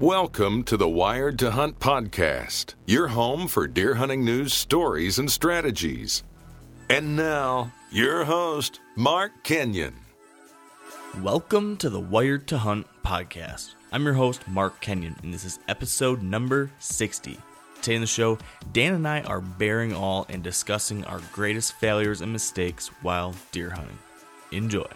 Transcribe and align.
Welcome 0.00 0.62
to 0.64 0.76
the 0.76 0.88
Wired 0.88 1.40
to 1.40 1.50
Hunt 1.50 1.80
podcast, 1.80 2.76
your 2.86 3.08
home 3.08 3.48
for 3.48 3.66
deer 3.66 3.94
hunting 3.94 4.24
news, 4.24 4.52
stories, 4.52 5.18
and 5.18 5.28
strategies. 5.28 6.22
And 6.88 7.16
now, 7.16 7.72
your 7.90 8.24
host, 8.24 8.78
Mark 8.94 9.32
Kenyon. 9.42 9.96
Welcome 11.20 11.76
to 11.78 11.90
the 11.90 11.98
Wired 11.98 12.46
to 12.46 12.58
Hunt 12.58 12.86
podcast. 13.04 13.74
I'm 13.90 14.04
your 14.04 14.14
host, 14.14 14.46
Mark 14.46 14.80
Kenyon, 14.80 15.16
and 15.24 15.34
this 15.34 15.44
is 15.44 15.58
episode 15.66 16.22
number 16.22 16.70
60. 16.78 17.36
Today 17.82 17.94
in 17.96 18.00
the 18.00 18.06
show, 18.06 18.38
Dan 18.70 18.94
and 18.94 19.08
I 19.08 19.22
are 19.22 19.40
bearing 19.40 19.92
all 19.92 20.26
and 20.28 20.44
discussing 20.44 21.02
our 21.06 21.20
greatest 21.32 21.72
failures 21.72 22.20
and 22.20 22.32
mistakes 22.32 22.86
while 23.02 23.34
deer 23.50 23.70
hunting. 23.70 23.98
Enjoy. 24.52 24.86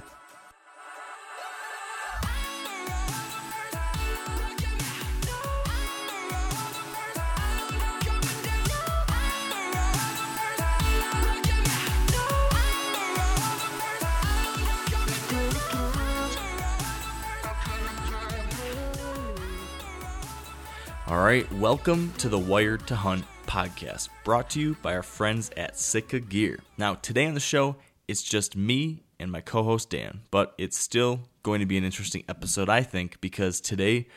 All 21.22 21.28
right, 21.28 21.50
welcome 21.52 22.12
to 22.18 22.28
the 22.28 22.36
Wired 22.36 22.84
to 22.88 22.96
Hunt 22.96 23.24
podcast, 23.46 24.08
brought 24.24 24.50
to 24.50 24.60
you 24.60 24.76
by 24.82 24.96
our 24.96 25.04
friends 25.04 25.52
at 25.56 25.78
Sitka 25.78 26.18
Gear. 26.18 26.58
Now, 26.76 26.94
today 26.94 27.26
on 27.26 27.34
the 27.34 27.38
show, 27.38 27.76
it's 28.08 28.24
just 28.24 28.56
me 28.56 29.04
and 29.20 29.30
my 29.30 29.40
co 29.40 29.62
host 29.62 29.88
Dan, 29.88 30.22
but 30.32 30.52
it's 30.58 30.76
still 30.76 31.20
going 31.44 31.60
to 31.60 31.66
be 31.66 31.78
an 31.78 31.84
interesting 31.84 32.24
episode, 32.28 32.68
I 32.68 32.82
think, 32.82 33.20
because 33.20 33.60
today 33.60 34.08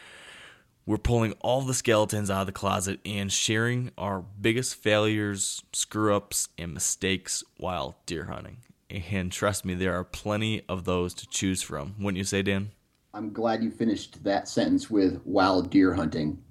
we're 0.88 0.98
pulling 0.98 1.34
all 1.42 1.62
the 1.62 1.76
skeletons 1.76 2.32
out 2.32 2.42
of 2.42 2.48
the 2.48 2.52
closet 2.52 3.00
and 3.06 3.32
sharing 3.32 3.92
our 4.00 4.26
biggest 4.42 4.74
failures, 4.74 5.62
screw 5.74 6.16
ups, 6.16 6.50
and 6.58 6.74
mistakes 6.74 7.44
while 7.58 8.00
deer 8.08 8.26
hunting. 8.26 8.58
And 8.90 9.32
trust 9.32 9.64
me, 9.64 9.76
there 9.76 9.94
are 9.94 10.04
plenty 10.04 10.64
of 10.68 10.86
those 10.86 11.14
to 11.14 11.28
choose 11.28 11.62
from. 11.62 11.94
Wouldn't 12.00 12.18
you 12.18 12.24
say, 12.24 12.42
Dan? 12.42 12.72
I'm 13.14 13.32
glad 13.32 13.64
you 13.64 13.70
finished 13.70 14.24
that 14.24 14.50
sentence 14.50 14.90
with 14.90 15.22
wild 15.24 15.70
deer 15.70 15.94
hunting. 15.94 16.42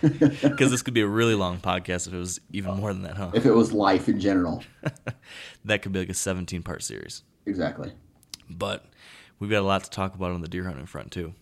Because 0.00 0.70
this 0.70 0.82
could 0.82 0.94
be 0.94 1.00
a 1.00 1.06
really 1.06 1.34
long 1.34 1.58
podcast 1.58 2.06
if 2.06 2.14
it 2.14 2.18
was 2.18 2.40
even 2.52 2.76
more 2.76 2.92
than 2.92 3.02
that, 3.02 3.16
huh? 3.16 3.30
If 3.34 3.46
it 3.46 3.52
was 3.52 3.72
life 3.72 4.08
in 4.08 4.20
general. 4.20 4.62
that 5.64 5.82
could 5.82 5.92
be 5.92 6.00
like 6.00 6.08
a 6.08 6.14
17 6.14 6.62
part 6.62 6.82
series. 6.82 7.22
Exactly. 7.46 7.92
But 8.48 8.84
we've 9.38 9.50
got 9.50 9.60
a 9.60 9.66
lot 9.66 9.84
to 9.84 9.90
talk 9.90 10.14
about 10.14 10.32
on 10.32 10.40
the 10.40 10.48
deer 10.48 10.64
hunting 10.64 10.86
front, 10.86 11.12
too. 11.12 11.34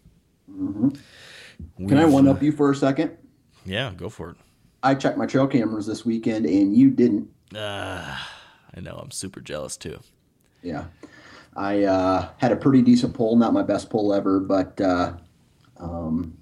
Mm-hmm. 0.51 1.89
Can 1.89 1.99
I 1.99 2.05
one 2.05 2.29
up 2.29 2.43
you 2.43 2.53
for 2.53 2.71
a 2.71 2.77
second? 2.77 3.17
Yeah, 3.65 3.93
go 3.97 4.09
for 4.09 4.31
it. 4.31 4.37
I 4.83 4.95
checked 4.95 5.17
my 5.17 5.27
trail 5.27 5.47
cameras 5.47 5.87
this 5.87 6.05
weekend 6.05 6.47
and 6.47 6.77
you 6.77 6.91
didn't. 6.91 7.31
Uh, 7.55 8.19
I 8.77 8.81
know. 8.81 8.97
I'm 8.97 9.11
super 9.11 9.41
jealous, 9.41 9.77
too. 9.77 10.01
Yeah. 10.63 10.85
I 11.57 11.85
uh, 11.85 12.29
had 12.39 12.53
a 12.53 12.57
pretty 12.57 12.83
decent 12.83 13.15
pull, 13.15 13.37
not 13.37 13.53
my 13.53 13.63
best 13.63 13.89
pull 13.89 14.13
ever, 14.13 14.41
but 14.41 14.81
uh, 14.81 15.15
um, 15.79 16.37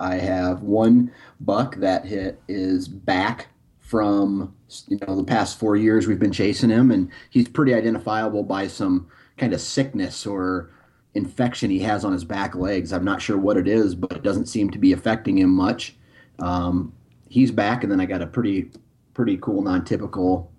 I 0.00 0.16
have 0.16 0.62
one 0.62 1.12
buck 1.40 1.76
that 1.76 2.04
hit 2.04 2.40
is 2.48 2.88
back 2.88 3.48
from 3.78 4.54
you 4.88 4.98
know 5.06 5.14
the 5.14 5.24
past 5.24 5.58
four 5.58 5.76
years 5.76 6.06
we've 6.06 6.18
been 6.18 6.32
chasing 6.32 6.70
him, 6.70 6.90
and 6.90 7.10
he's 7.30 7.48
pretty 7.48 7.74
identifiable 7.74 8.42
by 8.42 8.66
some 8.66 9.08
kind 9.36 9.52
of 9.52 9.60
sickness 9.60 10.26
or 10.26 10.70
infection 11.14 11.70
he 11.70 11.78
has 11.80 12.04
on 12.04 12.12
his 12.12 12.24
back 12.24 12.54
legs. 12.54 12.92
I'm 12.92 13.04
not 13.04 13.22
sure 13.22 13.38
what 13.38 13.56
it 13.56 13.68
is, 13.68 13.94
but 13.94 14.12
it 14.12 14.22
doesn't 14.22 14.46
seem 14.46 14.70
to 14.70 14.78
be 14.78 14.92
affecting 14.92 15.38
him 15.38 15.50
much. 15.50 15.96
Um, 16.40 16.92
he's 17.28 17.50
back, 17.50 17.82
and 17.82 17.92
then 17.92 18.00
I 18.00 18.06
got 18.06 18.22
a 18.22 18.26
pretty 18.26 18.70
pretty 19.12 19.36
cool 19.36 19.62
non-typical 19.62 20.50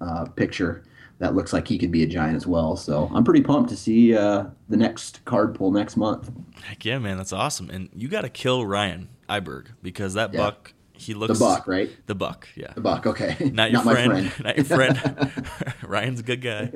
uh, 0.00 0.24
picture 0.36 0.84
that 1.18 1.34
looks 1.34 1.52
like 1.52 1.68
he 1.68 1.78
could 1.78 1.90
be 1.90 2.02
a 2.02 2.06
giant 2.06 2.36
as 2.36 2.46
well. 2.46 2.76
So 2.76 3.10
I'm 3.14 3.24
pretty 3.24 3.42
pumped 3.42 3.70
to 3.70 3.76
see 3.76 4.16
uh, 4.16 4.46
the 4.68 4.76
next 4.76 5.24
card 5.24 5.54
pull 5.54 5.70
next 5.70 5.96
month. 5.96 6.30
Heck 6.62 6.84
yeah, 6.84 6.98
man, 6.98 7.16
that's 7.16 7.32
awesome. 7.32 7.70
And 7.70 7.88
you 7.94 8.08
got 8.08 8.22
to 8.22 8.28
kill 8.28 8.66
Ryan 8.66 9.08
Iberg 9.28 9.68
because 9.82 10.14
that 10.14 10.32
Yeah. 10.34 10.40
buck, 10.40 10.74
he 10.92 11.14
looks 11.14 11.38
The 11.38 11.44
buck, 11.44 11.66
right? 11.66 11.90
The 12.06 12.14
buck, 12.14 12.48
yeah. 12.56 12.72
The 12.74 12.80
buck, 12.80 13.06
okay. 13.06 13.36
Not 13.52 13.70
your 13.70 13.84
my 13.84 13.92
friend, 13.92 14.30
friend. 14.32 14.44
Not 14.44 14.56
your 14.56 14.64
friend. 14.64 15.32
Ryan's 15.82 16.20
a 16.20 16.22
good 16.24 16.40
guy. 16.42 16.72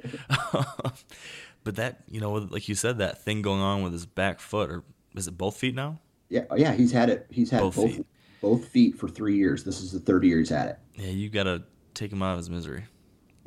but 1.65 1.77
that, 1.77 2.05
you 2.11 2.21
know, 2.21 2.33
like 2.35 2.69
you 2.69 2.75
said, 2.75 2.99
that 2.99 3.23
thing 3.23 3.43
going 3.43 3.61
on 3.61 3.83
with 3.83 3.93
his 3.93 4.07
back 4.07 4.41
foot, 4.41 4.71
or 4.71 4.85
is 5.15 5.27
it 5.29 5.37
both 5.37 5.57
feet 5.57 5.75
now? 5.75 6.01
Yeah, 6.29 6.45
oh, 6.51 6.57
yeah, 6.57 6.73
he's 6.75 6.93
had 6.93 7.09
it. 7.11 7.27
He's 7.31 7.51
had 7.51 7.61
Both 7.61 7.77
both 7.77 7.91
feet. 7.95 8.07
both 8.43 8.65
feet 8.69 8.97
for 8.99 9.09
three 9.09 9.37
years. 9.37 9.65
This 9.65 9.81
is 9.81 9.93
the 9.93 10.01
third 10.01 10.25
year 10.25 10.39
he's 10.39 10.51
had 10.51 10.69
it. 10.69 10.79
Yeah, 10.95 11.09
you 11.11 11.31
got 11.31 11.45
to 11.45 11.63
take 11.95 12.13
him 12.13 12.23
out 12.23 12.33
of 12.33 12.39
his 12.39 12.51
misery. 12.51 12.85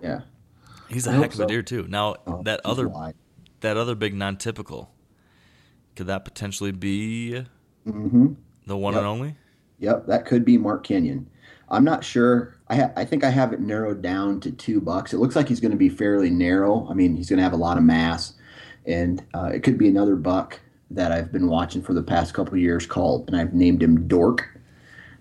Yeah. 0.02 0.22
He's 0.92 1.08
a 1.08 1.12
I 1.12 1.14
heck 1.16 1.34
of 1.34 1.40
a 1.42 1.46
deer 1.48 1.62
too. 1.64 1.88
Now 1.88 2.16
Oh, 2.28 2.44
that 2.44 2.62
other 2.66 2.88
wide. 2.88 3.16
that 3.62 3.78
other 3.78 3.96
big 3.96 4.14
non-typical, 4.14 4.92
could 5.96 6.08
that 6.08 6.26
potentially 6.26 6.72
be 6.72 7.46
Mm-hmm. 7.88 8.34
the 8.68 8.78
one 8.78 8.94
Yep. 8.94 9.00
and 9.00 9.08
only? 9.08 9.36
Yep, 9.80 10.06
that 10.08 10.26
could 10.26 10.46
be 10.46 10.58
Mark 10.58 10.84
Kenyon. 10.84 11.28
I'm 11.70 11.84
not 11.84 12.04
sure. 12.04 12.58
I 12.68 12.76
ha- 12.76 12.92
I 12.96 13.06
think 13.06 13.24
I 13.24 13.30
have 13.30 13.54
it 13.54 13.60
narrowed 13.62 14.02
down 14.02 14.40
to 14.42 14.52
two 14.52 14.82
bucks. 14.82 15.14
It 15.14 15.18
looks 15.18 15.36
like 15.36 15.48
he's 15.48 15.60
going 15.62 15.72
to 15.72 15.78
be 15.78 15.90
fairly 15.90 16.30
narrow. 16.30 16.88
I 16.90 16.94
mean, 16.94 17.16
he's 17.16 17.30
going 17.30 17.38
to 17.38 17.44
have 17.44 17.54
a 17.54 17.58
lot 17.58 17.78
of 17.78 17.84
mass, 17.84 18.34
and 18.86 19.24
uh, 19.34 19.46
it 19.54 19.62
could 19.64 19.78
be 19.78 19.88
another 19.88 20.16
buck 20.16 20.60
that 20.92 21.12
I've 21.12 21.32
been 21.32 21.48
watching 21.48 21.82
for 21.82 21.94
the 21.94 22.04
past 22.04 22.34
couple 22.34 22.54
of 22.56 22.60
years 22.60 22.86
called, 22.86 23.28
and 23.28 23.36
I've 23.38 23.54
named 23.54 23.82
him 23.82 24.08
Dork. 24.08 24.50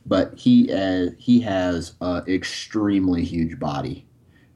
But 0.07 0.37
he 0.37 0.71
uh, 0.73 1.11
he 1.19 1.41
has 1.41 1.95
an 2.01 2.25
extremely 2.27 3.25
huge 3.25 3.59
body, 3.59 4.07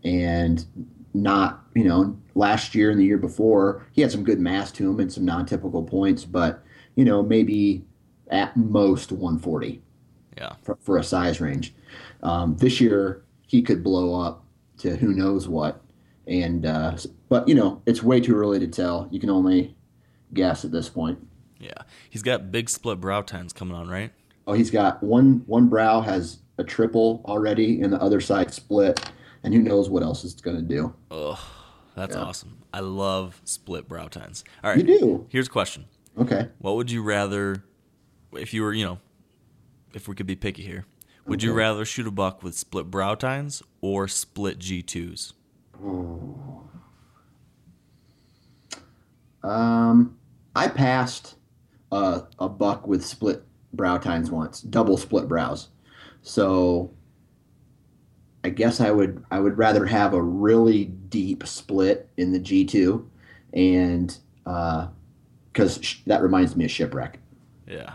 and 0.02 0.66
not 1.14 1.64
you 1.75 1.84
know 1.84 2.16
last 2.34 2.75
year 2.75 2.91
and 2.91 2.98
the 2.98 3.04
year 3.04 3.19
before 3.19 3.86
he 3.92 4.02
had 4.02 4.10
some 4.10 4.25
good 4.25 4.41
mass 4.41 4.72
to 4.72 4.91
him 4.91 4.98
and 5.00 5.12
some 5.12 5.25
non-typical 5.25 5.82
points, 5.84 6.25
but 6.25 6.62
you 6.97 7.04
know 7.04 7.22
maybe 7.22 7.84
at 8.30 8.56
most 8.56 9.12
140 9.12 9.80
Yeah. 10.36 10.54
for, 10.62 10.76
for 10.80 10.98
a 10.98 11.04
size 11.04 11.41
range. 11.41 11.75
Um, 12.22 12.56
this 12.56 12.80
year 12.80 13.22
he 13.47 13.62
could 13.62 13.84
blow 13.84 14.20
up 14.20 14.44
to 14.78 14.97
who 14.97 15.12
knows 15.14 15.47
what, 15.47 15.80
and 16.26 16.66
uh, 16.66 16.97
but 17.28 17.46
you 17.48 17.54
know 17.54 17.81
it's 17.86 18.02
way 18.02 18.20
too 18.20 18.34
early 18.36 18.58
to 18.58 18.66
tell. 18.66 19.08
You 19.12 19.20
can 19.20 19.31
only 19.31 19.76
guess 20.32 20.64
at 20.64 20.72
this 20.72 20.88
point. 20.88 21.19
Yeah. 21.60 21.82
He's 22.10 22.22
got 22.22 22.50
big 22.50 22.69
split 22.69 23.00
brow 23.00 23.22
tines 23.22 23.52
coming 23.52 23.76
on, 23.76 23.88
right? 23.88 24.12
Oh, 24.46 24.52
he's 24.52 24.70
got 24.70 25.02
one 25.02 25.44
one 25.46 25.69
brow 25.69 26.00
has 26.00 26.38
a 26.58 26.64
triple 26.64 27.22
already, 27.26 27.81
and 27.82 27.92
the 27.92 28.00
other 28.02 28.20
side 28.20 28.52
split, 28.52 29.00
and 29.44 29.55
who 29.55 29.60
knows 29.62 29.88
what 29.88 30.03
else 30.03 30.25
it's 30.25 30.41
going 30.41 30.56
to 30.56 30.62
do. 30.62 30.93
Ugh, 31.12 31.38
that's 31.94 32.16
Yeah. 32.16 32.22
awesome. 32.22 32.59
I 32.72 32.81
love 32.81 33.41
split 33.44 33.87
brow 33.88 34.09
tines. 34.09 34.43
All 34.65 34.71
right. 34.71 34.78
You 34.78 34.99
do 34.99 35.27
Here's 35.28 35.47
a 35.47 35.50
question. 35.50 35.84
okay. 36.19 36.49
What 36.59 36.75
would 36.77 36.91
you 36.91 37.03
rather, 37.03 37.62
if 38.32 38.53
you 38.53 38.62
were, 38.62 38.72
you 38.72 38.84
know, 38.84 38.99
if 39.93 40.09
we 40.09 40.15
could 40.16 40.27
be 40.27 40.34
picky 40.34 40.62
here, 40.62 40.87
would 41.27 41.43
you 41.43 41.53
rather 41.53 41.84
shoot 41.84 42.06
a 42.06 42.10
buck 42.10 42.43
with 42.43 42.55
split 42.55 42.91
brow 42.91 43.15
tines 43.15 43.62
or 43.81 44.09
split 44.09 44.59
G2s? 44.59 45.32
Um, 49.43 50.16
I 50.55 50.69
passed 50.69 51.37
uh, 51.93 52.22
a 52.38 52.49
buck 52.49 52.87
with 52.87 53.05
split 53.05 53.43
brow 53.72 53.99
tines 53.99 54.31
once, 54.31 54.61
double 54.61 54.97
split 54.97 55.28
brows. 55.28 55.69
So 56.22 56.91
I 58.44 58.50
guess 58.50 58.81
I 58.81 58.91
would 58.91 59.25
I 59.31 59.41
would 59.41 59.59
rather 59.59 59.87
have 59.87 60.15
a 60.15 60.22
really 60.22 60.84
deep 60.84 61.47
split 61.47 62.09
in 62.16 62.32
the 62.32 62.38
G 62.38 62.65
two, 62.65 63.10
and 63.53 64.16
uh, 64.47 64.88
because 65.53 65.78
sh- 65.82 66.00
that 66.06 66.23
reminds 66.23 66.55
me 66.55 66.67
of 66.67 66.70
shipwreck. 66.70 67.19
Yeah. 67.67 67.94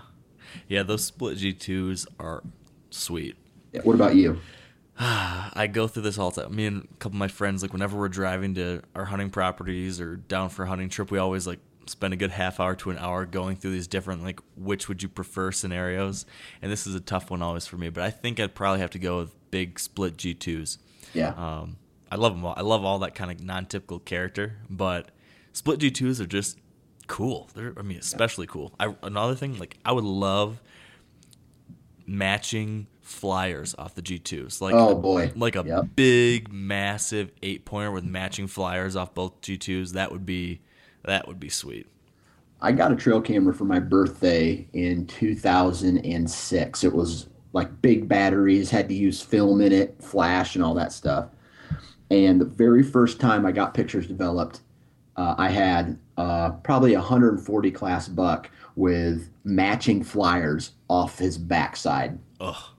Yeah, 0.68 0.84
those 0.84 1.04
split 1.04 1.38
G2s 1.38 2.07
are 2.19 2.44
sweet. 2.90 3.36
Yeah, 3.72 3.81
what 3.84 3.94
about 3.94 4.16
you? 4.16 4.40
I 5.00 5.69
go 5.72 5.88
through 5.88 6.04
this 6.04 6.18
all 6.18 6.31
the 6.31 6.44
time. 6.44 6.56
Me 6.56 6.66
and 6.66 6.84
a 6.84 6.98
couple 6.98 7.16
of 7.16 7.19
my 7.19 7.28
friends, 7.28 7.62
like 7.62 7.72
whenever 7.72 7.98
we're 7.98 8.10
driving 8.10 8.56
to 8.56 8.81
our 8.96 9.06
hunting 9.06 9.30
properties 9.30 10.01
or 10.01 10.16
down 10.16 10.50
for 10.50 10.63
a 10.63 10.68
hunting 10.68 10.90
trip, 10.90 11.12
we 11.12 11.18
always 11.18 11.48
like 11.48 11.60
spend 11.89 12.13
a 12.13 12.18
good 12.18 12.31
half 12.31 12.59
hour 12.59 12.75
to 12.75 12.89
an 12.91 12.97
hour 12.97 13.25
going 13.25 13.56
through 13.57 13.71
these 13.71 13.88
different 13.88 14.24
like 14.24 14.39
which 14.56 14.88
would 14.88 15.01
you 15.03 15.09
prefer 15.09 15.51
scenarios. 15.51 16.25
And 16.62 16.71
this 16.71 16.86
is 16.88 16.95
a 16.95 17.00
tough 17.00 17.30
one 17.31 17.41
always 17.41 17.68
for 17.68 17.77
me, 17.77 17.89
but 17.89 18.03
I 18.03 18.09
think 18.12 18.39
I'd 18.39 18.56
probably 18.56 18.80
have 18.80 18.91
to 18.91 19.00
go 19.00 19.18
with 19.18 19.33
big 19.51 19.80
split 19.80 20.15
G2s. 20.18 20.77
Yeah, 21.13 21.30
Um, 21.31 21.77
I 22.12 22.15
love 22.15 22.33
them 22.36 22.45
all. 22.45 22.53
I 22.56 22.62
love 22.62 22.83
all 22.86 23.00
that 23.00 23.15
kind 23.15 23.31
of 23.31 23.41
non-typical 23.44 24.00
character, 24.00 24.57
but 24.69 25.09
split 25.53 25.80
G2s 25.80 26.19
are 26.19 26.25
just 26.27 26.57
cool. 27.07 27.50
They're, 27.56 27.74
I 27.77 27.81
mean, 27.81 27.97
especially 28.00 28.45
cool. 28.47 28.74
I, 28.80 28.94
another 29.03 29.33
thing, 29.36 29.57
like 29.57 29.77
I 29.83 29.91
would 29.91 30.03
love 30.03 30.62
matching 32.06 32.88
flyers 33.01 33.75
off 33.77 33.95
the 33.95 34.01
G2s. 34.01 34.62
Like 34.62 34.74
Oh, 34.75 34.95
boy. 34.95 35.31
like 35.36 35.56
a 35.56 35.63
Yep. 35.65 35.89
big, 35.95 36.51
massive 36.53 37.31
eight 37.41 37.65
pointer 37.65 37.91
with 37.91 38.03
matching 38.03 38.47
flyers 38.47 38.95
off 38.95 39.13
both 39.13 39.41
G2s. 39.41 39.94
That 39.94 40.12
would 40.12 40.25
be 40.25 40.62
that 41.04 41.28
would 41.28 41.40
be 41.40 41.50
sweet. 41.50 41.88
I 42.62 42.72
got 42.72 42.92
a 42.92 42.96
trail 42.96 43.22
camera 43.22 43.54
for 43.54 43.63
my 43.63 43.80
birthday 43.80 44.68
in 44.74 45.07
2006. 45.07 46.84
It 46.84 46.94
was 46.94 47.28
like 47.54 47.81
big 47.81 48.07
batteries, 48.07 48.69
had 48.69 48.90
to 48.90 48.96
use 48.96 49.22
film 49.22 49.62
in 49.62 49.72
it, 49.72 49.96
flash, 50.01 50.56
and 50.56 50.63
all 50.63 50.74
that 50.75 50.92
stuff. 50.92 51.30
And 52.12 52.42
the 52.42 52.46
very 52.46 52.84
first 52.84 53.19
time 53.19 53.46
I 53.46 53.51
got 53.51 53.74
pictures 53.74 54.07
developed, 54.07 54.62
uh, 55.16 55.36
I 55.38 55.50
had 55.50 55.98
uh, 56.18 56.51
probably 56.51 56.94
a 56.94 57.00
140 57.00 57.72
class 57.72 58.07
buck 58.07 58.50
with 58.75 59.30
matching 59.44 60.04
flyers 60.04 60.72
off 60.90 61.18
his 61.18 61.38
backside. 61.38 62.19
Oh, 62.40 62.74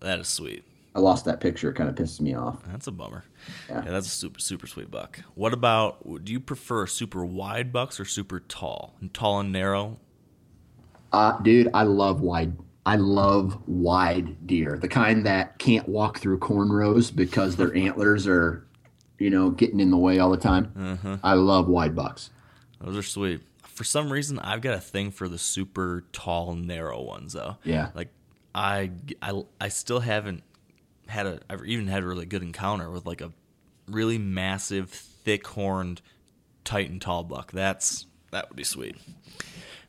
that 0.00 0.20
is 0.20 0.28
sweet. 0.28 0.64
I 1.00 1.02
lost 1.02 1.24
that 1.24 1.40
picture. 1.40 1.70
It 1.70 1.74
kind 1.74 1.88
of 1.88 1.94
pisses 1.94 2.20
me 2.20 2.34
off. 2.34 2.62
That's 2.66 2.86
a 2.86 2.92
bummer. 2.92 3.24
Yeah. 3.70 3.84
Yeah, 3.86 3.90
that's 3.90 4.06
a 4.06 4.10
super 4.10 4.38
super 4.38 4.66
sweet 4.66 4.90
buck. 4.90 5.20
What 5.34 5.54
about? 5.54 6.24
Do 6.24 6.30
you 6.30 6.40
prefer 6.40 6.86
super 6.86 7.24
wide 7.24 7.72
bucks 7.72 7.98
or 7.98 8.04
super 8.04 8.40
tall? 8.40 8.94
And 9.00 9.12
tall 9.14 9.40
and 9.40 9.50
narrow. 9.50 9.98
Uh, 11.10 11.38
dude, 11.40 11.70
I 11.72 11.84
love 11.84 12.20
wide. 12.20 12.52
I 12.84 12.96
love 12.96 13.66
wide 13.66 14.46
deer, 14.46 14.78
the 14.78 14.88
kind 14.88 15.24
that 15.24 15.58
can't 15.58 15.88
walk 15.88 16.18
through 16.18 16.38
cornrows 16.38 17.14
because 17.14 17.56
their 17.56 17.74
antlers 17.76 18.26
are, 18.26 18.66
you 19.18 19.30
know, 19.30 19.50
getting 19.50 19.80
in 19.80 19.90
the 19.90 19.96
way 19.96 20.18
all 20.18 20.30
the 20.30 20.36
time. 20.36 21.18
I 21.22 21.32
love 21.32 21.66
wide 21.66 21.96
bucks. 21.96 22.30
Those 22.80 22.96
are 22.96 23.02
sweet. 23.02 23.40
For 23.62 23.84
some 23.84 24.12
reason, 24.12 24.38
I've 24.38 24.60
got 24.60 24.74
a 24.74 24.80
thing 24.80 25.10
for 25.10 25.28
the 25.28 25.38
super 25.38 26.04
tall, 26.12 26.54
narrow 26.54 27.00
ones, 27.00 27.32
though. 27.32 27.56
Yeah. 27.64 27.90
Like, 27.94 28.08
I, 28.54 28.90
I, 29.22 29.42
I 29.60 29.68
still 29.68 30.00
haven't 30.00 30.42
had 31.10 31.26
a, 31.26 31.40
I've 31.48 31.64
even 31.64 31.86
had 31.86 32.02
a 32.02 32.06
really 32.06 32.26
good 32.26 32.42
encounter 32.42 32.90
with 32.90 33.06
like 33.06 33.20
a 33.20 33.32
really 33.88 34.18
massive, 34.18 34.90
thick 34.90 35.46
horned, 35.46 36.00
tight 36.64 36.90
and 36.90 37.00
tall 37.00 37.24
buck. 37.24 37.52
That's, 37.52 38.06
that 38.30 38.48
would 38.48 38.56
be 38.56 38.64
sweet. 38.64 38.96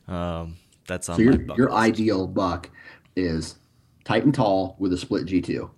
Um, 0.08 0.56
that's 0.86 1.08
on 1.08 1.16
So 1.16 1.22
my 1.24 1.30
your 1.32 1.42
your 1.56 1.68
list. 1.68 1.78
ideal 1.78 2.26
buck 2.26 2.70
is 3.16 3.56
tight 4.04 4.24
and 4.24 4.34
tall 4.34 4.76
with 4.78 4.92
a 4.92 4.98
split 4.98 5.26
G 5.26 5.40
two. 5.40 5.70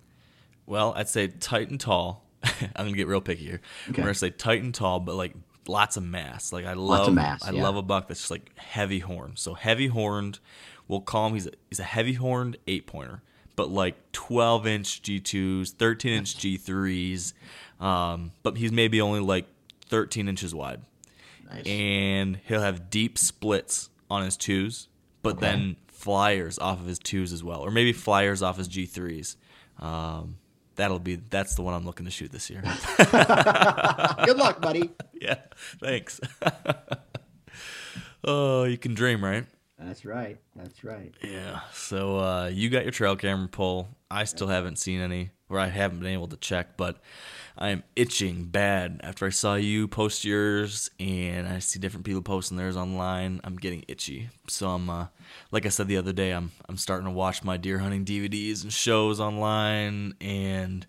Well, 0.65 0.93
I'd 0.95 1.09
say 1.09 1.27
tight 1.27 1.69
and 1.69 1.79
tall. 1.79 2.25
I'm 2.43 2.85
gonna 2.85 2.93
get 2.93 3.07
real 3.07 3.21
picky 3.21 3.45
here. 3.45 3.61
Okay. 3.89 4.01
I'm 4.01 4.05
gonna 4.05 4.13
say 4.15 4.31
tight 4.31 4.63
and 4.63 4.73
tall, 4.73 4.99
but 4.99 5.15
like 5.15 5.35
lots 5.67 5.97
of 5.97 6.03
mass. 6.03 6.51
Like 6.51 6.65
I 6.65 6.73
love, 6.73 7.07
of 7.07 7.13
mass, 7.13 7.43
I 7.47 7.51
yeah. 7.51 7.63
love 7.63 7.75
a 7.75 7.81
buck 7.81 8.07
that's 8.07 8.21
just 8.21 8.31
like 8.31 8.51
heavy 8.57 8.99
horned. 8.99 9.37
So 9.37 9.53
heavy 9.53 9.87
horned, 9.87 10.39
we'll 10.87 11.01
call 11.01 11.27
him. 11.27 11.33
He's 11.33 11.47
a, 11.47 11.51
he's 11.69 11.79
a 11.79 11.83
heavy 11.83 12.13
horned 12.13 12.57
eight 12.67 12.87
pointer, 12.87 13.21
but 13.55 13.69
like 13.69 13.95
12 14.11 14.67
inch 14.67 15.01
G2s, 15.01 15.71
13 15.71 16.13
inch 16.13 16.37
G3s. 16.37 17.33
Um, 17.79 18.31
but 18.43 18.57
he's 18.57 18.71
maybe 18.71 19.01
only 19.01 19.19
like 19.19 19.45
13 19.87 20.27
inches 20.29 20.55
wide, 20.55 20.81
Nice. 21.51 21.65
and 21.65 22.39
he'll 22.45 22.61
have 22.61 22.89
deep 22.89 23.17
splits 23.17 23.89
on 24.09 24.23
his 24.23 24.37
twos, 24.37 24.87
but 25.21 25.39
then 25.39 25.75
flyers 25.87 26.57
off 26.59 26.79
of 26.79 26.85
his 26.85 26.99
twos 26.99 27.33
as 27.33 27.43
well, 27.43 27.59
or 27.61 27.71
maybe 27.71 27.91
flyers 27.93 28.41
off 28.41 28.57
his 28.57 28.69
G3s. 28.69 29.35
Um, 29.79 30.37
that'll 30.75 30.99
be 30.99 31.15
that's 31.15 31.55
the 31.55 31.61
one 31.63 31.73
I'm 31.73 31.85
looking 31.85 32.05
to 32.05 32.11
shoot 32.11 32.31
this 32.31 32.49
year. 32.49 32.61
Good 32.97 34.37
luck, 34.37 34.61
buddy. 34.61 34.89
yeah, 35.21 35.35
thanks. 35.81 36.19
oh, 38.23 38.63
you 38.63 38.77
can 38.77 38.93
dream, 38.93 39.23
right? 39.23 39.45
That's 39.85 40.03
right. 40.03 40.37
That's 40.55 40.83
right. 40.83 41.13
Yeah. 41.21 41.59
So 41.71 42.17
uh, 42.17 42.47
you 42.47 42.69
got 42.69 42.83
your 42.83 42.91
trail 42.91 43.15
camera 43.15 43.47
pull. 43.47 43.87
I 44.09 44.23
still 44.23 44.47
haven't 44.47 44.79
seen 44.79 44.99
any, 44.99 45.29
or 45.47 45.59
I 45.59 45.67
haven't 45.67 45.99
been 45.99 46.11
able 46.11 46.27
to 46.29 46.37
check, 46.37 46.75
but 46.75 46.97
I 47.55 47.69
am 47.69 47.83
itching 47.95 48.45
bad 48.45 49.01
after 49.03 49.27
I 49.27 49.29
saw 49.29 49.55
you 49.55 49.87
post 49.87 50.25
yours 50.25 50.89
and 50.99 51.47
I 51.47 51.59
see 51.59 51.77
different 51.77 52.05
people 52.05 52.23
posting 52.23 52.57
theirs 52.57 52.75
online. 52.75 53.41
I'm 53.43 53.57
getting 53.57 53.85
itchy. 53.87 54.29
So 54.47 54.69
I'm, 54.69 54.89
uh, 54.89 55.07
like 55.51 55.67
I 55.67 55.69
said 55.69 55.87
the 55.87 55.97
other 55.97 56.13
day, 56.13 56.31
I'm 56.31 56.51
I'm 56.67 56.77
starting 56.77 57.05
to 57.05 57.11
watch 57.11 57.43
my 57.43 57.57
deer 57.57 57.77
hunting 57.77 58.05
DVDs 58.05 58.63
and 58.63 58.73
shows 58.73 59.19
online, 59.19 60.15
and 60.19 60.87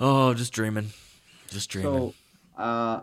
oh, 0.00 0.32
just 0.32 0.52
dreaming, 0.54 0.92
just 1.50 1.68
dreaming. 1.68 2.14
So, 2.56 2.62
uh, 2.62 3.00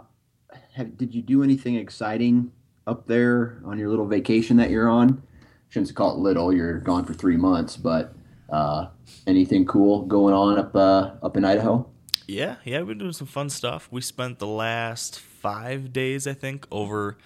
have, 0.74 0.98
did 0.98 1.14
you 1.14 1.22
do 1.22 1.44
anything 1.44 1.76
exciting 1.76 2.52
up 2.90 3.06
there 3.08 3.62
on 3.64 3.78
your 3.78 3.90
little 3.90 4.08
vacation 4.08 4.58
that 4.58 4.70
you're 4.70 4.90
on? 4.90 5.22
Shouldn't 5.70 5.94
call 5.96 6.16
it 6.16 6.20
little. 6.20 6.52
You're 6.52 6.80
gone 6.80 7.06
for 7.06 7.14
three 7.14 7.38
months, 7.38 7.78
but 7.78 8.16
uh, 8.50 8.88
anything 9.28 9.66
cool 9.66 10.02
going 10.04 10.34
on 10.34 10.58
up 10.58 10.76
uh, 10.76 11.12
up 11.22 11.38
in 11.38 11.46
Idaho? 11.46 11.88
Yeah, 12.28 12.58
yeah, 12.64 12.80
we've 12.80 12.88
been 12.90 12.98
doing 13.00 13.14
some 13.14 13.28
fun 13.28 13.50
stuff. 13.50 13.88
We 13.92 14.02
spent 14.02 14.40
the 14.40 14.48
last 14.48 15.20
five 15.20 15.94
days, 15.94 16.28
I 16.28 16.34
think, 16.34 16.68
over 16.72 17.18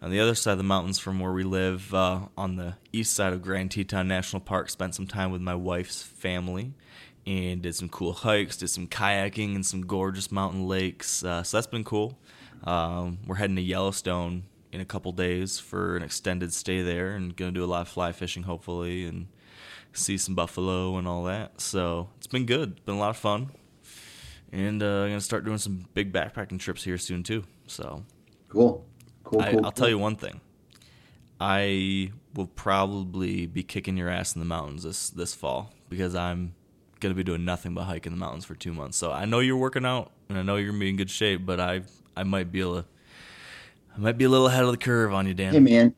on 0.00 0.10
the 0.10 0.20
other 0.20 0.34
side 0.34 0.52
of 0.52 0.58
the 0.58 0.64
mountains 0.64 0.98
from 0.98 1.20
where 1.20 1.32
we 1.32 1.44
live, 1.44 1.92
uh, 1.94 2.20
on 2.36 2.56
the 2.56 2.76
east 2.92 3.14
side 3.14 3.32
of 3.32 3.42
Grand 3.42 3.70
Teton 3.70 4.08
National 4.08 4.40
Park. 4.40 4.70
Spent 4.70 4.94
some 4.94 5.06
time 5.06 5.30
with 5.30 5.40
my 5.40 5.54
wife's 5.54 6.02
family 6.02 6.72
and 7.26 7.62
did 7.62 7.74
some 7.74 7.88
cool 7.88 8.12
hikes, 8.12 8.56
did 8.56 8.68
some 8.68 8.86
kayaking 8.86 9.54
and 9.54 9.64
some 9.64 9.82
gorgeous 9.82 10.30
mountain 10.30 10.66
lakes. 10.68 11.24
Uh, 11.24 11.42
so 11.42 11.56
that's 11.56 11.66
been 11.66 11.84
cool. 11.84 12.18
Um, 12.64 13.18
we're 13.26 13.36
heading 13.36 13.56
to 13.56 13.62
Yellowstone 13.62 14.44
in 14.76 14.80
a 14.80 14.84
couple 14.86 15.10
days 15.12 15.58
for 15.58 15.96
an 15.96 16.02
extended 16.02 16.52
stay 16.52 16.82
there 16.82 17.16
and 17.16 17.34
going 17.36 17.52
to 17.52 17.60
do 17.60 17.64
a 17.64 17.66
lot 17.66 17.82
of 17.82 17.88
fly 17.88 18.12
fishing, 18.12 18.44
hopefully, 18.44 19.04
and 19.04 19.26
see 19.92 20.16
some 20.16 20.34
buffalo 20.34 20.96
and 20.96 21.08
all 21.08 21.24
that. 21.24 21.60
So 21.60 22.10
it's 22.18 22.26
been 22.28 22.46
good. 22.46 22.72
It's 22.72 22.80
been 22.80 22.94
a 22.94 23.00
lot 23.00 23.10
of 23.10 23.16
fun 23.16 23.50
and 24.52 24.82
uh, 24.82 25.02
I'm 25.02 25.08
gonna 25.08 25.20
start 25.20 25.44
doing 25.44 25.58
some 25.58 25.86
big 25.94 26.12
backpacking 26.12 26.58
trips 26.58 26.84
here 26.84 26.98
soon 26.98 27.22
too. 27.22 27.44
So 27.66 28.04
Cool, 28.48 28.86
cool, 29.24 29.40
I, 29.40 29.52
cool. 29.52 29.64
I'll 29.64 29.72
tell 29.72 29.88
you 29.88 29.98
one 29.98 30.16
thing: 30.16 30.40
I 31.40 32.12
will 32.34 32.46
probably 32.46 33.46
be 33.46 33.62
kicking 33.62 33.96
your 33.96 34.08
ass 34.08 34.34
in 34.34 34.40
the 34.40 34.46
mountains 34.46 34.82
this 34.82 35.10
this 35.10 35.34
fall 35.34 35.72
because 35.88 36.14
I'm 36.14 36.54
gonna 37.00 37.14
be 37.14 37.24
doing 37.24 37.44
nothing 37.44 37.74
but 37.74 37.84
hiking 37.84 38.12
the 38.12 38.18
mountains 38.18 38.44
for 38.44 38.54
two 38.54 38.72
months. 38.72 38.96
So 38.96 39.12
I 39.12 39.24
know 39.24 39.40
you're 39.40 39.56
working 39.56 39.84
out 39.84 40.12
and 40.28 40.38
I 40.38 40.42
know 40.42 40.56
you're 40.56 40.68
gonna 40.68 40.80
be 40.80 40.90
in 40.90 40.96
good 40.96 41.10
shape, 41.10 41.44
but 41.44 41.60
I 41.60 41.82
I 42.16 42.22
might 42.24 42.52
be 42.52 42.60
able 42.60 42.82
to. 42.82 42.88
I 43.96 44.00
might 44.00 44.18
be 44.18 44.24
a 44.24 44.28
little 44.28 44.46
ahead 44.46 44.64
of 44.64 44.70
the 44.70 44.76
curve 44.76 45.12
on 45.12 45.26
you, 45.26 45.34
Dan. 45.34 45.52
Hey 45.54 45.60
man, 45.60 45.94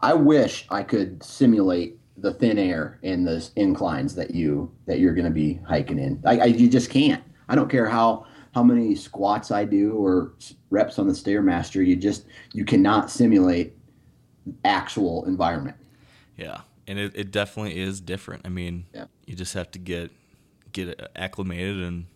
I 0.00 0.14
wish 0.14 0.66
I 0.70 0.82
could 0.82 1.22
simulate 1.22 1.98
the 2.18 2.34
thin 2.34 2.58
air 2.58 2.98
and 3.02 3.26
the 3.26 3.48
inclines 3.56 4.14
that 4.16 4.32
you 4.32 4.70
that 4.86 4.98
you're 4.98 5.14
going 5.14 5.24
to 5.24 5.30
be 5.32 5.54
hiking 5.66 5.98
in. 5.98 6.22
I, 6.26 6.38
I 6.38 6.44
you 6.46 6.68
just 6.68 6.90
can't. 6.90 7.22
I 7.48 7.54
don't 7.54 7.70
care 7.70 7.88
how 7.88 8.26
how 8.54 8.62
many 8.62 8.94
squats 8.94 9.50
I 9.50 9.64
do 9.64 9.94
or 9.94 10.34
reps 10.70 10.98
on 10.98 11.06
the 11.06 11.14
stairmaster. 11.14 11.84
You 11.86 11.96
just 11.96 12.26
you 12.52 12.64
cannot 12.64 13.10
simulate 13.10 13.74
actual 14.64 15.24
environment. 15.24 15.76
Yeah, 16.36 16.60
and 16.86 16.98
it, 16.98 17.12
it 17.14 17.30
definitely 17.30 17.78
is 17.80 18.00
different. 18.00 18.46
I 18.46 18.50
mean, 18.50 18.86
Yeah. 18.92 19.06
you 19.26 19.34
just 19.34 19.54
have 19.54 19.70
to 19.72 19.78
get 19.78 20.10
get 20.72 21.00
acclimated 21.16 21.82
and 21.82 22.06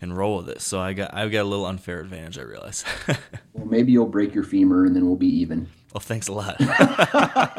and 0.00 0.16
roll 0.16 0.38
with 0.38 0.48
it. 0.48 0.60
So 0.60 0.80
I 0.80 0.92
got 0.92 1.12
I've 1.14 1.30
got 1.32 1.42
a 1.42 1.48
little 1.48 1.66
unfair 1.66 2.00
advantage. 2.00 2.38
I 2.38 2.42
realize. 2.42 2.84
Well, 3.52 3.66
maybe 3.66 3.90
you'll 3.90 4.06
break 4.06 4.36
your 4.36 4.44
femur 4.44 4.86
and 4.86 4.94
then 4.94 5.04
we'll 5.04 5.16
be 5.16 5.26
even. 5.40 5.68
well, 5.92 6.00
thanks 6.00 6.28
a 6.28 6.32
lot. 6.32 6.54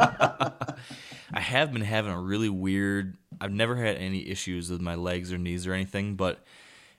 I 1.34 1.40
have 1.42 1.74
been 1.74 1.82
having 1.82 2.12
a 2.12 2.20
really 2.20 2.48
weird. 2.50 3.18
I've 3.42 3.52
never 3.52 3.76
had 3.76 3.98
any 3.98 4.28
issues 4.28 4.70
with 4.70 4.80
my 4.82 4.96
legs 4.96 5.34
or 5.34 5.38
knees 5.38 5.68
or 5.68 5.74
anything, 5.74 6.16
but 6.16 6.44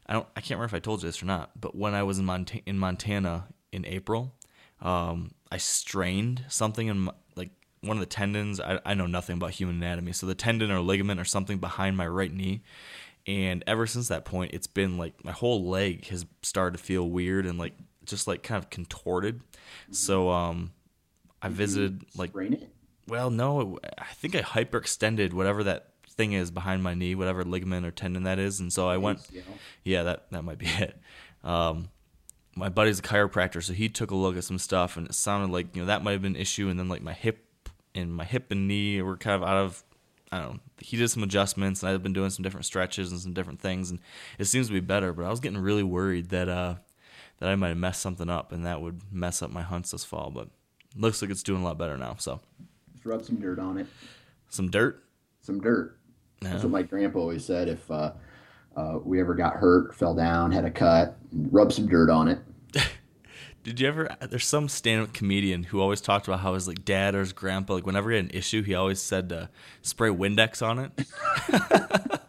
I 0.06 0.12
don't. 0.12 0.26
I 0.36 0.40
can't 0.40 0.58
remember 0.58 0.66
if 0.66 0.74
I 0.74 0.80
told 0.80 1.02
you 1.02 1.08
this 1.08 1.22
or 1.22 1.26
not. 1.26 1.50
But 1.58 1.74
when 1.74 1.94
I 1.94 2.02
was 2.02 2.18
in 2.18 2.26
Monta- 2.26 2.62
in 2.66 2.78
Montana 2.78 3.46
in 3.72 3.86
April, 3.86 4.34
um, 4.82 5.30
I 5.50 5.56
strained 5.56 6.44
something 6.48 6.88
in 6.88 6.98
my, 7.00 7.12
like 7.36 7.50
one 7.80 7.96
of 7.96 8.00
the 8.00 8.06
tendons. 8.06 8.60
I, 8.60 8.80
I 8.84 8.94
know 8.94 9.06
nothing 9.06 9.36
about 9.36 9.52
human 9.52 9.76
anatomy, 9.76 10.12
so 10.12 10.26
the 10.26 10.34
tendon 10.34 10.70
or 10.70 10.80
ligament 10.80 11.20
or 11.20 11.24
something 11.24 11.58
behind 11.58 11.96
my 11.96 12.06
right 12.06 12.32
knee. 12.32 12.62
And 13.26 13.62
ever 13.66 13.86
since 13.86 14.08
that 14.08 14.24
point, 14.24 14.52
it's 14.54 14.66
been 14.66 14.98
like 14.98 15.24
my 15.24 15.32
whole 15.32 15.68
leg 15.68 16.06
has 16.08 16.26
started 16.42 16.78
to 16.78 16.82
feel 16.82 17.08
weird 17.08 17.46
and 17.46 17.58
like 17.58 17.74
just 18.04 18.26
like 18.26 18.42
kind 18.42 18.62
of 18.62 18.70
contorted. 18.70 19.40
So 19.90 20.30
um, 20.30 20.72
I 21.42 21.48
visited 21.48 22.04
like 22.16 22.34
it. 22.34 22.68
well, 23.06 23.30
no, 23.30 23.78
I 23.98 24.12
think 24.14 24.34
I 24.34 24.40
hyperextended 24.40 25.32
whatever 25.32 25.64
that 25.64 25.88
thing 26.08 26.32
is 26.32 26.50
behind 26.50 26.82
my 26.82 26.94
knee, 26.94 27.14
whatever 27.14 27.44
ligament 27.44 27.86
or 27.86 27.90
tendon 27.90 28.24
that 28.24 28.38
is, 28.38 28.60
and 28.60 28.72
so 28.72 28.88
I 28.88 28.96
went. 28.96 29.26
you? 29.32 29.42
Yeah, 29.84 30.02
that 30.04 30.30
that 30.30 30.42
might 30.42 30.58
be 30.58 30.66
it. 30.78 30.98
Um, 31.44 31.90
my 32.56 32.68
buddy's 32.68 32.98
a 32.98 33.02
chiropractor, 33.02 33.62
so 33.62 33.72
he 33.72 33.88
took 33.88 34.10
a 34.10 34.16
look 34.16 34.36
at 34.36 34.44
some 34.44 34.58
stuff, 34.58 34.96
and 34.96 35.06
it 35.06 35.14
sounded 35.14 35.52
like 35.52 35.74
you 35.74 35.82
know 35.82 35.86
that 35.86 36.02
might 36.02 36.12
have 36.12 36.22
been 36.22 36.34
an 36.36 36.40
issue. 36.40 36.68
And 36.68 36.78
then 36.78 36.88
like 36.88 37.02
my 37.02 37.12
hip 37.12 37.46
and 37.94 38.12
my 38.14 38.24
hip 38.24 38.50
and 38.50 38.68
knee 38.68 39.00
were 39.02 39.16
kind 39.16 39.42
of 39.42 39.48
out 39.48 39.56
of. 39.56 39.84
I 40.32 40.38
don't 40.38 40.54
know. 40.54 40.60
He 40.78 40.96
did 40.96 41.08
some 41.08 41.22
adjustments, 41.22 41.82
and 41.82 41.90
I've 41.90 42.02
been 42.02 42.12
doing 42.12 42.30
some 42.30 42.42
different 42.42 42.64
stretches 42.66 43.10
and 43.10 43.20
some 43.20 43.32
different 43.32 43.60
things, 43.60 43.90
and 43.90 43.98
it 44.38 44.44
seems 44.44 44.68
to 44.68 44.72
be 44.72 44.80
better. 44.80 45.12
But 45.12 45.24
I 45.24 45.30
was 45.30 45.40
getting 45.40 45.58
really 45.58 45.82
worried 45.82 46.28
that 46.30 46.48
uh, 46.48 46.76
that 47.38 47.48
I 47.48 47.56
might 47.56 47.68
have 47.68 47.76
messed 47.76 48.00
something 48.00 48.30
up, 48.30 48.52
and 48.52 48.64
that 48.64 48.80
would 48.80 49.00
mess 49.12 49.42
up 49.42 49.50
my 49.50 49.62
hunts 49.62 49.90
this 49.90 50.04
fall. 50.04 50.30
But 50.30 50.48
looks 50.96 51.20
like 51.20 51.30
it's 51.30 51.42
doing 51.42 51.62
a 51.62 51.64
lot 51.64 51.78
better 51.78 51.96
now. 51.96 52.14
So 52.18 52.40
Just 52.92 53.04
rub 53.04 53.24
some 53.24 53.36
dirt 53.40 53.58
on 53.58 53.78
it. 53.78 53.86
some 54.48 54.70
dirt. 54.70 55.02
Some 55.42 55.60
dirt. 55.60 55.98
Yeah. 56.42 56.50
That's 56.50 56.62
what 56.62 56.72
my 56.72 56.82
grandpa 56.82 57.18
always 57.18 57.44
said. 57.44 57.68
If 57.68 57.90
uh, 57.90 58.12
uh, 58.76 58.98
we 59.04 59.20
ever 59.20 59.34
got 59.34 59.54
hurt, 59.54 59.94
fell 59.96 60.14
down, 60.14 60.52
had 60.52 60.64
a 60.64 60.70
cut, 60.70 61.16
rub 61.32 61.72
some 61.72 61.88
dirt 61.88 62.08
on 62.08 62.28
it. 62.28 62.38
Did 63.62 63.78
you 63.78 63.88
ever? 63.88 64.08
There's 64.20 64.46
some 64.46 64.68
stand-up 64.68 65.12
comedian 65.12 65.64
who 65.64 65.80
always 65.80 66.00
talked 66.00 66.26
about 66.28 66.40
how 66.40 66.54
his 66.54 66.66
like 66.66 66.84
dad 66.84 67.14
or 67.14 67.20
his 67.20 67.32
grandpa, 67.32 67.74
like 67.74 67.86
whenever 67.86 68.10
he 68.10 68.16
had 68.16 68.24
an 68.26 68.30
issue, 68.32 68.62
he 68.62 68.74
always 68.74 69.00
said 69.02 69.28
to 69.28 69.50
spray 69.82 70.08
Windex 70.08 70.66
on 70.66 70.78
it. 70.78 70.92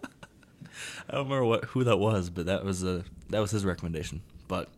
I 1.10 1.16
don't 1.16 1.24
remember 1.26 1.46
what 1.46 1.66
who 1.66 1.84
that 1.86 1.98
was, 1.98 2.30
but 2.30 2.46
that 2.48 2.66
was 2.66 2.84
a 2.84 3.04
that 3.30 3.40
was 3.40 3.52
his 3.52 3.64
recommendation. 3.66 4.22
But 4.48 4.70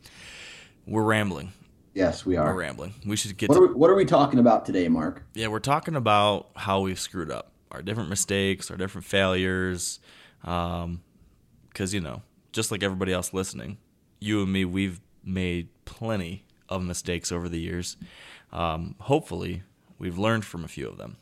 we're 0.86 1.03
rambling. 1.03 1.53
Yes, 1.95 2.25
we 2.25 2.38
We're 2.38 2.53
rambling. 2.55 2.93
We 3.05 3.15
should 3.15 3.38
get 3.38 3.50
What 3.50 3.55
to 3.55 3.62
are, 3.63 3.67
we, 3.67 3.74
what 3.75 3.89
are 3.91 3.95
we 3.95 4.05
talking 4.05 4.39
about 4.39 4.65
today, 4.65 4.88
Mark? 4.88 5.24
yeah. 5.36 5.48
We're 5.48 5.60
talking 5.60 5.95
about 5.95 6.50
how 6.55 6.81
we've 6.81 7.00
screwed 7.00 7.29
up, 7.29 7.51
our 7.72 7.83
different 7.83 8.10
mistakes, 8.10 8.72
our 8.72 8.77
different 8.77 9.05
failures. 9.05 10.00
Um, 10.43 11.01
because 11.69 11.93
you 11.93 12.01
know, 12.01 12.22
just 12.51 12.72
like 12.72 12.83
everybody 12.83 13.13
else 13.13 13.33
listening, 13.33 13.77
you 14.19 14.41
and 14.43 14.51
me, 14.51 14.65
we've 14.65 15.01
made 15.24 15.69
plenty 15.85 16.45
of 16.69 16.83
mistakes 16.83 17.31
over 17.31 17.49
the 17.49 17.59
years. 17.59 17.97
Um, 18.51 18.95
hopefully, 18.99 19.63
we've 19.97 20.17
learned 20.17 20.45
from 20.45 20.63
a 20.63 20.67
few 20.67 20.87
of 20.87 20.97
them. 20.97 21.17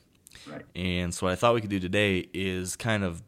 Right. 0.47 0.65
And 0.75 1.13
so, 1.13 1.25
what 1.25 1.33
I 1.33 1.35
thought 1.35 1.53
we 1.53 1.61
could 1.61 1.69
do 1.69 1.79
today 1.79 2.27
is 2.33 2.75
kind 2.75 3.03
of 3.03 3.21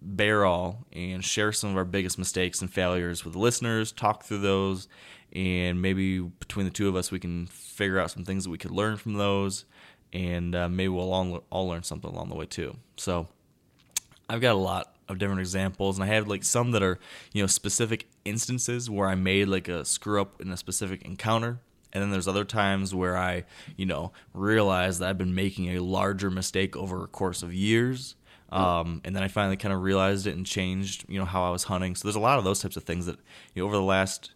bear 0.00 0.44
all 0.44 0.84
and 0.92 1.24
share 1.24 1.52
some 1.52 1.70
of 1.70 1.76
our 1.76 1.84
biggest 1.84 2.18
mistakes 2.18 2.60
and 2.60 2.70
failures 2.70 3.24
with 3.24 3.34
the 3.34 3.38
listeners, 3.38 3.92
talk 3.92 4.24
through 4.24 4.38
those, 4.38 4.88
and 5.32 5.80
maybe 5.80 6.20
between 6.20 6.66
the 6.66 6.72
two 6.72 6.88
of 6.88 6.96
us, 6.96 7.10
we 7.10 7.18
can 7.18 7.46
figure 7.46 7.98
out 7.98 8.10
some 8.10 8.24
things 8.24 8.44
that 8.44 8.50
we 8.50 8.58
could 8.58 8.70
learn 8.70 8.96
from 8.96 9.14
those, 9.14 9.64
and 10.12 10.54
uh, 10.54 10.68
maybe 10.68 10.88
we'll 10.88 11.12
all, 11.12 11.44
all 11.50 11.68
learn 11.68 11.82
something 11.82 12.10
along 12.10 12.28
the 12.28 12.34
way 12.34 12.46
too. 12.46 12.76
So, 12.96 13.28
I've 14.28 14.40
got 14.40 14.54
a 14.54 14.58
lot 14.58 14.91
of 15.08 15.18
different 15.18 15.40
examples, 15.40 15.98
and 15.98 16.04
I 16.04 16.14
have 16.14 16.28
like 16.28 16.44
some 16.44 16.70
that 16.72 16.82
are 16.82 16.98
you 17.32 17.42
know 17.42 17.46
specific 17.46 18.08
instances 18.24 18.88
where 18.88 19.08
I 19.08 19.14
made 19.14 19.48
like 19.48 19.68
a 19.68 19.84
screw 19.84 20.20
up 20.20 20.40
in 20.40 20.50
a 20.50 20.56
specific 20.56 21.02
encounter, 21.02 21.60
and 21.92 22.02
then 22.02 22.10
there's 22.10 22.28
other 22.28 22.44
times 22.44 22.94
where 22.94 23.16
I 23.16 23.44
you 23.76 23.86
know 23.86 24.12
realized 24.34 25.00
that 25.00 25.08
I've 25.08 25.18
been 25.18 25.34
making 25.34 25.76
a 25.76 25.82
larger 25.82 26.30
mistake 26.30 26.76
over 26.76 27.04
a 27.04 27.08
course 27.08 27.42
of 27.42 27.52
years. 27.52 28.16
Um, 28.50 29.00
and 29.02 29.16
then 29.16 29.22
I 29.22 29.28
finally 29.28 29.56
kind 29.56 29.72
of 29.72 29.80
realized 29.80 30.26
it 30.26 30.36
and 30.36 30.44
changed, 30.44 31.06
you 31.08 31.18
know, 31.18 31.24
how 31.24 31.42
I 31.42 31.48
was 31.48 31.64
hunting. 31.64 31.96
So 31.96 32.06
there's 32.06 32.16
a 32.16 32.20
lot 32.20 32.36
of 32.36 32.44
those 32.44 32.60
types 32.60 32.76
of 32.76 32.84
things 32.84 33.06
that, 33.06 33.16
you 33.54 33.62
know, 33.62 33.66
over 33.66 33.76
the 33.76 33.82
last, 33.82 34.32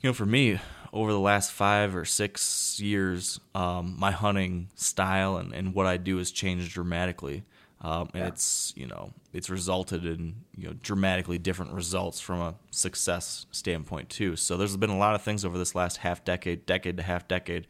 you 0.00 0.08
know, 0.08 0.12
for 0.12 0.26
me, 0.26 0.58
over 0.92 1.12
the 1.12 1.20
last 1.20 1.52
five 1.52 1.94
or 1.94 2.04
six 2.04 2.80
years, 2.80 3.38
um, 3.54 3.94
my 3.96 4.10
hunting 4.10 4.70
style 4.74 5.36
and, 5.36 5.52
and 5.52 5.72
what 5.72 5.86
I 5.86 5.98
do 5.98 6.18
has 6.18 6.32
changed 6.32 6.72
dramatically. 6.72 7.44
Um, 7.84 8.08
and 8.14 8.22
Yeah. 8.22 8.28
it's, 8.28 8.72
you 8.76 8.86
know, 8.86 9.12
it's 9.34 9.50
resulted 9.50 10.06
in, 10.06 10.36
you 10.56 10.68
know, 10.68 10.74
dramatically 10.82 11.36
different 11.36 11.72
results 11.72 12.18
from 12.18 12.40
a 12.40 12.54
success 12.70 13.44
standpoint 13.50 14.08
too. 14.08 14.36
So 14.36 14.56
there's 14.56 14.76
been 14.76 14.88
a 14.88 14.96
lot 14.96 15.14
of 15.14 15.20
things 15.20 15.44
over 15.44 15.58
this 15.58 15.74
last 15.74 15.98
half 15.98 16.24
decade, 16.24 16.64
decade 16.64 16.96
to 16.96 17.02
half 17.02 17.28
decade, 17.28 17.66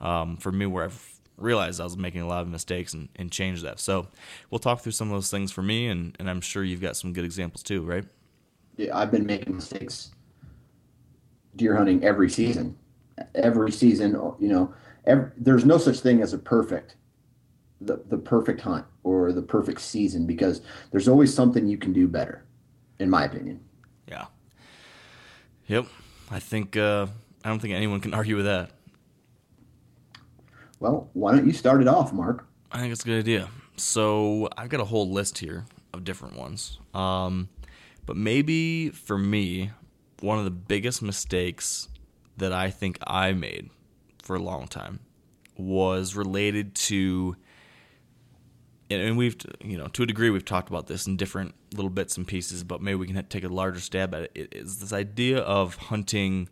um, 0.00 0.38
for 0.38 0.50
me 0.50 0.64
where 0.64 0.84
I've 0.86 1.20
realized 1.36 1.82
I 1.82 1.84
was 1.84 1.98
making 1.98 2.22
a 2.22 2.26
lot 2.26 2.40
of 2.40 2.48
mistakes 2.48 2.94
and, 2.94 3.10
and 3.16 3.30
changed 3.30 3.62
that. 3.62 3.78
So 3.78 4.08
we'll 4.50 4.58
talk 4.58 4.80
through 4.80 4.92
some 4.92 5.08
of 5.08 5.14
those 5.14 5.30
things 5.30 5.52
for 5.52 5.62
me, 5.62 5.88
and, 5.88 6.16
and 6.18 6.30
I'm 6.30 6.40
sure 6.40 6.64
you've 6.64 6.80
got 6.80 6.96
some 6.96 7.12
good 7.12 7.26
examples 7.26 7.62
too, 7.62 7.82
right? 7.82 8.06
Yeah, 8.78 8.96
I've 8.96 9.10
been 9.10 9.26
making 9.26 9.54
mistakes 9.54 10.12
deer 11.56 11.76
hunting 11.76 12.02
every 12.02 12.30
season. 12.30 12.74
Every 13.34 13.70
season, 13.70 14.12
you 14.38 14.48
know, 14.48 14.72
ev 15.06 15.32
there's 15.36 15.64
no 15.66 15.76
such 15.76 16.00
thing 16.00 16.22
as 16.22 16.32
a 16.32 16.38
perfect, 16.38 16.96
the, 17.80 18.00
the 18.08 18.18
perfect 18.18 18.60
hunt 18.60 18.84
or 19.04 19.32
the 19.32 19.42
perfect 19.42 19.80
season 19.80 20.26
because 20.26 20.62
there's 20.90 21.08
always 21.08 21.32
something 21.32 21.66
you 21.66 21.78
can 21.78 21.92
do 21.92 22.08
better, 22.08 22.44
in 22.98 23.08
my 23.08 23.24
opinion. 23.24 23.60
Yeah. 24.06 24.26
Yep. 25.66 25.86
I 26.30 26.40
think 26.40 26.76
uh, 26.76 27.06
I 27.44 27.48
don't 27.48 27.60
think 27.60 27.74
anyone 27.74 28.00
can 28.00 28.14
argue 28.20 28.36
with 28.36 28.46
that. 28.46 28.70
Well, 30.80 31.10
why 31.12 31.32
don't 31.32 31.46
you 31.46 31.52
start 31.52 31.80
it 31.80 31.88
off, 31.88 32.12
Mark? 32.12 32.46
I 32.70 32.78
think 32.78 32.92
it's 32.92 33.02
a 33.02 33.06
good 33.06 33.18
idea. 33.18 33.48
So 33.76 34.48
I've 34.56 34.68
got 34.68 34.80
a 34.80 34.84
whole 34.84 35.10
list 35.10 35.38
here 35.38 35.64
of 35.92 36.04
different 36.04 36.36
ones. 36.36 36.78
Um, 36.94 37.48
but 38.06 38.16
maybe 38.16 38.90
for 38.90 39.18
me, 39.18 39.70
one 40.20 40.38
of 40.38 40.44
the 40.44 40.50
biggest 40.50 41.02
mistakes 41.02 41.88
that 42.36 42.52
I 42.52 42.70
think 42.70 42.98
I 43.06 43.32
made 43.32 43.70
for 44.22 44.36
a 44.36 44.38
long 44.38 44.68
time 44.68 45.00
was 45.56 46.14
related 46.14 46.74
to, 46.74 47.36
and- 48.90 49.16
we've, 49.16 49.36
you 49.62 49.76
know, 49.76 49.88
to 49.88 50.02
a 50.02 50.06
degree, 50.06 50.30
we've 50.30 50.44
talked 50.44 50.68
about 50.68 50.86
this 50.86 51.06
in 51.06 51.16
different 51.16 51.54
little 51.74 51.90
bits 51.90 52.16
and 52.16 52.26
pieces, 52.26 52.64
but 52.64 52.80
maybe 52.80 52.96
we 52.96 53.06
can 53.06 53.22
take 53.26 53.44
a 53.44 53.48
larger 53.48 53.80
stab 53.80 54.14
at 54.14 54.22
it. 54.22 54.32
It 54.34 54.54
is 54.54 54.78
this 54.78 54.92
idea 54.92 55.38
of 55.38 55.76
hunting 55.76 56.48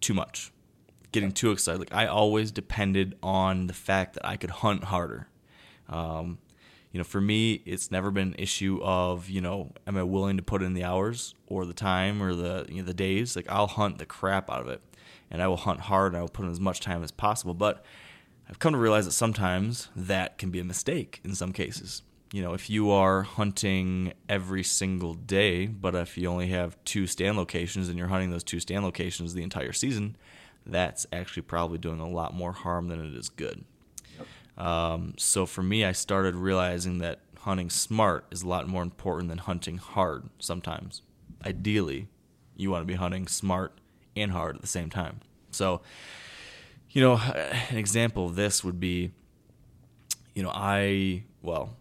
too 0.00 0.14
much, 0.14 0.52
getting 1.12 1.32
too 1.32 1.50
excited. 1.52 1.78
Like 1.78 1.94
I 1.94 2.06
always 2.06 2.50
depended 2.50 3.16
on 3.22 3.66
the 3.66 3.72
fact 3.72 4.14
that 4.14 4.26
I 4.26 4.36
could 4.36 4.50
hunt 4.50 4.84
harder. 4.84 5.28
Um, 5.88 6.38
you 6.92 6.98
know, 6.98 7.04
for 7.04 7.20
me, 7.20 7.54
it's 7.66 7.90
never 7.90 8.12
been 8.12 8.28
an 8.28 8.36
issue 8.38 8.80
of 8.82 9.28
you 9.28 9.40
know, 9.40 9.72
am 9.86 9.96
I 9.96 10.02
willing 10.04 10.36
to 10.36 10.42
put 10.42 10.62
in 10.62 10.74
the 10.74 10.84
hours 10.84 11.34
or 11.46 11.66
the 11.66 11.74
time 11.74 12.22
or 12.22 12.34
the 12.34 12.66
you 12.68 12.76
know, 12.76 12.84
the 12.84 12.94
days? 12.94 13.34
Like 13.34 13.46
I'll 13.48 13.66
hunt 13.66 13.98
the 13.98 14.06
crap 14.06 14.48
out 14.48 14.60
of 14.60 14.68
it, 14.68 14.80
and 15.30 15.42
I 15.42 15.48
will 15.48 15.56
hunt 15.56 15.80
hard 15.80 16.12
and 16.12 16.18
I 16.18 16.20
will 16.20 16.28
put 16.28 16.44
in 16.44 16.52
as 16.52 16.60
much 16.60 16.80
time 16.80 17.02
as 17.02 17.10
possible. 17.10 17.52
But 17.52 17.84
I've 18.48 18.58
come 18.58 18.72
to 18.72 18.78
realize 18.78 19.06
that 19.06 19.12
sometimes 19.12 19.88
that 19.96 20.38
can 20.38 20.50
be 20.50 20.60
a 20.60 20.64
mistake 20.64 21.20
in 21.24 21.34
some 21.34 21.52
cases. 21.52 22.02
You 22.32 22.42
know, 22.42 22.52
if 22.52 22.68
you 22.68 22.90
are 22.90 23.22
hunting 23.22 24.12
every 24.28 24.64
single 24.64 25.14
day, 25.14 25.66
but 25.66 25.94
if 25.94 26.18
you 26.18 26.28
only 26.28 26.48
have 26.48 26.76
two 26.84 27.06
stand 27.06 27.36
locations 27.36 27.88
and 27.88 27.96
you're 27.98 28.08
hunting 28.08 28.30
those 28.30 28.44
two 28.44 28.60
stand 28.60 28.84
locations 28.84 29.34
the 29.34 29.42
entire 29.42 29.72
season, 29.72 30.16
that's 30.66 31.06
actually 31.12 31.42
probably 31.42 31.78
doing 31.78 32.00
a 32.00 32.08
lot 32.08 32.34
more 32.34 32.52
harm 32.52 32.88
than 32.88 33.00
it 33.00 33.14
is 33.14 33.28
good. 33.28 33.64
Um, 34.56 35.14
so 35.16 35.46
for 35.46 35.62
me, 35.62 35.84
I 35.84 35.92
started 35.92 36.34
realizing 36.34 36.98
that 36.98 37.20
hunting 37.38 37.70
smart 37.70 38.26
is 38.30 38.42
a 38.42 38.48
lot 38.48 38.66
more 38.68 38.82
important 38.82 39.28
than 39.28 39.38
hunting 39.38 39.78
hard 39.78 40.28
sometimes. 40.38 41.02
Ideally, 41.44 42.08
you 42.56 42.70
want 42.70 42.82
to 42.82 42.86
be 42.86 42.94
hunting 42.94 43.26
smart 43.26 43.78
and 44.16 44.32
hard 44.32 44.56
at 44.56 44.62
the 44.62 44.68
same 44.68 44.90
time. 44.90 45.20
So, 45.50 45.82
you 46.94 47.02
know, 47.02 47.16
an 47.16 47.76
example 47.76 48.26
of 48.26 48.36
this 48.36 48.62
would 48.64 48.78
be, 48.78 49.10
you 50.34 50.42
know, 50.44 50.52
I, 50.54 51.24
well, 51.42 51.76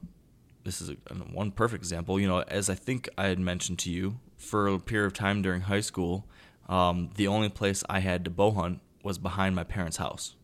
this 0.64 0.82
is 0.82 0.90
a, 0.90 0.94
one 1.14 1.52
perfect 1.52 1.82
example. 1.82 2.20
You 2.20 2.28
know, 2.28 2.42
as 2.42 2.68
I 2.70 2.76
think 2.76 3.08
I 3.16 3.28
had 3.28 3.40
mentioned 3.40 3.80
to 3.80 3.92
you, 3.92 4.20
for 4.38 4.68
a 4.68 4.80
period 4.80 5.06
of 5.06 5.14
time 5.14 5.42
during 5.42 5.62
high 5.62 5.82
school, 5.82 6.26
um, 6.68 7.12
the 7.16 7.28
only 7.28 7.48
place 7.48 7.84
I 7.88 8.00
had 8.00 8.26
to 8.26 8.32
bow 8.32 8.52
hunt 8.52 8.82
was 9.04 9.20
behind 9.20 9.56
my 9.56 9.64
parents' 9.64 9.98
house, 9.98 10.36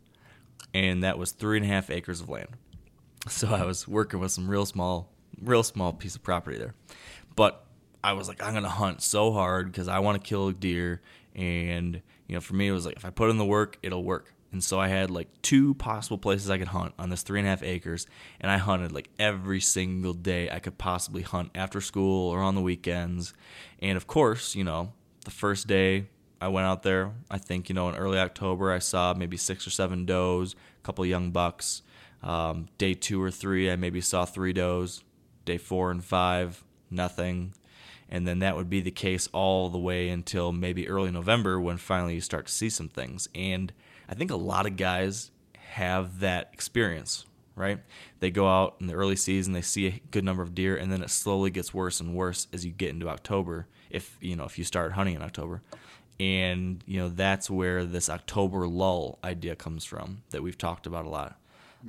and 0.74 1.04
that 1.04 1.18
was 1.18 1.32
three 1.32 1.58
and 1.58 1.66
a 1.66 1.70
half 1.70 1.90
acres 1.90 2.22
of 2.22 2.30
land. 2.30 2.50
So 3.28 3.50
I 3.50 3.66
was 3.66 3.86
working 3.86 4.22
with 4.22 4.32
some 4.32 4.50
real 4.50 4.66
small, 4.66 5.12
real 5.42 5.62
small 5.62 5.92
piece 5.92 6.16
of 6.16 6.24
property 6.24 6.58
there, 6.58 6.74
but 7.36 7.66
I 8.02 8.14
was 8.14 8.30
like, 8.30 8.42
I'm 8.42 8.54
gonna 8.54 8.70
hunt 8.70 9.02
so 9.02 9.34
hard 9.34 9.70
because 9.70 9.90
I 9.90 10.00
want 10.00 10.24
to 10.24 10.26
kill 10.26 10.48
a 10.48 10.54
deer, 10.54 11.02
and 11.36 12.02
you 12.28 12.36
know, 12.36 12.40
for 12.40 12.54
me, 12.54 12.70
it 12.70 12.72
was 12.72 12.86
like 12.86 12.96
if 12.96 13.04
I 13.04 13.10
put 13.10 13.30
in 13.30 13.38
the 13.38 13.46
work, 13.46 13.78
it'll 13.84 14.06
work. 14.06 14.34
And 14.52 14.64
so 14.64 14.80
I 14.80 14.88
had 14.88 15.12
like 15.12 15.28
two 15.42 15.76
possible 15.76 16.18
places 16.18 16.50
I 16.50 16.58
could 16.58 16.70
hunt 16.70 16.94
on 16.98 17.10
this 17.10 17.22
three 17.22 17.40
and 17.40 17.48
a 17.48 17.52
half 17.52 17.62
acres, 17.62 18.08
and 18.40 18.52
I 18.52 18.58
hunted 18.58 18.92
like 18.92 19.10
every 19.20 19.60
single 19.60 20.14
day 20.14 20.50
I 20.50 20.60
could 20.60 20.78
possibly 20.78 21.22
hunt 21.22 21.52
after 21.54 21.82
school 21.82 22.30
or 22.30 22.40
on 22.40 22.56
the 22.56 22.62
weekends. 22.62 23.34
And 23.80 23.96
of 23.96 24.08
course, 24.08 24.56
you 24.56 24.64
know, 24.64 24.94
the 25.26 25.32
first 25.32 25.68
day 25.68 26.08
I 26.42 26.48
went 26.48 26.66
out 26.66 26.84
there, 26.84 27.12
I 27.30 27.38
think, 27.38 27.70
you 27.70 27.76
know, 27.76 27.90
in 27.90 27.96
early 27.96 28.18
October, 28.18 28.72
I 28.72 28.80
saw 28.80 29.14
maybe 29.14 29.38
six 29.38 29.68
or 29.68 29.70
seven 29.70 30.06
does, 30.06 30.54
a 30.54 30.84
couple 30.84 31.06
young 31.06 31.32
bucks. 31.32 31.82
Um, 32.24 32.68
day 32.78 32.94
two 32.94 33.22
or 33.22 33.32
three, 33.32 33.72
I 33.72 33.76
maybe 33.76 34.02
saw 34.02 34.26
three 34.26 34.54
does. 34.54 35.04
Day 35.46 35.58
four 35.58 35.92
and 35.92 36.04
five, 36.04 36.64
nothing. 36.90 37.54
And 38.10 38.28
then 38.28 38.40
that 38.40 38.56
would 38.56 38.70
be 38.70 38.82
the 38.82 38.92
case 38.92 39.30
all 39.32 39.70
the 39.70 39.78
way 39.78 40.10
until 40.10 40.52
maybe 40.52 40.88
early 40.90 41.12
November 41.12 41.60
when 41.60 41.78
finally 41.78 42.16
you 42.16 42.22
start 42.22 42.48
to 42.48 42.54
see 42.54 42.70
some 42.70 42.90
things. 42.90 43.30
And 43.36 43.72
I 44.10 44.16
think 44.16 44.32
a 44.32 44.36
lot 44.36 44.66
of 44.66 44.76
guys 44.76 45.30
have 45.56 46.22
that 46.22 46.50
experience, 46.52 47.26
right? 47.56 47.80
They 48.20 48.32
go 48.32 48.48
out 48.48 48.78
in 48.80 48.88
the 48.88 48.96
early 48.96 49.16
season, 49.16 49.54
they 49.54 49.62
see 49.62 49.88
a 49.88 50.02
good 50.10 50.24
number 50.24 50.42
of 50.42 50.56
deer, 50.56 50.76
and 50.76 50.92
then 50.92 51.04
it 51.04 51.12
slowly 51.12 51.52
gets 51.52 51.74
worse 51.74 52.00
and 52.00 52.16
worse 52.16 52.48
as 52.52 52.66
you 52.66 52.72
get 52.72 52.90
into 52.90 53.08
October. 53.08 53.68
If 53.90 54.18
you 54.20 54.36
know 54.36 54.46
if 54.46 54.58
you 54.58 54.64
start 54.64 54.94
hunting 54.94 55.16
in 55.16 55.22
October, 55.22 55.62
and 56.20 56.84
you 56.88 57.00
know 57.00 57.10
that's 57.10 57.50
where 57.50 57.86
this 57.86 58.10
October 58.10 58.68
lull 58.68 59.20
idea 59.24 59.56
comes 59.56 59.86
from 59.86 60.24
that 60.32 60.42
we've 60.42 60.58
talked 60.58 60.88
about 60.88 61.06
a 61.06 61.10
lot. 61.10 61.40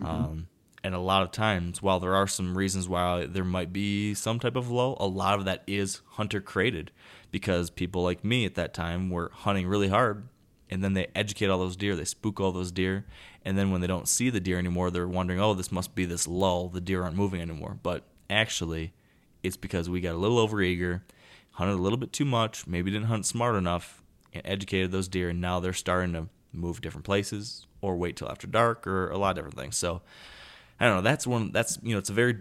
Um, 0.02 0.46
and 0.84 0.94
a 0.94 1.00
lot 1.00 1.22
of 1.22 1.30
times, 1.30 1.82
while 1.82 2.00
there 2.00 2.14
are 2.14 2.26
some 2.26 2.56
reasons 2.56 2.88
why 2.88 3.26
there 3.26 3.44
might 3.44 3.72
be 3.72 4.14
some 4.14 4.38
type 4.38 4.56
of 4.56 4.70
lull, 4.70 4.96
a 5.00 5.06
lot 5.06 5.38
of 5.38 5.44
that 5.46 5.62
is 5.66 6.00
hunter 6.12 6.40
created 6.40 6.90
because 7.30 7.70
people 7.70 8.02
like 8.02 8.24
me 8.24 8.44
at 8.44 8.54
that 8.54 8.72
time 8.72 9.10
were 9.10 9.30
hunting 9.34 9.66
really 9.66 9.88
hard 9.88 10.28
and 10.70 10.82
then 10.82 10.94
they 10.94 11.08
educate 11.14 11.48
all 11.48 11.58
those 11.58 11.76
deer, 11.76 11.96
they 11.96 12.04
spook 12.04 12.40
all 12.40 12.52
those 12.52 12.70
deer, 12.70 13.04
and 13.44 13.58
then 13.58 13.70
when 13.70 13.80
they 13.80 13.86
don't 13.86 14.08
see 14.08 14.30
the 14.30 14.40
deer 14.40 14.58
anymore, 14.58 14.90
they're 14.90 15.08
wondering, 15.08 15.40
oh, 15.40 15.54
this 15.54 15.72
must 15.72 15.94
be 15.94 16.04
this 16.04 16.28
lull, 16.28 16.68
the 16.68 16.80
deer 16.80 17.02
aren't 17.02 17.16
moving 17.16 17.40
anymore. 17.40 17.78
But 17.82 18.04
actually, 18.28 18.92
it's 19.42 19.56
because 19.56 19.90
we 19.90 20.00
got 20.00 20.14
a 20.14 20.18
little 20.18 20.46
overeager, 20.46 21.02
hunted 21.52 21.74
a 21.74 21.82
little 21.82 21.98
bit 21.98 22.12
too 22.12 22.24
much, 22.24 22.66
maybe 22.66 22.90
didn't 22.90 23.08
hunt 23.08 23.26
smart 23.26 23.56
enough, 23.56 24.02
and 24.32 24.42
educated 24.46 24.92
those 24.92 25.08
deer, 25.08 25.30
and 25.30 25.40
now 25.40 25.58
they're 25.60 25.72
starting 25.72 26.12
to 26.12 26.28
move 26.52 26.80
different 26.80 27.04
places 27.04 27.66
or 27.80 27.96
wait 27.96 28.16
till 28.16 28.28
after 28.30 28.46
dark 28.46 28.86
or 28.86 29.10
a 29.10 29.18
lot 29.18 29.30
of 29.30 29.36
different 29.36 29.56
things. 29.56 29.76
So 29.76 30.02
I 30.78 30.86
don't 30.86 30.96
know. 30.96 31.02
That's 31.02 31.26
one. 31.26 31.52
That's 31.52 31.78
you 31.82 31.92
know, 31.92 31.98
it's 31.98 32.10
a 32.10 32.14
very 32.14 32.38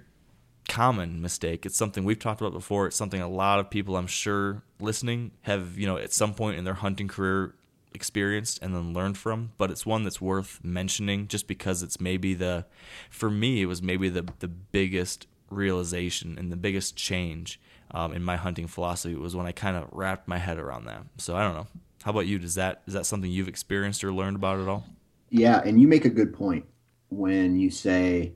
common 0.68 1.22
mistake. 1.22 1.66
It's 1.66 1.78
something 1.78 2.04
we've 2.04 2.20
talked 2.20 2.42
about 2.42 2.54
before. 2.54 2.88
It's 2.88 2.96
something 2.96 3.22
a 3.22 3.28
lot 3.28 3.60
of 3.60 3.70
people 3.70 3.98
I'm 3.98 4.08
sure 4.08 4.62
listening 4.80 5.32
have 5.42 5.78
you 5.78 5.88
know 5.88 5.98
at 5.98 6.14
some 6.14 6.34
point 6.34 6.58
in 6.58 6.64
their 6.64 6.76
hunting 6.76 7.08
career 7.08 7.56
experienced 7.94 8.60
and 8.62 8.74
then 8.74 8.94
learned 8.94 9.18
from. 9.18 9.52
But 9.58 9.72
it's 9.72 9.86
one 9.86 10.04
that's 10.04 10.22
worth 10.22 10.60
mentioning 10.64 11.28
just 11.28 11.48
because 11.48 11.84
it's 11.84 12.00
maybe 12.00 12.34
the 12.34 12.66
for 13.10 13.30
me 13.30 13.62
it 13.62 13.66
was 13.66 13.82
maybe 13.82 14.10
the 14.10 14.26
the 14.40 14.48
biggest 14.48 15.28
realization 15.50 16.38
and 16.38 16.52
the 16.52 16.58
biggest 16.58 16.96
change 16.96 17.60
um, 17.92 18.14
in 18.14 18.24
my 18.24 18.36
hunting 18.36 18.68
philosophy 18.68 19.16
was 19.16 19.36
when 19.36 19.46
I 19.46 19.52
kind 19.52 19.76
of 19.76 19.88
wrapped 19.92 20.28
my 20.28 20.38
head 20.38 20.58
around 20.60 20.86
that. 20.86 21.04
So 21.18 21.36
I 21.36 21.42
don't 21.42 21.56
know. 21.56 21.68
How 22.04 22.12
about 22.12 22.28
you? 22.28 22.40
Does 22.40 22.56
that 22.56 22.82
is 22.88 22.94
that 22.94 23.06
something 23.06 23.32
you've 23.32 23.48
experienced 23.48 24.04
or 24.04 24.12
learned 24.12 24.38
about 24.38 24.60
at 24.60 24.68
all? 24.68 24.86
Yeah, 25.30 25.62
and 25.64 25.80
you 25.80 25.88
make 25.88 26.06
a 26.06 26.10
good 26.10 26.34
point 26.34 26.66
when 27.10 27.60
you 27.60 27.70
say 27.70 28.34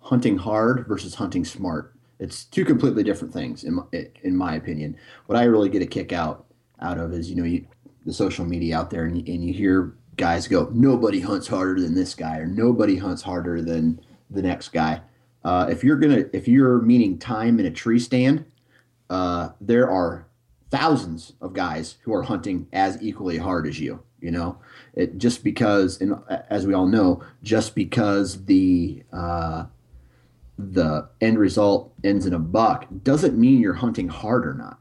hunting 0.00 0.38
hard 0.38 0.86
versus 0.86 1.14
hunting 1.14 1.44
smart. 1.44 1.94
It's 2.20 2.44
two 2.44 2.64
completely 2.64 3.02
different 3.02 3.34
things, 3.34 3.64
in 3.64 3.74
my, 3.74 3.82
in 4.22 4.36
my 4.36 4.54
opinion. 4.54 4.96
What 5.26 5.36
I 5.36 5.44
really 5.44 5.68
get 5.68 5.82
a 5.82 5.86
kick 5.86 6.12
out 6.12 6.46
out 6.80 6.98
of 6.98 7.12
is 7.12 7.28
you 7.28 7.36
know 7.36 7.44
you, 7.44 7.66
the 8.04 8.12
social 8.12 8.44
media 8.44 8.78
out 8.78 8.90
there, 8.90 9.04
and 9.04 9.16
you, 9.16 9.34
and 9.34 9.44
you 9.44 9.52
hear 9.52 9.94
guys 10.16 10.46
go, 10.48 10.70
"Nobody 10.72 11.20
hunts 11.20 11.48
harder 11.48 11.80
than 11.80 11.94
this 11.94 12.14
guy," 12.14 12.38
or 12.38 12.46
"Nobody 12.46 12.96
hunts 12.96 13.22
harder 13.22 13.62
than 13.62 14.00
the 14.30 14.42
next 14.42 14.70
guy." 14.70 15.00
Uh, 15.44 15.66
if 15.70 15.84
you're 15.84 15.96
gonna, 15.96 16.24
if 16.32 16.48
you're 16.48 16.80
meaning 16.80 17.18
time 17.18 17.58
in 17.60 17.66
a 17.66 17.70
tree 17.70 17.98
stand, 17.98 18.44
uh, 19.10 19.50
there 19.60 19.90
are 19.90 20.26
thousands 20.70 21.34
of 21.40 21.52
guys 21.52 21.98
who 22.02 22.12
are 22.12 22.22
hunting 22.22 22.66
as 22.72 23.00
equally 23.02 23.38
hard 23.38 23.66
as 23.66 23.78
you. 23.78 24.02
You 24.20 24.30
know, 24.30 24.58
it 24.94 25.18
just 25.18 25.44
because, 25.44 26.00
and 26.00 26.14
as 26.48 26.66
we 26.66 26.72
all 26.72 26.86
know, 26.86 27.22
just 27.42 27.74
because 27.74 28.46
the 28.46 29.02
uh, 29.12 29.66
the 30.58 31.08
end 31.20 31.38
result 31.38 31.92
ends 32.02 32.26
in 32.26 32.32
a 32.32 32.38
buck 32.38 32.86
doesn't 33.02 33.38
mean 33.38 33.60
you're 33.60 33.74
hunting 33.74 34.08
hard 34.08 34.46
or 34.46 34.54
not. 34.54 34.80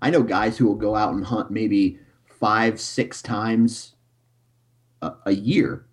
I 0.00 0.10
know 0.10 0.22
guys 0.22 0.58
who 0.58 0.66
will 0.66 0.76
go 0.76 0.94
out 0.94 1.12
and 1.14 1.24
hunt 1.24 1.50
maybe 1.50 1.98
five, 2.46 2.80
six 2.80 3.20
times 3.22 3.96
a, 5.02 5.12
a 5.26 5.32
year 5.32 5.84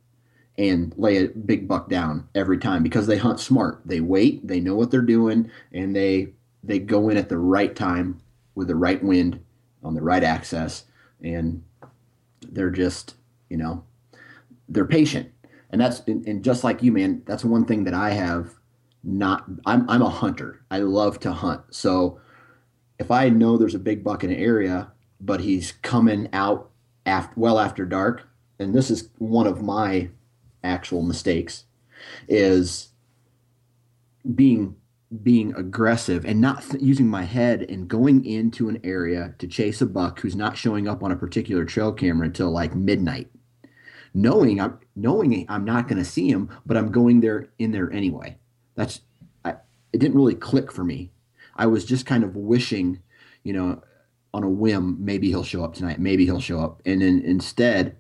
and 0.60 0.94
lay 0.98 1.18
a 1.18 1.30
big 1.30 1.68
buck 1.68 1.90
down 1.90 2.28
every 2.36 2.60
time 2.60 2.84
because 2.84 3.08
they 3.08 3.18
hunt 3.18 3.40
smart. 3.40 3.82
They 3.86 4.02
wait, 4.02 4.48
they 4.48 4.60
know 4.60 4.76
what 4.76 4.92
they're 4.92 5.02
doing, 5.02 5.50
and 5.72 5.96
they 5.96 6.34
they 6.64 6.78
go 6.78 7.10
in 7.10 7.18
at 7.18 7.28
the 7.28 7.40
right 7.40 7.76
time 7.76 8.22
with 8.54 8.68
the 8.68 8.76
right 8.76 9.04
wind 9.04 9.44
on 9.84 9.96
the 9.96 10.04
right 10.04 10.24
access, 10.24 10.86
and 11.24 11.64
they're 12.44 12.70
just 12.70 13.16
you 13.50 13.58
know 13.58 13.84
they're 14.70 14.86
patient. 14.86 15.32
And 15.72 15.82
that's 15.82 16.02
and, 16.02 16.24
and 16.28 16.44
just 16.44 16.64
like 16.64 16.84
you, 16.84 16.92
man. 16.92 17.24
That's 17.26 17.44
one 17.44 17.66
thing 17.66 17.84
that 17.86 17.96
I 17.96 18.12
have 18.12 18.54
not. 19.04 19.46
I'm 19.66 19.90
I'm 19.90 20.04
a 20.04 20.10
hunter. 20.10 20.62
I 20.70 20.82
love 20.82 21.20
to 21.22 21.32
hunt. 21.32 21.62
So 21.72 22.22
if 23.00 23.10
I 23.10 23.30
know 23.30 23.58
there's 23.58 23.74
a 23.74 23.80
big 23.80 24.04
buck 24.04 24.24
in 24.24 24.30
an 24.30 24.38
area, 24.38 24.92
but 25.24 25.42
he's 25.42 25.74
coming 25.82 26.30
out 26.34 26.70
after 27.06 27.34
well 27.36 27.60
after 27.60 27.86
dark, 27.86 28.28
and 28.60 28.74
this 28.74 28.90
is 28.90 29.10
one 29.18 29.48
of 29.48 29.62
my 29.62 30.10
actual 30.64 31.02
mistakes 31.02 31.66
is 32.28 32.90
being 34.36 34.76
being 35.22 35.54
aggressive 35.56 36.26
and 36.26 36.42
not 36.42 36.64
th- 36.64 36.82
using 36.82 37.08
my 37.08 37.24
head 37.24 37.62
and 37.70 37.88
going 37.88 38.26
into 38.26 38.68
an 38.68 38.80
area 38.84 39.36
to 39.38 39.48
chase 39.48 39.82
a 39.82 39.86
buck 39.86 40.20
who's 40.20 40.36
not 40.36 40.58
showing 40.58 40.88
up 40.88 41.04
on 41.04 41.12
a 41.12 41.16
particular 41.16 41.66
trail 41.66 41.92
camera 41.92 42.26
until 42.26 42.50
like 42.50 42.74
midnight 42.74 43.30
knowing 44.14 44.60
i'm 44.60 44.80
knowing 44.96 45.46
i'm 45.50 45.66
not 45.66 45.88
going 45.88 45.98
to 45.98 46.06
see 46.06 46.30
him 46.30 46.50
but 46.66 46.78
i'm 46.78 46.92
going 46.92 47.20
there 47.20 47.50
in 47.60 47.72
there 47.72 47.92
anyway. 47.92 48.38
That's 48.76 49.02
I, 49.46 49.52
it 49.92 50.00
didn't 50.00 50.16
really 50.16 50.36
click 50.36 50.72
for 50.72 50.84
me. 50.84 51.12
I 51.56 51.68
was 51.68 51.86
just 51.86 52.06
kind 52.06 52.24
of 52.24 52.36
wishing 52.36 53.02
you 53.44 53.54
know 53.54 53.82
on 54.34 54.44
a 54.44 54.50
whim 54.50 54.98
maybe 55.00 55.30
he'll 55.30 55.44
show 55.44 55.64
up 55.64 55.74
tonight 55.74 56.00
maybe 56.00 56.26
he'll 56.26 56.40
show 56.40 56.60
up 56.60 56.82
and 56.86 57.02
then 57.02 57.22
instead 57.26 57.96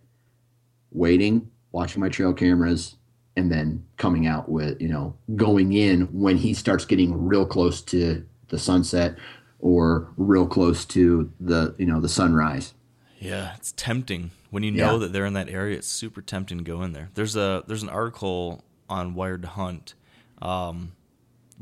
waiting 0.92 1.50
watching 1.74 2.00
my 2.00 2.08
trail 2.08 2.32
cameras, 2.32 2.96
and 3.36 3.52
then 3.52 3.84
coming 3.98 4.26
out 4.28 4.48
with, 4.48 4.80
you 4.80 4.88
know, 4.88 5.14
going 5.36 5.74
in 5.74 6.02
when 6.14 6.38
he 6.38 6.54
starts 6.54 6.86
getting 6.86 7.26
real 7.26 7.46
close 7.46 7.82
to 7.82 8.24
the 8.50 8.60
sunset 8.60 9.18
or 9.60 10.14
real 10.16 10.48
close 10.48 10.86
to 10.86 11.30
the, 11.40 11.76
you 11.78 11.86
know, 11.86 12.00
the 12.00 12.08
sunrise. 12.08 12.76
Yeah, 13.20 13.54
it's 13.58 13.74
tempting 13.76 14.32
when 14.52 14.64
you 14.64 14.72
know 14.72 14.94
yeah. 14.94 14.98
that 15.00 15.14
they're 15.14 15.26
in 15.26 15.34
that 15.34 15.50
area. 15.50 15.78
It's 15.78 15.88
super 15.88 16.22
tempting 16.22 16.60
to 16.60 16.64
go 16.64 16.84
in 16.84 16.94
there. 16.94 17.10
There's 17.16 17.36
a 17.36 17.64
there's 17.68 17.82
an 17.82 17.90
article 17.90 18.64
on 18.90 19.16
Wired 19.16 19.42
to 19.44 19.48
Hunt 19.48 19.96
um, 20.42 20.92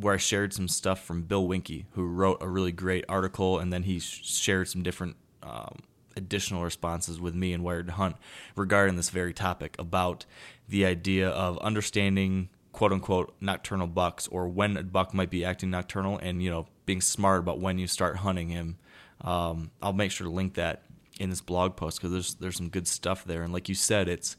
where 0.01 0.13
I 0.13 0.17
shared 0.17 0.53
some 0.53 0.67
stuff 0.67 1.03
from 1.03 1.23
Bill 1.23 1.47
Winke, 1.47 1.85
who 1.91 2.05
wrote 2.05 2.37
a 2.41 2.47
really 2.47 2.71
great 2.71 3.05
article, 3.07 3.59
and 3.59 3.71
then 3.71 3.83
he 3.83 3.99
shared 3.99 4.67
some 4.67 4.83
different 4.83 5.15
um, 5.43 5.79
additional 6.15 6.63
responses 6.63 7.19
with 7.19 7.35
me 7.35 7.53
and 7.53 7.63
Wired 7.63 7.91
Hunt 7.91 8.15
regarding 8.55 8.95
this 8.95 9.09
very 9.09 9.33
topic 9.33 9.75
about 9.79 10.25
the 10.67 10.85
idea 10.85 11.29
of 11.29 11.57
understanding 11.59 12.49
quote 12.71 12.93
unquote 12.93 13.35
nocturnal 13.41 13.87
bucks 13.87 14.27
or 14.27 14.47
when 14.47 14.77
a 14.77 14.83
buck 14.83 15.13
might 15.13 15.29
be 15.29 15.43
acting 15.43 15.69
nocturnal 15.69 16.17
and 16.19 16.41
you 16.41 16.49
know 16.49 16.67
being 16.85 17.01
smart 17.01 17.39
about 17.39 17.59
when 17.59 17.77
you 17.77 17.87
start 17.87 18.17
hunting 18.17 18.49
him. 18.49 18.77
Um, 19.21 19.71
I'll 19.81 19.93
make 19.93 20.11
sure 20.11 20.25
to 20.25 20.31
link 20.33 20.55
that 20.55 20.83
in 21.19 21.29
this 21.29 21.41
blog 21.41 21.75
post 21.75 21.99
because 21.99 22.11
there's 22.11 22.33
there's 22.35 22.57
some 22.57 22.69
good 22.69 22.87
stuff 22.87 23.23
there. 23.25 23.43
And 23.43 23.53
like 23.53 23.69
you 23.69 23.75
said, 23.75 24.07
it's 24.07 24.35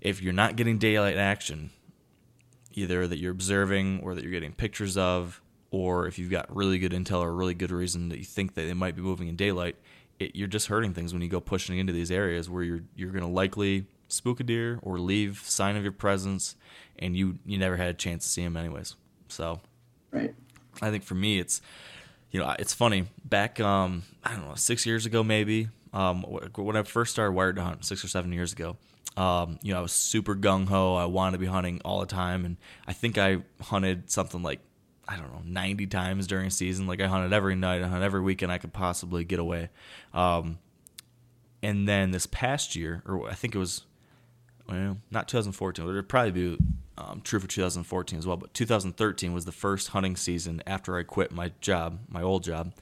if 0.00 0.20
you're 0.20 0.32
not 0.32 0.56
getting 0.56 0.78
daylight 0.78 1.16
action, 1.16 1.70
either 2.76 3.06
that 3.06 3.18
you're 3.18 3.32
observing 3.32 4.00
or 4.02 4.14
that 4.14 4.22
you're 4.22 4.32
getting 4.32 4.52
pictures 4.52 4.96
of, 4.96 5.40
or 5.70 6.06
if 6.06 6.18
you've 6.18 6.30
got 6.30 6.54
really 6.54 6.78
good 6.78 6.92
intel 6.92 7.20
or 7.20 7.32
really 7.32 7.54
good 7.54 7.70
reason 7.70 8.08
that 8.10 8.18
you 8.18 8.24
think 8.24 8.54
that 8.54 8.62
they 8.62 8.74
might 8.74 8.94
be 8.94 9.02
moving 9.02 9.28
in 9.28 9.36
daylight, 9.36 9.76
it, 10.18 10.36
you're 10.36 10.48
just 10.48 10.66
hurting 10.66 10.92
things 10.92 11.12
when 11.12 11.22
you 11.22 11.28
go 11.28 11.40
pushing 11.40 11.78
into 11.78 11.92
these 11.92 12.10
areas 12.10 12.48
where 12.50 12.62
you're 12.62 12.82
you're 12.94 13.10
going 13.10 13.24
to 13.24 13.30
likely 13.30 13.86
spook 14.08 14.40
a 14.40 14.42
deer 14.42 14.78
or 14.82 14.98
leave 14.98 15.42
sign 15.44 15.76
of 15.76 15.82
your 15.82 15.92
presence, 15.92 16.56
and 16.98 17.16
you 17.16 17.38
you 17.46 17.58
never 17.58 17.76
had 17.76 17.88
a 17.88 17.94
chance 17.94 18.24
to 18.24 18.30
see 18.30 18.44
them 18.44 18.56
anyways. 18.56 18.96
So, 19.28 19.60
right. 20.10 20.34
I 20.80 20.90
think 20.90 21.04
for 21.04 21.14
me, 21.14 21.38
it's 21.38 21.60
you 22.30 22.40
know 22.40 22.54
it's 22.58 22.74
funny 22.74 23.06
back 23.24 23.60
um 23.60 24.02
I 24.24 24.32
don't 24.32 24.48
know 24.48 24.54
six 24.54 24.86
years 24.86 25.06
ago 25.06 25.22
maybe 25.22 25.68
um 25.92 26.22
when 26.22 26.76
I 26.76 26.82
first 26.82 27.12
started 27.12 27.32
wired 27.32 27.56
to 27.56 27.62
hunt 27.62 27.84
six 27.84 28.04
or 28.04 28.08
seven 28.08 28.32
years 28.32 28.52
ago. 28.52 28.76
Um, 29.16 29.58
you 29.62 29.72
know, 29.72 29.78
I 29.78 29.82
was 29.82 29.92
super 29.92 30.34
gung 30.34 30.68
ho. 30.68 30.94
I 30.94 31.04
wanted 31.04 31.32
to 31.32 31.38
be 31.38 31.46
hunting 31.46 31.80
all 31.84 32.00
the 32.00 32.06
time, 32.06 32.44
and 32.44 32.56
I 32.86 32.92
think 32.92 33.18
I 33.18 33.38
hunted 33.60 34.10
something 34.10 34.42
like 34.42 34.60
I 35.08 35.16
don't 35.16 35.32
know, 35.32 35.42
90 35.44 35.86
times 35.88 36.26
during 36.26 36.50
season. 36.50 36.86
Like 36.86 37.00
I 37.00 37.06
hunted 37.06 37.32
every 37.32 37.54
night, 37.54 37.82
I 37.82 37.88
hunted 37.88 38.04
every 38.04 38.20
weekend 38.20 38.52
I 38.52 38.58
could 38.58 38.72
possibly 38.72 39.24
get 39.24 39.38
away. 39.38 39.68
Um, 40.14 40.58
and 41.62 41.88
then 41.88 42.10
this 42.12 42.26
past 42.26 42.76
year, 42.76 43.02
or 43.06 43.28
I 43.28 43.34
think 43.34 43.54
it 43.54 43.58
was, 43.58 43.82
well, 44.68 44.98
not 45.10 45.28
2014, 45.28 45.84
it 45.84 45.92
would 45.92 46.08
probably 46.08 46.30
be 46.30 46.58
um, 46.98 47.20
true 47.22 47.40
for 47.40 47.46
2014 47.46 48.18
as 48.18 48.26
well, 48.26 48.36
but 48.36 48.54
2013 48.54 49.32
was 49.32 49.44
the 49.44 49.52
first 49.52 49.88
hunting 49.88 50.16
season 50.16 50.62
after 50.66 50.96
I 50.96 51.02
quit 51.02 51.32
my 51.32 51.52
job, 51.60 51.98
my 52.08 52.22
old 52.22 52.42
job. 52.44 52.72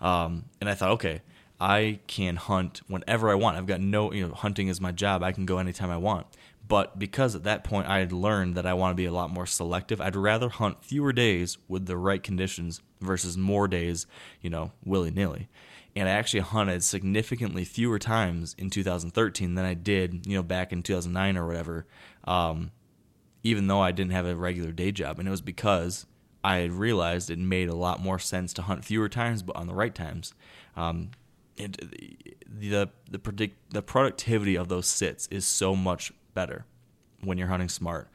Um, 0.00 0.44
and 0.60 0.68
I 0.68 0.74
thought, 0.74 0.90
okay, 0.92 1.22
I 1.62 2.00
can 2.08 2.34
hunt 2.34 2.80
whenever 2.88 3.30
I 3.30 3.36
want. 3.36 3.56
I've 3.56 3.66
got 3.66 3.80
no, 3.80 4.12
you 4.12 4.26
know, 4.26 4.34
hunting 4.34 4.66
is 4.66 4.80
my 4.80 4.90
job. 4.90 5.22
I 5.22 5.30
can 5.30 5.46
go 5.46 5.58
anytime 5.58 5.92
I 5.92 5.96
want. 5.96 6.26
But 6.66 6.98
because 6.98 7.36
at 7.36 7.44
that 7.44 7.62
point 7.62 7.86
I 7.86 8.00
had 8.00 8.10
learned 8.10 8.56
that 8.56 8.66
I 8.66 8.74
want 8.74 8.90
to 8.90 8.96
be 8.96 9.04
a 9.04 9.12
lot 9.12 9.30
more 9.30 9.46
selective, 9.46 10.00
I'd 10.00 10.16
rather 10.16 10.48
hunt 10.48 10.84
fewer 10.84 11.12
days 11.12 11.58
with 11.68 11.86
the 11.86 11.96
right 11.96 12.20
conditions 12.20 12.82
versus 13.00 13.36
more 13.38 13.68
days, 13.68 14.08
you 14.40 14.50
know, 14.50 14.72
willy 14.84 15.12
nilly. 15.12 15.48
And 15.94 16.08
I 16.08 16.12
actually 16.12 16.40
hunted 16.40 16.82
significantly 16.82 17.64
fewer 17.64 18.00
times 18.00 18.56
in 18.58 18.68
2013 18.68 19.54
than 19.54 19.64
I 19.64 19.74
did, 19.74 20.26
you 20.26 20.34
know, 20.34 20.42
back 20.42 20.72
in 20.72 20.82
2009 20.82 21.36
or 21.36 21.46
whatever, 21.46 21.86
um, 22.24 22.72
even 23.44 23.68
though 23.68 23.80
I 23.80 23.92
didn't 23.92 24.12
have 24.12 24.26
a 24.26 24.34
regular 24.34 24.72
day 24.72 24.90
job. 24.90 25.20
And 25.20 25.28
it 25.28 25.30
was 25.30 25.40
because 25.40 26.06
I 26.42 26.56
had 26.56 26.72
realized 26.72 27.30
it 27.30 27.38
made 27.38 27.68
a 27.68 27.76
lot 27.76 28.00
more 28.00 28.18
sense 28.18 28.52
to 28.54 28.62
hunt 28.62 28.84
fewer 28.84 29.08
times, 29.08 29.44
but 29.44 29.54
on 29.54 29.68
the 29.68 29.74
right 29.74 29.94
times. 29.94 30.34
Um, 30.76 31.10
it, 31.56 31.78
the 32.46 32.88
the 33.10 33.18
predict 33.18 33.72
the 33.72 33.82
productivity 33.82 34.56
of 34.56 34.68
those 34.68 34.86
sits 34.86 35.26
is 35.28 35.46
so 35.46 35.74
much 35.76 36.12
better 36.34 36.64
when 37.22 37.38
you're 37.38 37.48
hunting 37.48 37.68
smart. 37.68 38.08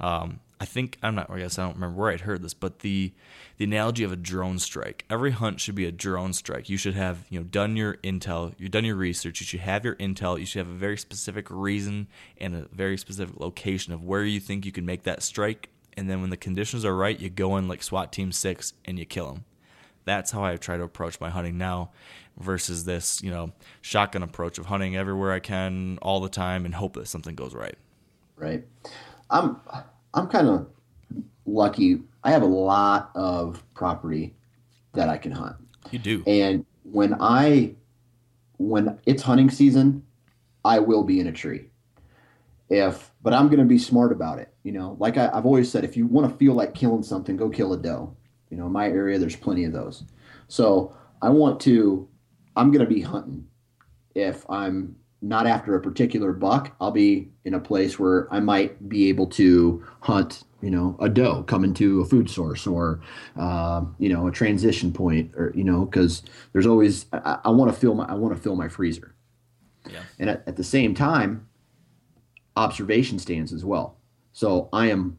Um, 0.00 0.40
I 0.60 0.66
think 0.66 0.98
I'm 1.02 1.14
not. 1.14 1.28
I 1.30 1.40
guess 1.40 1.58
I 1.58 1.64
don't 1.64 1.74
remember 1.74 2.00
where 2.00 2.10
I'd 2.10 2.22
heard 2.22 2.42
this, 2.42 2.54
but 2.54 2.80
the 2.80 3.12
the 3.58 3.64
analogy 3.64 4.04
of 4.04 4.12
a 4.12 4.16
drone 4.16 4.58
strike. 4.58 5.04
Every 5.10 5.32
hunt 5.32 5.60
should 5.60 5.74
be 5.74 5.84
a 5.84 5.92
drone 5.92 6.32
strike. 6.32 6.68
You 6.68 6.76
should 6.76 6.94
have 6.94 7.26
you 7.28 7.40
know 7.40 7.44
done 7.44 7.76
your 7.76 7.94
intel, 7.98 8.54
you've 8.58 8.70
done 8.70 8.84
your 8.84 8.96
research. 8.96 9.40
You 9.40 9.46
should 9.46 9.60
have 9.60 9.84
your 9.84 9.96
intel. 9.96 10.38
You 10.38 10.46
should 10.46 10.60
have 10.60 10.74
a 10.74 10.78
very 10.78 10.96
specific 10.96 11.50
reason 11.50 12.06
and 12.38 12.54
a 12.54 12.68
very 12.72 12.96
specific 12.96 13.38
location 13.38 13.92
of 13.92 14.04
where 14.04 14.24
you 14.24 14.40
think 14.40 14.64
you 14.64 14.72
can 14.72 14.86
make 14.86 15.02
that 15.02 15.22
strike. 15.22 15.70
And 15.96 16.08
then 16.10 16.20
when 16.20 16.30
the 16.30 16.36
conditions 16.36 16.84
are 16.84 16.96
right, 16.96 17.18
you 17.18 17.30
go 17.30 17.56
in 17.56 17.68
like 17.68 17.82
SWAT 17.82 18.12
Team 18.12 18.32
Six 18.32 18.72
and 18.84 18.98
you 18.98 19.04
kill 19.04 19.32
them. 19.32 19.44
That's 20.04 20.30
how 20.30 20.44
I 20.44 20.56
try 20.56 20.76
to 20.76 20.82
approach 20.82 21.20
my 21.20 21.30
hunting 21.30 21.58
now 21.58 21.90
versus 22.38 22.84
this, 22.84 23.22
you 23.22 23.30
know, 23.30 23.52
shotgun 23.80 24.22
approach 24.22 24.58
of 24.58 24.66
hunting 24.66 24.96
everywhere 24.96 25.32
I 25.32 25.40
can 25.40 25.98
all 26.02 26.20
the 26.20 26.28
time 26.28 26.64
and 26.64 26.74
hope 26.74 26.94
that 26.94 27.08
something 27.08 27.34
goes 27.34 27.54
right. 27.54 27.76
Right. 28.36 28.64
I'm 29.30 29.60
I'm 30.12 30.28
kind 30.28 30.48
of 30.48 30.66
lucky. 31.46 32.00
I 32.22 32.30
have 32.30 32.42
a 32.42 32.46
lot 32.46 33.10
of 33.14 33.62
property 33.74 34.34
that 34.94 35.08
I 35.08 35.18
can 35.18 35.32
hunt. 35.32 35.56
You 35.90 35.98
do. 35.98 36.22
And 36.26 36.64
when 36.84 37.14
I 37.20 37.74
when 38.58 38.98
it's 39.06 39.22
hunting 39.22 39.50
season, 39.50 40.02
I 40.64 40.78
will 40.78 41.04
be 41.04 41.20
in 41.20 41.26
a 41.26 41.32
tree. 41.32 41.66
If 42.70 43.12
but 43.22 43.32
I'm 43.32 43.48
going 43.48 43.60
to 43.60 43.64
be 43.64 43.78
smart 43.78 44.12
about 44.12 44.38
it. 44.38 44.52
You 44.62 44.72
know, 44.72 44.96
like 44.98 45.16
I, 45.18 45.30
I've 45.32 45.46
always 45.46 45.70
said, 45.70 45.84
if 45.84 45.96
you 45.96 46.06
want 46.06 46.30
to 46.30 46.36
feel 46.36 46.54
like 46.54 46.74
killing 46.74 47.02
something, 47.02 47.36
go 47.36 47.50
kill 47.50 47.72
a 47.74 47.76
doe. 47.76 48.16
You 48.50 48.56
know, 48.56 48.66
in 48.66 48.72
my 48.72 48.88
area, 48.88 49.18
there's 49.18 49.36
plenty 49.36 49.64
of 49.64 49.72
those. 49.72 50.04
So 50.48 50.96
I 51.22 51.28
want 51.28 51.60
to. 51.60 52.08
I'm 52.56 52.70
going 52.70 52.86
to 52.86 52.92
be 52.92 53.00
hunting. 53.00 53.46
If 54.14 54.48
I'm 54.48 54.96
not 55.22 55.46
after 55.46 55.74
a 55.74 55.80
particular 55.80 56.32
buck, 56.32 56.74
I'll 56.80 56.90
be 56.90 57.30
in 57.44 57.54
a 57.54 57.60
place 57.60 57.98
where 57.98 58.32
I 58.32 58.40
might 58.40 58.88
be 58.88 59.08
able 59.08 59.26
to 59.28 59.84
hunt, 60.00 60.44
you 60.60 60.70
know, 60.70 60.96
a 61.00 61.08
doe 61.08 61.42
coming 61.44 61.72
to 61.74 62.02
a 62.02 62.04
food 62.04 62.28
source 62.28 62.66
or, 62.66 63.00
uh, 63.36 63.82
you 63.98 64.08
know, 64.10 64.26
a 64.26 64.32
transition 64.32 64.92
point, 64.92 65.32
or 65.34 65.52
you 65.54 65.64
know, 65.64 65.86
because 65.86 66.22
there's 66.52 66.66
always 66.66 67.06
I, 67.12 67.38
I 67.44 67.50
want 67.50 67.72
to 67.72 67.78
fill 67.78 67.94
my 67.94 68.04
I 68.04 68.14
want 68.14 68.36
to 68.36 68.40
fill 68.40 68.54
my 68.54 68.68
freezer. 68.68 69.14
Yeah. 69.90 70.02
And 70.18 70.30
at, 70.30 70.46
at 70.46 70.56
the 70.56 70.64
same 70.64 70.94
time, 70.94 71.48
observation 72.56 73.18
stands 73.18 73.52
as 73.52 73.64
well. 73.64 73.96
So 74.32 74.68
I 74.72 74.90
am 74.90 75.18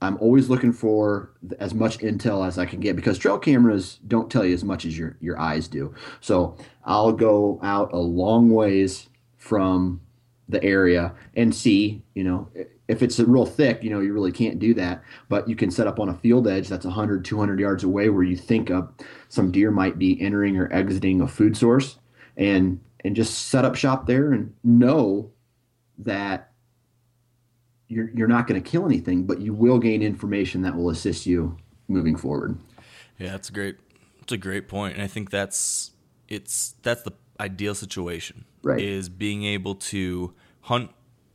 I'm 0.00 0.18
always 0.18 0.50
looking 0.50 0.72
for 0.72 1.30
as 1.58 1.74
much 1.74 1.98
intel 1.98 2.46
as 2.46 2.58
I 2.58 2.66
can 2.66 2.80
get 2.80 2.96
because 2.96 3.16
trail 3.16 3.38
cameras 3.38 3.98
don't 4.06 4.30
tell 4.30 4.44
you 4.44 4.54
as 4.54 4.64
much 4.64 4.84
as 4.84 4.98
your 4.98 5.16
your 5.20 5.38
eyes 5.38 5.68
do. 5.68 5.94
So 6.20 6.56
I'll 6.84 7.12
go 7.12 7.58
out 7.62 7.92
a 7.92 7.98
long 7.98 8.50
ways 8.50 9.08
from 9.36 10.00
the 10.48 10.62
area 10.62 11.14
and 11.34 11.54
see, 11.54 12.02
you 12.14 12.24
know, 12.24 12.48
if 12.86 13.02
it's 13.02 13.18
real 13.18 13.46
thick, 13.46 13.82
you 13.82 13.90
know, 13.90 14.00
you 14.00 14.12
really 14.12 14.32
can't 14.32 14.58
do 14.58 14.74
that, 14.74 15.02
but 15.28 15.48
you 15.48 15.56
can 15.56 15.70
set 15.70 15.86
up 15.86 15.98
on 15.98 16.10
a 16.10 16.14
field 16.14 16.46
edge 16.46 16.68
that's 16.68 16.84
100, 16.84 17.24
200 17.24 17.58
yards 17.58 17.82
away 17.82 18.10
where 18.10 18.22
you 18.22 18.36
think 18.36 18.70
of 18.70 18.92
some 19.28 19.50
deer 19.50 19.70
might 19.70 19.98
be 19.98 20.20
entering 20.20 20.58
or 20.58 20.70
exiting 20.72 21.20
a 21.20 21.28
food 21.28 21.56
source 21.56 21.98
and 22.36 22.80
and 23.04 23.14
just 23.14 23.48
set 23.48 23.64
up 23.64 23.74
shop 23.74 24.06
there 24.06 24.32
and 24.32 24.52
know 24.64 25.30
that 25.98 26.50
you're 27.88 28.10
you're 28.14 28.28
not 28.28 28.46
going 28.46 28.62
to 28.62 28.68
kill 28.70 28.86
anything, 28.86 29.24
but 29.24 29.40
you 29.40 29.52
will 29.52 29.78
gain 29.78 30.02
information 30.02 30.62
that 30.62 30.74
will 30.74 30.90
assist 30.90 31.26
you 31.26 31.56
moving 31.88 32.16
forward. 32.16 32.58
Yeah, 33.18 33.32
that's 33.32 33.48
a 33.48 33.52
great. 33.52 33.76
It's 34.22 34.32
a 34.32 34.38
great 34.38 34.68
point, 34.68 34.94
and 34.94 35.02
I 35.02 35.06
think 35.06 35.30
that's 35.30 35.90
it's 36.28 36.74
that's 36.82 37.02
the 37.02 37.12
ideal 37.38 37.74
situation. 37.74 38.44
Right. 38.62 38.80
Is 38.80 39.08
being 39.08 39.44
able 39.44 39.74
to 39.76 40.32
hunt, 40.62 40.90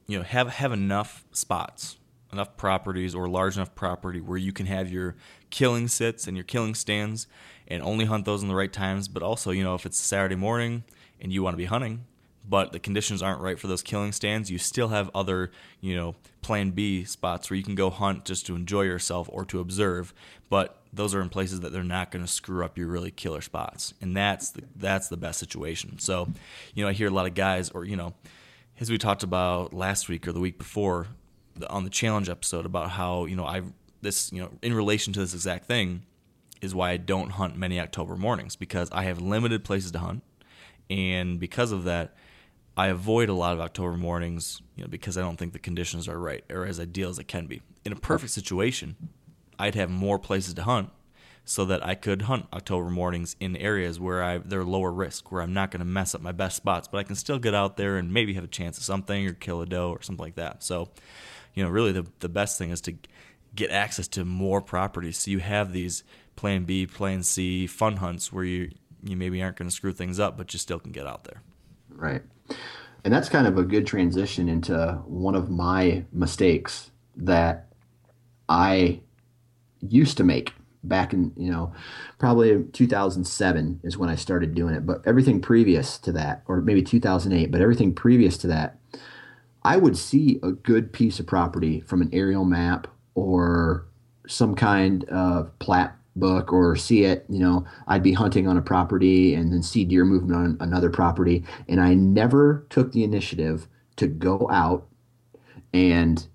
you 0.08 0.18
know, 0.18 0.24
have 0.24 0.50
have 0.50 0.72
enough 0.72 1.24
spots, 1.32 1.98
enough 2.34 2.58
properties, 2.58 3.14
or 3.14 3.30
large 3.30 3.56
enough 3.56 3.76
property 3.76 4.20
where 4.20 4.38
you 4.38 4.52
can 4.52 4.66
have 4.66 4.92
your 4.92 5.16
killing 5.52 5.88
sits 5.88 6.28
and 6.28 6.36
your 6.36 6.44
killing 6.44 6.74
stands, 6.74 7.28
and 7.68 7.84
only 7.84 8.06
hunt 8.06 8.26
those 8.26 8.42
in 8.42 8.48
the 8.48 8.56
right 8.56 8.74
times. 8.74 9.08
But 9.08 9.22
also, 9.22 9.52
you 9.52 9.64
know, 9.64 9.76
if 9.76 9.86
it's 9.86 10.00
Saturday 10.00 10.36
morning 10.36 10.84
and 11.22 11.32
you 11.32 11.44
want 11.44 11.54
to 11.54 11.58
be 11.58 11.66
hunting, 11.66 12.06
but 12.50 12.72
the 12.72 12.80
conditions 12.80 13.22
aren't 13.22 13.42
right 13.42 13.60
for 13.60 13.68
those 13.68 13.84
killing 13.84 14.12
stands, 14.12 14.50
you 14.50 14.58
still 14.58 14.88
have 14.88 15.12
other, 15.14 15.52
you 15.80 15.96
know, 15.96 16.16
plan 16.42 16.72
B 16.72 17.04
spots 17.04 17.50
where 17.50 17.58
you 17.58 17.64
can 17.64 17.76
go 17.76 17.90
hunt 17.90 18.26
just 18.26 18.46
to 18.48 18.56
enjoy 18.56 18.82
yourself 18.82 19.30
or 19.32 19.46
to 19.46 19.60
observe. 19.60 20.14
But 20.50 20.82
those 20.92 21.14
are 21.14 21.22
in 21.22 21.30
places 21.30 21.60
that 21.60 21.72
they're 21.72 21.84
not 21.84 22.10
going 22.10 22.26
to 22.26 22.32
screw 22.32 22.66
up 22.66 22.78
your 22.78 22.88
really 22.88 23.12
killer 23.12 23.42
spots, 23.42 23.94
and 24.02 24.18
that's 24.18 24.50
the, 24.50 24.64
that's 24.76 25.08
the 25.10 25.18
best 25.18 25.40
situation. 25.40 26.00
So, 26.00 26.28
you 26.74 26.84
know, 26.84 26.90
I 26.90 26.94
hear 26.94 27.08
a 27.08 27.12
lot 27.12 27.28
of 27.28 27.36
guys, 27.36 27.70
or 27.70 27.86
you 27.86 27.96
know, 27.96 28.14
as 28.80 28.90
we 28.90 28.98
talked 28.98 29.24
about 29.24 29.74
last 29.74 30.10
week 30.10 30.28
or 30.28 30.32
the 30.32 30.40
week 30.40 30.58
before 30.58 31.08
on 31.70 31.84
the 31.84 31.90
challenge 31.90 32.30
episode 32.30 32.66
about 32.66 32.92
how 32.92 33.26
you 33.26 33.36
know 33.36 33.46
I 33.46 33.62
this 34.02 34.32
you 34.32 34.42
know 34.42 34.50
in 34.62 34.74
relation 34.74 35.14
to 35.14 35.20
this 35.20 35.34
exact 35.34 35.66
thing 35.66 36.04
is 36.62 36.74
why 36.74 36.92
I 36.92 36.98
don't 36.98 37.32
hunt 37.32 37.58
many 37.58 37.80
October 37.80 38.16
mornings 38.16 38.56
because 38.56 38.90
I 38.92 39.04
have 39.04 39.22
limited 39.22 39.64
places 39.64 39.92
to 39.92 40.00
hunt, 40.00 40.24
and 40.90 41.40
because 41.40 41.72
of 41.72 41.84
that 41.84 42.16
I 42.80 42.88
avoid 42.88 43.28
a 43.28 43.34
lot 43.34 43.52
of 43.52 43.60
October 43.60 43.98
mornings, 43.98 44.62
you 44.78 44.86
know, 44.86 44.90
because 44.90 45.18
I 45.18 45.22
don't 45.22 45.36
think 45.36 45.52
the 45.52 45.60
conditions 45.60 46.08
are 46.08 46.18
right 46.18 46.46
or 46.50 46.66
as 46.66 46.80
ideal 46.80 47.10
as 47.10 47.20
it 47.20 47.28
can 47.28 47.46
be. 47.46 47.62
In 47.84 47.92
a 47.92 47.98
perfect 47.98 48.32
situation, 48.32 48.96
I'd 49.60 49.76
have 49.76 49.90
more 49.90 50.18
places 50.18 50.54
to 50.54 50.64
hunt 50.64 50.90
so 51.44 51.66
that 51.66 51.86
I 51.86 51.96
could 51.96 52.22
hunt 52.22 52.46
October 52.54 52.90
mornings 52.90 53.36
in 53.42 53.58
areas 53.58 54.00
where 54.00 54.24
I 54.24 54.38
they're 54.38 54.64
lower 54.64 54.94
risk, 54.94 55.30
where 55.30 55.42
I'm 55.42 55.52
not 55.52 55.72
going 55.72 55.80
to 55.80 55.86
mess 55.86 56.16
up 56.16 56.22
my 56.22 56.32
best 56.32 56.56
spots, 56.56 56.88
but 56.88 57.00
I 57.00 57.04
can 57.04 57.18
still 57.18 57.38
get 57.38 57.54
out 57.54 57.76
there 57.76 57.98
and 57.98 58.14
maybe 58.14 58.34
have 58.36 58.46
a 58.46 58.48
chance 58.48 58.78
of 58.78 58.86
something 58.86 59.28
or 59.28 59.34
kill 59.34 59.60
a 59.60 59.66
doe 59.66 59.90
or 59.90 60.02
something 60.02 60.24
like 60.24 60.36
that. 60.36 60.64
So, 60.64 60.88
you 61.56 61.66
know, 61.66 61.70
really 61.70 61.92
the 61.92 62.06
the 62.22 62.30
best 62.30 62.58
thing 62.58 62.70
is 62.70 62.80
to 62.82 62.96
get 63.56 63.72
access 63.72 64.08
to 64.08 64.24
more 64.24 64.62
properties 64.62 65.18
so 65.18 65.32
you 65.32 65.40
have 65.40 65.74
these 65.74 66.06
plan 66.38 66.64
B, 66.64 66.88
plan 66.88 67.24
C 67.24 67.68
fun 67.68 67.98
hunts 67.98 68.32
where 68.32 68.46
you 68.46 68.72
you 69.04 69.18
maybe 69.18 69.44
aren't 69.44 69.58
going 69.58 69.70
to 69.70 69.76
screw 69.76 69.92
things 69.92 70.18
up, 70.18 70.38
but 70.38 70.54
you 70.54 70.60
still 70.60 70.80
can 70.80 70.94
get 70.94 71.06
out 71.06 71.26
there. 71.26 71.42
Right. 71.90 72.22
And 73.04 73.14
that's 73.14 73.30
kind 73.30 73.48
of 73.48 73.58
a 73.58 73.64
good 73.64 73.88
transition 73.88 74.50
into 74.50 75.02
one 75.06 75.36
of 75.36 75.50
my 75.50 76.06
mistakes 76.12 76.92
that 77.16 77.68
I 78.48 79.02
used 79.82 80.18
to 80.18 80.24
make 80.24 80.54
back 80.84 81.14
in, 81.14 81.32
you 81.36 81.52
know, 81.52 81.74
probably 82.18 82.64
2007 82.74 83.82
is 83.84 83.98
when 83.98 84.10
I 84.10 84.16
started 84.16 84.56
doing 84.56 84.76
it. 84.76 84.86
But 84.86 85.02
everything 85.06 85.42
previous 85.42 85.98
to 86.00 86.12
that, 86.14 86.44
or 86.48 86.62
maybe 86.62 86.82
2008, 86.82 87.52
but 87.52 87.62
everything 87.62 87.94
previous 87.94 88.38
to 88.40 88.48
that, 88.48 88.78
I 89.64 89.78
would 89.78 89.98
see 89.98 90.40
a 90.42 90.52
good 90.52 90.94
piece 90.94 91.20
of 91.20 91.28
property 91.28 91.82
from 91.82 92.02
an 92.02 92.10
aerial 92.14 92.46
map 92.46 92.88
or 93.14 93.86
some 94.28 94.56
kind 94.56 95.04
of 95.06 95.58
plat 95.60 95.98
book 96.20 96.52
or 96.52 96.76
see 96.76 97.04
it, 97.04 97.26
you 97.30 97.40
know, 97.40 97.66
I'd 97.88 98.04
be 98.04 98.14
hunting 98.14 98.48
on 98.48 98.58
a 98.58 98.62
property 98.62 99.34
and 99.34 99.52
then 99.52 99.64
see 99.64 99.86
deer 99.86 100.06
movement 100.06 100.36
on 100.36 100.58
another 100.60 100.90
property. 100.90 101.44
And 101.68 101.80
I 101.80 101.94
never 101.94 102.66
took 102.70 102.92
the 102.92 103.04
initiative 103.04 103.68
to 103.98 104.08
go 104.08 104.48
out 104.52 104.88
and 105.74 106.26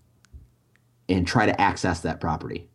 and 1.09 1.27
try 1.27 1.47
to 1.47 1.61
access 1.61 2.01
that 2.01 2.20
property. 2.20 2.68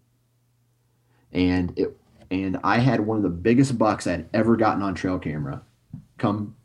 And 1.32 1.74
it 1.78 1.96
and 2.32 2.60
I 2.64 2.80
had 2.80 3.02
one 3.02 3.18
of 3.18 3.24
the 3.24 3.30
biggest 3.30 3.78
bucks 3.78 4.06
I'd 4.06 4.30
ever 4.34 4.56
gotten 4.56 4.84
on 4.84 4.94
trail 4.94 5.18
camera 5.18 5.64
come 6.18 6.56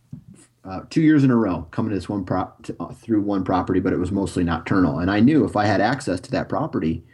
uh, 0.64 0.80
two 0.90 1.02
years 1.02 1.24
in 1.24 1.30
a 1.30 1.36
row 1.36 1.66
coming 1.70 1.90
to 1.90 1.94
this 1.94 2.08
one 2.08 2.24
prop 2.24 2.62
to, 2.64 2.76
uh, 2.80 2.92
through 2.92 3.20
one 3.20 3.44
property, 3.44 3.80
but 3.80 3.92
it 3.92 3.98
was 3.98 4.10
mostly 4.10 4.44
nocturnal. 4.44 4.98
And 4.98 5.10
I 5.10 5.20
knew 5.20 5.44
if 5.44 5.56
I 5.56 5.66
had 5.66 5.80
access 5.80 6.20
to 6.20 6.30
that 6.32 6.48
property, 6.48 7.04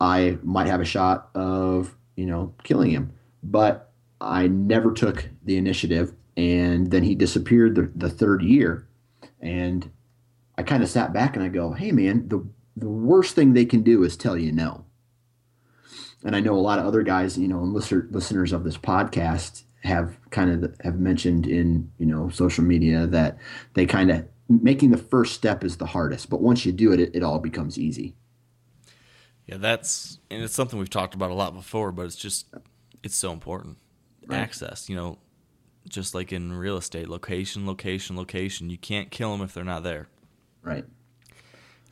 I 0.00 0.38
might 0.42 0.66
have 0.66 0.80
a 0.80 0.84
shot 0.84 1.30
of 1.34 1.96
you 2.16 2.26
know, 2.26 2.54
killing 2.62 2.90
him. 2.90 3.12
But 3.42 3.92
I 4.20 4.46
never 4.48 4.92
took 4.92 5.28
the 5.44 5.56
initiative. 5.56 6.14
And 6.36 6.90
then 6.90 7.02
he 7.02 7.14
disappeared 7.14 7.74
the, 7.74 7.90
the 7.94 8.10
third 8.10 8.42
year. 8.42 8.88
And 9.40 9.90
I 10.56 10.62
kind 10.62 10.82
of 10.82 10.88
sat 10.88 11.12
back 11.12 11.36
and 11.36 11.44
I 11.44 11.48
go, 11.48 11.72
hey, 11.72 11.92
man, 11.92 12.28
the, 12.28 12.46
the 12.76 12.88
worst 12.88 13.34
thing 13.34 13.52
they 13.52 13.66
can 13.66 13.82
do 13.82 14.02
is 14.02 14.16
tell 14.16 14.36
you 14.36 14.52
no. 14.52 14.84
And 16.24 16.34
I 16.34 16.40
know 16.40 16.54
a 16.54 16.60
lot 16.60 16.78
of 16.78 16.86
other 16.86 17.02
guys, 17.02 17.36
you 17.36 17.48
know, 17.48 17.60
and 17.60 17.72
listener, 17.72 18.08
listeners 18.10 18.52
of 18.52 18.64
this 18.64 18.78
podcast 18.78 19.64
have 19.82 20.16
kind 20.30 20.64
of 20.64 20.74
have 20.80 20.98
mentioned 20.98 21.46
in, 21.46 21.90
you 21.98 22.06
know, 22.06 22.30
social 22.30 22.64
media 22.64 23.06
that 23.06 23.36
they 23.74 23.84
kind 23.84 24.10
of 24.10 24.26
making 24.48 24.90
the 24.90 24.96
first 24.96 25.34
step 25.34 25.62
is 25.62 25.76
the 25.76 25.86
hardest. 25.86 26.30
But 26.30 26.40
once 26.40 26.64
you 26.64 26.72
do 26.72 26.92
it, 26.92 27.00
it, 27.00 27.14
it 27.14 27.22
all 27.22 27.38
becomes 27.38 27.78
easy. 27.78 28.16
Yeah, 29.46 29.58
that's 29.58 30.18
and 30.30 30.42
it's 30.42 30.54
something 30.54 30.78
we've 30.78 30.90
talked 30.90 31.14
about 31.14 31.30
a 31.30 31.34
lot 31.34 31.54
before, 31.54 31.92
but 31.92 32.06
it's 32.06 32.16
just 32.16 32.46
it's 33.02 33.16
so 33.16 33.32
important. 33.32 33.78
Right. 34.26 34.38
Access, 34.38 34.88
you 34.88 34.96
know, 34.96 35.18
just 35.88 36.14
like 36.14 36.32
in 36.32 36.52
real 36.52 36.78
estate, 36.78 37.08
location, 37.08 37.66
location, 37.66 38.16
location. 38.16 38.70
You 38.70 38.78
can't 38.78 39.10
kill 39.10 39.32
them 39.32 39.42
if 39.42 39.52
they're 39.52 39.64
not 39.64 39.82
there. 39.82 40.08
Right. 40.62 40.84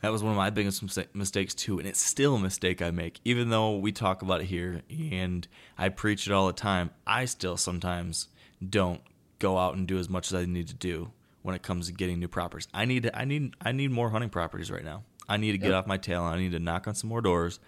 That 0.01 0.11
was 0.11 0.21
one 0.21 0.31
of 0.31 0.37
my 0.37 0.49
biggest 0.49 0.83
mistakes 1.15 1.53
too, 1.53 1.79
and 1.79 1.87
it's 1.87 2.01
still 2.01 2.35
a 2.35 2.39
mistake 2.39 2.81
I 2.81 2.91
make. 2.91 3.21
Even 3.23 3.49
though 3.49 3.77
we 3.77 3.93
talk 3.93 4.21
about 4.21 4.41
it 4.41 4.45
here 4.45 4.81
and 4.89 5.47
I 5.77 5.87
preach 5.89 6.27
it 6.27 6.33
all 6.33 6.47
the 6.47 6.53
time, 6.53 6.89
I 7.07 7.23
still 7.23 7.55
sometimes 7.55 8.27
don't 8.67 8.99
go 9.39 9.57
out 9.57 9.75
and 9.75 9.87
do 9.87 9.97
as 9.97 10.09
much 10.09 10.27
as 10.27 10.33
I 10.33 10.45
need 10.45 10.67
to 10.67 10.73
do 10.73 11.11
when 11.41 11.55
it 11.55 11.61
comes 11.61 11.87
to 11.87 11.93
getting 11.93 12.19
new 12.19 12.27
properties. 12.27 12.67
I 12.73 12.83
need 12.83 13.09
I 13.13 13.23
need 13.23 13.55
I 13.61 13.71
need 13.71 13.91
more 13.91 14.09
hunting 14.09 14.29
properties 14.29 14.69
right 14.69 14.83
now. 14.83 15.03
I 15.27 15.37
need 15.37 15.53
to 15.53 15.57
get 15.57 15.69
yep. 15.69 15.75
off 15.75 15.87
my 15.87 15.97
tail. 15.97 16.23
I 16.23 16.37
need 16.37 16.51
to 16.51 16.59
knock 16.59 16.87
on 16.87 16.95
some 16.95 17.09
more 17.09 17.21
doors. 17.21 17.59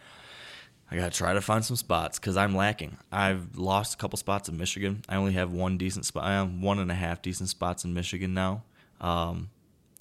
I 0.89 0.95
got 0.97 1.11
to 1.11 1.17
try 1.17 1.33
to 1.33 1.41
find 1.41 1.65
some 1.65 1.75
spots 1.75 2.19
because 2.19 2.37
I'm 2.37 2.55
lacking. 2.55 2.97
I've 3.11 3.57
lost 3.57 3.95
a 3.95 3.97
couple 3.97 4.17
spots 4.17 4.49
in 4.49 4.57
Michigan. 4.57 5.03
I 5.09 5.15
only 5.15 5.33
have 5.33 5.51
one 5.51 5.77
decent 5.77 6.05
spot. 6.05 6.25
I 6.25 6.33
have 6.33 6.53
one 6.53 6.79
and 6.79 6.91
a 6.91 6.95
half 6.95 7.21
decent 7.21 7.49
spots 7.49 7.83
in 7.83 7.93
Michigan 7.93 8.33
now. 8.33 8.63
Um, 9.01 9.49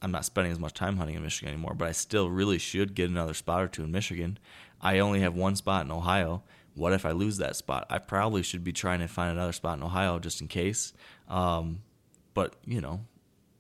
I'm 0.03 0.11
not 0.11 0.27
spending 0.27 0.53
as 0.53 0.59
much 0.59 0.75
time 0.75 0.99
hunting 0.99 1.17
in 1.17 1.23
Michigan 1.23 1.55
anymore, 1.55 1.75
but 1.75 1.88
I 1.88 1.93
still 1.93 2.29
really 2.29 2.59
should 2.59 2.95
get 2.95 3.09
another 3.09 3.33
spot 3.33 3.62
or 3.62 3.69
two 3.69 3.85
in 3.85 3.93
Michigan. 3.93 4.38
I 4.81 4.99
only 4.99 5.21
have 5.21 5.35
one 5.35 5.57
spot 5.57 5.87
in 5.87 5.90
Ohio, 5.90 6.43
what 6.75 6.93
if 6.93 7.07
I 7.07 7.12
lose 7.12 7.38
that 7.38 7.57
spot? 7.57 7.87
I 7.88 7.99
probably 7.99 8.43
should 8.43 8.64
be 8.64 8.73
trying 8.73 8.99
to 9.01 9.09
find 9.09 9.33
another 9.33 9.53
spot 9.53 9.79
in 9.79 9.85
Ohio 9.85 10.19
just 10.19 10.40
in 10.40 10.49
case. 10.49 10.93
Um, 11.29 11.83
but 12.35 12.57
you 12.64 12.81
know, 12.81 13.01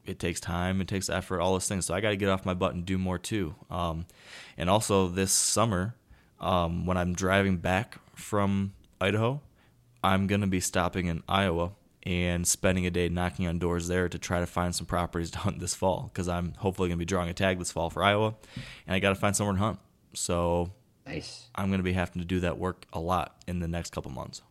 it 0.06 0.18
takes 0.18 0.40
time, 0.40 0.80
it 0.80 0.88
takes 0.88 1.08
effort, 1.08 1.40
all 1.40 1.52
those 1.52 1.68
things. 1.68 1.86
So 1.86 1.94
I 1.94 2.00
got 2.00 2.10
to 2.10 2.16
get 2.16 2.28
off 2.28 2.44
my 2.44 2.54
butt 2.54 2.74
and 2.74 2.84
do 2.84 2.98
more 2.98 3.18
too. 3.18 3.54
Um, 3.70 4.06
and 4.56 4.68
also 4.68 5.08
this 5.08 5.32
summer, 5.32 5.94
um, 6.40 6.86
when 6.86 6.96
I'm 6.96 7.14
driving 7.14 7.56
back 7.56 7.98
from 8.14 8.74
Idaho, 9.00 9.40
I'm 10.02 10.26
gonna 10.26 10.46
be 10.46 10.60
stopping 10.60 11.06
in 11.06 11.22
Iowa 11.28 11.72
and 12.02 12.46
spending 12.46 12.84
a 12.86 12.90
day 12.90 13.08
knocking 13.08 13.46
on 13.46 13.58
doors 13.58 13.88
there 13.88 14.08
to 14.10 14.18
try 14.18 14.40
to 14.40 14.46
find 14.46 14.74
some 14.74 14.86
properties 14.86 15.30
to 15.32 15.38
hunt 15.38 15.60
this 15.60 15.74
fall 15.74 16.10
because 16.12 16.28
I'm 16.28 16.52
hopefully 16.58 16.90
gonna 16.90 16.98
be 16.98 17.06
drawing 17.06 17.30
a 17.30 17.34
tag 17.34 17.58
this 17.58 17.72
fall 17.72 17.88
for 17.90 18.02
Iowa, 18.02 18.34
and 18.86 18.94
I 18.94 18.98
got 18.98 19.10
to 19.10 19.14
find 19.14 19.34
somewhere 19.34 19.54
to 19.54 19.60
hunt. 19.60 19.78
So 20.12 20.70
Nice. 21.06 21.48
I'm 21.54 21.70
gonna 21.70 21.82
be 21.82 21.94
having 21.94 22.20
to 22.20 22.26
do 22.26 22.40
that 22.40 22.58
work 22.58 22.86
a 22.92 23.00
lot 23.00 23.36
in 23.46 23.60
the 23.60 23.68
next 23.68 23.92
couple 23.92 24.10
months. 24.10 24.42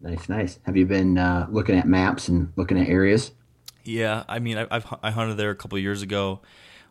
Nice, 0.00 0.28
nice. 0.28 0.60
Have 0.62 0.76
you 0.76 0.86
been 0.86 1.18
uh, 1.18 1.48
looking 1.50 1.76
at 1.76 1.86
maps 1.88 2.28
and 2.28 2.52
looking 2.54 2.78
at 2.78 2.88
areas? 2.88 3.32
Yeah, 3.84 4.24
I 4.28 4.38
mean, 4.38 4.58
I, 4.58 4.66
I've 4.70 4.86
I 5.02 5.10
hunted 5.10 5.36
there 5.36 5.50
a 5.50 5.56
couple 5.56 5.78
years 5.78 6.02
ago, 6.02 6.40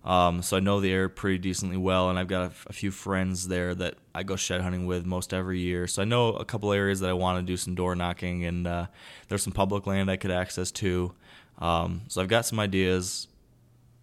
um, 0.04 0.42
so 0.42 0.58
I 0.58 0.60
know 0.62 0.80
the 0.80 0.92
area 0.92 1.10
pretty 1.10 1.38
decently 1.38 1.78
well, 1.78 2.10
and 2.10 2.18
I've 2.18 2.28
got 2.28 2.52
a, 2.52 2.52
a, 2.68 2.74
few 2.74 2.92
friends 2.92 3.50
there 3.50 3.76
that 3.76 3.96
I 4.16 4.24
go 4.24 4.36
shed 4.36 4.62
hunting 4.62 4.86
with 4.86 5.06
most 5.06 5.34
every 5.34 5.60
year. 5.60 5.86
So 5.86 6.02
I 6.02 6.06
know 6.06 6.30
a 6.30 6.46
couple 6.46 6.72
areas 6.72 7.02
that 7.02 7.10
I 7.10 7.14
want 7.14 7.40
to 7.40 7.52
do 7.52 7.58
some 7.58 7.76
door 7.76 7.96
knocking, 7.96 8.46
and 8.46 8.66
uh, 8.66 8.88
there's 9.28 9.44
some 9.44 9.54
public 9.54 9.86
land 9.86 10.10
I 10.10 10.16
could 10.16 10.32
access 10.32 10.72
to. 10.72 11.14
Um, 11.60 12.04
so 12.08 12.22
I've 12.22 12.30
got 12.30 12.46
some 12.46 12.60
ideas. 12.60 13.28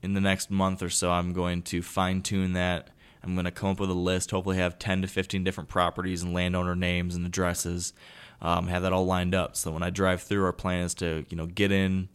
In 0.03 0.13
the 0.13 0.21
next 0.21 0.51
month 0.51 0.83
or 0.83 0.91
so, 0.91 1.11
I'm 1.11 1.33
going 1.33 1.63
to 1.63 1.81
fine 1.81 2.21
tune 2.21 2.53
that. 2.53 2.91
I'm 3.23 3.35
going 3.35 3.47
to 3.47 3.51
come 3.51 3.71
up 3.71 3.81
with 3.81 3.89
a 3.89 3.95
list. 3.95 4.33
Hopefully, 4.33 4.59
have 4.59 4.79
10 4.79 5.01
to 5.01 5.09
15 5.09 5.43
different 5.43 5.71
properties 5.71 6.23
and 6.23 6.35
landowner 6.35 6.77
names 6.77 7.15
and 7.15 7.25
addresses. 7.25 7.95
Um, 8.43 8.67
have 8.67 8.83
that 8.83 8.93
all 8.93 9.07
lined 9.07 9.35
up. 9.35 9.57
So 9.57 9.73
when 9.73 9.83
I 9.83 9.89
drive 9.89 10.21
through, 10.21 10.45
our 10.45 10.53
plan 10.53 10.85
is 10.85 10.93
to 10.97 11.25
you 11.31 11.37
know 11.39 11.47
get 11.47 11.73
in 11.73 12.11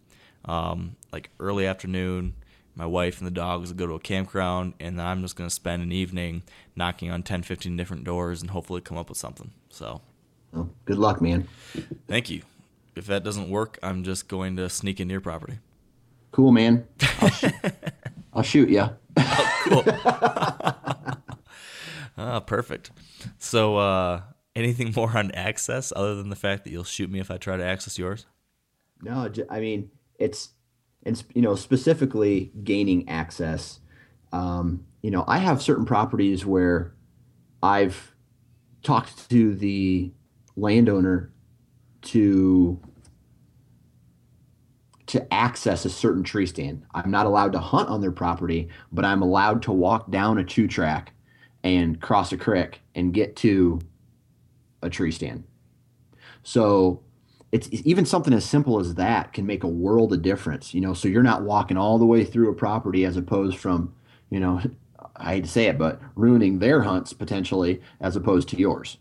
um, 0.45 0.95
like 1.12 1.30
early 1.39 1.65
afternoon. 1.65 2.36
My 2.75 2.86
wife 2.86 3.17
and 3.17 3.28
the 3.28 3.32
dogs 3.32 3.69
will 3.69 3.78
go 3.78 3.88
to 3.88 3.95
a 3.95 3.99
campground, 3.99 4.73
and 4.80 4.97
then 4.97 5.06
I'm 5.06 5.21
just 5.21 5.36
going 5.36 5.49
to 5.49 5.54
spend 5.54 5.84
an 5.84 5.91
evening 5.91 6.43
knocking 6.75 7.12
on 7.12 7.23
10, 7.23 7.43
15 7.43 7.75
different 7.75 8.06
doors 8.06 8.41
and 8.41 8.52
hopefully 8.52 8.80
come 8.80 8.97
up 8.97 9.10
with 9.10 9.17
something. 9.17 9.52
So, 9.69 10.02
well, 10.54 10.69
good 10.86 10.97
luck, 10.97 11.21
man. 11.21 11.47
Thank 12.08 12.30
you. 12.30 12.43
If 12.95 13.06
that 13.08 13.23
doesn't 13.23 13.49
work, 13.49 13.80
I'm 13.84 14.04
just 14.04 14.30
going 14.30 14.56
to 14.56 14.69
sneak 14.69 15.02
into 15.02 15.12
your 15.12 15.21
property. 15.21 15.60
Cool, 16.32 16.54
man. 16.54 16.88
I'll, 17.21 17.30
sh- 17.30 17.43
I'll 18.34 18.43
shoot 18.43 18.69
you. 18.69 18.86
oh, 19.17 19.62
cool. 19.63 19.84
ah, 22.17 22.39
perfect. 22.39 22.91
So, 23.39 23.75
uh, 23.75 24.21
anything 24.56 24.93
more 24.95 25.17
on 25.17 25.32
access 25.32 25.91
other 25.95 26.15
than 26.15 26.30
the 26.30 26.36
fact 26.36 26.63
that 26.63 26.71
you'll 26.71 26.84
shoot 26.84 27.10
me 27.10 27.19
if 27.19 27.30
I 27.30 27.38
try 27.38 27.58
to 27.58 27.63
access 27.63 27.97
yours? 27.97 28.25
No, 29.02 29.32
I 29.49 29.60
mean 29.60 29.89
it's 30.19 30.49
it's 31.03 31.23
you 31.34 31.41
know 31.41 31.55
specifically 31.55 32.51
gaining 32.63 33.10
access. 33.10 33.79
Um, 34.32 34.86
you 35.01 35.10
know, 35.10 35.23
I 35.27 35.39
have 35.39 35.62
certain 35.62 35.86
properties 35.86 36.45
where 36.45 36.93
I've 37.63 38.13
talked 38.84 39.29
to 39.29 39.55
the 39.55 40.12
landowner 40.55 41.32
to 42.01 42.79
to 45.08 45.34
access 45.34 45.86
a 45.86 45.89
certain 45.89 46.21
tree 46.21 46.45
stand. 46.45 46.84
I'm 46.93 47.10
not 47.10 47.25
allowed 47.25 47.53
to 47.53 47.60
hunt 47.60 47.89
on 47.89 48.01
their 48.01 48.12
property, 48.12 48.69
but 48.91 49.05
I'm 49.05 49.23
allowed 49.23 49.63
to 49.63 49.71
walk 49.71 50.12
down 50.12 50.38
a 50.38 50.43
two 50.43 50.67
track 50.67 51.13
and 51.63 51.99
cross 51.99 52.32
a 52.32 52.38
creek 52.38 52.82
and 52.93 53.12
get 53.13 53.36
to 53.38 53.79
a 54.84 54.89
tree 54.89 55.12
stand. 55.12 55.45
So 56.43 57.01
it's 57.51 57.67
even 57.71 58.05
something 58.05 58.33
as 58.33 58.45
simple 58.45 58.79
as 58.79 58.95
that 58.95 59.33
can 59.33 59.45
make 59.45 59.63
a 59.63 59.67
world 59.67 60.13
of 60.13 60.21
difference, 60.21 60.73
you 60.73 60.81
know. 60.81 60.93
So 60.93 61.07
you're 61.07 61.23
not 61.23 61.43
walking 61.43 61.77
all 61.77 61.97
the 61.97 62.05
way 62.05 62.23
through 62.23 62.49
a 62.49 62.53
property 62.53 63.05
as 63.05 63.17
opposed 63.17 63.57
from, 63.57 63.93
you 64.29 64.39
know, 64.39 64.62
I 65.15 65.35
hate 65.35 65.43
to 65.43 65.49
say 65.49 65.65
it, 65.65 65.77
but 65.77 66.01
ruining 66.15 66.59
their 66.59 66.81
hunts 66.81 67.12
potentially 67.12 67.81
as 67.99 68.15
opposed 68.15 68.47
to 68.49 68.57
yours. 68.57 68.97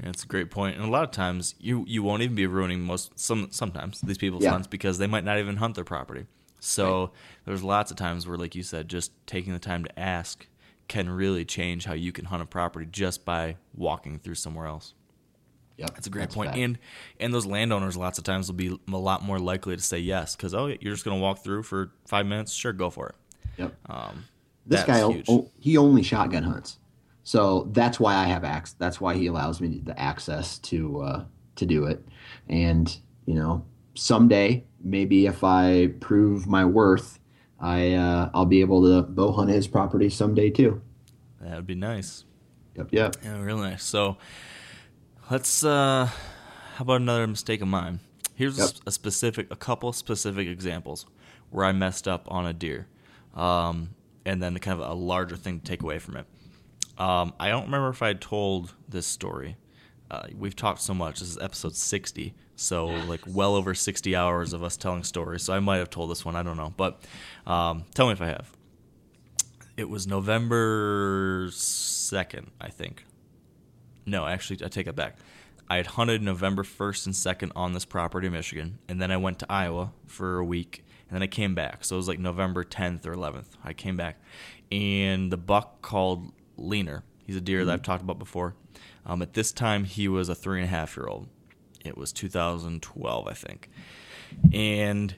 That's 0.00 0.24
a 0.24 0.26
great 0.26 0.50
point. 0.50 0.76
And 0.76 0.84
a 0.84 0.90
lot 0.90 1.04
of 1.04 1.10
times 1.10 1.54
you 1.60 1.84
you 1.86 2.02
won't 2.02 2.22
even 2.22 2.34
be 2.34 2.46
ruining 2.46 2.80
most 2.80 3.18
some 3.18 3.48
sometimes 3.50 4.00
these 4.00 4.18
people's 4.18 4.42
yeah. 4.42 4.50
hunts 4.50 4.66
because 4.66 4.98
they 4.98 5.06
might 5.06 5.24
not 5.24 5.38
even 5.38 5.56
hunt 5.56 5.74
their 5.74 5.84
property. 5.84 6.26
So 6.60 7.00
right. 7.00 7.10
there's 7.44 7.62
lots 7.62 7.90
of 7.90 7.96
times 7.96 8.26
where 8.26 8.38
like 8.38 8.54
you 8.54 8.62
said 8.62 8.88
just 8.88 9.12
taking 9.26 9.52
the 9.52 9.58
time 9.58 9.84
to 9.84 9.98
ask 9.98 10.46
can 10.88 11.08
really 11.08 11.44
change 11.44 11.84
how 11.84 11.94
you 11.94 12.12
can 12.12 12.26
hunt 12.26 12.42
a 12.42 12.46
property 12.46 12.86
just 12.90 13.24
by 13.24 13.56
walking 13.74 14.18
through 14.18 14.34
somewhere 14.34 14.66
else. 14.66 14.94
Yeah, 15.76 15.86
that's 15.92 16.06
a 16.06 16.10
great 16.10 16.22
that's 16.22 16.34
point. 16.34 16.54
And 16.54 16.78
and 17.18 17.34
those 17.34 17.46
landowners 17.46 17.96
lots 17.96 18.18
of 18.18 18.24
times 18.24 18.48
will 18.48 18.54
be 18.54 18.78
a 18.88 18.96
lot 18.96 19.22
more 19.22 19.38
likely 19.38 19.76
to 19.76 19.82
say 19.82 19.98
yes 19.98 20.36
because 20.36 20.54
oh 20.54 20.66
you're 20.66 20.92
just 20.92 21.04
going 21.04 21.16
to 21.16 21.22
walk 21.22 21.42
through 21.42 21.64
for 21.64 21.92
five 22.06 22.26
minutes, 22.26 22.52
sure, 22.52 22.72
go 22.72 22.90
for 22.90 23.08
it. 23.08 23.14
Yep. 23.56 23.74
Um, 23.86 24.24
this 24.66 24.84
guy 24.84 25.02
o- 25.02 25.50
he 25.58 25.76
only 25.76 26.02
shotgun 26.02 26.42
hunts, 26.42 26.78
so 27.22 27.68
that's 27.72 27.98
why 27.98 28.14
I 28.14 28.24
have 28.24 28.44
access. 28.44 28.74
That's 28.78 29.00
why 29.00 29.14
he 29.14 29.26
allows 29.26 29.60
me 29.60 29.80
the 29.82 29.98
access 29.98 30.58
to 30.60 31.00
uh, 31.02 31.24
to 31.56 31.66
do 31.66 31.86
it. 31.86 32.06
And 32.48 32.96
you 33.26 33.34
know, 33.34 33.64
someday 33.94 34.64
maybe 34.82 35.26
if 35.26 35.42
I 35.42 35.88
prove 36.00 36.46
my 36.46 36.64
worth, 36.64 37.18
I 37.60 37.94
uh, 37.94 38.30
I'll 38.32 38.46
be 38.46 38.60
able 38.60 38.82
to 38.82 39.02
bow 39.02 39.32
hunt 39.32 39.50
his 39.50 39.66
property 39.66 40.08
someday 40.08 40.50
too. 40.50 40.80
That 41.40 41.56
would 41.56 41.66
be 41.66 41.74
nice. 41.74 42.24
Yep. 42.76 42.88
Yep. 42.90 43.16
Yeah, 43.22 43.40
real 43.40 43.58
nice. 43.58 43.84
So 43.84 44.16
Let's. 45.30 45.64
uh 45.64 46.10
How 46.74 46.82
about 46.82 47.00
another 47.00 47.26
mistake 47.26 47.62
of 47.62 47.68
mine? 47.68 48.00
Here's 48.34 48.58
yep. 48.58 48.70
a, 48.84 48.90
specific, 48.90 49.46
a 49.50 49.56
couple 49.56 49.92
specific 49.92 50.48
examples 50.48 51.06
where 51.50 51.64
I 51.64 51.72
messed 51.72 52.08
up 52.08 52.26
on 52.30 52.46
a 52.46 52.52
deer, 52.52 52.88
um, 53.34 53.90
and 54.26 54.42
then 54.42 54.58
kind 54.58 54.80
of 54.80 54.90
a 54.90 54.92
larger 54.92 55.36
thing 55.36 55.60
to 55.60 55.64
take 55.64 55.82
away 55.82 55.98
from 55.98 56.16
it. 56.16 56.26
Um, 56.98 57.32
I 57.38 57.48
don't 57.48 57.64
remember 57.66 57.90
if 57.90 58.02
I 58.02 58.12
told 58.12 58.74
this 58.88 59.06
story. 59.06 59.56
Uh, 60.10 60.26
we've 60.36 60.56
talked 60.56 60.82
so 60.82 60.92
much. 60.92 61.20
This 61.20 61.30
is 61.30 61.38
episode 61.38 61.74
60, 61.74 62.34
so 62.56 62.86
like 62.86 63.20
well 63.26 63.54
over 63.54 63.72
60 63.74 64.14
hours 64.14 64.52
of 64.52 64.62
us 64.62 64.76
telling 64.76 65.04
stories. 65.04 65.44
So 65.44 65.54
I 65.54 65.60
might 65.60 65.78
have 65.78 65.90
told 65.90 66.10
this 66.10 66.24
one. 66.24 66.36
I 66.36 66.42
don't 66.42 66.56
know, 66.56 66.74
but 66.76 67.00
um, 67.46 67.84
tell 67.94 68.06
me 68.06 68.12
if 68.12 68.20
I 68.20 68.26
have. 68.26 68.50
It 69.76 69.88
was 69.88 70.06
November 70.06 71.48
2nd, 71.48 72.48
I 72.60 72.68
think. 72.68 73.04
No, 74.06 74.26
actually, 74.26 74.64
I 74.64 74.68
take 74.68 74.86
it 74.86 74.96
back. 74.96 75.16
I 75.68 75.76
had 75.76 75.86
hunted 75.86 76.22
November 76.22 76.62
1st 76.62 77.06
and 77.06 77.14
2nd 77.14 77.52
on 77.56 77.72
this 77.72 77.84
property 77.84 78.26
in 78.26 78.32
Michigan, 78.32 78.78
and 78.88 79.00
then 79.00 79.10
I 79.10 79.16
went 79.16 79.38
to 79.38 79.46
Iowa 79.50 79.92
for 80.06 80.38
a 80.38 80.44
week, 80.44 80.84
and 81.08 81.16
then 81.16 81.22
I 81.22 81.26
came 81.26 81.54
back. 81.54 81.84
So 81.84 81.96
it 81.96 81.98
was 81.98 82.08
like 82.08 82.18
November 82.18 82.64
10th 82.64 83.06
or 83.06 83.14
11th. 83.14 83.46
I 83.64 83.72
came 83.72 83.96
back, 83.96 84.20
and 84.70 85.32
the 85.32 85.38
buck 85.38 85.80
called 85.80 86.32
Leaner. 86.56 87.02
He's 87.26 87.36
a 87.36 87.40
deer 87.40 87.60
mm-hmm. 87.60 87.68
that 87.68 87.72
I've 87.72 87.82
talked 87.82 88.02
about 88.02 88.18
before. 88.18 88.54
Um, 89.06 89.22
at 89.22 89.32
this 89.32 89.52
time, 89.52 89.84
he 89.84 90.08
was 90.08 90.28
a 90.28 90.34
three 90.34 90.60
and 90.60 90.66
a 90.66 90.70
half 90.70 90.96
year 90.96 91.06
old. 91.06 91.28
It 91.84 91.96
was 91.96 92.12
2012, 92.12 93.26
I 93.26 93.32
think. 93.32 93.70
And 94.52 95.14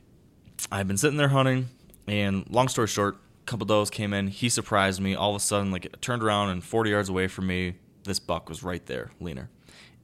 I've 0.70 0.88
been 0.88 0.96
sitting 0.96 1.16
there 1.16 1.28
hunting, 1.28 1.68
and 2.06 2.48
long 2.50 2.68
story 2.68 2.88
short, 2.88 3.16
a 3.16 3.46
couple 3.46 3.66
does 3.66 3.90
came 3.90 4.12
in. 4.12 4.28
He 4.28 4.48
surprised 4.48 5.00
me. 5.00 5.14
All 5.14 5.30
of 5.30 5.36
a 5.36 5.40
sudden, 5.40 5.70
like, 5.70 5.86
it 5.86 6.02
turned 6.02 6.22
around 6.22 6.50
and 6.50 6.62
40 6.62 6.90
yards 6.90 7.08
away 7.08 7.28
from 7.28 7.46
me, 7.46 7.74
this 8.06 8.18
buck 8.18 8.48
was 8.48 8.62
right 8.62 8.84
there, 8.86 9.10
leaner. 9.20 9.50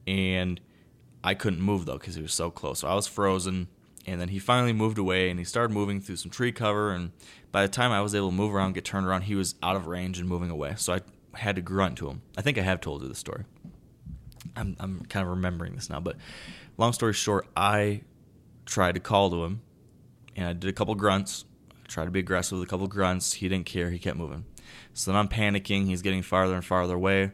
And 0.05 0.59
I 1.23 1.33
couldn't 1.33 1.61
move 1.61 1.85
though 1.85 1.97
because 1.97 2.15
he 2.15 2.21
was 2.21 2.33
so 2.33 2.51
close. 2.51 2.79
So 2.79 2.87
I 2.87 2.95
was 2.95 3.07
frozen. 3.07 3.67
And 4.05 4.19
then 4.19 4.27
he 4.27 4.39
finally 4.39 4.73
moved 4.73 4.97
away 4.97 5.29
and 5.29 5.39
he 5.39 5.45
started 5.45 5.73
moving 5.73 6.01
through 6.01 6.17
some 6.17 6.29
tree 6.29 6.51
cover. 6.51 6.91
And 6.91 7.11
by 7.53 7.61
the 7.61 7.69
time 7.69 7.91
I 7.91 8.01
was 8.01 8.13
able 8.13 8.29
to 8.29 8.35
move 8.35 8.53
around, 8.53 8.73
get 8.73 8.83
turned 8.83 9.07
around, 9.07 9.21
he 9.23 9.35
was 9.35 9.55
out 9.63 9.77
of 9.77 9.87
range 9.87 10.19
and 10.19 10.27
moving 10.27 10.49
away. 10.49 10.73
So 10.75 10.93
I 10.93 11.01
had 11.37 11.55
to 11.55 11.61
grunt 11.61 11.97
to 11.99 12.09
him. 12.09 12.21
I 12.37 12.41
think 12.41 12.57
I 12.57 12.61
have 12.61 12.81
told 12.81 13.01
you 13.01 13.07
the 13.07 13.15
story. 13.15 13.45
I'm, 14.57 14.75
I'm 14.79 15.05
kind 15.05 15.25
of 15.25 15.29
remembering 15.29 15.75
this 15.75 15.89
now. 15.89 16.01
But 16.01 16.17
long 16.77 16.91
story 16.91 17.13
short, 17.13 17.47
I 17.55 18.01
tried 18.65 18.95
to 18.95 18.99
call 18.99 19.29
to 19.29 19.45
him 19.45 19.61
and 20.35 20.47
I 20.47 20.53
did 20.53 20.69
a 20.69 20.73
couple 20.73 20.95
grunts. 20.95 21.45
I 21.71 21.87
tried 21.87 22.05
to 22.05 22.11
be 22.11 22.19
aggressive 22.19 22.59
with 22.59 22.67
a 22.67 22.69
couple 22.69 22.87
grunts. 22.87 23.33
He 23.33 23.47
didn't 23.47 23.65
care. 23.65 23.89
He 23.89 23.99
kept 23.99 24.17
moving. 24.17 24.43
So 24.93 25.11
then 25.11 25.17
I'm 25.17 25.29
panicking. 25.29 25.85
He's 25.85 26.01
getting 26.01 26.23
farther 26.23 26.55
and 26.55 26.65
farther 26.65 26.95
away 26.95 27.31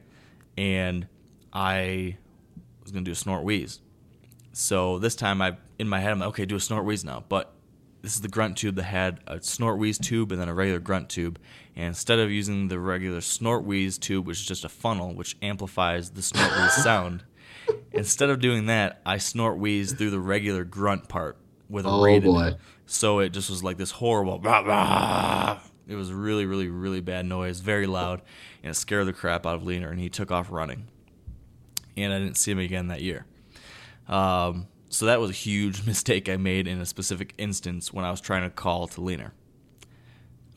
and 0.57 1.07
I 1.53 2.17
was 2.83 2.91
gonna 2.91 3.05
do 3.05 3.12
a 3.12 3.15
snort 3.15 3.43
wheeze. 3.43 3.81
So 4.53 4.99
this 4.99 5.15
time 5.15 5.41
I 5.41 5.57
in 5.77 5.88
my 5.88 5.99
head 5.99 6.12
I'm 6.12 6.19
like, 6.19 6.29
okay, 6.29 6.45
do 6.45 6.55
a 6.55 6.59
snort 6.59 6.85
wheeze 6.85 7.05
now. 7.05 7.23
But 7.29 7.53
this 8.01 8.15
is 8.15 8.21
the 8.21 8.27
grunt 8.27 8.57
tube 8.57 8.75
that 8.75 8.83
had 8.83 9.19
a 9.27 9.41
snort 9.41 9.77
wheeze 9.77 9.97
tube 9.97 10.31
and 10.31 10.39
then 10.39 10.47
a 10.47 10.53
regular 10.53 10.79
grunt 10.79 11.09
tube. 11.09 11.39
And 11.75 11.88
instead 11.88 12.19
of 12.19 12.31
using 12.31 12.67
the 12.67 12.79
regular 12.79 13.21
snort 13.21 13.63
wheeze 13.63 13.97
tube, 13.97 14.25
which 14.25 14.39
is 14.39 14.45
just 14.45 14.65
a 14.65 14.69
funnel 14.69 15.13
which 15.13 15.38
amplifies 15.41 16.12
the 16.12 16.21
snort 16.21 16.51
wheeze 16.51 16.73
sound, 16.83 17.23
instead 17.91 18.29
of 18.29 18.39
doing 18.39 18.67
that, 18.67 19.01
I 19.05 19.17
snort 19.17 19.57
wheeze 19.57 19.93
through 19.93 20.12
the 20.12 20.19
regular 20.19 20.63
grunt 20.63 21.09
part 21.09 21.38
with 21.69 21.85
a 21.85 21.89
oh. 21.89 22.19
Boy. 22.19 22.55
So 22.85 23.19
it 23.19 23.29
just 23.29 23.49
was 23.49 23.63
like 23.63 23.77
this 23.77 23.91
horrible. 23.91 24.39
Rah, 24.39 24.59
rah. 24.59 25.59
It 25.88 25.95
was 25.95 26.12
really, 26.12 26.45
really, 26.45 26.69
really 26.69 27.01
bad 27.01 27.25
noise, 27.25 27.59
very 27.59 27.88
loud 27.88 28.21
and 28.63 28.72
it 28.72 28.76
scared 28.76 29.08
the 29.08 29.13
crap 29.13 29.45
out 29.45 29.56
of 29.56 29.63
Leaner, 29.63 29.89
and 29.89 30.00
he 30.00 30.10
took 30.10 30.32
off 30.32 30.52
running. 30.52 30.88
and 31.98 32.13
I 32.13 32.19
didn't 32.19 32.38
see 32.38 32.52
him 32.52 32.60
again 32.60 32.88
that 32.88 33.02
year. 33.02 33.26
Um, 34.08 34.67
so 34.89 35.06
that 35.06 35.19
was 35.19 35.30
a 35.30 35.34
huge 35.34 35.86
mistake 35.88 36.30
I 36.30 36.38
made 36.38 36.67
in 36.67 36.80
a 36.80 36.86
specific 36.86 37.34
instance 37.38 37.93
when 37.93 38.06
I 38.06 38.12
was 38.12 38.22
trying 38.22 38.43
to 38.43 38.50
call 38.50 38.88
to 38.88 39.02
Leaner. 39.02 39.34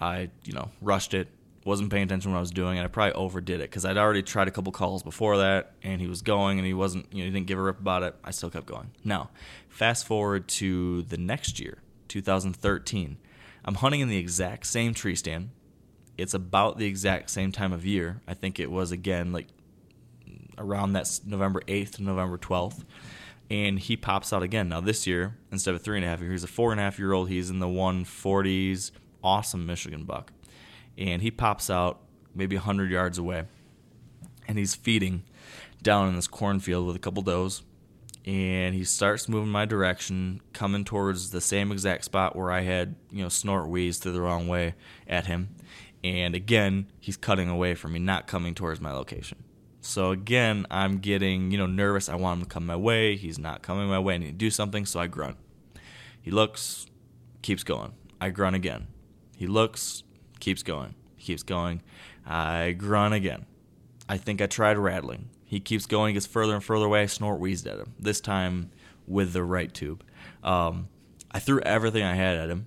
I, 0.01 0.31
you 0.45 0.53
know, 0.53 0.71
rushed 0.81 1.15
it, 1.15 1.29
wasn't 1.65 1.91
paying 1.91 2.05
attention 2.05 2.31
to 2.31 2.33
what 2.35 2.39
I 2.39 2.41
was 2.41 2.51
doing, 2.51 2.79
and 2.79 2.85
I 2.85 2.89
probably 2.89 3.13
overdid 3.13 3.61
it 3.61 3.71
because 3.71 3.85
I'd 3.85 3.97
already 3.97 4.23
tried 4.23 4.49
a 4.49 4.51
couple 4.51 4.73
calls 4.73 5.03
before 5.03 5.39
that, 5.39 5.75
and 5.83 6.01
he 6.01 6.09
was 6.09 6.23
going, 6.23 6.59
and 6.59 6.67
he 6.67 6.75
wasn't, 6.75 7.07
you 7.13 7.21
know, 7.21 7.27
he 7.27 7.31
didn't 7.31 7.47
give 7.47 7.59
a 7.59 7.63
rip 7.63 7.79
about 7.79 8.03
it. 8.03 8.17
I 8.25 8.33
still 8.33 8.51
kept 8.51 8.67
going. 8.67 8.91
Now, 9.05 9.31
fast 9.69 10.07
forward 10.07 10.49
to 10.49 11.03
the 11.03 11.17
next 11.17 11.61
year, 11.61 11.79
2013. 12.09 13.17
I'm 13.65 13.75
hunting 13.77 14.01
in 14.01 14.09
the 14.09 14.17
exact 14.17 14.67
same 14.67 14.93
tree 14.93 15.15
stand. 15.15 15.51
It's 16.19 16.35
about 16.35 16.79
the 16.79 16.87
exact 16.87 17.31
same 17.31 17.53
time 17.53 17.73
of 17.73 17.85
year. 17.85 18.21
I 18.29 18.35
think 18.35 18.61
it 18.61 18.71
was 18.71 18.93
again 18.93 19.33
like 19.33 19.49
around 20.59 20.93
that 20.93 21.21
November 21.25 21.63
8th 21.67 21.93
to 21.93 22.03
November 22.03 22.39
12th. 22.39 22.85
And 23.51 23.79
he 23.79 23.97
pops 23.97 24.33
out 24.33 24.43
again. 24.43 24.71
Now, 24.71 24.81
this 24.81 25.07
year, 25.07 25.37
instead 25.51 25.75
of 25.75 25.83
three 25.83 25.99
and 25.99 26.07
a 26.07 26.09
half 26.09 26.21
he's 26.21 26.45
a 26.45 26.47
four 26.47 26.71
and 26.71 26.81
a 26.81 26.85
half 26.85 26.99
year 26.99 27.13
old. 27.13 27.29
He's 27.29 27.51
in 27.51 27.59
the 27.59 27.67
140s. 27.67 28.93
Awesome 29.23 29.67
Michigan 29.67 30.05
buck 30.05 30.33
and 30.99 31.23
he 31.23 31.31
pops 31.31 31.71
out 31.71 32.01
maybe 32.35 32.57
100 32.57 32.91
yards 32.91 33.19
away 33.19 33.45
and 34.49 34.59
he's 34.59 34.75
feeding 34.75 35.23
down 35.83 36.09
in 36.09 36.17
this 36.17 36.27
cornfield 36.27 36.87
with 36.87 36.97
a 36.97 36.99
couple 36.99 37.23
does 37.23 37.63
and 38.25 38.75
he 38.75 38.85
starts 38.85 39.29
moving 39.29 39.51
my 39.51 39.65
direction 39.65 40.41
coming 40.53 40.85
towards 40.85 41.31
the 41.31 41.41
same 41.41 41.73
exact 41.73 42.05
spot 42.05 42.37
where 42.37 42.51
i 42.51 42.61
had 42.61 42.95
you 43.11 43.23
know 43.23 43.29
snort 43.29 43.69
wheeze 43.69 43.99
through 43.99 44.13
the 44.13 44.21
wrong 44.21 44.47
way 44.47 44.75
at 45.07 45.27
him 45.27 45.49
and 46.05 46.35
again 46.35 46.87
he's 47.01 47.17
cutting 47.17 47.49
away 47.49 47.75
from 47.75 47.93
me 47.93 47.99
not 47.99 48.27
coming 48.27 48.55
towards 48.55 48.81
my 48.81 48.93
location 48.93 49.45
so 49.81 50.11
again 50.11 50.67
i'm 50.71 50.99
getting 50.99 51.51
you 51.51 51.59
know 51.59 51.67
nervous 51.67 52.09
i 52.09 52.15
want 52.15 52.39
him 52.39 52.47
to 52.47 52.53
come 52.53 52.67
my 52.67 52.77
way 52.77 53.17
he's 53.17 53.39
not 53.39 53.63
coming 53.63 53.89
my 53.89 53.99
way 53.99 54.15
i 54.15 54.19
need 54.19 54.27
to 54.27 54.33
do 54.33 54.51
something 54.51 54.85
so 54.87 55.01
i 55.01 55.07
grunt 55.07 55.37
he 56.21 56.31
looks 56.31 56.87
keeps 57.43 57.65
going 57.65 57.93
i 58.21 58.31
grunt 58.31 58.57
again 58.57 58.87
he 59.37 59.49
looks 59.49 60.05
keeps 60.43 60.63
going, 60.63 60.95
keeps 61.19 61.43
going. 61.43 61.83
I 62.27 62.73
grunt 62.73 63.15
again. 63.15 63.47
I 64.09 64.17
think 64.19 64.43
I 64.43 64.47
tried 64.47 64.77
rattling. 64.77 65.31
He 65.45 65.61
keeps 65.61 65.87
going, 65.87 66.15
gets 66.15 66.27
further 66.27 66.55
and 66.55 66.63
further 66.63 66.87
away. 66.87 67.03
I 67.03 67.07
snort 67.07 67.41
wheezed 67.41 67.67
at 67.67 67.79
him. 67.79 67.95
This 67.99 68.21
time 68.21 68.71
with 69.07 69.33
the 69.33 69.45
right 69.45 69.73
tube. 69.73 70.05
Um, 70.43 70.89
I 71.31 71.39
threw 71.39 71.61
everything 71.61 72.03
I 72.03 72.15
had 72.15 72.37
at 72.37 72.51
him, 72.51 72.67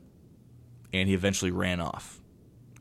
and 0.94 1.08
he 1.08 1.16
eventually 1.16 1.52
ran 1.52 1.80
off. 1.80 2.20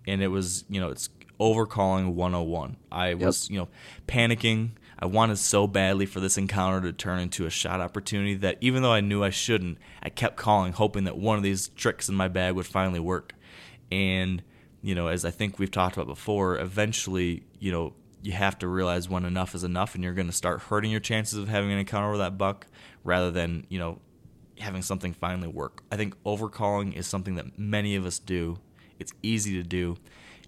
And 0.07 0.23
it 0.23 0.29
was, 0.29 0.64
you 0.69 0.81
know, 0.81 0.90
it's 0.90 1.09
overcalling 1.40 2.14
101. 2.14 2.77
I 2.93 3.09
yep. 3.11 3.19
was, 3.19 3.51
you 3.51 3.59
know, 3.59 3.69
panicking. 4.07 4.73
I 4.99 5.07
wanted 5.07 5.38
so 5.38 5.67
badly 5.67 6.07
for 6.07 6.21
this 6.21 6.38
encounter 6.38 6.81
to 6.83 6.93
turn 6.93 7.19
into 7.19 7.47
a 7.47 7.51
shot 7.51 7.81
opportunity 7.81 8.35
that 8.37 8.59
even 8.61 8.83
though 8.83 8.93
I 8.93 9.01
knew 9.01 9.25
I 9.25 9.31
shouldn't, 9.31 9.79
I 10.03 10.09
kept 10.09 10.37
calling, 10.37 10.73
hoping 10.73 11.05
that 11.05 11.17
one 11.19 11.37
of 11.37 11.43
these 11.43 11.69
tricks 11.69 12.09
in 12.09 12.14
my 12.14 12.29
bag 12.29 12.55
would 12.55 12.67
finally 12.67 13.01
work. 13.01 13.35
And 13.90 14.43
you 14.85 14.95
know, 14.95 15.07
as 15.07 15.25
I 15.25 15.31
think 15.31 15.59
we've 15.59 15.71
talked 15.71 15.97
about 15.97 16.09
before, 16.09 16.59
eventually, 16.59 17.45
you 17.59 17.73
know, 17.73 17.95
you 18.21 18.33
have 18.33 18.59
to 18.59 18.69
realize 18.69 19.09
when 19.09 19.25
enough 19.25 19.55
is 19.55 19.64
enough 19.64 19.95
and 19.95 20.05
you're 20.05 20.12
going 20.12 20.27
to 20.27 20.33
start 20.33 20.61
hurting 20.61 20.90
your 20.90 21.01
chances 21.01 21.38
of 21.38 21.49
having 21.49 21.73
an 21.73 21.79
encounter 21.79 22.11
with 22.11 22.21
that 22.21 22.37
buck 22.37 22.67
rather 23.03 23.31
than, 23.31 23.67
you 23.71 23.79
know, 23.79 23.99
having 24.59 24.83
something 24.83 25.14
finally 25.14 25.49
work. 25.49 25.83
I 25.90 25.97
think 25.97 26.23
overcalling 26.25 26.95
is 26.95 27.07
something 27.07 27.37
that 27.37 27.59
many 27.59 27.97
of 27.97 28.05
us 28.05 28.19
do. 28.19 28.59
It's 29.05 29.12
easy 29.23 29.62
to 29.62 29.62
do 29.62 29.97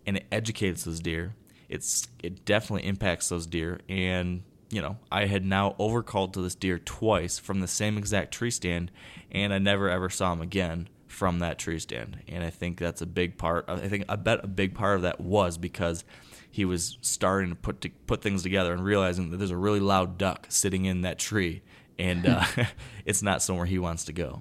and 0.07 0.17
it 0.17 0.27
educates 0.33 0.85
those 0.85 1.01
deer. 1.01 1.35
It's 1.69 2.09
it 2.23 2.45
definitely 2.47 2.89
impacts 2.89 3.29
those 3.29 3.47
deer 3.47 3.81
and 3.89 4.43
you 4.71 4.83
know, 4.83 4.97
I 5.13 5.27
had 5.27 5.45
now 5.45 5.77
overcalled 5.79 6.33
to 6.33 6.41
this 6.41 6.55
deer 6.55 6.79
twice 6.79 7.39
from 7.39 7.61
the 7.61 7.69
same 7.69 7.99
exact 7.99 8.33
tree 8.33 8.51
stand 8.51 8.91
and 9.31 9.53
I 9.53 9.59
never 9.59 9.91
ever 9.91 10.09
saw 10.09 10.33
him 10.33 10.41
again 10.41 10.89
from 11.07 11.41
that 11.41 11.59
tree 11.59 11.79
stand. 11.79 12.19
And 12.29 12.43
I 12.43 12.51
think 12.51 12.79
that's 12.79 13.03
a 13.03 13.07
big 13.07 13.37
part. 13.37 13.67
I 13.69 13.77
think 13.89 14.07
I 14.09 14.17
bet 14.17 14.43
a 14.43 14.49
big 14.49 14.75
part 14.75 14.97
of 14.97 15.03
that 15.03 15.21
was 15.21 15.59
because 15.59 16.03
he 16.51 16.65
was 16.65 16.97
starting 17.03 17.51
to 17.51 17.57
put 17.57 17.83
to 17.83 17.91
put 18.07 18.23
things 18.23 18.43
together 18.43 18.73
and 18.73 18.83
realizing 18.83 19.31
that 19.31 19.37
there's 19.37 19.51
a 19.51 19.57
really 19.59 19.81
loud 19.81 20.17
duck 20.17 20.47
sitting 20.49 20.87
in 20.87 21.03
that 21.03 21.19
tree, 21.19 21.61
and 21.99 22.27
uh, 22.27 22.45
it's 23.05 23.23
not 23.23 23.43
somewhere 23.43 23.67
he 23.67 23.79
wants 23.79 24.07
to 24.07 24.15
go. 24.15 24.41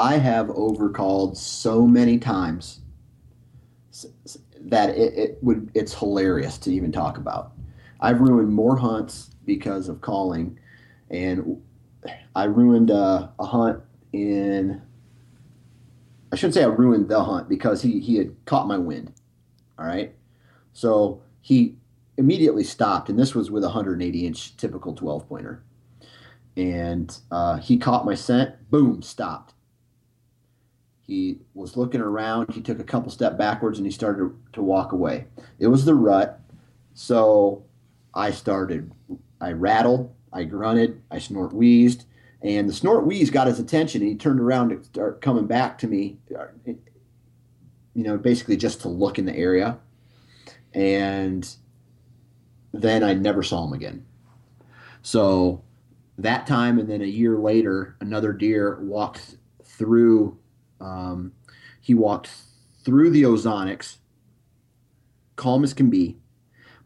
I 0.00 0.16
have 0.16 0.46
overcalled 0.46 1.36
so 1.36 1.86
many 1.86 2.16
times 2.16 2.80
that 4.58 4.88
it, 4.96 5.12
it 5.12 5.38
would 5.42 5.70
it's 5.74 5.92
hilarious 5.92 6.56
to 6.58 6.72
even 6.72 6.90
talk 6.90 7.18
about. 7.18 7.52
I've 8.00 8.22
ruined 8.22 8.50
more 8.50 8.78
hunts 8.78 9.28
because 9.44 9.90
of 9.90 10.00
calling, 10.00 10.58
and 11.10 11.62
I 12.34 12.44
ruined 12.44 12.90
uh, 12.90 13.28
a 13.38 13.44
hunt 13.44 13.80
in 14.14 14.80
I 16.32 16.36
shouldn't 16.36 16.54
say 16.54 16.62
I 16.62 16.68
ruined 16.68 17.10
the 17.10 17.22
hunt 17.22 17.50
because 17.50 17.82
he 17.82 18.00
he 18.00 18.16
had 18.16 18.34
caught 18.46 18.66
my 18.66 18.78
wind. 18.78 19.12
All 19.78 19.84
right, 19.84 20.14
so 20.72 21.20
he 21.42 21.76
immediately 22.16 22.64
stopped, 22.64 23.10
and 23.10 23.18
this 23.18 23.34
was 23.34 23.50
with 23.50 23.64
a 23.64 23.66
180 23.66 24.26
inch 24.26 24.56
typical 24.56 24.94
12 24.94 25.28
pointer, 25.28 25.62
and 26.56 27.18
uh, 27.30 27.58
he 27.58 27.76
caught 27.76 28.06
my 28.06 28.14
scent. 28.14 28.70
Boom, 28.70 29.02
stopped. 29.02 29.52
He 31.10 31.38
was 31.54 31.76
looking 31.76 32.00
around. 32.00 32.52
He 32.52 32.60
took 32.60 32.78
a 32.78 32.84
couple 32.84 33.10
step 33.10 33.36
backwards 33.36 33.78
and 33.78 33.86
he 33.86 33.92
started 33.92 34.32
to 34.52 34.62
walk 34.62 34.92
away. 34.92 35.26
It 35.58 35.66
was 35.66 35.84
the 35.84 35.94
rut, 35.94 36.40
so 36.94 37.64
I 38.14 38.30
started. 38.30 38.92
I 39.40 39.52
rattled. 39.52 40.14
I 40.32 40.44
grunted. 40.44 41.02
I 41.10 41.18
snort 41.18 41.52
wheezed 41.52 42.04
and 42.42 42.68
the 42.68 42.72
snort 42.72 43.06
wheeze 43.06 43.30
got 43.30 43.46
his 43.46 43.60
attention, 43.60 44.00
and 44.00 44.10
he 44.10 44.16
turned 44.16 44.40
around 44.40 44.70
to 44.70 44.82
start 44.82 45.20
coming 45.20 45.46
back 45.46 45.78
to 45.78 45.86
me, 45.86 46.16
you 46.66 46.78
know, 47.94 48.16
basically 48.16 48.56
just 48.56 48.80
to 48.82 48.88
look 48.88 49.18
in 49.18 49.26
the 49.26 49.36
area. 49.36 49.78
And 50.72 51.48
then 52.72 53.04
I 53.04 53.14
never 53.14 53.42
saw 53.42 53.66
him 53.66 53.74
again. 53.74 54.06
So 55.02 55.62
that 56.16 56.46
time, 56.46 56.78
and 56.78 56.88
then 56.88 57.02
a 57.02 57.06
year 57.06 57.36
later, 57.36 57.96
another 58.00 58.32
deer 58.32 58.78
walked 58.80 59.36
through. 59.64 60.38
Um, 60.80 61.32
he 61.80 61.94
walked 61.94 62.30
through 62.84 63.10
the 63.10 63.22
ozonics, 63.22 63.98
calm 65.36 65.64
as 65.64 65.74
can 65.74 65.90
be, 65.90 66.18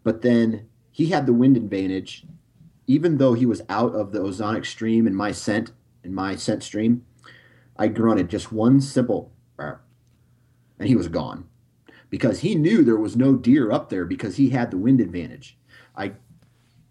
but 0.03 0.23
then 0.23 0.69
he 0.91 1.07
had 1.07 1.27
the 1.27 1.33
wind 1.33 1.57
advantage 1.57 2.27
even 2.87 3.19
though 3.19 3.35
he 3.35 3.47
was 3.47 3.63
out 3.69 3.95
of 3.95 4.13
the 4.13 4.21
ozonic 4.21 4.67
stream 4.67 5.07
and 5.07 5.17
my 5.17 5.33
scent 5.33 5.73
in 6.03 6.15
my 6.15 6.37
scent 6.37 6.63
stream, 6.63 7.05
I 7.77 7.89
grunted 7.89 8.29
just 8.29 8.53
one 8.53 8.81
simple, 8.81 9.33
and 9.59 10.89
he 10.89 10.97
was 10.97 11.09
gone, 11.09 11.49
because 12.11 12.41
he 12.41 12.55
knew 12.55 12.85
there 12.85 12.97
was 12.97 13.17
no 13.17 13.37
deer 13.37 13.73
up 13.73 13.89
there 13.89 14.05
because 14.05 14.37
he 14.37 14.51
had 14.51 14.71
the 14.71 14.77
wind 14.77 15.01
advantage. 15.01 15.57
I, 15.97 16.13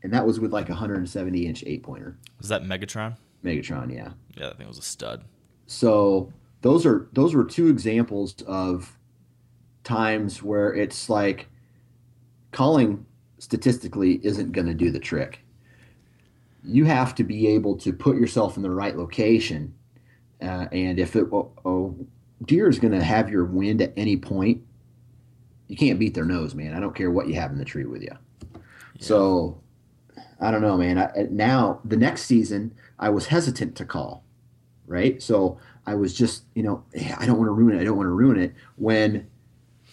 and 0.01 0.11
that 0.13 0.25
was 0.25 0.39
with 0.39 0.51
like 0.51 0.69
a 0.69 0.73
170 0.73 1.45
inch 1.45 1.63
eight 1.67 1.83
pointer. 1.83 2.17
Was 2.39 2.49
that 2.49 2.63
Megatron? 2.63 3.17
Megatron, 3.43 3.93
yeah. 3.93 4.13
Yeah, 4.35 4.47
that 4.47 4.57
thing 4.57 4.67
was 4.67 4.77
a 4.77 4.83
stud. 4.83 5.23
So 5.67 6.33
those 6.63 6.85
are 6.85 7.07
those 7.13 7.35
were 7.35 7.45
two 7.45 7.67
examples 7.67 8.35
of 8.47 8.97
times 9.83 10.41
where 10.41 10.73
it's 10.73 11.09
like 11.09 11.47
calling 12.51 13.05
statistically 13.37 14.19
isn't 14.23 14.51
going 14.51 14.67
to 14.67 14.73
do 14.73 14.89
the 14.89 14.99
trick 14.99 15.43
you 16.63 16.85
have 16.85 17.13
to 17.15 17.23
be 17.23 17.47
able 17.47 17.75
to 17.77 17.91
put 17.91 18.15
yourself 18.15 18.57
in 18.57 18.63
the 18.63 18.71
right 18.71 18.95
location. 18.95 19.73
Uh, 20.41 20.67
and 20.71 20.99
if 20.99 21.15
it, 21.15 21.25
oh, 21.31 21.51
oh, 21.65 21.95
deer 22.45 22.69
is 22.69 22.79
going 22.79 22.93
to 22.93 23.03
have 23.03 23.29
your 23.29 23.45
wind 23.45 23.81
at 23.81 23.93
any 23.97 24.17
point, 24.17 24.61
you 25.67 25.77
can't 25.77 25.99
beat 25.99 26.13
their 26.13 26.25
nose, 26.25 26.55
man. 26.55 26.73
I 26.73 26.79
don't 26.79 26.95
care 26.95 27.11
what 27.11 27.27
you 27.27 27.35
have 27.35 27.51
in 27.51 27.57
the 27.57 27.65
tree 27.65 27.85
with 27.85 28.01
you. 28.01 28.09
Yeah. 28.11 28.61
So 28.99 29.61
I 30.39 30.51
don't 30.51 30.61
know, 30.61 30.77
man. 30.77 30.97
I, 30.97 31.27
now 31.29 31.79
the 31.83 31.97
next 31.97 32.23
season, 32.23 32.73
I 32.99 33.09
was 33.09 33.27
hesitant 33.27 33.75
to 33.77 33.85
call, 33.85 34.23
right? 34.87 35.21
So 35.21 35.57
I 35.85 35.95
was 35.95 36.13
just, 36.13 36.43
you 36.55 36.63
know, 36.63 36.83
I 37.17 37.25
don't 37.25 37.37
want 37.37 37.47
to 37.47 37.53
ruin 37.53 37.77
it. 37.77 37.81
I 37.81 37.83
don't 37.83 37.97
want 37.97 38.07
to 38.07 38.11
ruin 38.11 38.39
it. 38.39 38.53
When 38.77 39.27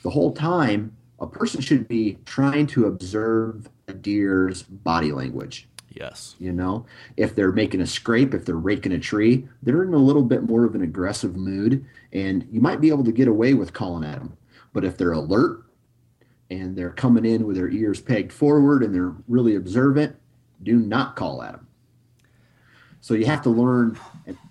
the 0.03 0.11
whole 0.11 0.33
time, 0.33 0.97
a 1.19 1.27
person 1.27 1.61
should 1.61 1.89
be 1.89 2.17
trying 2.25 2.67
to 2.69 2.87
observe 2.87 3.69
a 3.89 3.93
deer's 3.93 4.63
body 4.63 5.13
language 5.13 5.69
Yes. 5.93 6.37
You 6.39 6.53
know, 6.53 6.87
if 7.17 7.35
they're 7.35 7.53
making 7.53 7.81
a 7.81 7.87
scrape, 7.87 8.33
if 8.33 8.45
they're 8.45 8.55
raking 8.55 8.93
a 8.93 8.99
tree, 8.99 9.49
they're 9.63 9.83
in 9.83 9.95
a 9.95 9.99
little 9.99 10.23
bit 10.23 10.45
more 10.45 10.65
of 10.65 10.75
an 10.75 10.83
aggressive 10.83 11.37
mood, 11.37 11.85
and 12.13 12.47
you 12.51 12.61
might 12.61 12.81
be 12.81 12.89
able 12.89 13.05
to 13.05 13.13
get 13.13 13.29
away 13.29 13.55
with 13.55 13.73
calling 13.73 14.05
at 14.05 14.19
them. 14.19 14.37
But 14.73 14.85
if 14.85 14.97
they're 14.97 15.13
alert 15.13 15.65
and 16.49 16.77
they're 16.77 16.91
coming 16.91 17.25
in 17.25 17.47
with 17.47 17.57
their 17.57 17.69
ears 17.69 18.01
pegged 18.01 18.33
forward 18.33 18.83
and 18.83 18.95
they're 18.95 19.15
really 19.27 19.57
observant, 19.57 20.17
do 20.63 20.77
not 20.77 21.17
call 21.17 21.43
at 21.43 21.53
them. 21.53 21.67
So 23.01 23.15
you 23.15 23.27
have 23.27 23.43
to 23.43 23.51
learn. 23.51 23.99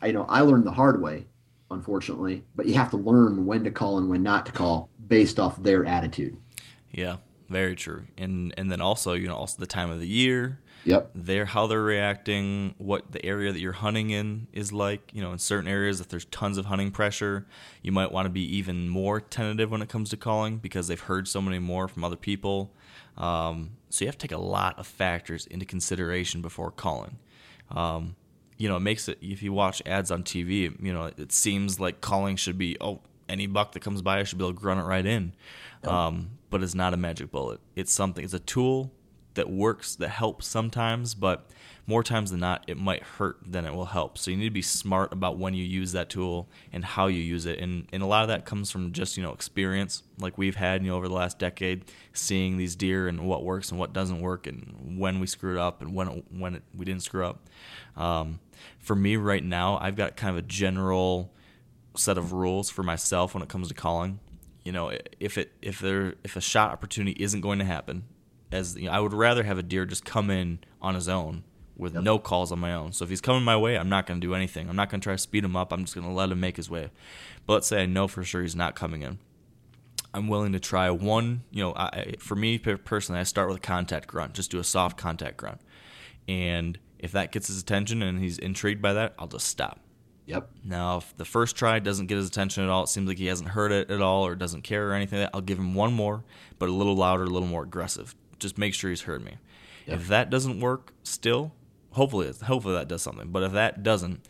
I 0.01 0.11
know 0.11 0.25
I 0.27 0.41
learned 0.41 0.65
the 0.65 0.71
hard 0.71 1.01
way, 1.01 1.25
unfortunately, 1.71 2.43
but 2.55 2.65
you 2.65 2.73
have 2.75 2.89
to 2.91 2.97
learn 2.97 3.45
when 3.45 3.63
to 3.63 3.71
call 3.71 3.97
and 3.97 4.09
when 4.09 4.23
not 4.23 4.45
to 4.45 4.51
call 4.51 4.89
based 5.07 5.39
off 5.39 5.61
their 5.61 5.85
attitude. 5.85 6.37
Yeah, 6.91 7.17
Very 7.49 7.75
true. 7.75 8.05
And 8.17 8.53
and 8.57 8.71
then 8.71 8.81
also, 8.81 9.13
you 9.13 9.27
know, 9.27 9.35
also 9.35 9.59
the 9.59 9.67
time 9.67 9.89
of 9.89 9.99
the 9.99 10.07
year. 10.07 10.59
Yep. 10.85 11.11
They're 11.13 11.45
how 11.45 11.67
they're 11.67 11.81
reacting, 11.83 12.73
what 12.77 13.11
the 13.11 13.23
area 13.25 13.51
that 13.51 13.59
you're 13.59 13.73
hunting 13.73 14.11
in 14.11 14.47
is 14.53 14.71
like. 14.71 15.11
You 15.13 15.21
know, 15.21 15.33
in 15.33 15.39
certain 15.39 15.67
areas, 15.67 15.99
if 15.99 16.07
there's 16.07 16.25
tons 16.25 16.57
of 16.57 16.65
hunting 16.65 16.91
pressure, 16.91 17.45
you 17.81 17.91
might 17.91 18.11
want 18.11 18.25
to 18.27 18.29
be 18.29 18.57
even 18.57 18.87
more 18.87 19.19
tentative 19.19 19.71
when 19.71 19.81
it 19.81 19.89
comes 19.89 20.09
to 20.11 20.17
calling 20.17 20.57
because 20.57 20.87
they've 20.87 20.99
heard 20.99 21.27
so 21.27 21.41
many 21.41 21.59
more 21.59 21.87
from 21.87 22.03
other 22.03 22.15
people. 22.15 22.71
Um, 23.17 23.71
so 23.89 24.05
you 24.05 24.07
have 24.07 24.17
to 24.17 24.27
take 24.27 24.35
a 24.35 24.41
lot 24.41 24.79
of 24.79 24.87
factors 24.87 25.45
into 25.47 25.65
consideration 25.65 26.41
before 26.41 26.71
calling. 26.71 27.17
Um, 27.71 28.15
you 28.59 28.69
know, 28.69 28.75
it 28.75 28.81
makes 28.81 29.07
it 29.07 29.17
if 29.21 29.41
you 29.41 29.51
watch 29.51 29.81
ads 29.85 30.11
on 30.11 30.23
TV, 30.23 30.79
you 30.83 30.93
know, 30.93 31.05
it 31.17 31.31
seems 31.31 31.79
like 31.79 32.01
calling 32.01 32.35
should 32.35 32.57
be 32.57 32.77
oh 32.79 32.99
any 33.27 33.47
buck 33.47 33.71
that 33.71 33.79
comes 33.79 34.01
by, 34.01 34.19
I 34.19 34.23
should 34.23 34.37
be 34.37 34.43
able 34.43 34.53
to 34.53 34.59
grunt 34.59 34.79
it 34.79 34.83
right 34.83 35.05
in. 35.05 35.33
Um, 35.83 36.31
but 36.49 36.61
it's 36.61 36.75
not 36.75 36.93
a 36.93 36.97
magic 36.97 37.31
bullet. 37.31 37.59
It's 37.75 37.93
something. 37.93 38.23
It's 38.23 38.33
a 38.33 38.39
tool 38.39 38.91
that 39.35 39.49
works, 39.49 39.95
that 39.95 40.09
helps 40.09 40.45
sometimes, 40.47 41.13
but 41.13 41.47
more 41.89 42.03
times 42.03 42.29
than 42.29 42.39
not, 42.39 42.63
it 42.67 42.77
might 42.77 43.01
hurt 43.01 43.39
than 43.43 43.65
it 43.65 43.73
will 43.73 43.85
help. 43.85 44.15
So 44.15 44.29
you 44.29 44.37
need 44.37 44.43
to 44.43 44.51
be 44.51 44.61
smart 44.61 45.11
about 45.11 45.39
when 45.39 45.55
you 45.55 45.63
use 45.63 45.91
that 45.93 46.07
tool 46.07 46.47
and 46.71 46.85
how 46.85 47.07
you 47.07 47.19
use 47.19 47.47
it. 47.47 47.57
And, 47.57 47.87
and 47.91 48.03
a 48.03 48.05
lot 48.05 48.21
of 48.21 48.27
that 48.27 48.45
comes 48.45 48.69
from 48.69 48.91
just, 48.91 49.17
you 49.17 49.23
know, 49.23 49.31
experience 49.31 50.03
like 50.19 50.37
we've 50.37 50.55
had, 50.55 50.83
you 50.83 50.91
know, 50.91 50.97
over 50.97 51.07
the 51.07 51.15
last 51.15 51.39
decade, 51.39 51.85
seeing 52.13 52.57
these 52.57 52.75
deer 52.75 53.07
and 53.07 53.21
what 53.21 53.43
works 53.43 53.71
and 53.71 53.79
what 53.79 53.91
doesn't 53.91 54.21
work 54.21 54.45
and 54.45 54.99
when 54.99 55.19
we 55.19 55.25
screwed 55.25 55.57
up 55.57 55.81
and 55.81 55.95
when, 55.95 56.07
it, 56.09 56.25
when 56.29 56.53
it, 56.53 56.63
we 56.77 56.85
didn't 56.85 57.01
screw 57.01 57.25
up. 57.25 57.49
Um, 57.97 58.39
for 58.77 58.95
me 58.95 59.15
right 59.15 59.43
now, 59.43 59.79
I've 59.81 59.95
got 59.95 60.15
kind 60.15 60.37
of 60.37 60.37
a 60.37 60.47
general 60.47 61.33
set 61.95 62.19
of 62.19 62.33
rules 62.33 62.69
for 62.69 62.83
myself 62.83 63.33
when 63.33 63.41
it 63.41 63.49
comes 63.49 63.67
to 63.69 63.73
calling. 63.73 64.19
You 64.63 64.73
know, 64.73 64.91
if 65.19 65.39
it 65.39 65.53
if 65.63 65.79
there 65.79 66.13
if 66.23 66.35
a 66.35 66.41
shot 66.41 66.71
opportunity 66.71 67.23
isn't 67.23 67.41
going 67.41 67.57
to 67.57 67.65
happen, 67.65 68.03
as 68.51 68.75
you 68.75 68.85
know, 68.85 68.91
I 68.91 68.99
would 68.99 69.13
rather 69.13 69.41
have 69.43 69.57
a 69.57 69.63
deer 69.63 69.85
just 69.85 70.05
come 70.05 70.29
in 70.29 70.59
on 70.81 70.93
his 70.93 71.09
own 71.09 71.43
with 71.79 71.95
yep. 71.95 72.03
no 72.03 72.19
calls 72.19 72.51
on 72.51 72.59
my 72.59 72.73
own. 72.73 72.91
So 72.91 73.03
if 73.03 73.09
he's 73.09 73.21
coming 73.21 73.43
my 73.43 73.57
way, 73.57 73.77
I'm 73.77 73.89
not 73.89 74.05
going 74.05 74.19
to 74.19 74.27
do 74.27 74.35
anything. 74.35 74.69
I'm 74.69 74.75
not 74.75 74.89
going 74.89 74.99
to 74.99 75.03
try 75.03 75.13
to 75.13 75.17
speed 75.17 75.43
him 75.43 75.55
up. 75.55 75.71
I'm 75.71 75.85
just 75.85 75.95
going 75.95 76.05
to 76.05 76.13
let 76.13 76.29
him 76.29 76.39
make 76.39 76.57
his 76.57 76.69
way. 76.69 76.91
But 77.47 77.53
let's 77.53 77.67
say 77.67 77.83
I 77.83 77.85
know 77.85 78.07
for 78.07 78.23
sure 78.23 78.41
he's 78.41 78.55
not 78.55 78.75
coming 78.75 79.01
in. 79.01 79.17
I'm 80.13 80.27
willing 80.27 80.51
to 80.53 80.59
try 80.59 80.89
one. 80.89 81.43
You 81.51 81.63
know, 81.63 81.73
I, 81.75 82.15
for 82.19 82.35
me 82.35 82.57
personally, 82.57 83.21
I 83.21 83.23
start 83.23 83.47
with 83.47 83.57
a 83.57 83.61
contact 83.61 84.07
grunt. 84.07 84.33
Just 84.33 84.51
do 84.51 84.59
a 84.59 84.63
soft 84.63 84.97
contact 84.97 85.37
grunt, 85.37 85.61
and 86.27 86.77
if 86.97 87.11
that 87.13 87.31
gets 87.31 87.47
his 87.47 87.61
attention 87.61 88.01
and 88.01 88.19
he's 88.19 88.37
intrigued 88.37 88.81
by 88.81 88.93
that, 88.93 89.13
I'll 89.17 89.27
just 89.27 89.47
stop. 89.47 89.79
Yep. 90.25 90.49
Now, 90.63 90.97
if 90.97 91.17
the 91.17 91.25
first 91.25 91.55
try 91.55 91.79
doesn't 91.79 92.05
get 92.07 92.17
his 92.17 92.27
attention 92.27 92.63
at 92.63 92.69
all, 92.69 92.83
it 92.83 92.89
seems 92.89 93.07
like 93.07 93.17
he 93.17 93.25
hasn't 93.27 93.49
heard 93.49 93.71
it 93.71 93.89
at 93.89 94.01
all 94.01 94.27
or 94.27 94.35
doesn't 94.35 94.61
care 94.61 94.89
or 94.89 94.93
anything, 94.93 95.27
I'll 95.33 95.41
give 95.41 95.57
him 95.57 95.73
one 95.73 95.93
more, 95.93 96.23
but 96.59 96.69
a 96.69 96.71
little 96.71 96.95
louder, 96.95 97.23
a 97.23 97.29
little 97.29 97.47
more 97.47 97.63
aggressive. 97.63 98.15
Just 98.37 98.57
make 98.57 98.75
sure 98.75 98.91
he's 98.91 99.01
heard 99.01 99.23
me. 99.23 99.37
Yep. 99.87 99.97
If 99.97 100.07
that 100.09 100.29
doesn't 100.29 100.59
work 100.59 100.93
still, 101.01 101.51
hopefully 101.91 102.31
hopefully 102.43 102.75
that 102.75 102.87
does 102.87 103.01
something. 103.01 103.29
But 103.29 103.43
if 103.43 103.51
that 103.53 103.83
doesn't, 103.83 104.25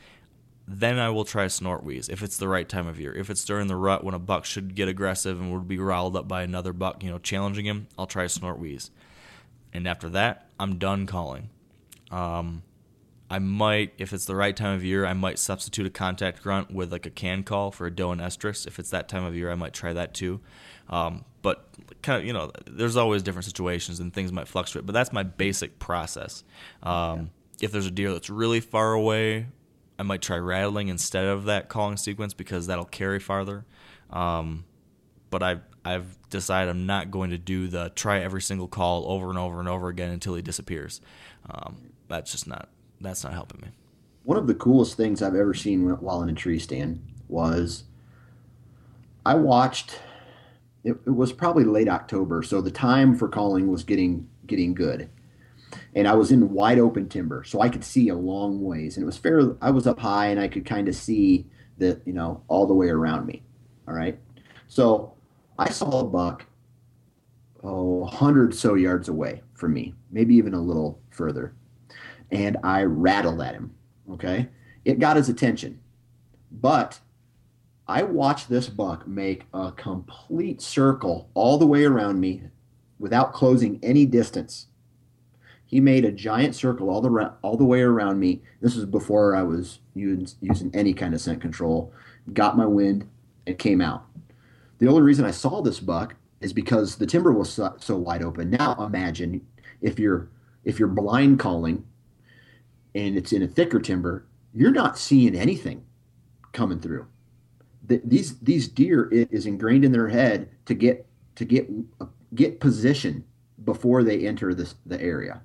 then 0.67 0.99
I 0.99 1.09
will 1.09 1.25
try 1.25 1.47
snort 1.47 1.83
wheeze 1.83 2.09
if 2.09 2.21
it's 2.21 2.37
the 2.37 2.47
right 2.47 2.69
time 2.69 2.87
of 2.87 2.99
year. 2.99 3.13
If 3.13 3.29
it's 3.29 3.43
during 3.43 3.67
the 3.67 3.75
rut 3.75 4.03
when 4.03 4.13
a 4.13 4.19
buck 4.19 4.45
should 4.45 4.75
get 4.75 4.87
aggressive 4.87 5.39
and 5.39 5.51
would 5.51 5.67
be 5.67 5.79
riled 5.79 6.15
up 6.15 6.27
by 6.27 6.43
another 6.43 6.73
buck, 6.73 7.03
you 7.03 7.09
know, 7.09 7.17
challenging 7.17 7.65
him, 7.65 7.87
I'll 7.97 8.07
try 8.07 8.27
snort 8.27 8.59
wheeze. 8.59 8.91
And 9.73 9.87
after 9.87 10.09
that, 10.09 10.49
I'm 10.59 10.77
done 10.77 11.07
calling. 11.07 11.49
Um, 12.11 12.63
I 13.31 13.39
might, 13.39 13.93
if 13.97 14.13
it's 14.13 14.25
the 14.25 14.35
right 14.35 14.55
time 14.55 14.75
of 14.75 14.83
year, 14.83 15.05
I 15.05 15.13
might 15.13 15.37
substitute 15.37 15.85
a 15.85 15.91
contact 15.91 16.41
grunt 16.41 16.71
with 16.71 16.91
like 16.91 17.05
a 17.05 17.11
can 17.11 17.43
call 17.43 17.71
for 17.71 17.85
a 17.85 17.91
doe 17.91 18.11
and 18.11 18.21
estrus. 18.21 18.65
If 18.65 18.79
it's 18.79 18.89
that 18.89 19.07
time 19.07 19.23
of 19.23 19.35
year, 19.35 19.51
I 19.51 19.55
might 19.55 19.73
try 19.73 19.93
that 19.93 20.13
too. 20.13 20.39
Um, 20.89 21.25
but 21.41 21.67
kind 22.01 22.19
of, 22.19 22.25
you 22.25 22.33
know, 22.33 22.51
there's 22.65 22.97
always 22.97 23.21
different 23.21 23.45
situations 23.45 23.99
and 23.99 24.11
things 24.11 24.31
might 24.31 24.47
fluctuate. 24.47 24.85
But 24.85 24.93
that's 24.93 25.13
my 25.13 25.23
basic 25.23 25.77
process. 25.77 26.43
Um, 26.81 27.19
yeah. 27.19 27.25
If 27.61 27.71
there's 27.71 27.85
a 27.85 27.91
deer 27.91 28.11
that's 28.11 28.29
really 28.29 28.59
far 28.59 28.93
away, 28.93 29.47
I 29.97 30.03
might 30.03 30.21
try 30.21 30.37
rattling 30.37 30.87
instead 30.87 31.25
of 31.25 31.45
that 31.45 31.67
calling 31.67 31.97
sequence 31.97 32.33
because 32.33 32.67
that'll 32.67 32.85
carry 32.85 33.19
farther. 33.19 33.65
Um, 34.09 34.65
but 35.29 35.43
I've 35.43 35.61
I've 35.85 36.17
decided 36.29 36.69
I'm 36.69 36.85
not 36.85 37.11
going 37.11 37.31
to 37.31 37.37
do 37.37 37.67
the 37.67 37.91
try 37.95 38.19
every 38.19 38.41
single 38.41 38.67
call 38.67 39.09
over 39.11 39.29
and 39.29 39.37
over 39.37 39.59
and 39.59 39.67
over 39.67 39.89
again 39.89 40.11
until 40.11 40.35
he 40.35 40.41
disappears. 40.41 41.01
Um, 41.49 41.91
that's 42.07 42.31
just 42.31 42.47
not 42.47 42.69
that's 43.01 43.23
not 43.23 43.33
helping 43.33 43.61
me. 43.61 43.67
One 44.23 44.37
of 44.37 44.47
the 44.47 44.55
coolest 44.55 44.97
things 44.97 45.21
I've 45.21 45.35
ever 45.35 45.53
seen 45.53 45.89
while 45.97 46.21
in 46.21 46.29
a 46.29 46.33
tree 46.33 46.59
stand 46.59 47.01
was 47.27 47.85
I 49.25 49.35
watched. 49.35 49.99
It, 50.83 50.91
it 51.05 51.09
was 51.09 51.33
probably 51.33 51.65
late 51.65 51.89
October, 51.89 52.41
so 52.41 52.61
the 52.61 52.71
time 52.71 53.15
for 53.15 53.27
calling 53.27 53.67
was 53.67 53.83
getting 53.83 54.29
getting 54.45 54.73
good, 54.73 55.09
and 55.95 56.07
I 56.07 56.13
was 56.15 56.31
in 56.31 56.51
wide 56.51 56.79
open 56.79 57.09
timber, 57.09 57.43
so 57.43 57.61
I 57.61 57.69
could 57.69 57.83
see 57.83 58.09
a 58.09 58.15
long 58.15 58.63
ways, 58.63 58.97
and 58.97 59.03
it 59.03 59.05
was 59.05 59.17
fair. 59.17 59.55
I 59.61 59.71
was 59.71 59.87
up 59.87 59.99
high, 59.99 60.27
and 60.27 60.39
I 60.39 60.47
could 60.47 60.65
kind 60.65 60.87
of 60.87 60.95
see 60.95 61.45
the 61.77 62.01
you 62.05 62.13
know 62.13 62.43
all 62.47 62.67
the 62.67 62.73
way 62.73 62.89
around 62.89 63.25
me. 63.25 63.43
All 63.87 63.93
right, 63.93 64.19
so 64.67 65.13
I 65.57 65.69
saw 65.69 66.01
a 66.01 66.05
buck 66.05 66.45
oh, 67.63 67.99
100 67.99 68.53
so 68.55 68.75
yards 68.75 69.09
away 69.09 69.41
from 69.53 69.73
me, 69.73 69.93
maybe 70.11 70.35
even 70.35 70.53
a 70.53 70.61
little 70.61 70.99
further 71.11 71.53
and 72.31 72.57
I 72.63 72.83
rattled 72.83 73.41
at 73.41 73.53
him. 73.53 73.75
Okay. 74.11 74.49
It 74.85 74.99
got 74.99 75.17
his 75.17 75.29
attention. 75.29 75.79
But 76.51 76.99
I 77.87 78.03
watched 78.03 78.49
this 78.49 78.69
buck 78.69 79.07
make 79.07 79.45
a 79.53 79.71
complete 79.71 80.61
circle 80.61 81.29
all 81.33 81.57
the 81.57 81.67
way 81.67 81.85
around 81.85 82.19
me 82.19 82.43
without 82.97 83.33
closing 83.33 83.79
any 83.81 84.05
distance. 84.05 84.67
He 85.69 85.79
made 85.79 86.03
a 86.03 86.11
giant 86.11 86.55
circle 86.55 86.89
all 86.89 86.99
the 86.99 87.33
all 87.43 87.55
the 87.55 87.63
way 87.63 87.81
around 87.81 88.19
me. 88.19 88.41
This 88.59 88.75
was 88.75 88.85
before 88.85 89.35
I 89.35 89.43
was 89.43 89.79
using 89.93 90.71
any 90.73 90.95
kind 90.95 91.13
of 91.13 91.21
scent 91.21 91.41
control. 91.41 91.93
Got 92.33 92.57
my 92.57 92.65
wind 92.65 93.07
and 93.45 93.55
came 93.57 93.79
out. 93.79 94.03
The 94.79 94.87
only 94.87 95.03
reason 95.03 95.25
I 95.25 95.31
saw 95.31 95.61
this 95.61 95.79
buck 95.79 96.15
is 96.41 96.53
because 96.53 96.95
the 96.95 97.05
timber 97.05 97.31
was 97.31 97.53
so, 97.53 97.75
so 97.77 97.97
wide 97.97 98.23
open. 98.23 98.49
Now 98.49 98.83
imagine 98.83 99.45
if 99.79 99.99
you're 99.99 100.29
if 100.63 100.79
you're 100.79 100.87
blind 100.87 101.37
calling 101.37 101.85
and 102.95 103.15
it's 103.15 103.31
in 103.31 103.43
a 103.43 103.47
thicker 103.47 103.79
timber, 103.79 104.25
you're 104.55 104.71
not 104.71 104.97
seeing 104.97 105.35
anything 105.35 105.83
coming 106.51 106.79
through. 106.79 107.05
The, 107.85 108.01
these 108.03 108.39
these 108.39 108.67
deer 108.67 109.07
it 109.11 109.29
is 109.31 109.45
ingrained 109.45 109.85
in 109.85 109.91
their 109.91 110.07
head 110.07 110.49
to 110.65 110.73
get 110.73 111.05
to 111.35 111.45
get 111.45 111.69
uh, 112.01 112.07
get 112.33 112.59
position 112.59 113.23
before 113.63 114.03
they 114.03 114.25
enter 114.25 114.53
this 114.55 114.73
the 114.87 114.99
area, 114.99 115.41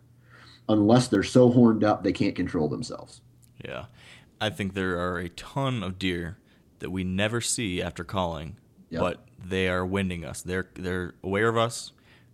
unless 0.68 1.08
they're 1.08 1.22
so 1.22 1.50
horned 1.50 1.84
up 1.84 2.02
they 2.02 2.12
can't 2.12 2.34
control 2.34 2.68
themselves. 2.68 3.20
Yeah, 3.64 3.86
I 4.40 4.50
think 4.50 4.74
there 4.74 4.98
are 4.98 5.18
a 5.18 5.28
ton 5.28 5.82
of 5.82 5.98
deer 5.98 6.38
that 6.80 6.90
we 6.90 7.04
never 7.04 7.40
see 7.40 7.80
after 7.80 8.04
calling, 8.04 8.56
yep. 8.90 9.00
but 9.00 9.24
they 9.42 9.68
are 9.68 9.84
winding 9.84 10.24
us. 10.24 10.42
They're 10.42 10.68
they're 10.74 11.14
aware 11.22 11.48
of 11.48 11.56
us. 11.56 11.92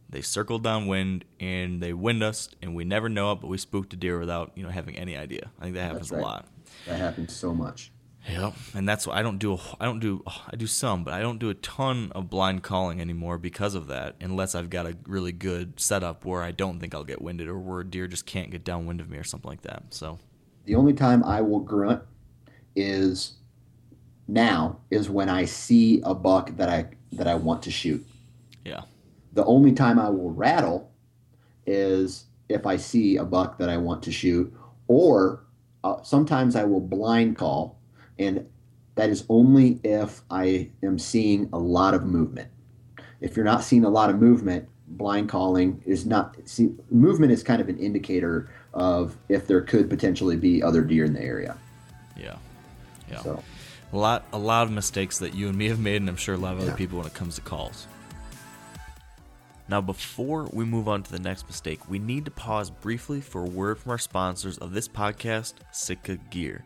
They 0.09 0.23
circled 0.23 0.65
downwind 0.65 1.25
and 1.39 1.81
they 1.81 1.93
wind 1.93 2.23
us, 2.23 2.49
and 2.61 2.75
we 2.75 2.85
never 2.85 3.09
know 3.09 3.33
it, 3.33 3.41
but 3.41 3.47
we 3.47 3.59
spooked 3.59 3.93
a 3.93 3.97
deer 3.97 4.19
without 4.19 4.53
you 4.55 4.63
know 4.63 4.71
having 4.71 4.97
any 4.97 5.17
idea. 5.17 5.51
I 5.59 5.65
think 5.65 5.75
that 5.75 5.85
happens 5.85 6.11
right. 6.11 6.21
a 6.21 6.23
lot. 6.23 6.47
That 6.87 6.99
happens 6.99 7.35
so 7.35 7.55
much. 7.55 7.93
Yeah, 8.31 8.53
and 8.75 8.89
that's 8.89 9.07
why 9.07 9.19
I 9.19 9.23
don't 9.23 9.39
do. 9.39 9.59
I 9.81 9.85
don't 9.85 9.99
do. 9.99 10.23
I 10.27 10.57
do 10.57 10.67
some, 10.67 11.05
but 11.05 11.15
I 11.15 11.21
don't 11.21 11.39
do 11.39 11.51
a 11.51 11.55
ton 11.55 12.13
of 12.15 12.31
blind 12.31 12.63
calling 12.63 13.01
anymore 13.01 13.39
because 13.39 13.75
of 13.75 13.89
that. 13.89 14.17
Unless 14.21 14.55
I've 14.55 14.71
got 14.71 14.87
a 14.87 14.97
really 15.07 15.33
good 15.33 15.81
setup 15.81 16.25
where 16.25 16.43
I 16.43 16.53
don't 16.53 16.79
think 16.79 16.95
I'll 16.95 17.05
get 17.05 17.21
winded, 17.21 17.49
or 17.49 17.59
where 17.59 17.81
a 17.81 17.85
deer 17.85 18.07
just 18.07 18.27
can't 18.27 18.51
get 18.51 18.65
downwind 18.65 19.01
of 19.01 19.11
me, 19.11 19.19
or 19.19 19.25
something 19.25 19.49
like 19.49 19.63
that. 19.63 19.83
So, 19.91 20.19
the 20.65 20.77
only 20.77 20.93
time 20.93 21.25
I 21.25 21.41
will 21.41 21.61
grunt 21.61 22.03
is 22.77 23.35
now 24.29 24.79
is 24.91 25.11
when 25.11 25.29
I 25.29 25.45
see 25.45 26.01
a 26.05 26.15
buck 26.15 26.57
that 26.57 26.69
I 26.69 26.87
that 27.13 27.27
I 27.27 27.35
want 27.35 27.63
to 27.65 27.71
shoot. 27.71 28.07
Yeah. 28.65 28.83
The 29.33 29.45
only 29.45 29.73
time 29.73 29.99
I 29.99 30.09
will 30.09 30.31
rattle 30.31 30.91
is 31.67 32.27
if 32.49 32.67
I 32.67 32.77
see 32.77 33.17
a 33.17 33.25
buck 33.25 33.59
that 33.59 33.69
I 33.69 33.77
want 33.77 34.03
to 34.05 34.13
shoot, 34.13 34.53
or 34.89 35.45
uh, 35.85 36.03
sometimes 36.03 36.57
I 36.57 36.65
will 36.65 36.81
blind 36.81 37.37
call, 37.37 37.80
and 38.21 38.47
that 38.95 39.09
is 39.09 39.25
only 39.29 39.81
if 39.83 40.21
I 40.31 40.71
am 40.83 40.99
seeing 40.99 41.49
a 41.53 41.59
lot 41.59 41.95
of 41.95 42.05
movement. 42.05 42.51
If 43.21 43.35
you're 43.35 43.45
not 43.45 43.65
seeing 43.65 43.85
a 43.85 43.89
lot 43.89 44.11
of 44.11 44.21
movement, 44.21 44.69
blind 44.87 45.29
calling 45.29 45.83
is 45.87 46.07
not. 46.07 46.37
See, 46.45 46.71
movement 46.91 47.33
is 47.33 47.43
kind 47.43 47.61
of 47.61 47.69
an 47.69 47.79
indicator 47.79 48.51
of 48.75 49.17
if 49.29 49.47
there 49.47 49.63
could 49.63 49.89
potentially 49.89 50.37
be 50.37 50.63
other 50.63 50.83
deer 50.83 51.05
in 51.05 51.15
the 51.15 51.23
area. 51.23 51.57
Yeah, 52.17 52.37
yeah. 53.11 53.21
So. 53.23 53.43
A 53.93 53.97
lot, 53.97 54.25
a 54.33 54.39
lot 54.39 54.69
of 54.69 54.73
mistakes 54.73 55.19
that 55.19 55.35
you 55.35 55.49
and 55.49 55.59
me 55.59 55.69
have 55.69 55.81
made, 55.81 55.97
and 55.97 56.09
I'm 56.09 56.15
sure 56.15 56.37
a 56.37 56.39
lot 56.39 56.55
of 56.55 56.61
other 56.61 56.75
people 56.75 56.99
when 56.99 57.09
it 57.09 57.15
comes 57.15 57.35
to 57.37 57.41
calls. 57.41 57.89
Now, 59.69 59.81
before 59.81 60.49
we 60.53 60.65
move 60.65 60.89
on 60.89 61.03
to 61.03 61.11
the 61.11 61.19
next 61.19 61.47
mistake, 61.49 61.89
we 61.89 61.99
need 61.99 62.25
to 62.27 62.31
pause 62.31 62.71
briefly 62.71 63.21
for 63.21 63.43
a 63.43 63.49
word 63.49 63.79
from 63.79 63.91
our 63.91 63.99
sponsors 63.99 64.59
of 64.59 64.73
this 64.73 64.87
podcast, 64.87 65.55
Sitka 65.73 66.17
Gear. 66.31 66.65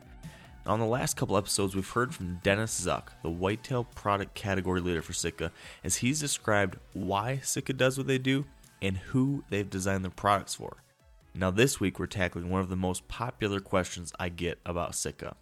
On 0.66 0.80
the 0.80 0.86
last 0.86 1.18
couple 1.18 1.36
episodes, 1.36 1.76
we've 1.76 1.90
heard 1.90 2.14
from 2.14 2.40
Dennis 2.42 2.86
Zuck, 2.86 3.08
the 3.22 3.28
whitetail 3.28 3.84
product 3.84 4.34
category 4.34 4.80
leader 4.80 5.02
for 5.02 5.12
Sitka, 5.12 5.52
as 5.84 5.96
he's 5.96 6.20
described 6.20 6.78
why 6.94 7.40
Sitka 7.42 7.74
does 7.74 7.98
what 7.98 8.06
they 8.06 8.16
do 8.16 8.46
and 8.80 8.96
who 8.96 9.44
they've 9.50 9.68
designed 9.68 10.04
their 10.04 10.10
products 10.10 10.54
for. 10.54 10.78
Now, 11.34 11.50
this 11.50 11.80
week 11.80 11.98
we're 11.98 12.06
tackling 12.06 12.48
one 12.48 12.62
of 12.62 12.70
the 12.70 12.76
most 12.76 13.06
popular 13.08 13.60
questions 13.60 14.10
I 14.18 14.30
get 14.30 14.58
about 14.64 14.94
Sitka, 14.94 15.36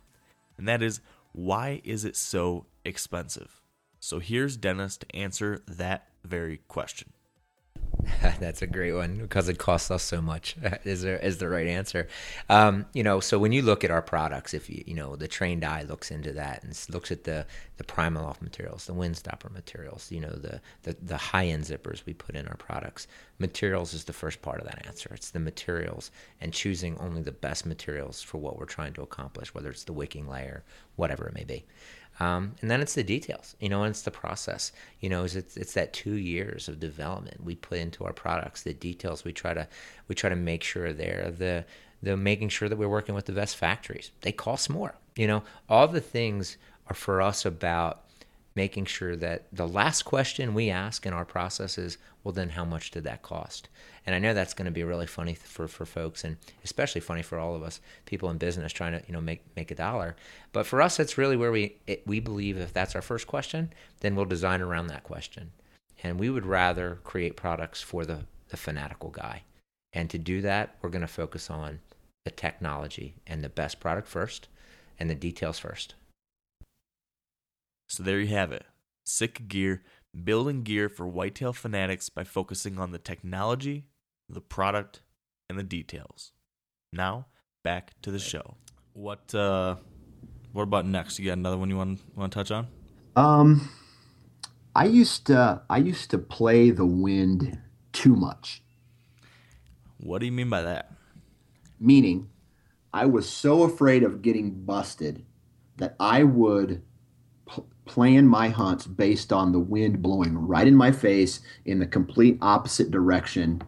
and 0.58 0.66
that 0.66 0.82
is 0.82 1.00
why 1.30 1.80
is 1.84 2.04
it 2.04 2.16
so 2.16 2.66
expensive? 2.84 3.62
So 4.00 4.18
here's 4.18 4.56
Dennis 4.56 4.96
to 4.96 5.16
answer 5.16 5.62
that 5.68 6.08
very 6.24 6.62
question. 6.66 7.12
That's 8.40 8.62
a 8.62 8.66
great 8.66 8.92
one 8.92 9.18
because 9.18 9.48
it 9.48 9.58
costs 9.58 9.90
us 9.90 10.02
so 10.02 10.20
much. 10.20 10.56
is 10.84 11.02
there 11.02 11.18
is 11.18 11.38
the 11.38 11.48
right 11.48 11.66
answer? 11.66 12.08
Um, 12.48 12.86
you 12.92 13.02
know, 13.02 13.20
so 13.20 13.38
when 13.38 13.52
you 13.52 13.62
look 13.62 13.84
at 13.84 13.90
our 13.90 14.02
products, 14.02 14.54
if 14.54 14.68
you 14.68 14.82
you 14.86 14.94
know 14.94 15.16
the 15.16 15.28
trained 15.28 15.64
eye 15.64 15.82
looks 15.82 16.10
into 16.10 16.32
that 16.32 16.62
and 16.64 16.78
looks 16.90 17.10
at 17.10 17.24
the 17.24 17.46
the 17.76 17.84
Primaloft 17.84 18.42
materials, 18.42 18.86
the 18.86 18.94
Windstopper 18.94 19.50
materials, 19.52 20.10
you 20.10 20.20
know 20.20 20.30
the 20.30 20.60
the, 20.82 20.96
the 21.02 21.16
high 21.16 21.46
end 21.46 21.64
zippers 21.64 22.04
we 22.04 22.12
put 22.12 22.34
in 22.34 22.48
our 22.48 22.56
products. 22.56 23.06
Materials 23.38 23.94
is 23.94 24.04
the 24.04 24.12
first 24.12 24.42
part 24.42 24.60
of 24.60 24.66
that 24.66 24.86
answer. 24.86 25.10
It's 25.14 25.30
the 25.30 25.40
materials 25.40 26.10
and 26.40 26.52
choosing 26.52 26.96
only 26.98 27.22
the 27.22 27.32
best 27.32 27.66
materials 27.66 28.22
for 28.22 28.38
what 28.38 28.58
we're 28.58 28.66
trying 28.66 28.92
to 28.94 29.02
accomplish, 29.02 29.54
whether 29.54 29.70
it's 29.70 29.84
the 29.84 29.92
wicking 29.92 30.28
layer, 30.28 30.64
whatever 30.96 31.26
it 31.26 31.34
may 31.34 31.44
be. 31.44 31.64
Um, 32.20 32.54
and 32.60 32.70
then 32.70 32.80
it's 32.80 32.94
the 32.94 33.02
details, 33.02 33.56
you 33.58 33.68
know, 33.68 33.82
and 33.82 33.90
it's 33.90 34.02
the 34.02 34.10
process. 34.10 34.72
You 35.00 35.08
know, 35.08 35.24
it's, 35.24 35.34
it's 35.34 35.74
that 35.74 35.92
two 35.92 36.14
years 36.14 36.68
of 36.68 36.78
development 36.78 37.42
we 37.42 37.54
put 37.54 37.78
into 37.78 38.04
our 38.04 38.12
products. 38.12 38.62
The 38.62 38.74
details 38.74 39.24
we 39.24 39.32
try 39.32 39.54
to 39.54 39.66
we 40.08 40.14
try 40.14 40.30
to 40.30 40.36
make 40.36 40.62
sure 40.62 40.92
they're 40.92 41.30
the 41.30 41.64
the 42.02 42.16
making 42.16 42.48
sure 42.48 42.68
that 42.68 42.76
we're 42.76 42.88
working 42.88 43.14
with 43.14 43.26
the 43.26 43.32
best 43.32 43.56
factories. 43.56 44.10
They 44.20 44.32
cost 44.32 44.68
more. 44.68 44.94
You 45.16 45.26
know, 45.26 45.42
all 45.68 45.88
the 45.88 46.00
things 46.00 46.56
are 46.88 46.94
for 46.94 47.22
us 47.22 47.44
about 47.44 48.02
making 48.54 48.84
sure 48.84 49.16
that 49.16 49.46
the 49.52 49.66
last 49.66 50.02
question 50.02 50.54
we 50.54 50.68
ask 50.68 51.06
in 51.06 51.12
our 51.12 51.24
process 51.24 51.78
is, 51.78 51.98
well, 52.22 52.32
then 52.32 52.50
how 52.50 52.64
much 52.64 52.90
did 52.90 53.04
that 53.04 53.22
cost? 53.22 53.68
And 54.06 54.14
I 54.14 54.18
know 54.18 54.34
that's 54.34 54.54
going 54.54 54.66
to 54.66 54.72
be 54.72 54.84
really 54.84 55.06
funny 55.06 55.34
for, 55.34 55.66
for 55.68 55.86
folks 55.86 56.24
and 56.24 56.36
especially 56.64 57.00
funny 57.00 57.22
for 57.22 57.38
all 57.38 57.54
of 57.54 57.62
us 57.62 57.80
people 58.04 58.30
in 58.30 58.38
business 58.38 58.72
trying 58.72 58.92
to, 58.92 59.02
you 59.06 59.12
know, 59.12 59.20
make, 59.20 59.44
make 59.56 59.70
a 59.70 59.76
dollar. 59.76 60.16
But 60.52 60.66
for 60.66 60.82
us, 60.82 61.00
it's 61.00 61.18
really 61.18 61.36
where 61.36 61.52
we, 61.52 61.76
it, 61.86 62.06
we 62.06 62.20
believe 62.20 62.58
if 62.58 62.72
that's 62.72 62.94
our 62.94 63.02
first 63.02 63.26
question, 63.26 63.72
then 64.00 64.14
we'll 64.14 64.24
design 64.26 64.60
around 64.60 64.88
that 64.88 65.04
question. 65.04 65.52
And 66.02 66.18
we 66.18 66.30
would 66.30 66.46
rather 66.46 66.98
create 67.04 67.36
products 67.36 67.80
for 67.80 68.04
the, 68.04 68.24
the 68.48 68.56
fanatical 68.56 69.10
guy. 69.10 69.42
And 69.92 70.10
to 70.10 70.18
do 70.18 70.40
that, 70.42 70.76
we're 70.82 70.90
going 70.90 71.02
to 71.02 71.08
focus 71.08 71.48
on 71.48 71.80
the 72.24 72.30
technology 72.30 73.14
and 73.26 73.42
the 73.42 73.48
best 73.48 73.80
product 73.80 74.08
first 74.08 74.48
and 74.98 75.10
the 75.10 75.14
details 75.14 75.58
first. 75.58 75.94
So 77.92 78.02
there 78.02 78.20
you 78.20 78.28
have 78.28 78.52
it. 78.52 78.64
Sitka 79.04 79.42
Gear, 79.42 79.82
building 80.24 80.62
gear 80.62 80.88
for 80.88 81.06
whitetail 81.06 81.52
fanatics 81.52 82.08
by 82.08 82.24
focusing 82.24 82.78
on 82.78 82.90
the 82.90 82.98
technology, 82.98 83.84
the 84.30 84.40
product, 84.40 85.02
and 85.50 85.58
the 85.58 85.62
details. 85.62 86.32
Now, 86.90 87.26
back 87.62 87.92
to 88.00 88.10
the 88.10 88.18
show. 88.18 88.54
What 88.94 89.34
uh 89.34 89.76
what 90.52 90.62
about 90.62 90.86
next? 90.86 91.18
You 91.18 91.26
got 91.26 91.36
another 91.36 91.58
one 91.58 91.68
you 91.68 91.76
want 91.76 92.00
want 92.16 92.32
to 92.32 92.38
touch 92.38 92.50
on? 92.50 92.68
Um 93.14 93.68
I 94.74 94.86
used 94.86 95.26
to 95.26 95.60
I 95.68 95.76
used 95.76 96.10
to 96.12 96.18
play 96.18 96.70
the 96.70 96.86
wind 96.86 97.58
too 97.92 98.16
much. 98.16 98.62
What 99.98 100.20
do 100.20 100.24
you 100.24 100.32
mean 100.32 100.48
by 100.48 100.62
that? 100.62 100.94
Meaning 101.78 102.30
I 102.94 103.04
was 103.04 103.28
so 103.28 103.64
afraid 103.64 104.02
of 104.02 104.22
getting 104.22 104.64
busted 104.64 105.26
that 105.76 105.94
I 106.00 106.22
would 106.22 106.80
plan 107.92 108.26
my 108.26 108.48
hunts 108.48 108.86
based 108.86 109.34
on 109.34 109.52
the 109.52 109.60
wind 109.60 110.00
blowing 110.00 110.34
right 110.34 110.66
in 110.66 110.74
my 110.74 110.90
face 110.90 111.40
in 111.66 111.78
the 111.78 111.86
complete 111.86 112.38
opposite 112.40 112.90
direction 112.90 113.60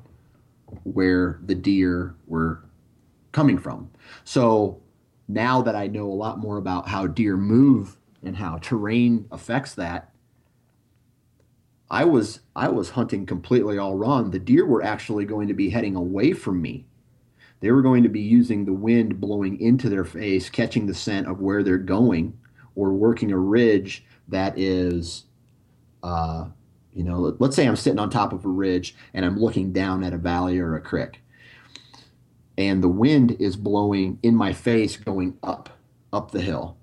where 0.85 1.39
the 1.45 1.55
deer 1.55 2.14
were 2.27 2.64
coming 3.33 3.59
from. 3.59 3.91
So 4.25 4.81
now 5.29 5.61
that 5.61 5.77
I 5.77 5.89
know 5.89 6.07
a 6.07 6.14
lot 6.14 6.39
more 6.39 6.57
about 6.57 6.89
how 6.89 7.07
deer 7.07 7.37
move 7.37 7.99
and 8.22 8.35
how 8.35 8.57
terrain 8.57 9.27
affects 9.31 9.75
that, 9.75 10.11
I 11.91 12.07
was 12.07 12.41
I 12.57 12.68
was 12.68 12.91
hunting 12.91 13.27
completely 13.27 13.77
all 13.77 13.95
wrong. 13.95 14.31
The 14.31 14.39
deer 14.39 14.64
were 14.64 14.83
actually 14.83 15.27
going 15.27 15.49
to 15.49 15.55
be 15.55 15.68
heading 15.68 15.97
away 15.97 16.33
from 16.33 16.62
me. 16.62 16.87
They 17.61 17.70
were 17.70 17.83
going 17.83 18.05
to 18.05 18.09
be 18.09 18.22
using 18.22 18.64
the 18.64 18.72
wind 18.72 19.20
blowing 19.20 19.61
into 19.61 19.91
their 19.91 20.07
face, 20.07 20.49
catching 20.49 20.87
the 20.87 20.95
scent 20.95 21.27
of 21.27 21.43
where 21.43 21.62
they're 21.62 21.77
going, 21.77 22.39
or 22.75 22.95
working 22.95 23.31
a 23.31 23.39
ridge 23.39 24.03
that 24.29 24.59
is, 24.59 25.25
uh, 26.03 26.47
you 26.93 27.05
know, 27.05 27.37
let's 27.39 27.57
say 27.57 27.66
I'm 27.66 27.77
sitting 27.77 27.99
on 27.99 28.11
top 28.11 28.33
of 28.33 28.45
a 28.45 28.49
ridge 28.49 28.95
and 29.12 29.25
I'm 29.25 29.39
looking 29.39 29.72
down 29.72 30.05
at 30.05 30.12
a 30.12 30.18
valley 30.18 30.59
or 30.59 30.75
a 30.77 30.81
creek, 30.81 31.20
and 32.57 32.83
the 32.83 32.89
wind 32.89 33.37
is 33.41 33.57
blowing 33.57 34.18
in 34.22 34.35
my 34.37 34.53
face 34.53 34.97
going 34.97 35.39
up, 35.43 35.70
up 36.12 36.31
the 36.31 36.41
hill. 36.41 36.77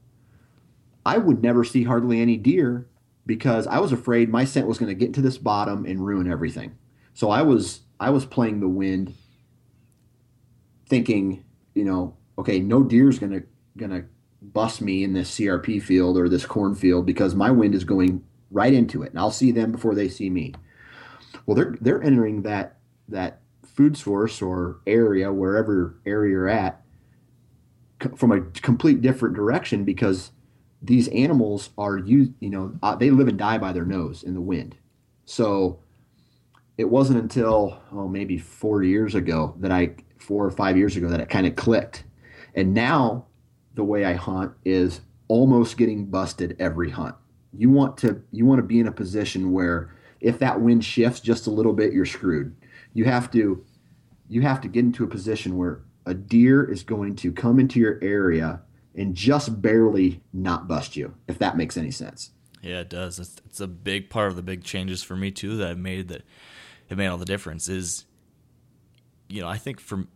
I 1.05 1.17
would 1.17 1.41
never 1.41 1.63
see 1.63 1.83
hardly 1.83 2.21
any 2.21 2.37
deer 2.37 2.87
because 3.25 3.67
I 3.67 3.79
was 3.79 3.91
afraid 3.91 4.29
my 4.29 4.45
scent 4.45 4.67
was 4.67 4.77
going 4.77 4.89
to 4.89 4.95
get 4.95 5.13
to 5.15 5.21
this 5.21 5.37
bottom 5.37 5.85
and 5.85 6.05
ruin 6.05 6.31
everything. 6.31 6.77
So 7.13 7.29
I 7.29 7.41
was 7.41 7.81
I 7.99 8.09
was 8.09 8.25
playing 8.25 8.59
the 8.59 8.67
wind, 8.67 9.13
thinking, 10.87 11.43
you 11.73 11.85
know, 11.85 12.17
okay, 12.37 12.59
no 12.59 12.83
deer's 12.83 13.19
going 13.19 13.31
to 13.31 13.43
going 13.77 13.91
to 13.91 14.05
bust 14.41 14.81
me 14.81 15.03
in 15.03 15.13
this 15.13 15.37
CRP 15.37 15.81
field 15.81 16.17
or 16.17 16.27
this 16.27 16.45
cornfield 16.45 17.05
because 17.05 17.35
my 17.35 17.51
wind 17.51 17.75
is 17.75 17.83
going 17.83 18.23
right 18.49 18.73
into 18.73 19.03
it, 19.03 19.11
and 19.11 19.19
I'll 19.19 19.31
see 19.31 19.51
them 19.51 19.71
before 19.71 19.95
they 19.95 20.09
see 20.09 20.29
me. 20.29 20.53
Well, 21.45 21.55
they're 21.55 21.75
they're 21.79 22.03
entering 22.03 22.41
that 22.43 22.77
that 23.07 23.41
food 23.63 23.97
source 23.97 24.41
or 24.41 24.79
area 24.85 25.31
wherever 25.31 25.99
area 26.05 26.31
you're 26.31 26.49
at 26.49 26.81
from 28.15 28.31
a 28.31 28.41
complete 28.41 29.01
different 29.01 29.35
direction 29.35 29.85
because 29.85 30.31
these 30.81 31.07
animals 31.09 31.69
are 31.77 31.97
you 31.97 32.33
you 32.39 32.49
know 32.49 32.73
uh, 32.81 32.95
they 32.95 33.11
live 33.11 33.27
and 33.27 33.37
die 33.37 33.57
by 33.57 33.71
their 33.71 33.85
nose 33.85 34.23
in 34.23 34.33
the 34.33 34.41
wind. 34.41 34.75
So 35.25 35.79
it 36.77 36.89
wasn't 36.89 37.19
until 37.19 37.81
oh 37.91 38.07
maybe 38.07 38.37
four 38.37 38.83
years 38.83 39.15
ago 39.15 39.55
that 39.59 39.71
I 39.71 39.95
four 40.17 40.45
or 40.45 40.51
five 40.51 40.77
years 40.77 40.97
ago 40.97 41.07
that 41.07 41.19
it 41.19 41.29
kind 41.29 41.47
of 41.47 41.55
clicked, 41.55 42.03
and 42.55 42.73
now 42.73 43.27
the 43.75 43.83
way 43.83 44.05
I 44.05 44.13
hunt 44.13 44.53
is 44.65 45.01
almost 45.27 45.77
getting 45.77 46.05
busted 46.05 46.55
every 46.59 46.89
hunt. 46.89 47.15
You 47.53 47.69
want 47.69 47.97
to 47.99 48.21
you 48.31 48.45
want 48.45 48.59
to 48.59 48.67
be 48.67 48.79
in 48.79 48.87
a 48.87 48.91
position 48.91 49.51
where 49.51 49.93
if 50.19 50.39
that 50.39 50.61
wind 50.61 50.85
shifts 50.85 51.19
just 51.19 51.47
a 51.47 51.51
little 51.51 51.73
bit, 51.73 51.93
you're 51.93 52.05
screwed. 52.05 52.55
You 52.93 53.05
have 53.05 53.31
to 53.31 53.63
you 54.29 54.41
have 54.41 54.61
to 54.61 54.67
get 54.67 54.85
into 54.85 55.03
a 55.03 55.07
position 55.07 55.57
where 55.57 55.81
a 56.05 56.13
deer 56.13 56.63
is 56.63 56.83
going 56.83 57.15
to 57.17 57.31
come 57.31 57.59
into 57.59 57.79
your 57.79 57.99
area 58.01 58.61
and 58.95 59.15
just 59.15 59.61
barely 59.61 60.21
not 60.33 60.67
bust 60.67 60.95
you, 60.95 61.13
if 61.27 61.39
that 61.39 61.57
makes 61.57 61.77
any 61.77 61.91
sense. 61.91 62.31
Yeah, 62.61 62.81
it 62.81 62.89
does. 62.89 63.19
It's, 63.19 63.41
it's 63.45 63.59
a 63.59 63.67
big 63.67 64.09
part 64.09 64.29
of 64.29 64.35
the 64.35 64.41
big 64.41 64.63
changes 64.63 65.03
for 65.03 65.15
me 65.15 65.31
too 65.31 65.57
that 65.57 65.69
I've 65.69 65.77
made 65.77 66.09
that 66.09 66.23
have 66.89 66.97
made 66.97 67.07
all 67.07 67.17
the 67.17 67.25
difference. 67.25 67.67
Is 67.67 68.05
you 69.27 69.41
know 69.41 69.47
I 69.47 69.57
think 69.57 69.79
from 69.79 70.07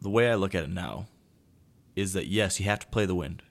the 0.00 0.10
way 0.10 0.30
I 0.30 0.34
look 0.34 0.54
at 0.54 0.64
it 0.64 0.70
now, 0.70 1.06
is 1.96 2.12
that 2.12 2.26
yes, 2.26 2.58
you 2.58 2.66
have 2.66 2.80
to 2.80 2.86
play 2.88 3.06
the 3.06 3.14
wind, 3.14 3.42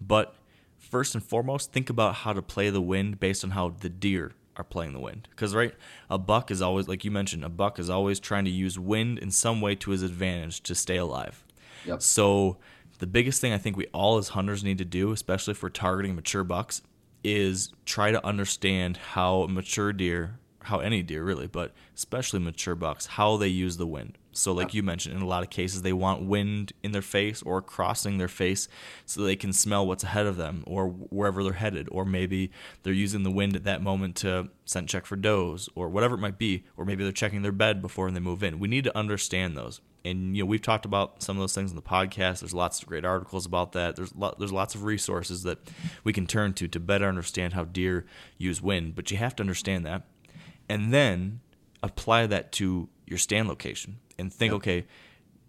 but 0.00 0.36
first 0.78 1.14
and 1.14 1.24
foremost, 1.24 1.72
think 1.72 1.90
about 1.90 2.16
how 2.16 2.32
to 2.32 2.42
play 2.42 2.70
the 2.70 2.80
wind 2.80 3.18
based 3.18 3.44
on 3.44 3.50
how 3.50 3.70
the 3.70 3.88
deer 3.88 4.32
are 4.56 4.64
playing 4.64 4.92
the 4.92 5.00
wind. 5.00 5.28
Because 5.30 5.54
right, 5.54 5.74
a 6.08 6.18
buck 6.18 6.50
is 6.50 6.62
always 6.62 6.88
like 6.88 7.04
you 7.04 7.10
mentioned, 7.10 7.44
a 7.44 7.48
buck 7.48 7.78
is 7.78 7.90
always 7.90 8.20
trying 8.20 8.44
to 8.44 8.50
use 8.50 8.78
wind 8.78 9.18
in 9.18 9.30
some 9.30 9.60
way 9.60 9.74
to 9.76 9.90
his 9.90 10.02
advantage 10.02 10.62
to 10.62 10.74
stay 10.74 10.96
alive. 10.96 11.44
Yep. 11.86 12.02
So 12.02 12.58
the 12.98 13.06
biggest 13.06 13.40
thing 13.40 13.52
I 13.52 13.58
think 13.58 13.76
we 13.76 13.86
all 13.88 14.18
as 14.18 14.28
hunters 14.28 14.64
need 14.64 14.78
to 14.78 14.84
do, 14.84 15.12
especially 15.12 15.52
if 15.52 15.62
we're 15.62 15.70
targeting 15.70 16.14
mature 16.14 16.44
bucks, 16.44 16.82
is 17.22 17.72
try 17.84 18.10
to 18.10 18.24
understand 18.24 18.96
how 18.96 19.46
mature 19.46 19.92
deer, 19.92 20.38
how 20.60 20.78
any 20.78 21.02
deer 21.02 21.24
really, 21.24 21.46
but 21.46 21.72
especially 21.96 22.38
mature 22.38 22.74
bucks, 22.74 23.06
how 23.06 23.36
they 23.36 23.48
use 23.48 23.76
the 23.76 23.86
wind. 23.86 24.18
So, 24.36 24.52
like 24.52 24.74
you 24.74 24.82
mentioned, 24.82 25.16
in 25.16 25.22
a 25.22 25.26
lot 25.26 25.42
of 25.42 25.50
cases, 25.50 25.82
they 25.82 25.92
want 25.92 26.26
wind 26.26 26.72
in 26.82 26.92
their 26.92 27.02
face 27.02 27.42
or 27.42 27.62
crossing 27.62 28.18
their 28.18 28.28
face 28.28 28.68
so 29.06 29.22
they 29.22 29.36
can 29.36 29.52
smell 29.52 29.86
what's 29.86 30.04
ahead 30.04 30.26
of 30.26 30.36
them 30.36 30.64
or 30.66 30.88
wherever 30.88 31.42
they're 31.42 31.52
headed. 31.52 31.88
Or 31.90 32.04
maybe 32.04 32.50
they're 32.82 32.92
using 32.92 33.22
the 33.22 33.30
wind 33.30 33.56
at 33.56 33.64
that 33.64 33.82
moment 33.82 34.16
to 34.16 34.48
scent 34.64 34.88
check 34.88 35.06
for 35.06 35.16
does 35.16 35.68
or 35.74 35.88
whatever 35.88 36.16
it 36.16 36.20
might 36.20 36.38
be. 36.38 36.64
Or 36.76 36.84
maybe 36.84 37.04
they're 37.04 37.12
checking 37.12 37.42
their 37.42 37.52
bed 37.52 37.80
before 37.80 38.10
they 38.10 38.20
move 38.20 38.42
in. 38.42 38.58
We 38.58 38.68
need 38.68 38.84
to 38.84 38.96
understand 38.96 39.56
those. 39.56 39.80
And 40.04 40.36
you 40.36 40.42
know, 40.42 40.46
we've 40.46 40.60
talked 40.60 40.84
about 40.84 41.22
some 41.22 41.36
of 41.36 41.40
those 41.40 41.54
things 41.54 41.70
in 41.70 41.76
the 41.76 41.82
podcast. 41.82 42.40
There's 42.40 42.52
lots 42.52 42.82
of 42.82 42.88
great 42.88 43.04
articles 43.04 43.46
about 43.46 43.72
that. 43.72 43.96
There's 43.96 44.14
lo- 44.14 44.34
there's 44.38 44.52
lots 44.52 44.74
of 44.74 44.84
resources 44.84 45.44
that 45.44 45.58
we 46.02 46.12
can 46.12 46.26
turn 46.26 46.52
to 46.54 46.68
to 46.68 46.80
better 46.80 47.08
understand 47.08 47.54
how 47.54 47.64
deer 47.64 48.04
use 48.36 48.60
wind. 48.60 48.94
But 48.94 49.10
you 49.10 49.16
have 49.16 49.34
to 49.36 49.42
understand 49.42 49.86
that, 49.86 50.02
and 50.68 50.92
then 50.92 51.40
apply 51.82 52.26
that 52.26 52.52
to 52.52 52.88
your 53.06 53.18
stand 53.18 53.48
location 53.48 53.98
and 54.18 54.32
think, 54.32 54.50
yep. 54.50 54.56
okay, 54.56 54.86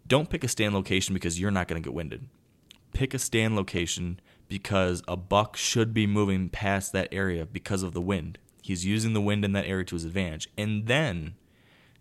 don't 0.07 0.29
pick 0.29 0.43
a 0.43 0.47
stand 0.47 0.73
location 0.73 1.13
because 1.13 1.39
you're 1.39 1.51
not 1.51 1.67
going 1.67 1.81
to 1.81 1.85
get 1.85 1.93
winded. 1.93 2.27
Pick 2.93 3.13
a 3.13 3.19
stand 3.19 3.55
location 3.55 4.19
because 4.47 5.03
a 5.07 5.17
buck 5.17 5.57
should 5.57 5.93
be 5.93 6.07
moving 6.07 6.49
past 6.49 6.91
that 6.93 7.09
area 7.11 7.45
because 7.45 7.83
of 7.83 7.93
the 7.93 8.01
wind. 8.01 8.37
He's 8.61 8.85
using 8.85 9.13
the 9.13 9.21
wind 9.21 9.43
in 9.43 9.51
that 9.53 9.65
area 9.65 9.85
to 9.85 9.95
his 9.95 10.05
advantage. 10.05 10.47
And 10.57 10.87
then 10.87 11.35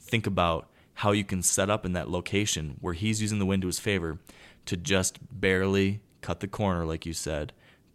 think 0.00 0.26
about 0.26 0.68
how 0.94 1.12
you 1.12 1.24
can 1.24 1.42
set 1.42 1.70
up 1.70 1.84
in 1.84 1.92
that 1.94 2.11
location 2.11 2.76
where 2.80 2.94
he's 2.94 3.20
using 3.20 3.38
the 3.38 3.46
wind 3.46 3.62
to 3.62 3.66
his 3.66 3.80
favor 3.80 4.18
to 4.66 4.76
just 4.76 5.18
barely 5.30 6.00
cut 6.20 6.40
the 6.40 6.48
corner, 6.48 6.86
like 6.86 7.05
you 7.05 7.12
said, 7.12 7.52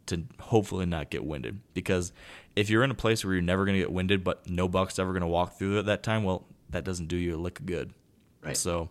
to 0.07 0.23
hopefully 0.39 0.85
not 0.85 1.09
get 1.09 1.23
winded. 1.23 1.61
Because 1.73 2.11
if 2.55 2.69
you're 2.69 2.83
in 2.83 2.91
a 2.91 2.95
place 2.95 3.23
where 3.23 3.33
you're 3.33 3.41
never 3.41 3.65
going 3.65 3.75
to 3.75 3.81
get 3.81 3.91
winded, 3.91 4.23
but 4.23 4.49
no 4.49 4.67
buck's 4.67 4.99
ever 4.99 5.13
going 5.13 5.21
to 5.21 5.27
walk 5.27 5.57
through 5.57 5.79
at 5.79 5.85
that 5.85 6.03
time, 6.03 6.23
well, 6.23 6.45
that 6.69 6.83
doesn't 6.83 7.07
do 7.07 7.15
you 7.15 7.35
a 7.35 7.37
lick 7.37 7.59
of 7.59 7.65
good. 7.65 7.93
Right. 8.41 8.57
So 8.57 8.89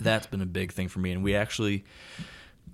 that's 0.00 0.26
been 0.26 0.40
a 0.40 0.46
big 0.46 0.72
thing 0.72 0.88
for 0.88 0.98
me. 0.98 1.12
And 1.12 1.22
we 1.22 1.34
actually, 1.34 1.84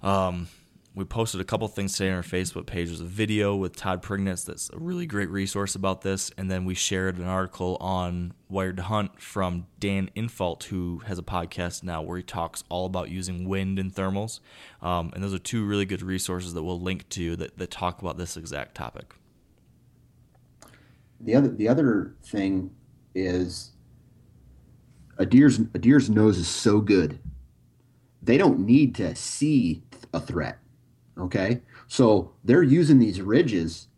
um, 0.02 0.48
we 0.94 1.04
posted 1.04 1.40
a 1.40 1.44
couple 1.44 1.66
things 1.66 1.96
today 1.96 2.10
on 2.10 2.16
our 2.16 2.22
Facebook 2.22 2.66
page. 2.66 2.88
There's 2.88 3.00
a 3.00 3.04
video 3.04 3.56
with 3.56 3.74
Todd 3.74 4.00
Prignitz 4.00 4.44
that's 4.44 4.70
a 4.72 4.78
really 4.78 5.06
great 5.06 5.28
resource 5.28 5.74
about 5.74 6.02
this. 6.02 6.30
And 6.38 6.48
then 6.48 6.64
we 6.64 6.74
shared 6.74 7.18
an 7.18 7.26
article 7.26 7.76
on 7.80 8.32
Wired 8.48 8.76
to 8.76 8.84
Hunt 8.84 9.20
from 9.20 9.66
Dan 9.80 10.08
Infalt, 10.14 10.64
who 10.64 11.02
has 11.06 11.18
a 11.18 11.22
podcast 11.22 11.82
now 11.82 12.00
where 12.00 12.16
he 12.16 12.22
talks 12.22 12.62
all 12.68 12.86
about 12.86 13.10
using 13.10 13.48
wind 13.48 13.78
and 13.80 13.92
thermals. 13.92 14.38
Um, 14.80 15.10
and 15.14 15.24
those 15.24 15.34
are 15.34 15.38
two 15.38 15.66
really 15.66 15.84
good 15.84 16.02
resources 16.02 16.54
that 16.54 16.62
we'll 16.62 16.80
link 16.80 17.08
to 17.10 17.34
that, 17.36 17.58
that 17.58 17.72
talk 17.72 18.00
about 18.00 18.16
this 18.16 18.36
exact 18.36 18.76
topic. 18.76 19.14
The 21.20 21.34
other 21.34 21.48
the 21.48 21.68
other 21.68 22.14
thing 22.22 22.70
is 23.14 23.73
a 25.18 25.26
deer's 25.26 25.58
a 25.58 25.78
deer's 25.78 26.10
nose 26.10 26.38
is 26.38 26.48
so 26.48 26.80
good. 26.80 27.18
They 28.22 28.38
don't 28.38 28.60
need 28.60 28.94
to 28.96 29.14
see 29.14 29.82
a 30.12 30.20
threat 30.20 30.58
Okay. 31.18 31.60
So 31.86 32.32
they're 32.42 32.62
using 32.62 32.98
these 32.98 33.20
ridges 33.20 33.88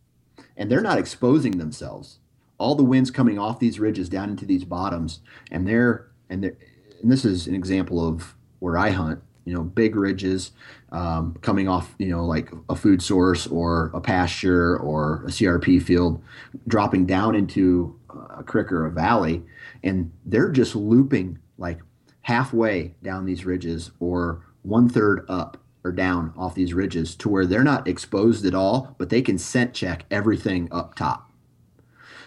and 0.57 0.71
they're 0.71 0.81
not 0.81 0.99
exposing 0.99 1.59
themselves. 1.59 2.19
All 2.59 2.75
the 2.75 2.85
wind's 2.85 3.11
coming 3.11 3.39
off 3.39 3.59
these 3.59 3.79
ridges 3.79 4.09
down 4.09 4.31
into 4.31 4.47
these 4.47 4.65
bottoms, 4.65 5.21
and 5.51 5.69
they're 5.69 6.09
and 6.31 6.43
they're 6.43 6.57
and 7.03 7.13
this 7.13 7.25
is 7.25 7.47
an 7.47 7.55
example 7.55 8.07
of 8.07 8.35
where 8.61 8.79
I 8.79 8.91
hunt. 8.91 9.23
You 9.45 9.55
know, 9.55 9.63
big 9.63 9.95
ridges 9.95 10.53
um, 10.91 11.37
coming 11.43 11.69
off. 11.69 11.95
You 11.99 12.09
know, 12.09 12.25
like 12.25 12.51
a 12.71 12.75
food 12.75 13.03
source 13.03 13.47
or 13.47 13.91
a 13.93 14.01
pasture 14.01 14.79
or 14.79 15.23
a 15.25 15.29
CRP 15.29 15.83
field, 15.83 16.23
dropping 16.67 17.05
down 17.05 17.35
into 17.35 17.95
a 18.31 18.43
creek 18.43 18.73
or 18.73 18.87
a 18.87 18.91
valley, 18.91 19.43
and 19.87 20.13
they're 20.25 20.51
just 20.51 20.75
looping 20.75 21.39
like 21.59 21.79
halfway 22.23 22.95
down 23.05 23.25
these 23.25 23.45
ridges 23.45 23.93
or 24.01 24.45
one 24.63 24.89
third 24.89 25.25
up 25.29 25.59
or 25.85 25.93
down 25.93 26.33
off 26.37 26.57
these 26.57 26.75
ridges 26.75 27.15
to 27.15 27.29
where 27.29 27.47
they're 27.47 27.63
not 27.63 27.87
exposed 27.87 28.45
at 28.45 28.55
all, 28.55 28.97
but 28.99 29.11
they 29.11 29.23
can 29.23 29.39
scent 29.39 29.73
check 29.73 30.05
everything 30.11 30.69
up 30.73 30.97
top. 30.97 31.31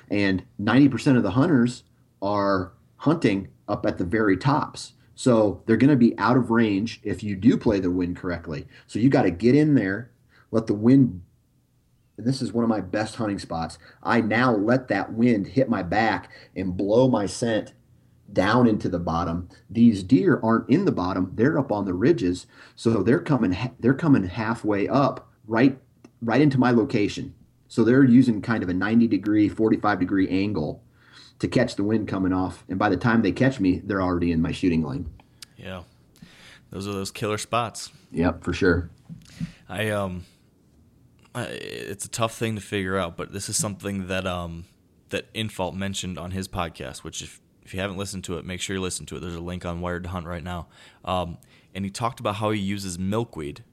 And 0.10 0.45
90% 0.60 1.18
of 1.18 1.24
the 1.24 1.32
hunters 1.32 1.84
are 2.22 2.72
hunting 2.95 3.49
up 3.68 3.86
at 3.86 3.97
the 3.97 4.05
very 4.05 4.38
tops. 4.38 4.93
So 5.16 5.62
they're 5.66 5.76
going 5.76 5.89
to 5.89 5.97
be 5.97 6.18
out 6.18 6.38
of 6.38 6.51
range 6.51 7.01
if 7.03 7.22
you 7.24 7.36
do 7.36 7.57
play 7.57 7.82
the 7.82 7.91
wind 7.91 8.16
correctly. 8.16 8.68
So 8.88 8.99
you 8.99 9.10
got 9.10 9.24
to 9.24 9.32
get 9.32 9.53
in 9.53 9.76
there, 9.76 10.12
let 10.51 10.68
the 10.68 10.74
wind 10.74 11.24
and 12.20 12.28
this 12.28 12.41
is 12.41 12.51
one 12.51 12.65
of 12.65 12.70
my 12.70 12.82
best 12.82 13.15
hunting 13.15 13.39
spots. 13.39 13.80
I 14.03 14.20
now 14.20 14.53
let 14.53 14.89
that 14.89 15.13
wind 15.13 15.47
hit 15.47 15.70
my 15.70 15.82
back 15.82 16.30
and 16.53 16.76
blow 16.76 17.07
my 17.07 17.26
scent 17.26 17.74
down 18.32 18.67
into 18.67 18.89
the 18.89 18.99
bottom. 18.99 19.47
These 19.70 20.03
deer 20.03 20.38
aren't 20.43 20.70
in 20.70 20.84
the 20.84 20.91
bottom; 20.91 21.32
they're 21.34 21.57
up 21.57 21.72
on 21.72 21.86
the 21.86 21.93
ridges, 21.93 22.45
so 22.76 23.01
they're 23.03 23.22
coming 23.22 23.57
they're 23.80 23.93
coming 23.93 24.26
halfway 24.26 24.86
up, 24.89 25.32
right 25.47 25.80
right 26.22 26.41
into 26.41 26.59
my 26.59 26.72
location. 26.72 27.34
So 27.70 27.86
they're 27.86 28.03
using 28.03 28.41
kind 28.41 28.63
of 28.63 28.70
a 28.70 28.74
90 28.74 29.07
degree, 29.07 29.47
45 29.47 29.99
degree 29.99 30.28
angle 30.28 30.84
to 31.39 31.47
catch 31.47 31.78
the 31.78 31.86
wind 31.86 32.09
coming 32.09 32.34
off, 32.34 32.65
and 32.67 32.78
by 32.78 32.89
the 32.89 32.97
time 32.97 33.22
they 33.22 33.32
catch 33.32 33.61
me, 33.61 33.80
they're 33.80 34.01
already 34.01 34.34
in 34.34 34.41
my 34.41 34.51
shooting 34.51 34.84
lane. 34.84 35.09
Yeah, 35.55 35.84
those 36.70 36.86
are 36.86 36.91
those 36.91 37.11
killer 37.11 37.38
spots. 37.38 37.93
Yep, 38.11 38.43
for 38.43 38.51
sure. 38.51 38.89
I 39.70 39.89
um, 39.91 40.26
it's 41.49 42.05
a 42.05 42.09
tough 42.09 42.35
thing 42.35 42.55
to 42.55 42.61
figure 42.61 42.97
out, 42.97 43.17
but 43.17 43.31
this 43.33 43.49
is 43.49 43.57
something 43.57 44.07
that 44.07 44.25
um 44.25 44.65
that 45.09 45.33
Infalt 45.33 45.73
mentioned 45.75 46.17
on 46.17 46.31
his 46.31 46.47
podcast, 46.47 46.99
which 46.99 47.21
if 47.21 47.41
if 47.63 47.73
you 47.73 47.79
haven't 47.79 47.97
listened 47.97 48.23
to 48.23 48.37
it, 48.37 48.45
make 48.45 48.61
sure 48.61 48.75
you 48.75 48.81
listen 48.81 49.05
to 49.07 49.17
it. 49.17 49.19
There's 49.19 49.35
a 49.35 49.39
link 49.39 49.63
on 49.63 49.79
Wired 49.79 50.03
to 50.03 50.09
Hunt 50.09 50.25
right 50.25 50.43
now. 50.43 50.67
Um, 51.05 51.37
and 51.75 51.85
he 51.85 51.91
talked 51.91 52.19
about 52.19 52.35
how 52.35 52.49
he 52.49 52.59
uses 52.59 52.97
milkweed 52.97 53.63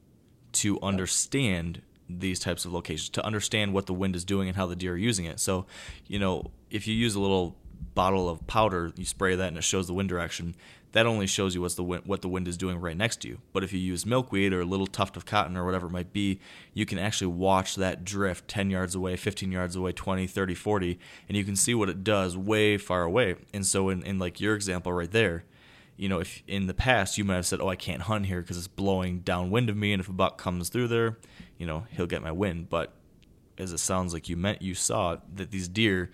to 0.52 0.78
understand 0.82 1.80
these 2.08 2.38
types 2.38 2.66
of 2.66 2.74
locations, 2.74 3.08
to 3.10 3.24
understand 3.24 3.72
what 3.72 3.86
the 3.86 3.94
wind 3.94 4.14
is 4.14 4.24
doing 4.24 4.48
and 4.48 4.56
how 4.56 4.66
the 4.66 4.76
deer 4.76 4.92
are 4.92 4.98
using 4.98 5.24
it. 5.24 5.40
So, 5.40 5.64
you 6.06 6.18
know, 6.18 6.50
if 6.70 6.86
you 6.86 6.94
use 6.94 7.14
a 7.14 7.20
little 7.20 7.56
bottle 7.94 8.28
of 8.28 8.46
powder, 8.46 8.92
you 8.96 9.06
spray 9.06 9.34
that 9.34 9.48
and 9.48 9.56
it 9.56 9.64
shows 9.64 9.86
the 9.86 9.94
wind 9.94 10.10
direction 10.10 10.54
that 10.92 11.06
only 11.06 11.26
shows 11.26 11.54
you 11.54 11.60
what's 11.60 11.74
the 11.74 11.82
wind, 11.82 12.04
what 12.06 12.22
the 12.22 12.28
wind 12.28 12.48
is 12.48 12.56
doing 12.56 12.78
right 12.78 12.96
next 12.96 13.20
to 13.22 13.28
you. 13.28 13.38
But 13.52 13.64
if 13.64 13.72
you 13.72 13.78
use 13.78 14.06
milkweed 14.06 14.52
or 14.52 14.60
a 14.60 14.64
little 14.64 14.86
tuft 14.86 15.16
of 15.16 15.26
cotton 15.26 15.56
or 15.56 15.64
whatever 15.64 15.88
it 15.88 15.92
might 15.92 16.12
be, 16.12 16.40
you 16.72 16.86
can 16.86 16.98
actually 16.98 17.28
watch 17.28 17.76
that 17.76 18.04
drift 18.04 18.48
10 18.48 18.70
yards 18.70 18.94
away, 18.94 19.16
15 19.16 19.52
yards 19.52 19.76
away, 19.76 19.92
20, 19.92 20.26
30, 20.26 20.54
40, 20.54 20.98
and 21.28 21.36
you 21.36 21.44
can 21.44 21.56
see 21.56 21.74
what 21.74 21.88
it 21.88 22.04
does 22.04 22.36
way 22.36 22.78
far 22.78 23.02
away. 23.02 23.36
And 23.52 23.66
so 23.66 23.88
in, 23.88 24.02
in 24.04 24.18
like 24.18 24.40
your 24.40 24.54
example 24.54 24.92
right 24.92 25.10
there, 25.10 25.44
you 25.96 26.08
know, 26.08 26.20
if 26.20 26.42
in 26.46 26.66
the 26.66 26.74
past 26.74 27.16
you 27.16 27.24
might 27.24 27.36
have 27.36 27.46
said, 27.46 27.60
"Oh, 27.60 27.68
I 27.68 27.76
can't 27.76 28.02
hunt 28.02 28.26
here 28.26 28.42
because 28.42 28.58
it's 28.58 28.68
blowing 28.68 29.20
downwind 29.20 29.70
of 29.70 29.76
me, 29.76 29.92
and 29.92 30.00
if 30.00 30.08
a 30.08 30.12
buck 30.12 30.36
comes 30.36 30.68
through 30.68 30.88
there, 30.88 31.18
you 31.56 31.66
know, 31.66 31.86
he'll 31.90 32.06
get 32.06 32.22
my 32.22 32.32
wind." 32.32 32.68
But 32.68 32.92
as 33.58 33.72
it 33.72 33.78
sounds 33.78 34.12
like 34.12 34.28
you 34.28 34.36
meant, 34.36 34.60
you 34.60 34.74
saw 34.74 35.16
that 35.34 35.50
these 35.50 35.68
deer, 35.68 36.10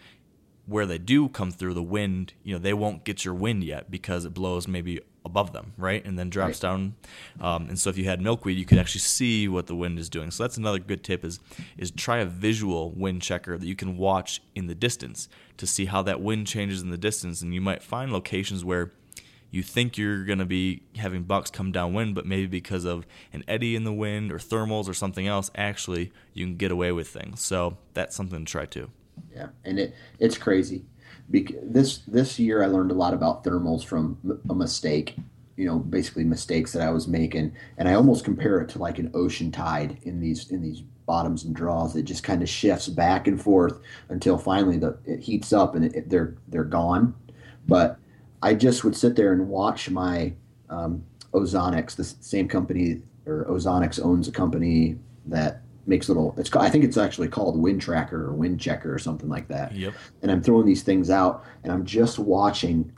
where 0.67 0.87
they 0.87 0.99
do 0.99 1.29
come 1.29 1.51
through 1.51 1.75
the 1.75 1.83
wind, 1.83 2.35
you 2.45 2.55
know, 2.55 2.59
they 2.59 2.75
won't 2.75 3.05
get 3.05 3.25
your 3.25 3.35
wind 3.35 3.65
yet 3.65 3.91
because 3.91 4.25
it 4.25 4.33
blows 4.33 4.69
maybe 4.69 5.01
above 5.25 5.53
them, 5.53 5.73
right? 5.77 6.05
And 6.05 6.19
then 6.19 6.31
drops 6.31 6.63
right. 6.63 6.71
down. 6.71 6.95
Um, 7.41 7.69
and 7.69 7.79
so 7.79 7.91
if 7.91 7.99
you 7.99 8.05
had 8.05 8.21
milkweed, 8.21 8.59
you 8.59 8.65
could 8.65 8.79
actually 8.79 9.01
see 9.01 9.49
what 9.49 9.67
the 9.67 9.75
wind 9.75 9.99
is 9.99 10.09
doing. 10.09 10.31
So 10.31 10.45
that's 10.45 10.57
another 10.57 10.79
good 10.79 11.03
tip 11.05 11.25
is 11.25 11.41
is 11.77 11.91
try 11.91 12.19
a 12.19 12.27
visual 12.27 12.91
wind 12.93 13.23
checker 13.23 13.59
that 13.59 13.67
you 13.67 13.77
can 13.77 13.97
watch 13.97 14.41
in 14.55 14.67
the 14.67 14.75
distance 14.75 15.29
to 15.57 15.67
see 15.67 15.87
how 15.87 16.03
that 16.03 16.21
wind 16.21 16.47
changes 16.47 16.83
in 16.83 16.91
the 16.91 16.99
distance. 16.99 17.43
And 17.43 17.55
you 17.55 17.61
might 17.61 17.83
find 17.83 18.13
locations 18.13 18.65
where 18.65 18.93
you 19.51 19.63
think 19.63 19.99
you're 19.99 20.25
going 20.25 20.39
to 20.39 20.47
be 20.47 20.83
having 20.97 21.25
bucks 21.25 21.51
come 21.51 21.73
downwind, 21.73 22.15
but 22.15 22.25
maybe 22.25 22.47
because 22.47 22.85
of 22.87 23.07
an 23.33 23.45
eddy 23.47 23.77
in 23.77 23.85
the 23.85 23.93
wind 23.93 24.33
or 24.33 24.39
thermals 24.39 24.89
or 24.89 24.95
something 24.95 25.27
else, 25.27 25.51
actually 25.55 26.11
you 26.33 26.47
can 26.47 26.57
get 26.57 26.71
away 26.71 26.91
with 26.91 27.09
things. 27.09 27.43
So 27.43 27.77
that's 27.93 28.17
something 28.17 28.47
to 28.47 28.51
try 28.51 28.65
too. 28.65 28.91
Yeah, 29.35 29.49
and 29.65 29.79
it 29.79 29.95
it's 30.19 30.39
crazy. 30.39 30.85
Because 31.31 31.57
this 31.63 31.99
this 32.07 32.39
year 32.39 32.63
I 32.63 32.67
learned 32.67 32.91
a 32.91 32.95
lot 32.95 33.15
about 33.15 33.45
thermals 33.45 33.85
from 33.85 34.19
a 34.49 34.55
mistake. 34.55 35.17
You 35.57 35.67
know, 35.67 35.79
basically 35.79 36.25
mistakes 36.25 36.73
that 36.73 36.83
I 36.83 36.91
was 36.91 37.07
making, 37.07 37.53
and 37.77 37.89
I 37.89 37.95
almost 37.95 38.25
compare 38.25 38.61
it 38.61 38.69
to 38.71 38.79
like 38.79 38.99
an 38.99 39.11
ocean 39.15 39.51
tide 39.53 39.99
in 40.03 40.21
these 40.21 40.51
in 40.51 40.63
these 40.63 40.83
bottoms 41.07 41.45
and 41.45 41.55
draws. 41.55 41.95
It 41.95 42.05
just 42.05 42.25
kind 42.25 42.43
of 42.43 42.49
shifts 42.49 42.89
back 42.89 43.27
and 43.27 43.41
forth 43.41 43.79
until 44.09 44.39
finally 44.39 44.79
the 44.79 44.99
it 45.05 45.21
heats 45.21 45.53
up 45.53 45.75
and 45.75 45.85
it, 45.85 46.09
they're 46.09 46.35
they're 46.49 46.65
gone. 46.65 47.15
But 47.69 47.99
I 48.43 48.55
just 48.55 48.83
would 48.83 48.97
sit 48.97 49.15
there 49.15 49.33
and 49.33 49.49
watch 49.49 49.89
my 49.91 50.33
um, 50.69 51.05
Ozonics, 51.33 51.97
the 51.97 52.05
same 52.05 52.49
company 52.49 53.03
or 53.27 53.47
Ozonics 53.49 54.05
owns 54.05 54.29
a 54.29 54.33
company 54.33 54.99
that 55.27 55.62
makes 55.87 56.09
little 56.09 56.35
it's 56.39 56.55
i 56.57 56.71
think 56.71 56.85
it's 56.85 56.97
actually 56.97 57.29
called 57.29 57.59
wind 57.59 57.81
tracker 57.81 58.25
or 58.25 58.33
wind 58.33 58.61
checker 58.61 58.93
or 58.93 58.99
something 58.99 59.29
like 59.29 59.49
that. 59.49 59.75
Yep. 59.75 59.95
And 60.23 60.31
i'm 60.31 60.43
throwing 60.43 60.67
these 60.67 60.83
things 60.83 61.11
out 61.11 61.45
and 61.65 61.73
i'm 61.73 61.85
just 61.85 62.19
watching 62.19 62.93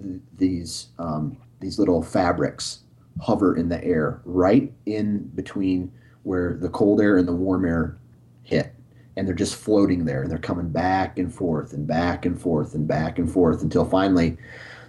th- 0.00 0.20
these 0.36 0.88
um, 0.98 1.36
these 1.60 1.78
little 1.78 2.02
fabrics 2.02 2.80
hover 3.20 3.56
in 3.56 3.68
the 3.68 3.82
air 3.84 4.20
right 4.24 4.72
in 4.86 5.24
between 5.34 5.92
where 6.22 6.54
the 6.54 6.68
cold 6.68 7.00
air 7.00 7.16
and 7.16 7.28
the 7.28 7.34
warm 7.34 7.64
air 7.64 7.98
hit. 8.42 8.74
And 9.16 9.26
they're 9.26 9.34
just 9.34 9.56
floating 9.56 10.04
there 10.04 10.22
and 10.22 10.30
they're 10.30 10.38
coming 10.38 10.70
back 10.70 11.18
and 11.18 11.32
forth 11.32 11.72
and 11.72 11.86
back 11.86 12.24
and 12.24 12.40
forth 12.40 12.74
and 12.74 12.86
back 12.86 13.18
and 13.18 13.30
forth 13.30 13.62
until 13.62 13.84
finally 13.84 14.38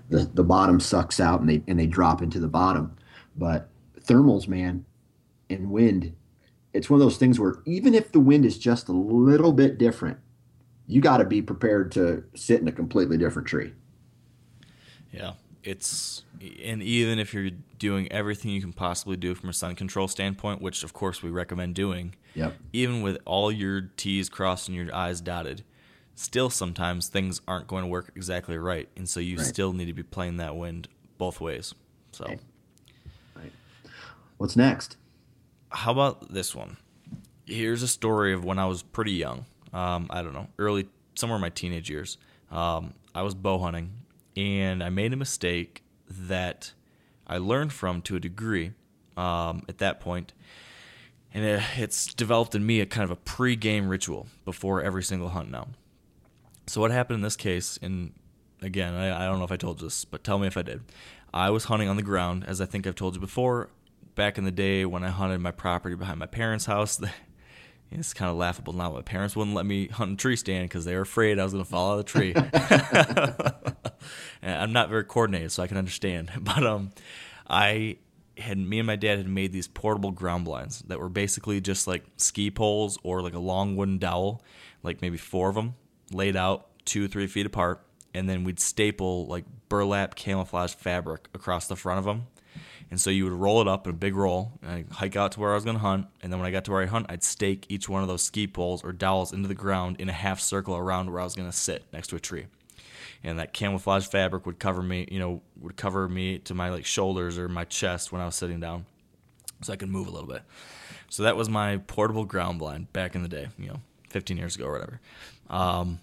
the, 0.09 0.29
the 0.33 0.43
bottom 0.43 0.79
sucks 0.79 1.19
out 1.19 1.41
and 1.41 1.49
they 1.49 1.63
and 1.67 1.79
they 1.79 1.87
drop 1.87 2.21
into 2.21 2.39
the 2.39 2.47
bottom. 2.47 2.95
But 3.35 3.69
thermals 3.99 4.47
man 4.47 4.85
and 5.49 5.69
wind 5.69 6.15
it's 6.73 6.89
one 6.89 6.99
of 6.99 7.05
those 7.05 7.17
things 7.17 7.39
where 7.39 7.55
even 7.65 7.93
if 7.93 8.11
the 8.11 8.19
wind 8.19 8.45
is 8.45 8.57
just 8.57 8.87
a 8.87 8.93
little 8.93 9.51
bit 9.51 9.77
different, 9.77 10.17
you 10.87 11.01
got 11.01 11.17
to 11.17 11.25
be 11.25 11.41
prepared 11.41 11.91
to 11.93 12.23
sit 12.35 12.61
in 12.61 12.67
a 12.67 12.71
completely 12.71 13.17
different 13.17 13.47
tree. 13.47 13.73
Yeah, 15.11 15.33
it's 15.63 16.23
and 16.63 16.81
even 16.81 17.19
if 17.19 17.33
you're 17.33 17.51
doing 17.77 18.11
everything 18.11 18.51
you 18.51 18.61
can 18.61 18.73
possibly 18.73 19.17
do 19.17 19.35
from 19.35 19.49
a 19.49 19.53
scent 19.53 19.77
control 19.77 20.07
standpoint, 20.07 20.61
which 20.61 20.83
of 20.83 20.93
course 20.93 21.21
we 21.21 21.29
recommend 21.29 21.75
doing. 21.75 22.15
Yep. 22.35 22.55
Even 22.71 23.01
with 23.01 23.17
all 23.25 23.51
your 23.51 23.81
T's 23.97 24.29
crossed 24.29 24.69
and 24.69 24.77
your 24.77 24.93
I's 24.95 25.19
dotted, 25.19 25.63
still 26.15 26.49
sometimes 26.49 27.09
things 27.09 27.41
aren't 27.47 27.67
going 27.67 27.83
to 27.83 27.89
work 27.89 28.11
exactly 28.15 28.57
right, 28.57 28.87
and 28.95 29.07
so 29.09 29.19
you 29.19 29.37
right. 29.37 29.45
still 29.45 29.73
need 29.73 29.85
to 29.85 29.93
be 29.93 30.03
playing 30.03 30.37
that 30.37 30.55
wind 30.55 30.87
both 31.17 31.41
ways. 31.41 31.73
So. 32.13 32.25
Right. 32.25 32.39
right. 33.35 33.51
What's 34.37 34.55
next? 34.55 34.97
How 35.71 35.91
about 35.91 36.31
this 36.33 36.55
one? 36.55 36.77
Here's 37.45 37.83
a 37.83 37.87
story 37.87 38.33
of 38.33 38.45
when 38.45 38.59
I 38.59 38.65
was 38.65 38.83
pretty 38.83 39.13
young. 39.13 39.45
Um, 39.73 40.07
I 40.09 40.21
don't 40.21 40.33
know, 40.33 40.47
early, 40.59 40.87
somewhere 41.15 41.37
in 41.37 41.41
my 41.41 41.49
teenage 41.49 41.89
years. 41.89 42.17
Um, 42.51 42.93
I 43.15 43.21
was 43.21 43.33
bow 43.33 43.59
hunting 43.59 43.91
and 44.35 44.83
I 44.83 44.89
made 44.89 45.13
a 45.13 45.15
mistake 45.15 45.83
that 46.09 46.73
I 47.27 47.37
learned 47.37 47.73
from 47.73 48.01
to 48.03 48.15
a 48.15 48.19
degree 48.19 48.73
um, 49.17 49.63
at 49.69 49.77
that 49.79 49.99
point, 49.99 50.33
and 51.33 51.45
it, 51.45 51.63
it's 51.77 52.13
developed 52.13 52.55
in 52.55 52.65
me 52.65 52.81
a 52.81 52.85
kind 52.85 53.03
of 53.03 53.11
a 53.11 53.15
pre-game 53.15 53.87
ritual 53.87 54.27
before 54.45 54.81
every 54.81 55.03
single 55.03 55.29
hunt 55.29 55.51
now. 55.51 55.69
So 56.67 56.81
what 56.81 56.91
happened 56.91 57.15
in 57.15 57.21
this 57.21 57.35
case, 57.35 57.79
and 57.81 58.13
again, 58.61 58.93
I, 58.93 59.23
I 59.23 59.27
don't 59.27 59.39
know 59.39 59.45
if 59.45 59.51
I 59.51 59.57
told 59.57 59.81
you 59.81 59.87
this, 59.87 60.05
but 60.05 60.23
tell 60.23 60.39
me 60.39 60.47
if 60.47 60.57
I 60.57 60.61
did. 60.61 60.81
I 61.33 61.49
was 61.49 61.65
hunting 61.65 61.87
on 61.87 61.95
the 61.95 62.03
ground, 62.03 62.45
as 62.45 62.59
I 62.59 62.65
think 62.65 62.85
I've 62.85 62.95
told 62.95 63.15
you 63.15 63.21
before. 63.21 63.69
Back 64.15 64.37
in 64.37 64.43
the 64.43 64.51
day 64.51 64.85
when 64.85 65.03
I 65.03 65.09
hunted 65.09 65.39
my 65.39 65.51
property 65.51 65.95
behind 65.95 66.19
my 66.19 66.25
parents' 66.25 66.65
house, 66.65 67.01
it's 67.91 68.13
kind 68.13 68.29
of 68.29 68.37
laughable 68.37 68.73
now. 68.73 68.91
My 68.91 69.01
parents 69.01 69.35
wouldn't 69.35 69.55
let 69.55 69.65
me 69.65 69.87
hunt 69.87 70.11
in 70.11 70.17
tree 70.17 70.35
stand 70.35 70.69
because 70.69 70.85
they 70.85 70.95
were 70.95 71.01
afraid 71.01 71.39
I 71.39 71.43
was 71.43 71.53
going 71.53 71.63
to 71.63 71.69
fall 71.69 71.91
out 71.91 71.99
of 71.99 72.05
the 72.05 72.11
tree. 72.11 72.33
I'm 74.43 74.73
not 74.73 74.89
very 74.89 75.03
coordinated, 75.03 75.51
so 75.51 75.63
I 75.63 75.67
can 75.67 75.77
understand. 75.77 76.31
But 76.41 76.65
um, 76.65 76.91
I 77.49 77.97
had 78.37 78.57
me 78.57 78.79
and 78.79 78.87
my 78.87 78.95
dad 78.95 79.17
had 79.17 79.27
made 79.27 79.51
these 79.51 79.67
portable 79.67 80.11
ground 80.11 80.45
blinds 80.45 80.81
that 80.87 80.99
were 80.99 81.09
basically 81.09 81.61
just 81.61 81.87
like 81.87 82.03
ski 82.17 82.49
poles 82.49 82.97
or 83.03 83.21
like 83.21 83.33
a 83.33 83.39
long 83.39 83.75
wooden 83.75 83.97
dowel, 83.97 84.41
like 84.83 85.01
maybe 85.01 85.17
four 85.17 85.49
of 85.49 85.55
them 85.55 85.75
laid 86.11 86.35
out 86.35 86.67
two 86.85 87.07
three 87.07 87.27
feet 87.27 87.45
apart, 87.45 87.85
and 88.13 88.27
then 88.27 88.43
we'd 88.43 88.59
staple 88.59 89.27
like 89.27 89.45
burlap 89.69 90.15
camouflage 90.15 90.73
fabric 90.73 91.27
across 91.33 91.67
the 91.67 91.75
front 91.75 91.99
of 91.99 92.05
them. 92.05 92.27
And 92.91 92.99
so 92.99 93.09
you 93.09 93.23
would 93.23 93.33
roll 93.33 93.61
it 93.61 93.69
up 93.69 93.87
in 93.87 93.91
a 93.91 93.97
big 93.97 94.15
roll, 94.15 94.51
and 94.61 94.69
I'd 94.69 94.91
hike 94.91 95.15
out 95.15 95.31
to 95.31 95.39
where 95.39 95.51
I 95.51 95.55
was 95.55 95.63
going 95.63 95.77
to 95.77 95.81
hunt. 95.81 96.07
And 96.21 96.31
then 96.31 96.39
when 96.39 96.47
I 96.47 96.51
got 96.51 96.65
to 96.65 96.71
where 96.71 96.83
I 96.83 96.87
hunt, 96.87 97.05
I'd 97.07 97.23
stake 97.23 97.65
each 97.69 97.87
one 97.87 98.01
of 98.01 98.09
those 98.09 98.21
ski 98.21 98.47
poles 98.47 98.83
or 98.83 98.91
dowels 98.91 99.31
into 99.31 99.47
the 99.47 99.55
ground 99.55 99.95
in 99.99 100.09
a 100.09 100.13
half 100.13 100.41
circle 100.41 100.75
around 100.75 101.09
where 101.09 101.21
I 101.21 101.23
was 101.23 101.33
going 101.33 101.49
to 101.49 101.55
sit 101.55 101.85
next 101.93 102.07
to 102.07 102.17
a 102.17 102.19
tree. 102.19 102.47
And 103.23 103.39
that 103.39 103.53
camouflage 103.53 104.07
fabric 104.07 104.45
would 104.45 104.59
cover 104.59 104.83
me, 104.83 105.07
you 105.09 105.19
know, 105.19 105.41
would 105.61 105.77
cover 105.77 106.09
me 106.09 106.39
to 106.39 106.53
my 106.53 106.69
like 106.69 106.85
shoulders 106.85 107.37
or 107.37 107.47
my 107.47 107.63
chest 107.63 108.11
when 108.11 108.21
I 108.21 108.25
was 108.25 108.35
sitting 108.35 108.59
down, 108.59 108.85
so 109.61 109.71
I 109.71 109.77
could 109.77 109.89
move 109.89 110.07
a 110.07 110.11
little 110.11 110.27
bit. 110.27 110.41
So 111.07 111.23
that 111.23 111.37
was 111.37 111.47
my 111.47 111.77
portable 111.77 112.25
ground 112.25 112.59
blind 112.59 112.91
back 112.91 113.15
in 113.15 113.23
the 113.23 113.29
day, 113.29 113.47
you 113.57 113.67
know, 113.67 113.79
15 114.09 114.35
years 114.35 114.55
ago 114.57 114.65
or 114.65 114.73
whatever. 114.73 114.99
Um, 115.49 116.01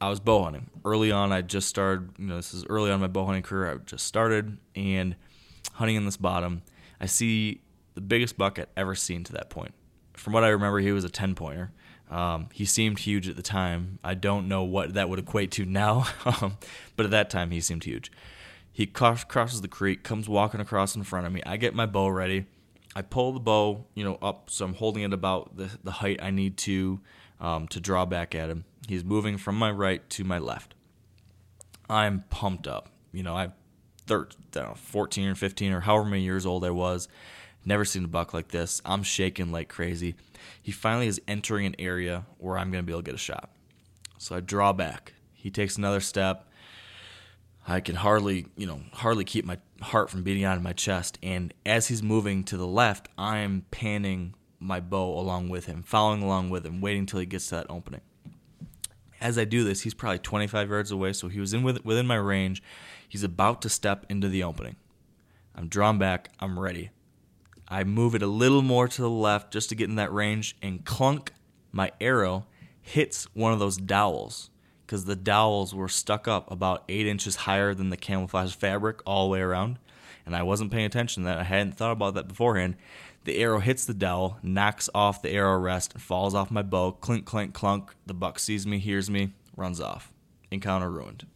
I 0.00 0.08
was 0.08 0.18
bow 0.18 0.44
hunting 0.44 0.70
early 0.84 1.12
on. 1.12 1.30
I 1.30 1.42
just 1.42 1.68
started, 1.68 2.10
you 2.18 2.26
know, 2.26 2.36
this 2.36 2.54
is 2.54 2.64
early 2.66 2.90
on 2.90 3.00
my 3.00 3.06
bow 3.06 3.26
hunting 3.26 3.42
career. 3.42 3.70
I 3.70 3.76
just 3.84 4.06
started 4.06 4.58
and 4.74 5.14
hunting 5.74 5.96
in 5.96 6.04
this 6.04 6.16
bottom. 6.16 6.62
I 7.00 7.06
see 7.06 7.62
the 7.94 8.00
biggest 8.00 8.36
buck 8.36 8.58
I'd 8.58 8.66
ever 8.76 8.94
seen 8.94 9.24
to 9.24 9.32
that 9.32 9.50
point. 9.50 9.74
From 10.14 10.32
what 10.32 10.44
I 10.44 10.48
remember, 10.48 10.80
he 10.80 10.92
was 10.92 11.04
a 11.04 11.08
10 11.08 11.34
pointer. 11.34 11.72
Um, 12.10 12.48
he 12.52 12.64
seemed 12.64 13.00
huge 13.00 13.28
at 13.28 13.36
the 13.36 13.42
time. 13.42 13.98
I 14.02 14.14
don't 14.14 14.48
know 14.48 14.62
what 14.64 14.94
that 14.94 15.08
would 15.08 15.18
equate 15.18 15.50
to 15.52 15.64
now, 15.64 16.06
um, 16.24 16.56
but 16.96 17.04
at 17.04 17.10
that 17.10 17.30
time 17.30 17.50
he 17.50 17.60
seemed 17.60 17.84
huge. 17.84 18.10
He 18.72 18.86
cross, 18.86 19.24
crosses 19.24 19.60
the 19.60 19.68
creek, 19.68 20.02
comes 20.04 20.28
walking 20.28 20.60
across 20.60 20.96
in 20.96 21.02
front 21.02 21.26
of 21.26 21.32
me. 21.32 21.42
I 21.44 21.56
get 21.56 21.74
my 21.74 21.86
bow 21.86 22.08
ready. 22.08 22.46
I 22.94 23.02
pull 23.02 23.32
the 23.32 23.40
bow, 23.40 23.84
you 23.94 24.04
know, 24.04 24.18
up 24.22 24.50
so 24.50 24.64
I'm 24.64 24.74
holding 24.74 25.02
it 25.02 25.12
about 25.12 25.56
the, 25.56 25.70
the 25.84 25.90
height 25.90 26.20
I 26.22 26.30
need 26.30 26.56
to 26.58 27.00
um, 27.40 27.68
to 27.68 27.80
draw 27.80 28.04
back 28.06 28.34
at 28.34 28.48
him. 28.48 28.64
He's 28.88 29.04
moving 29.04 29.36
from 29.36 29.56
my 29.56 29.70
right 29.70 30.08
to 30.10 30.24
my 30.24 30.38
left. 30.38 30.74
I'm 31.90 32.24
pumped 32.30 32.66
up. 32.66 32.90
You 33.12 33.22
know, 33.22 33.36
I'm 33.36 33.52
13, 34.08 34.40
know, 34.56 34.74
14 34.76 35.28
or 35.28 35.34
15 35.34 35.72
or 35.72 35.80
however 35.80 36.04
many 36.04 36.22
years 36.22 36.46
old 36.46 36.64
I 36.64 36.70
was. 36.70 37.08
Never 37.64 37.84
seen 37.84 38.04
a 38.04 38.08
buck 38.08 38.32
like 38.32 38.48
this. 38.48 38.80
I'm 38.84 39.02
shaking 39.02 39.52
like 39.52 39.68
crazy. 39.68 40.14
He 40.62 40.72
finally 40.72 41.06
is 41.06 41.20
entering 41.28 41.66
an 41.66 41.76
area 41.78 42.24
where 42.38 42.56
I'm 42.56 42.70
going 42.70 42.82
to 42.82 42.86
be 42.86 42.92
able 42.92 43.02
to 43.02 43.06
get 43.06 43.14
a 43.14 43.18
shot. 43.18 43.50
So 44.18 44.36
I 44.36 44.40
draw 44.40 44.72
back. 44.72 45.12
He 45.34 45.50
takes 45.50 45.76
another 45.76 46.00
step. 46.00 46.48
I 47.66 47.80
can 47.80 47.96
hardly, 47.96 48.46
you 48.56 48.66
know, 48.66 48.80
hardly 48.94 49.24
keep 49.24 49.44
my 49.44 49.58
heart 49.82 50.08
from 50.08 50.22
beating 50.22 50.44
out 50.44 50.56
of 50.56 50.62
my 50.62 50.72
chest. 50.72 51.18
And 51.22 51.52
as 51.66 51.88
he's 51.88 52.02
moving 52.02 52.42
to 52.44 52.56
the 52.56 52.66
left, 52.66 53.08
I'm 53.18 53.66
panning 53.70 54.34
my 54.58 54.80
bow 54.80 55.18
along 55.18 55.50
with 55.50 55.66
him, 55.66 55.82
following 55.82 56.22
along 56.22 56.50
with 56.50 56.64
him, 56.64 56.80
waiting 56.80 57.06
till 57.06 57.20
he 57.20 57.26
gets 57.26 57.48
to 57.48 57.56
that 57.56 57.66
opening. 57.68 58.00
As 59.20 59.36
I 59.36 59.44
do 59.44 59.64
this, 59.64 59.82
he's 59.82 59.94
probably 59.94 60.18
25 60.20 60.70
yards 60.70 60.90
away, 60.90 61.12
so 61.12 61.28
he 61.28 61.40
was 61.40 61.52
in 61.52 61.62
with, 61.62 61.84
within 61.84 62.06
my 62.06 62.16
range. 62.16 62.62
He's 63.08 63.24
about 63.24 63.62
to 63.62 63.68
step 63.68 64.06
into 64.08 64.28
the 64.28 64.44
opening. 64.44 64.76
I'm 65.54 65.68
drawn 65.68 65.98
back. 65.98 66.30
I'm 66.38 66.58
ready. 66.58 66.90
I 67.68 67.84
move 67.84 68.14
it 68.14 68.22
a 68.22 68.26
little 68.26 68.62
more 68.62 68.88
to 68.88 69.02
the 69.02 69.10
left 69.10 69.52
just 69.52 69.68
to 69.70 69.74
get 69.74 69.88
in 69.88 69.96
that 69.96 70.12
range, 70.12 70.56
and 70.62 70.84
clunk, 70.84 71.32
my 71.72 71.92
arrow 72.00 72.46
hits 72.80 73.26
one 73.34 73.52
of 73.52 73.58
those 73.58 73.76
dowels 73.76 74.50
because 74.86 75.04
the 75.04 75.16
dowels 75.16 75.74
were 75.74 75.88
stuck 75.88 76.26
up 76.26 76.50
about 76.50 76.84
eight 76.88 77.06
inches 77.06 77.36
higher 77.36 77.74
than 77.74 77.90
the 77.90 77.96
camouflage 77.96 78.54
fabric 78.54 79.00
all 79.04 79.26
the 79.26 79.32
way 79.32 79.40
around. 79.40 79.78
And 80.24 80.34
I 80.34 80.42
wasn't 80.42 80.72
paying 80.72 80.86
attention 80.86 81.24
that. 81.24 81.38
I 81.38 81.44
hadn't 81.44 81.76
thought 81.76 81.92
about 81.92 82.14
that 82.14 82.28
beforehand. 82.28 82.76
The 83.24 83.36
arrow 83.38 83.60
hits 83.60 83.84
the 83.84 83.92
dowel, 83.92 84.38
knocks 84.42 84.88
off 84.94 85.20
the 85.20 85.30
arrow 85.30 85.58
rest, 85.58 85.98
falls 85.98 86.34
off 86.34 86.50
my 86.50 86.62
bow. 86.62 86.92
Clink, 86.92 87.26
clink, 87.26 87.52
clunk. 87.52 87.94
The 88.06 88.14
buck 88.14 88.38
sees 88.38 88.66
me, 88.66 88.78
hears 88.78 89.10
me, 89.10 89.34
runs 89.56 89.80
off. 89.80 90.12
Encounter 90.50 90.90
ruined. 90.90 91.26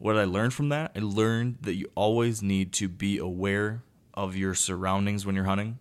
What 0.00 0.14
did 0.14 0.22
I 0.22 0.24
learn 0.24 0.48
from 0.48 0.70
that? 0.70 0.92
I 0.96 1.00
learned 1.00 1.58
that 1.60 1.74
you 1.74 1.90
always 1.94 2.42
need 2.42 2.72
to 2.72 2.88
be 2.88 3.18
aware 3.18 3.82
of 4.14 4.34
your 4.34 4.54
surroundings 4.54 5.26
when 5.26 5.34
you're 5.34 5.44
hunting 5.44 5.78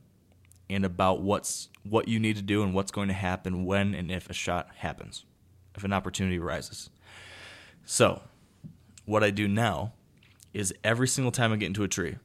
and 0.70 0.84
about 0.84 1.22
what's 1.22 1.70
what 1.84 2.10
you 2.10 2.20
need 2.20 2.36
to 2.36 2.42
do 2.42 2.62
and 2.62 2.74
what's 2.74 2.92
going 2.92 3.08
to 3.08 3.14
happen 3.14 3.64
when 3.64 3.96
and 3.96 4.12
if 4.12 4.30
a 4.30 4.34
shot 4.34 4.68
happens, 4.76 5.24
if 5.74 5.86
an 5.86 5.94
opportunity 5.94 6.38
arises. 6.38 6.90
So, 7.86 8.22
what 9.06 9.24
I 9.24 9.32
do 9.32 9.48
now 9.48 9.94
is 10.54 10.74
every 10.84 11.08
single 11.08 11.32
time 11.32 11.54
I 11.54 11.56
get 11.56 11.68
into 11.68 11.84
a 11.84 11.88
tree, 11.88 12.18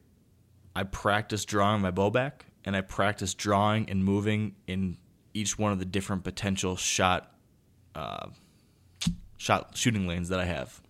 I 0.75 0.83
practice 0.83 1.45
drawing 1.45 1.81
my 1.81 1.91
bow 1.91 2.09
back 2.09 2.47
and 2.65 2.75
I 2.75 2.81
practice 2.81 3.33
drawing 3.33 3.89
and 3.89 4.03
moving 4.03 4.55
in 4.67 4.97
each 5.33 5.57
one 5.57 5.71
of 5.71 5.79
the 5.79 5.85
different 5.85 6.25
potential 6.25 6.75
shot 6.75 7.31
uh, 7.95 8.27
shot 9.37 9.77
shooting 9.77 10.07
lanes 10.09 10.27
that 10.27 10.41
I 10.41 10.45
have 10.45 10.81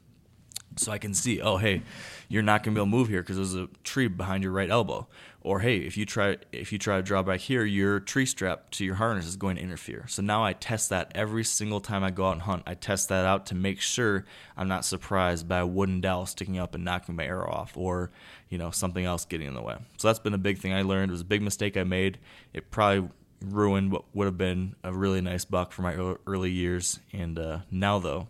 so 0.77 0.91
I 0.91 0.97
can 0.97 1.13
see, 1.13 1.41
oh 1.41 1.57
hey, 1.57 1.81
you're 2.27 2.43
not 2.43 2.63
gonna 2.63 2.75
be 2.75 2.79
able 2.79 2.87
to 2.87 2.97
move 2.97 3.07
here 3.07 3.21
because 3.21 3.37
there's 3.37 3.55
a 3.55 3.67
tree 3.83 4.07
behind 4.07 4.43
your 4.43 4.51
right 4.51 4.69
elbow. 4.69 5.07
Or 5.41 5.59
hey, 5.59 5.77
if 5.77 5.95
you 5.95 6.07
try 6.07 6.37
if 6.51 6.73
you 6.73 6.79
try 6.79 6.97
to 6.97 7.03
draw 7.03 7.21
back 7.21 7.39
here, 7.39 7.63
your 7.63 7.99
tree 7.99 8.25
strap 8.25 8.71
to 8.71 8.85
your 8.85 8.95
harness 8.95 9.27
is 9.27 9.35
going 9.35 9.57
to 9.57 9.61
interfere. 9.61 10.05
So 10.07 10.23
now 10.23 10.43
I 10.43 10.53
test 10.53 10.89
that 10.89 11.11
every 11.13 11.43
single 11.43 11.79
time 11.79 12.03
I 12.03 12.09
go 12.09 12.25
out 12.25 12.31
and 12.31 12.41
hunt. 12.41 12.63
I 12.65 12.73
test 12.73 13.09
that 13.09 13.25
out 13.25 13.45
to 13.47 13.55
make 13.55 13.79
sure 13.79 14.25
I'm 14.57 14.67
not 14.67 14.85
surprised 14.85 15.47
by 15.47 15.59
a 15.59 15.67
wooden 15.67 16.01
dowel 16.01 16.25
sticking 16.25 16.57
up 16.57 16.73
and 16.73 16.83
knocking 16.83 17.15
my 17.15 17.25
arrow 17.25 17.47
off, 17.47 17.77
or 17.77 18.09
you 18.49 18.57
know 18.57 18.71
something 18.71 19.05
else 19.05 19.25
getting 19.25 19.47
in 19.47 19.53
the 19.53 19.61
way. 19.61 19.77
So 19.97 20.07
that's 20.07 20.19
been 20.19 20.33
a 20.33 20.39
big 20.39 20.57
thing 20.57 20.73
I 20.73 20.81
learned. 20.81 21.11
It 21.11 21.13
was 21.13 21.21
a 21.21 21.25
big 21.25 21.43
mistake 21.43 21.77
I 21.77 21.83
made. 21.83 22.17
It 22.51 22.71
probably 22.71 23.09
ruined 23.41 23.91
what 23.91 24.05
would 24.15 24.25
have 24.25 24.39
been 24.39 24.75
a 24.83 24.91
really 24.91 25.21
nice 25.21 25.45
buck 25.45 25.71
for 25.71 25.83
my 25.83 25.93
early 26.25 26.51
years. 26.51 26.99
And 27.13 27.37
uh, 27.37 27.59
now 27.69 27.99
though, 27.99 28.29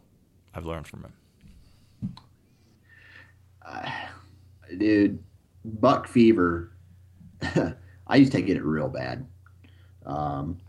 I've 0.53 0.65
learned 0.65 0.87
from 0.87 1.05
it 1.05 1.11
uh, 3.65 3.89
dude, 4.77 5.23
buck 5.63 6.07
fever. 6.07 6.71
I 8.07 8.15
used 8.17 8.31
to 8.33 8.41
get 8.41 8.57
it 8.57 8.63
real 8.63 8.89
bad. 8.89 9.27
Um, 10.05 10.59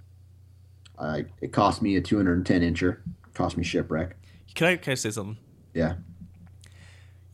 I, 0.98 1.26
it 1.40 1.52
cost 1.52 1.82
me 1.82 1.96
a 1.96 2.00
210 2.00 2.62
incher. 2.62 2.98
Cost 3.34 3.56
me 3.56 3.64
shipwreck. 3.64 4.16
Can 4.54 4.66
I 4.68 4.76
can 4.76 4.92
I 4.92 4.94
say 4.94 5.10
something? 5.10 5.36
Yeah. 5.74 5.96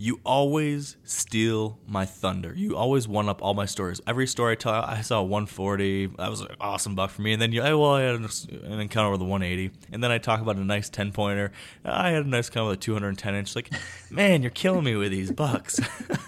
You 0.03 0.19
always 0.27 0.97
steal 1.05 1.79
my 1.87 2.07
thunder. 2.07 2.53
You 2.57 2.77
always 2.77 3.07
one 3.07 3.29
up 3.29 3.41
all 3.41 3.55
my 3.55 3.67
stories. 3.67 4.01
Every 4.05 4.27
story 4.27 4.55
I 4.55 4.55
tell, 4.57 4.73
I 4.73 5.01
saw 5.01 5.21
a 5.21 5.23
140. 5.23 6.07
That 6.19 6.29
was 6.29 6.41
an 6.41 6.49
awesome 6.61 6.97
buck 6.97 7.11
for 7.11 7.23
me. 7.23 7.35
And 7.35 7.41
then 7.41 7.53
you, 7.53 7.63
well, 7.63 7.93
I 7.93 8.03
had 8.03 8.17
an 8.17 8.81
encounter 8.81 9.13
with 9.13 9.21
a 9.21 9.25
180. 9.25 9.73
And 9.93 10.03
then 10.03 10.11
I 10.11 10.19
talk 10.19 10.41
about 10.41 10.57
a 10.57 10.65
nice 10.65 10.89
10 10.89 11.13
pointer. 11.13 11.53
I 11.85 12.11
had 12.11 12.27
a 12.27 12.29
nice 12.29 12.49
encounter 12.49 12.71
with 12.71 12.79
a 12.79 12.83
210 12.83 13.35
inch. 13.37 13.55
Like, 13.55 13.71
man, 14.11 14.43
you're 14.43 14.51
killing 14.51 14.83
me 14.83 14.97
with 14.97 15.13
these 15.13 15.31
bucks. 15.31 15.79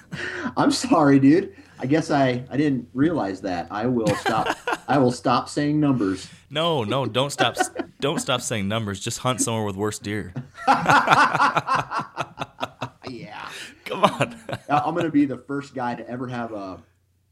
I'm 0.56 0.70
sorry, 0.70 1.18
dude. 1.18 1.52
I 1.78 1.86
guess 1.86 2.10
I, 2.10 2.44
I 2.50 2.56
didn't 2.56 2.88
realize 2.94 3.40
that. 3.42 3.68
I 3.70 3.86
will 3.86 4.14
stop. 4.16 4.56
I 4.88 4.98
will 4.98 5.12
stop 5.12 5.48
saying 5.48 5.80
numbers. 5.80 6.28
No, 6.50 6.84
no, 6.84 7.06
don't 7.06 7.30
stop. 7.30 7.56
don't 8.00 8.20
stop 8.20 8.40
saying 8.40 8.68
numbers. 8.68 9.00
Just 9.00 9.18
hunt 9.18 9.40
somewhere 9.40 9.64
with 9.64 9.76
worse 9.76 9.98
deer. 9.98 10.32
yeah. 13.08 13.48
Come 13.84 14.04
on. 14.04 14.36
I'm 14.68 14.94
going 14.94 15.04
to 15.04 15.10
be 15.10 15.24
the 15.24 15.38
first 15.38 15.74
guy 15.74 15.94
to 15.94 16.08
ever 16.08 16.28
have 16.28 16.52
a, 16.52 16.82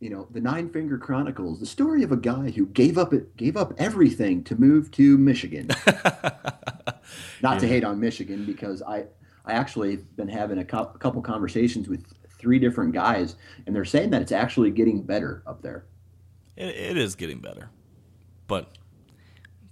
you 0.00 0.10
know, 0.10 0.26
the 0.30 0.40
Nine 0.40 0.68
Finger 0.68 0.98
Chronicles, 0.98 1.60
the 1.60 1.66
story 1.66 2.02
of 2.02 2.12
a 2.12 2.16
guy 2.16 2.50
who 2.50 2.66
gave 2.66 2.98
up 2.98 3.14
it, 3.14 3.36
gave 3.36 3.56
up 3.56 3.72
everything 3.78 4.42
to 4.44 4.56
move 4.56 4.90
to 4.92 5.16
Michigan. 5.18 5.68
Not 5.86 7.54
yeah. 7.54 7.58
to 7.58 7.68
hate 7.68 7.84
on 7.84 8.00
Michigan 8.00 8.44
because 8.44 8.82
I, 8.82 9.04
I 9.44 9.52
actually 9.52 9.96
been 9.96 10.28
having 10.28 10.58
a, 10.58 10.64
co- 10.64 10.90
a 10.94 10.98
couple 10.98 11.22
conversations 11.22 11.88
with 11.88 12.04
three 12.42 12.58
different 12.58 12.92
guys, 12.92 13.36
and 13.66 13.74
they're 13.74 13.84
saying 13.86 14.10
that 14.10 14.20
it's 14.20 14.32
actually 14.32 14.70
getting 14.70 15.00
better 15.02 15.42
up 15.46 15.62
there. 15.62 15.86
it, 16.56 16.74
it 16.76 16.96
is 16.98 17.14
getting 17.14 17.38
better, 17.38 17.70
but 18.48 18.76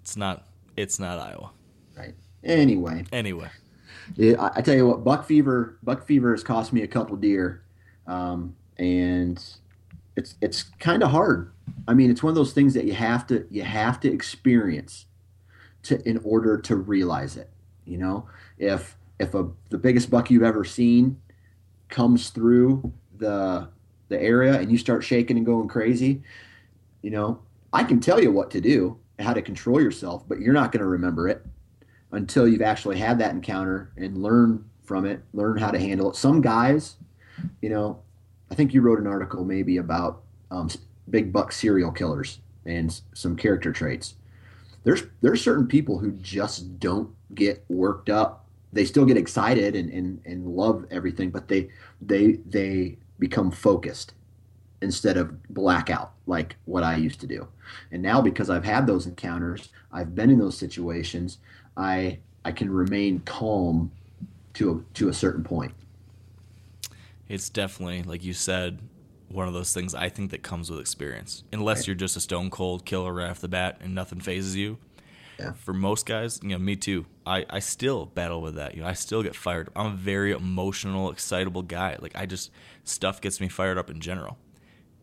it's 0.01 0.17
not. 0.17 0.47
It's 0.77 0.99
not 0.99 1.19
Iowa. 1.19 1.51
Right. 1.99 2.15
Anyway. 2.43 3.05
Anyway. 3.13 3.51
I, 4.19 4.51
I 4.57 4.63
tell 4.63 4.75
you 4.75 4.87
what, 4.87 5.05
buck 5.05 5.27
fever, 5.27 5.79
buck 5.83 6.07
fever 6.07 6.31
has 6.33 6.43
cost 6.43 6.73
me 6.73 6.83
a 6.83 6.87
couple 6.87 7.17
deer. 7.17 7.63
um, 8.07 8.57
and 8.79 9.45
it's 10.17 10.37
it's 10.41 10.65
kind 10.79 11.03
of 11.03 11.11
hard. 11.11 11.53
I 11.87 11.95
mean, 11.95 12.11
it's 12.11 12.23
one 12.23 12.31
of 12.31 12.35
those 12.35 12.53
things 12.53 12.75
that 12.75 12.85
you 12.85 12.95
have 12.95 13.27
to 13.29 13.47
you 13.51 13.63
have 13.63 14.01
to 14.01 14.13
experience 14.13 15.07
to 15.85 16.01
in 16.09 16.19
order 16.25 16.59
to 16.59 16.77
realize 16.77 17.37
it. 17.37 17.51
You 17.85 17.99
know, 17.99 18.29
if 18.59 18.97
if 19.19 19.35
a 19.35 19.49
the 19.69 19.79
biggest 19.79 20.11
buck 20.11 20.31
you've 20.31 20.43
ever 20.43 20.65
seen 20.65 21.21
comes 21.91 22.31
through 22.31 22.93
the 23.19 23.69
the 24.09 24.21
area 24.21 24.59
and 24.59 24.71
you 24.71 24.79
start 24.79 25.05
shaking 25.05 25.37
and 25.37 25.47
going 25.47 25.69
crazy, 25.69 26.23
you 27.03 27.11
know, 27.11 27.41
I 27.73 27.85
can 27.85 28.01
tell 28.01 28.21
you 28.21 28.33
what 28.33 28.51
to 28.51 28.61
do, 28.61 28.99
how 29.21 29.33
to 29.33 29.43
control 29.43 29.81
yourself, 29.81 30.25
but 30.29 30.41
you're 30.41 30.55
not 30.55 30.73
going 30.73 30.81
to 30.81 30.87
remember 30.87 31.29
it 31.29 31.47
until 32.13 32.49
you've 32.49 32.63
actually 32.63 32.99
had 32.99 33.19
that 33.21 33.31
encounter 33.31 33.93
and 33.97 34.21
learn 34.21 34.65
from 34.83 35.07
it, 35.07 35.23
learn 35.33 35.57
how 35.59 35.71
to 35.71 35.79
handle 35.79 36.11
it. 36.11 36.17
Some 36.17 36.41
guys, 36.41 36.97
you 37.63 37.69
know, 37.69 38.01
I 38.51 38.57
think 38.57 38.75
you 38.75 38.81
wrote 38.81 38.99
an 38.99 39.07
article 39.07 39.45
maybe 39.45 39.77
about 39.77 40.23
um, 40.51 40.69
big 41.09 41.33
buck 41.33 41.53
serial 41.53 41.93
killers 41.93 42.41
and 42.67 43.01
some 43.15 43.37
character 43.37 43.73
traits. 43.73 44.15
There's 44.83 45.05
there's 45.21 45.43
certain 45.43 45.67
people 45.67 45.99
who 45.99 46.13
just 46.13 46.81
don't 46.81 47.15
get 47.35 47.65
worked 47.69 48.11
up. 48.11 48.47
They 48.73 48.85
still 48.85 49.05
get 49.05 49.17
excited 49.17 49.75
and, 49.75 49.91
and, 49.91 50.21
and 50.25 50.47
love 50.47 50.87
everything, 50.91 51.31
but 51.31 51.49
they 51.49 51.71
they 52.01 52.39
they 52.47 52.99
become 53.19 53.51
focused 53.51 54.15
instead 54.83 55.17
of 55.17 55.43
blackout 55.51 56.13
like 56.27 56.57
what 56.65 56.83
I 56.83 56.97
used 56.97 57.21
to 57.21 57.27
do. 57.27 57.49
And 57.93 58.03
now 58.03 58.21
because 58.21 58.49
I've 58.49 58.65
had 58.65 58.87
those 58.87 59.07
encounters, 59.07 59.69
I've 59.93 60.15
been 60.15 60.31
in 60.31 60.39
those 60.39 60.57
situations, 60.57 61.39
I 61.77 62.19
I 62.45 62.53
can 62.53 62.71
remain 62.71 63.21
calm 63.21 63.91
to 64.55 64.71
a, 64.71 64.95
to 64.95 65.09
a 65.09 65.13
certain 65.13 65.45
point. 65.45 65.73
It's 67.29 67.49
definitely 67.49 68.03
like 68.03 68.25
you 68.25 68.33
said 68.33 68.81
one 69.29 69.47
of 69.47 69.55
those 69.55 69.73
things 69.73 69.95
I 69.95 70.09
think 70.09 70.33
that 70.33 70.43
comes 70.43 70.71
with 70.71 70.81
experience. 70.81 71.45
Unless 71.53 71.79
right. 71.79 71.89
you're 71.89 71.97
just 71.97 72.17
a 72.17 72.21
stone 72.21 72.51
cold 72.51 72.85
killer 72.85 73.13
right 73.13 73.31
off 73.31 73.41
the 73.41 73.49
bat 73.49 73.79
and 73.81 73.95
nothing 73.95 74.21
phases 74.21 74.57
you. 74.57 74.79
Yeah. 75.39 75.53
For 75.53 75.73
most 75.73 76.05
guys, 76.05 76.41
you 76.43 76.51
know, 76.51 76.59
me 76.59 76.77
too. 76.77 77.07
I, 77.31 77.47
I 77.49 77.59
still 77.61 78.07
battle 78.07 78.43
with 78.43 78.57
that. 78.57 78.75
You 78.75 78.83
know, 78.83 78.89
I 78.89 78.95
still 78.95 79.23
get 79.23 79.37
fired. 79.37 79.69
I'm 79.77 79.87
a 79.87 79.97
very 79.97 80.33
emotional, 80.33 81.13
excitable 81.13 81.63
guy. 81.63 81.97
Like 82.01 82.17
I 82.17 82.27
just 82.27 82.51
stuff 82.83 83.21
gets 83.21 83.41
me 83.41 83.49
fired 83.49 83.79
up 83.79 83.89
in 83.89 84.01
general. 84.01 84.37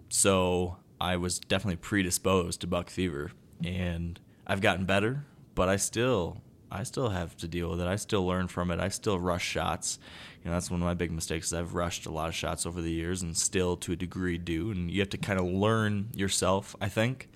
So 0.09 0.75
I 0.99 1.15
was 1.15 1.39
definitely 1.39 1.77
predisposed 1.77 2.59
to 2.61 2.67
buck 2.67 2.89
fever, 2.89 3.31
and 3.63 4.19
I've 4.45 4.59
gotten 4.59 4.85
better, 4.85 5.23
but 5.55 5.69
I 5.69 5.77
still 5.77 6.41
I 6.69 6.83
still 6.83 7.09
have 7.09 7.37
to 7.37 7.47
deal 7.47 7.69
with 7.69 7.79
it. 7.79 7.87
I 7.87 7.95
still 7.95 8.25
learn 8.25 8.49
from 8.49 8.71
it. 8.71 8.81
I 8.81 8.89
still 8.89 9.17
rush 9.17 9.45
shots. 9.45 9.97
You 10.43 10.49
know, 10.49 10.55
that's 10.55 10.69
one 10.69 10.81
of 10.81 10.85
my 10.85 10.95
big 10.95 11.11
mistakes. 11.11 11.53
I've 11.53 11.75
rushed 11.75 12.05
a 12.05 12.11
lot 12.11 12.27
of 12.27 12.35
shots 12.35 12.65
over 12.65 12.81
the 12.81 12.91
years, 12.91 13.21
and 13.21 13.37
still 13.37 13.77
to 13.77 13.93
a 13.93 13.95
degree 13.95 14.37
do. 14.37 14.71
And 14.71 14.91
you 14.91 14.99
have 14.99 15.09
to 15.11 15.17
kind 15.17 15.39
of 15.39 15.45
learn 15.45 16.09
yourself, 16.13 16.75
I 16.81 16.89
think, 16.89 17.29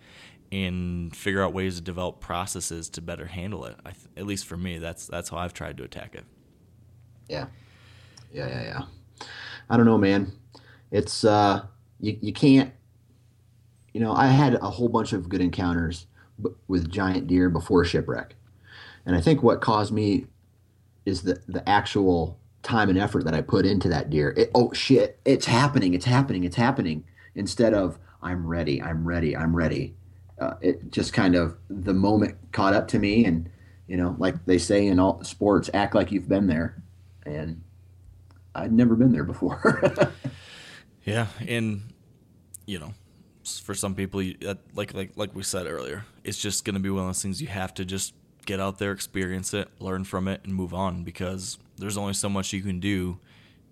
and 0.51 1.15
figure 1.15 1.41
out 1.41 1.53
ways 1.53 1.75
to 1.75 1.81
develop 1.81 2.19
processes 2.19 2.89
to 2.89 3.01
better 3.01 3.25
handle 3.25 3.65
it. 3.65 3.75
Th- 3.83 3.95
at 4.17 4.25
least 4.25 4.45
for 4.45 4.57
me, 4.57 4.77
that's 4.77 5.07
that's 5.07 5.29
how 5.29 5.37
I've 5.37 5.53
tried 5.53 5.77
to 5.77 5.83
attack 5.83 6.15
it. 6.15 6.25
Yeah, 7.27 7.47
yeah, 8.33 8.47
yeah, 8.47 8.63
yeah. 8.63 9.25
I 9.69 9.77
don't 9.77 9.85
know, 9.85 9.97
man. 9.97 10.31
It's 10.91 11.23
uh, 11.23 11.65
you 11.99 12.17
you 12.21 12.33
can't. 12.33 12.73
You 13.93 13.99
know, 13.99 14.13
I 14.13 14.27
had 14.27 14.55
a 14.55 14.69
whole 14.69 14.87
bunch 14.87 15.11
of 15.11 15.27
good 15.27 15.41
encounters 15.41 16.07
with 16.67 16.89
giant 16.89 17.27
deer 17.27 17.49
before 17.49 17.83
shipwreck 17.83 18.35
and 19.05 19.15
I 19.15 19.21
think 19.21 19.43
what 19.43 19.61
caused 19.61 19.91
me 19.91 20.27
is 21.05 21.23
the 21.23 21.41
the 21.47 21.67
actual 21.67 22.39
time 22.63 22.89
and 22.89 22.97
effort 22.97 23.25
that 23.25 23.33
I 23.33 23.41
put 23.41 23.65
into 23.65 23.89
that 23.89 24.09
deer. 24.09 24.33
It, 24.37 24.51
oh 24.53 24.71
shit, 24.73 25.19
it's 25.25 25.45
happening, 25.45 25.93
it's 25.93 26.05
happening, 26.05 26.43
it's 26.43 26.55
happening. 26.55 27.03
Instead 27.33 27.73
of 27.73 27.97
I'm 28.21 28.45
ready, 28.45 28.81
I'm 28.81 29.07
ready, 29.07 29.35
I'm 29.35 29.55
ready. 29.55 29.95
Uh, 30.41 30.55
it 30.59 30.91
just 30.91 31.13
kind 31.13 31.35
of 31.35 31.55
the 31.69 31.93
moment 31.93 32.35
caught 32.51 32.73
up 32.73 32.87
to 32.87 32.97
me, 32.97 33.25
and 33.25 33.47
you 33.87 33.95
know, 33.95 34.15
like 34.17 34.43
they 34.45 34.57
say 34.57 34.87
in 34.87 34.99
all 34.99 35.23
sports, 35.23 35.69
act 35.75 35.93
like 35.93 36.11
you've 36.11 36.27
been 36.27 36.47
there, 36.47 36.81
and 37.27 37.61
I'd 38.55 38.71
never 38.71 38.95
been 38.95 39.11
there 39.11 39.23
before. 39.23 40.11
yeah, 41.05 41.27
and 41.47 41.83
you 42.65 42.79
know, 42.79 42.91
for 43.43 43.75
some 43.75 43.93
people, 43.93 44.23
like 44.73 44.95
like 44.95 45.11
like 45.15 45.35
we 45.35 45.43
said 45.43 45.67
earlier, 45.67 46.05
it's 46.23 46.39
just 46.39 46.65
going 46.65 46.73
to 46.73 46.79
be 46.79 46.89
one 46.89 47.03
of 47.03 47.07
those 47.09 47.21
things 47.21 47.39
you 47.39 47.47
have 47.47 47.71
to 47.75 47.85
just 47.85 48.15
get 48.47 48.59
out 48.59 48.79
there, 48.79 48.91
experience 48.91 49.53
it, 49.53 49.69
learn 49.79 50.03
from 50.05 50.27
it, 50.27 50.41
and 50.43 50.55
move 50.55 50.73
on 50.73 51.03
because 51.03 51.59
there's 51.77 51.97
only 51.97 52.13
so 52.13 52.29
much 52.29 52.51
you 52.51 52.63
can 52.63 52.79
do, 52.79 53.19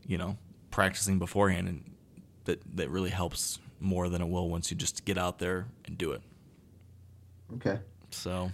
you 0.06 0.20
know, 0.20 0.38
practicing 0.70 1.18
beforehand, 1.18 1.68
and 1.68 1.96
that 2.44 2.62
that 2.76 2.92
really 2.92 3.10
helps 3.10 3.58
more 3.80 4.08
than 4.08 4.22
it 4.22 4.30
will 4.30 4.50
once 4.50 4.70
you 4.70 4.78
just 4.78 5.04
get 5.04 5.18
out 5.18 5.40
there 5.40 5.66
and 5.86 5.98
do 5.98 6.12
it. 6.12 6.22
Okay. 7.56 7.80
So, 8.12 8.52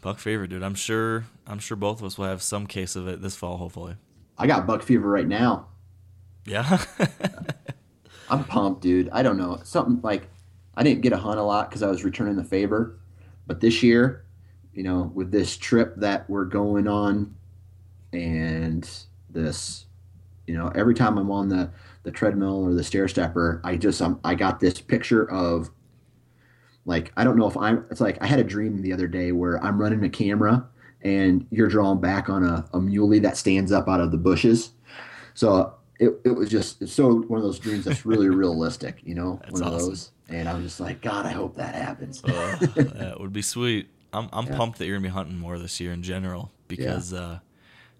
buck 0.00 0.18
fever, 0.18 0.46
dude. 0.46 0.62
I'm 0.62 0.74
sure. 0.74 1.24
I'm 1.46 1.58
sure 1.58 1.76
both 1.76 2.00
of 2.00 2.06
us 2.06 2.18
will 2.18 2.26
have 2.26 2.42
some 2.42 2.66
case 2.66 2.96
of 2.96 3.08
it 3.08 3.22
this 3.22 3.36
fall, 3.36 3.56
hopefully. 3.56 3.96
I 4.38 4.46
got 4.46 4.66
buck 4.66 4.82
fever 4.82 5.08
right 5.08 5.28
now. 5.28 5.68
Yeah. 6.46 6.82
I'm 8.30 8.44
pumped, 8.44 8.82
dude. 8.82 9.08
I 9.12 9.22
don't 9.22 9.36
know 9.36 9.60
something 9.64 10.00
like 10.02 10.28
I 10.74 10.82
didn't 10.82 11.02
get 11.02 11.12
a 11.12 11.16
hunt 11.16 11.38
a 11.38 11.42
lot 11.42 11.68
because 11.68 11.82
I 11.82 11.88
was 11.88 12.04
returning 12.04 12.36
the 12.36 12.44
favor, 12.44 12.98
but 13.46 13.60
this 13.60 13.82
year 13.82 14.24
you 14.74 14.82
know, 14.82 15.10
with 15.14 15.30
this 15.30 15.56
trip 15.56 15.94
that 15.96 16.28
we're 16.28 16.44
going 16.44 16.88
on 16.88 17.34
and 18.12 18.88
this, 19.30 19.86
you 20.46 20.54
know, 20.54 20.70
every 20.74 20.94
time 20.94 21.16
I'm 21.16 21.30
on 21.30 21.48
the, 21.48 21.70
the 22.02 22.10
treadmill 22.10 22.64
or 22.64 22.74
the 22.74 22.84
stair 22.84 23.08
stepper, 23.08 23.60
I 23.64 23.76
just, 23.76 24.02
I'm, 24.02 24.20
I 24.24 24.34
got 24.34 24.60
this 24.60 24.80
picture 24.80 25.30
of 25.30 25.70
like, 26.84 27.12
I 27.16 27.24
don't 27.24 27.36
know 27.36 27.46
if 27.46 27.56
I'm, 27.56 27.86
it's 27.90 28.00
like, 28.00 28.20
I 28.22 28.26
had 28.26 28.38
a 28.38 28.44
dream 28.44 28.82
the 28.82 28.92
other 28.92 29.06
day 29.06 29.32
where 29.32 29.62
I'm 29.64 29.80
running 29.80 30.04
a 30.04 30.08
camera 30.08 30.66
and 31.02 31.46
you're 31.50 31.68
drawn 31.68 32.00
back 32.00 32.28
on 32.28 32.44
a, 32.44 32.66
a 32.72 32.80
muley 32.80 33.18
that 33.20 33.36
stands 33.36 33.72
up 33.72 33.88
out 33.88 34.00
of 34.00 34.10
the 34.10 34.16
bushes. 34.16 34.70
So 35.34 35.74
it, 35.98 36.12
it 36.24 36.30
was 36.30 36.48
just 36.48 36.82
it's 36.82 36.92
so 36.92 37.20
one 37.22 37.38
of 37.38 37.44
those 37.44 37.58
dreams 37.58 37.84
that's 37.84 38.06
really 38.06 38.28
realistic, 38.30 39.00
you 39.04 39.14
know, 39.14 39.40
that's 39.42 39.52
one 39.52 39.62
of 39.62 39.74
awesome. 39.74 39.88
those. 39.88 40.10
And 40.28 40.48
I 40.48 40.54
was 40.54 40.64
just 40.64 40.80
like, 40.80 41.02
God, 41.02 41.26
I 41.26 41.30
hope 41.30 41.56
that 41.56 41.74
happens. 41.74 42.24
uh, 42.24 42.56
that 42.76 43.20
would 43.20 43.32
be 43.32 43.42
sweet. 43.42 43.88
I'm 44.12 44.28
I'm 44.32 44.46
yeah. 44.46 44.56
pumped 44.56 44.78
that 44.78 44.86
you're 44.86 44.96
gonna 44.96 45.08
be 45.08 45.12
hunting 45.12 45.38
more 45.38 45.58
this 45.58 45.80
year 45.80 45.92
in 45.92 46.02
general 46.02 46.50
because 46.68 47.12
yeah. 47.12 47.20
uh, 47.20 47.38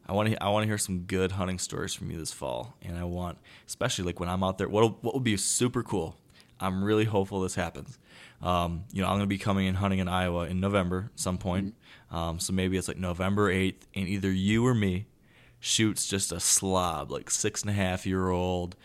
I 0.06 0.12
want 0.12 0.30
to 0.30 0.42
I 0.42 0.48
want 0.48 0.62
to 0.62 0.68
hear 0.68 0.78
some 0.78 1.00
good 1.00 1.32
hunting 1.32 1.58
stories 1.58 1.92
from 1.92 2.10
you 2.10 2.18
this 2.18 2.32
fall, 2.32 2.74
and 2.82 2.96
I 2.96 3.04
want 3.04 3.38
especially 3.66 4.04
like 4.04 4.20
when 4.20 4.28
I'm 4.28 4.42
out 4.42 4.58
there. 4.58 4.68
What 4.68 5.02
what 5.02 5.14
would 5.14 5.24
be 5.24 5.36
super 5.36 5.82
cool? 5.82 6.16
I'm 6.60 6.84
really 6.84 7.04
hopeful 7.04 7.40
this 7.40 7.56
happens. 7.56 7.98
Um, 8.44 8.84
you 8.92 9.02
know, 9.02 9.08
I'm 9.08 9.14
gonna 9.14 9.26
be 9.26 9.38
coming 9.38 9.66
and 9.66 9.76
hunting 9.76 9.98
in 9.98 10.08
Iowa 10.08 10.46
in 10.46 10.60
November 10.60 11.10
at 11.12 11.18
some 11.18 11.38
point. 11.38 11.74
Mm-hmm. 12.12 12.16
Um, 12.16 12.38
so 12.38 12.52
maybe 12.52 12.76
it's 12.76 12.86
like 12.86 12.98
November 12.98 13.52
8th, 13.52 13.82
and 13.94 14.06
either 14.06 14.30
you 14.30 14.64
or 14.64 14.74
me 14.74 15.06
shoots 15.58 16.06
just 16.06 16.30
a 16.30 16.38
slob, 16.38 17.10
like 17.10 17.30
six 17.30 17.62
and 17.62 17.70
a 17.70 17.72
half 17.72 18.06
year 18.06 18.28
old, 18.28 18.76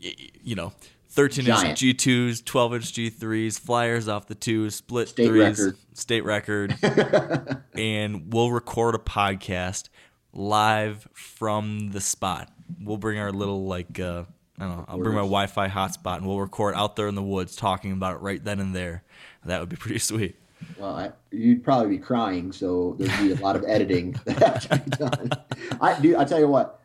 you 0.00 0.54
know, 0.56 0.72
13 1.10 1.46
inch 1.46 1.56
G2s, 1.58 2.44
12 2.44 2.74
inch 2.74 2.92
G3s, 2.92 3.60
flyers 3.60 4.08
off 4.08 4.26
the 4.26 4.34
two, 4.34 4.70
split 4.70 5.08
state 5.08 5.26
threes, 5.28 5.60
record. 5.60 5.76
state 5.92 6.24
record. 6.24 7.62
and 7.74 8.32
we'll 8.32 8.50
record 8.50 8.94
a 8.94 8.98
podcast 8.98 9.88
live 10.32 11.06
from 11.12 11.90
the 11.90 12.00
spot. 12.00 12.50
We'll 12.80 12.96
bring 12.96 13.18
our 13.18 13.32
little, 13.32 13.66
like, 13.66 14.00
uh, 14.00 14.24
I 14.60 14.64
don't 14.64 14.76
know, 14.76 14.84
I'll 14.88 14.98
bring 14.98 15.14
my 15.14 15.22
Wi 15.22 15.46
Fi 15.46 15.68
hotspot 15.68 16.18
and 16.18 16.26
we'll 16.26 16.38
record 16.38 16.74
out 16.74 16.94
there 16.94 17.08
in 17.08 17.14
the 17.14 17.22
woods 17.22 17.56
talking 17.56 17.92
about 17.92 18.16
it 18.16 18.18
right 18.18 18.44
then 18.44 18.60
and 18.60 18.74
there. 18.74 19.02
That 19.46 19.58
would 19.58 19.70
be 19.70 19.76
pretty 19.76 19.98
sweet. 19.98 20.36
Well, 20.78 20.94
I, 20.94 21.12
you'd 21.30 21.64
probably 21.64 21.96
be 21.96 21.98
crying, 21.98 22.52
so 22.52 22.94
there'd 22.98 23.18
be 23.20 23.32
a 23.32 23.42
lot 23.42 23.56
of 23.56 23.64
editing 23.66 24.12
that 24.26 24.60
to 24.62 24.78
be 24.78 24.90
done. 24.90 25.30
I 25.80 25.98
do. 25.98 26.18
I 26.18 26.24
tell 26.24 26.38
you 26.38 26.48
what, 26.48 26.82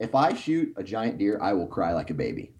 if 0.00 0.16
I 0.16 0.34
shoot 0.34 0.74
a 0.76 0.82
giant 0.82 1.18
deer, 1.18 1.38
I 1.40 1.52
will 1.52 1.68
cry 1.68 1.92
like 1.92 2.10
a 2.10 2.14
baby. 2.14 2.52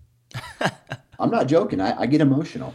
I'm 1.19 1.31
not 1.31 1.49
joking. 1.49 1.81
I, 1.81 2.03
I 2.03 2.07
get 2.07 2.21
emotional. 2.21 2.75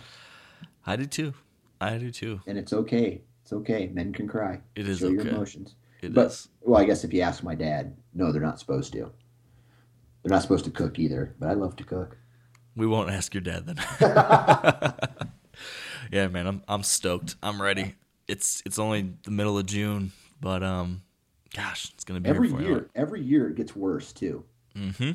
I 0.85 0.97
do 0.97 1.05
too. 1.05 1.33
I 1.79 1.97
do 1.97 2.11
too. 2.11 2.41
And 2.45 2.57
it's 2.57 2.73
okay. 2.73 3.21
It's 3.43 3.53
okay. 3.53 3.89
Men 3.93 4.11
can 4.11 4.27
cry. 4.27 4.59
It 4.75 4.87
is 4.87 4.99
Show 4.99 5.07
okay. 5.07 5.15
your 5.15 5.27
emotions. 5.27 5.75
It 6.01 6.13
but, 6.13 6.27
is. 6.27 6.49
Well, 6.61 6.81
I 6.81 6.85
guess 6.85 7.05
if 7.05 7.13
you 7.13 7.21
ask 7.21 7.41
my 7.41 7.55
dad, 7.55 7.95
no, 8.13 8.33
they're 8.33 8.41
not 8.41 8.59
supposed 8.59 8.91
to. 8.93 9.11
They're 10.21 10.31
not 10.31 10.41
supposed 10.41 10.65
to 10.65 10.71
cook 10.71 10.99
either, 10.99 11.35
but 11.39 11.49
I 11.49 11.53
love 11.53 11.75
to 11.77 11.83
cook. 11.83 12.17
We 12.75 12.87
won't 12.87 13.09
ask 13.09 13.33
your 13.33 13.41
dad 13.41 13.65
then. 13.65 13.77
yeah, 16.11 16.27
man, 16.27 16.47
I'm 16.47 16.63
I'm 16.67 16.83
stoked. 16.83 17.35
I'm 17.41 17.61
ready. 17.61 17.95
It's 18.27 18.61
it's 18.65 18.79
only 18.79 19.13
the 19.23 19.31
middle 19.31 19.57
of 19.57 19.65
June, 19.65 20.11
but 20.39 20.63
um, 20.63 21.01
gosh, 21.53 21.91
it's 21.93 22.03
gonna 22.03 22.19
be 22.19 22.29
every 22.29 22.49
year. 22.49 22.89
Every 22.95 23.21
year 23.21 23.49
it 23.49 23.55
gets 23.55 23.75
worse 23.75 24.13
too. 24.13 24.43
Mm-hmm. 24.75 25.11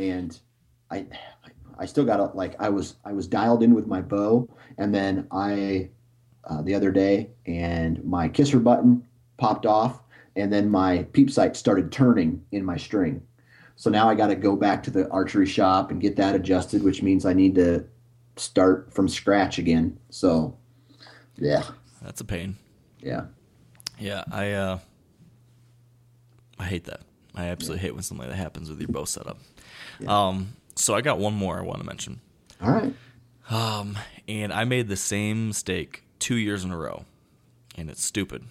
And 0.00 0.38
I, 0.90 1.06
I 1.78 1.86
still 1.86 2.04
got 2.04 2.36
like 2.36 2.54
I 2.60 2.68
was 2.68 2.96
I 3.04 3.12
was 3.12 3.26
dialed 3.26 3.62
in 3.62 3.74
with 3.74 3.86
my 3.86 4.00
bow, 4.00 4.48
and 4.78 4.94
then 4.94 5.26
I 5.30 5.90
uh, 6.44 6.62
the 6.62 6.74
other 6.74 6.90
day, 6.90 7.30
and 7.46 8.02
my 8.04 8.28
kisser 8.28 8.58
button 8.58 9.04
popped 9.36 9.66
off, 9.66 10.02
and 10.36 10.52
then 10.52 10.68
my 10.68 11.04
peep 11.12 11.30
sight 11.30 11.56
started 11.56 11.90
turning 11.90 12.44
in 12.52 12.64
my 12.64 12.76
string. 12.76 13.22
So 13.76 13.90
now 13.90 14.08
I 14.08 14.14
got 14.14 14.28
to 14.28 14.36
go 14.36 14.56
back 14.56 14.82
to 14.84 14.90
the 14.90 15.08
archery 15.10 15.46
shop 15.46 15.90
and 15.90 16.00
get 16.00 16.16
that 16.16 16.34
adjusted, 16.34 16.82
which 16.82 17.02
means 17.02 17.26
I 17.26 17.32
need 17.32 17.54
to 17.56 17.84
start 18.36 18.92
from 18.92 19.08
scratch 19.08 19.58
again. 19.58 19.98
So, 20.10 20.56
yeah, 21.36 21.62
That's 22.02 22.20
a 22.20 22.24
pain. 22.24 22.56
yeah, 23.00 23.24
Yeah, 23.98 24.24
I 24.30 24.52
uh, 24.52 24.78
I 26.58 26.64
hate 26.64 26.84
that. 26.84 27.00
I 27.34 27.46
absolutely 27.46 27.82
hate 27.82 27.94
when 27.94 28.02
something 28.04 28.26
like 28.28 28.36
that 28.36 28.42
happens 28.42 28.70
with 28.70 28.80
your 28.80 28.88
bow 28.88 29.04
setup. 29.04 29.38
Um, 30.06 30.54
so 30.76 30.94
I 30.94 31.00
got 31.00 31.18
one 31.18 31.34
more 31.34 31.58
I 31.58 31.62
want 31.62 31.80
to 31.80 31.86
mention. 31.86 32.20
all 32.62 32.70
right. 32.70 32.94
Um, 33.50 33.98
and 34.28 34.52
I 34.52 34.64
made 34.64 34.88
the 34.88 34.96
same 34.96 35.48
mistake 35.48 36.04
two 36.18 36.36
years 36.36 36.64
in 36.64 36.70
a 36.70 36.78
row, 36.78 37.04
and 37.76 37.90
it's 37.90 38.02
stupid. 38.04 38.44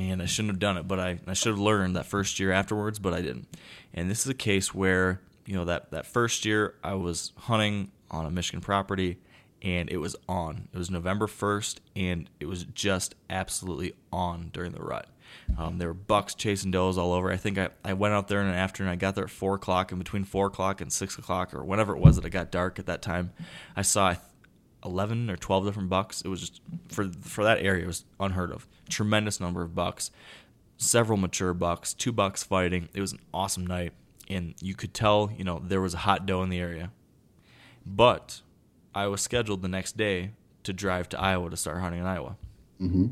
And 0.00 0.22
I 0.22 0.24
shouldn't 0.24 0.52
have 0.52 0.58
done 0.58 0.78
it, 0.78 0.88
but 0.88 0.98
I, 0.98 1.18
I 1.26 1.34
should 1.34 1.50
have 1.50 1.58
learned 1.58 1.94
that 1.94 2.06
first 2.06 2.40
year 2.40 2.52
afterwards, 2.52 2.98
but 2.98 3.12
I 3.12 3.20
didn't. 3.20 3.48
And 3.92 4.10
this 4.10 4.20
is 4.20 4.28
a 4.28 4.34
case 4.34 4.74
where, 4.74 5.20
you 5.44 5.54
know, 5.54 5.66
that, 5.66 5.90
that 5.90 6.06
first 6.06 6.46
year 6.46 6.74
I 6.82 6.94
was 6.94 7.32
hunting 7.36 7.90
on 8.10 8.24
a 8.24 8.30
Michigan 8.30 8.62
property 8.62 9.18
and 9.60 9.90
it 9.90 9.98
was 9.98 10.16
on. 10.26 10.68
It 10.72 10.78
was 10.78 10.90
November 10.90 11.26
1st 11.26 11.80
and 11.96 12.30
it 12.40 12.46
was 12.46 12.64
just 12.64 13.14
absolutely 13.28 13.92
on 14.10 14.48
during 14.54 14.72
the 14.72 14.80
rut. 14.80 15.06
Um, 15.58 15.76
there 15.76 15.88
were 15.88 15.94
bucks 15.94 16.34
chasing 16.34 16.70
does 16.70 16.96
all 16.96 17.12
over. 17.12 17.30
I 17.30 17.36
think 17.36 17.58
I, 17.58 17.68
I 17.84 17.92
went 17.92 18.14
out 18.14 18.28
there 18.28 18.40
in 18.40 18.48
the 18.48 18.54
afternoon. 18.54 18.90
I 18.90 18.96
got 18.96 19.14
there 19.14 19.24
at 19.24 19.30
4 19.30 19.56
o'clock, 19.56 19.92
and 19.92 20.02
between 20.02 20.24
4 20.24 20.46
o'clock 20.46 20.80
and 20.80 20.90
6 20.92 21.18
o'clock, 21.18 21.52
or 21.52 21.62
whenever 21.62 21.94
it 21.94 22.00
was 22.00 22.16
that 22.16 22.24
it 22.24 22.30
got 22.30 22.50
dark 22.50 22.78
at 22.78 22.86
that 22.86 23.02
time, 23.02 23.32
I 23.76 23.82
saw 23.82 24.14
11 24.84 25.30
or 25.30 25.36
12 25.36 25.66
different 25.66 25.88
bucks. 25.88 26.22
It 26.22 26.28
was 26.28 26.40
just 26.40 26.60
for 26.88 27.10
for 27.22 27.44
that 27.44 27.60
area 27.60 27.84
it 27.84 27.86
was 27.86 28.04
unheard 28.18 28.52
of. 28.52 28.66
Tremendous 28.88 29.40
number 29.40 29.62
of 29.62 29.74
bucks, 29.74 30.10
several 30.76 31.18
mature 31.18 31.54
bucks, 31.54 31.94
two 31.94 32.12
bucks 32.12 32.42
fighting. 32.42 32.88
It 32.94 33.00
was 33.00 33.12
an 33.12 33.20
awesome 33.32 33.66
night 33.66 33.92
and 34.30 34.54
you 34.60 34.74
could 34.74 34.94
tell, 34.94 35.32
you 35.36 35.44
know, 35.44 35.60
there 35.62 35.80
was 35.80 35.92
a 35.92 35.98
hot 35.98 36.24
doe 36.24 36.42
in 36.42 36.48
the 36.48 36.60
area. 36.60 36.92
But 37.84 38.42
I 38.94 39.08
was 39.08 39.20
scheduled 39.20 39.62
the 39.62 39.68
next 39.68 39.96
day 39.96 40.32
to 40.62 40.72
drive 40.72 41.08
to 41.10 41.20
Iowa 41.20 41.50
to 41.50 41.56
start 41.56 41.80
hunting 41.80 42.00
in 42.00 42.06
Iowa. 42.06 42.36
Mm-hmm. 42.80 43.06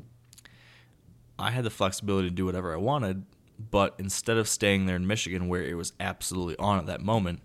I 1.38 1.50
had 1.50 1.64
the 1.64 1.70
flexibility 1.70 2.28
to 2.28 2.34
do 2.34 2.46
whatever 2.46 2.72
I 2.72 2.76
wanted, 2.76 3.24
but 3.58 3.94
instead 3.98 4.36
of 4.36 4.48
staying 4.48 4.86
there 4.86 4.96
in 4.96 5.06
Michigan 5.06 5.48
where 5.48 5.62
it 5.62 5.74
was 5.74 5.92
absolutely 5.98 6.56
on 6.58 6.78
at 6.78 6.86
that 6.86 7.00
moment, 7.00 7.40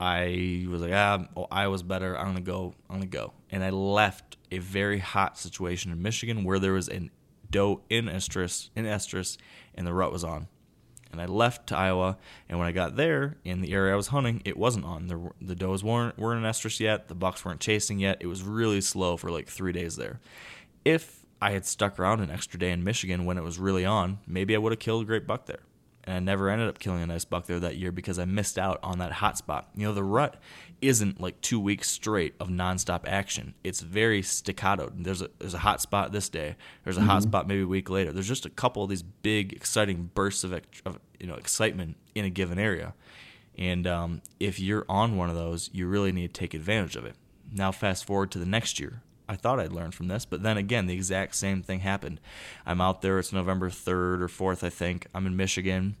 I 0.00 0.66
was 0.68 0.82
like, 0.82 0.92
ah, 0.92 1.26
oh, 1.36 1.46
Iowa's 1.50 1.82
better. 1.82 2.18
I'm 2.18 2.26
gonna 2.26 2.40
go. 2.40 2.74
I'm 2.90 2.96
gonna 2.96 3.06
go. 3.06 3.32
And 3.50 3.62
I 3.62 3.70
left 3.70 4.36
a 4.50 4.58
very 4.58 4.98
hot 4.98 5.38
situation 5.38 5.92
in 5.92 6.02
Michigan 6.02 6.44
where 6.44 6.58
there 6.58 6.72
was 6.72 6.88
a 6.88 7.10
doe 7.50 7.82
in 7.88 8.06
estrus, 8.06 8.70
in 8.74 8.84
estrus, 8.84 9.36
and 9.74 9.86
the 9.86 9.92
rut 9.92 10.12
was 10.12 10.24
on. 10.24 10.48
And 11.12 11.20
I 11.20 11.26
left 11.26 11.66
to 11.68 11.76
Iowa, 11.76 12.16
and 12.48 12.58
when 12.58 12.66
I 12.66 12.72
got 12.72 12.96
there 12.96 13.36
in 13.44 13.60
the 13.60 13.74
area 13.74 13.92
I 13.92 13.96
was 13.96 14.08
hunting, 14.08 14.40
it 14.46 14.56
wasn't 14.56 14.86
on. 14.86 15.08
The 15.08 15.30
the 15.40 15.54
does 15.54 15.84
weren't 15.84 16.18
weren't 16.18 16.44
in 16.44 16.50
estrus 16.50 16.80
yet. 16.80 17.08
The 17.08 17.14
bucks 17.14 17.44
weren't 17.44 17.60
chasing 17.60 17.98
yet. 17.98 18.18
It 18.20 18.26
was 18.26 18.42
really 18.42 18.80
slow 18.80 19.16
for 19.16 19.30
like 19.30 19.48
three 19.48 19.72
days 19.72 19.96
there. 19.96 20.20
If 20.84 21.26
I 21.40 21.50
had 21.50 21.66
stuck 21.66 21.98
around 21.98 22.20
an 22.20 22.30
extra 22.30 22.58
day 22.58 22.70
in 22.70 22.82
Michigan 22.82 23.24
when 23.24 23.36
it 23.36 23.44
was 23.44 23.58
really 23.58 23.84
on, 23.84 24.20
maybe 24.26 24.54
I 24.54 24.58
would 24.58 24.72
have 24.72 24.78
killed 24.78 25.02
a 25.02 25.06
great 25.06 25.26
buck 25.26 25.46
there. 25.46 25.60
And 26.04 26.16
I 26.16 26.18
never 26.18 26.48
ended 26.48 26.68
up 26.68 26.80
killing 26.80 27.02
a 27.02 27.06
nice 27.06 27.24
buck 27.24 27.46
there 27.46 27.60
that 27.60 27.76
year 27.76 27.92
because 27.92 28.18
I 28.18 28.24
missed 28.24 28.58
out 28.58 28.80
on 28.82 28.98
that 28.98 29.12
hot 29.12 29.38
spot. 29.38 29.68
You 29.76 29.86
know, 29.86 29.94
the 29.94 30.02
rut 30.02 30.36
isn't 30.80 31.20
like 31.20 31.40
two 31.40 31.60
weeks 31.60 31.88
straight 31.88 32.34
of 32.40 32.48
nonstop 32.48 33.06
action. 33.06 33.54
It's 33.62 33.80
very 33.80 34.20
staccato. 34.20 34.92
There's 34.94 35.22
a 35.22 35.30
there's 35.38 35.54
a 35.54 35.58
hot 35.58 35.80
spot 35.80 36.10
this 36.10 36.28
day. 36.28 36.56
There's 36.82 36.96
a 36.96 37.02
hot 37.02 37.22
spot 37.22 37.46
maybe 37.46 37.62
a 37.62 37.66
week 37.68 37.88
later. 37.88 38.12
There's 38.12 38.26
just 38.26 38.46
a 38.46 38.50
couple 38.50 38.82
of 38.82 38.90
these 38.90 39.02
big 39.02 39.52
exciting 39.52 40.10
bursts 40.12 40.42
of, 40.42 40.52
of 40.84 40.98
you 41.20 41.28
know 41.28 41.34
excitement 41.34 41.96
in 42.14 42.24
a 42.24 42.30
given 42.30 42.58
area. 42.58 42.94
And 43.56 43.86
um, 43.86 44.22
if 44.40 44.58
you're 44.58 44.84
on 44.88 45.16
one 45.16 45.28
of 45.28 45.36
those, 45.36 45.70
you 45.72 45.86
really 45.86 46.10
need 46.10 46.34
to 46.34 46.40
take 46.40 46.54
advantage 46.54 46.96
of 46.96 47.04
it. 47.04 47.14
Now, 47.52 47.70
fast 47.70 48.04
forward 48.04 48.30
to 48.32 48.38
the 48.38 48.46
next 48.46 48.80
year. 48.80 49.02
I 49.32 49.36
thought 49.36 49.58
I'd 49.58 49.72
learned 49.72 49.94
from 49.94 50.08
this, 50.08 50.24
but 50.24 50.42
then 50.42 50.56
again, 50.56 50.86
the 50.86 50.94
exact 50.94 51.34
same 51.34 51.62
thing 51.62 51.80
happened. 51.80 52.20
I'm 52.66 52.80
out 52.80 53.02
there, 53.02 53.18
it's 53.18 53.32
November 53.32 53.70
3rd 53.70 54.20
or 54.20 54.28
4th, 54.28 54.62
I 54.62 54.70
think. 54.70 55.06
I'm 55.14 55.26
in 55.26 55.36
Michigan, 55.36 55.96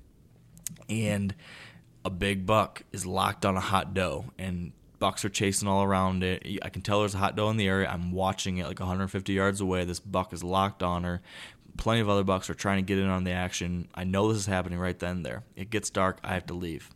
and 0.88 1.34
a 2.04 2.10
big 2.10 2.46
buck 2.46 2.82
is 2.92 3.06
locked 3.06 3.46
on 3.46 3.56
a 3.56 3.60
hot 3.60 3.94
doe, 3.94 4.26
and 4.38 4.72
bucks 4.98 5.24
are 5.24 5.30
chasing 5.30 5.66
all 5.66 5.82
around 5.82 6.22
it. 6.22 6.60
I 6.62 6.68
can 6.68 6.82
tell 6.82 7.00
there's 7.00 7.14
a 7.14 7.18
hot 7.18 7.34
doe 7.34 7.50
in 7.50 7.56
the 7.56 7.66
area. 7.66 7.88
I'm 7.88 8.12
watching 8.12 8.58
it 8.58 8.66
like 8.66 8.78
150 8.78 9.32
yards 9.32 9.60
away. 9.60 9.84
This 9.84 9.98
buck 9.98 10.32
is 10.32 10.44
locked 10.44 10.82
on 10.82 11.04
her. 11.04 11.22
Plenty 11.76 12.00
of 12.00 12.08
other 12.08 12.22
bucks 12.22 12.50
are 12.50 12.54
trying 12.54 12.76
to 12.76 12.86
get 12.86 12.98
in 12.98 13.08
on 13.08 13.24
the 13.24 13.32
action. 13.32 13.88
I 13.94 14.04
know 14.04 14.28
this 14.28 14.38
is 14.38 14.46
happening 14.46 14.78
right 14.78 14.98
then 14.98 15.16
and 15.16 15.26
there. 15.26 15.42
It 15.56 15.70
gets 15.70 15.90
dark. 15.90 16.18
I 16.22 16.34
have 16.34 16.46
to 16.46 16.54
leave. 16.54 16.90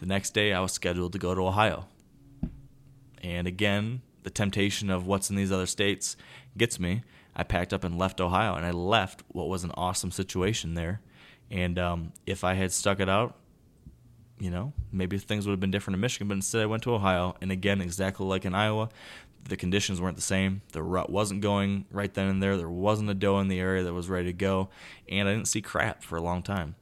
The 0.00 0.06
next 0.06 0.30
day, 0.30 0.52
I 0.52 0.60
was 0.60 0.72
scheduled 0.72 1.12
to 1.12 1.18
go 1.18 1.34
to 1.34 1.42
Ohio. 1.42 1.86
And 3.22 3.46
again, 3.46 4.02
the 4.28 4.34
temptation 4.34 4.90
of 4.90 5.06
what's 5.06 5.30
in 5.30 5.36
these 5.36 5.50
other 5.50 5.64
states 5.64 6.14
gets 6.58 6.78
me. 6.78 7.00
I 7.34 7.44
packed 7.44 7.72
up 7.72 7.82
and 7.82 7.96
left 7.96 8.20
Ohio, 8.20 8.56
and 8.56 8.66
I 8.66 8.72
left 8.72 9.22
what 9.28 9.48
was 9.48 9.64
an 9.64 9.70
awesome 9.74 10.10
situation 10.10 10.74
there. 10.74 11.00
And 11.50 11.78
um, 11.78 12.12
if 12.26 12.44
I 12.44 12.52
had 12.52 12.70
stuck 12.70 13.00
it 13.00 13.08
out, 13.08 13.38
you 14.38 14.50
know, 14.50 14.74
maybe 14.92 15.16
things 15.16 15.46
would 15.46 15.52
have 15.52 15.60
been 15.60 15.70
different 15.70 15.94
in 15.94 16.02
Michigan, 16.02 16.28
but 16.28 16.34
instead 16.34 16.60
I 16.60 16.66
went 16.66 16.82
to 16.82 16.92
Ohio. 16.92 17.36
And 17.40 17.50
again, 17.50 17.80
exactly 17.80 18.26
like 18.26 18.44
in 18.44 18.54
Iowa, 18.54 18.90
the 19.48 19.56
conditions 19.56 19.98
weren't 19.98 20.16
the 20.16 20.22
same. 20.22 20.60
The 20.72 20.82
rut 20.82 21.08
wasn't 21.08 21.40
going 21.40 21.86
right 21.90 22.12
then 22.12 22.28
and 22.28 22.42
there. 22.42 22.58
There 22.58 22.68
wasn't 22.68 23.08
a 23.08 23.14
doe 23.14 23.38
in 23.38 23.48
the 23.48 23.60
area 23.60 23.82
that 23.82 23.94
was 23.94 24.10
ready 24.10 24.26
to 24.26 24.34
go. 24.34 24.68
And 25.08 25.26
I 25.26 25.32
didn't 25.32 25.48
see 25.48 25.62
crap 25.62 26.02
for 26.02 26.18
a 26.18 26.22
long 26.22 26.42
time. 26.42 26.74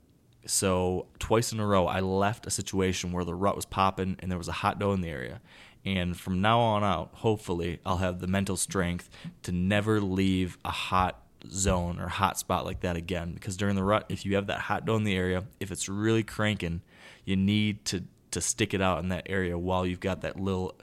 So 0.46 1.06
twice 1.20 1.52
in 1.52 1.60
a 1.60 1.66
row, 1.66 1.86
I 1.86 2.00
left 2.00 2.44
a 2.48 2.50
situation 2.50 3.12
where 3.12 3.24
the 3.24 3.36
rut 3.36 3.54
was 3.54 3.66
popping 3.66 4.16
and 4.18 4.32
there 4.32 4.38
was 4.38 4.48
a 4.48 4.52
hot 4.52 4.80
doe 4.80 4.92
in 4.92 5.00
the 5.00 5.10
area. 5.10 5.40
And 5.86 6.18
from 6.18 6.40
now 6.40 6.58
on 6.58 6.82
out, 6.82 7.10
hopefully, 7.12 7.78
I'll 7.86 7.98
have 7.98 8.18
the 8.18 8.26
mental 8.26 8.56
strength 8.56 9.08
to 9.44 9.52
never 9.52 10.00
leave 10.00 10.58
a 10.64 10.70
hot 10.70 11.22
zone 11.48 12.00
or 12.00 12.08
hot 12.08 12.38
spot 12.38 12.64
like 12.64 12.80
that 12.80 12.96
again. 12.96 13.32
Because 13.34 13.56
during 13.56 13.76
the 13.76 13.84
rut, 13.84 14.04
if 14.08 14.26
you 14.26 14.34
have 14.34 14.48
that 14.48 14.58
hot 14.62 14.84
doe 14.84 14.96
in 14.96 15.04
the 15.04 15.14
area, 15.14 15.44
if 15.60 15.70
it's 15.70 15.88
really 15.88 16.24
cranking, 16.24 16.82
you 17.24 17.36
need 17.36 17.84
to 17.86 18.02
to 18.32 18.40
stick 18.40 18.74
it 18.74 18.82
out 18.82 18.98
in 18.98 19.08
that 19.10 19.22
area 19.26 19.56
while 19.56 19.86
you've 19.86 20.00
got 20.00 20.22
that 20.22 20.38
little 20.38 20.74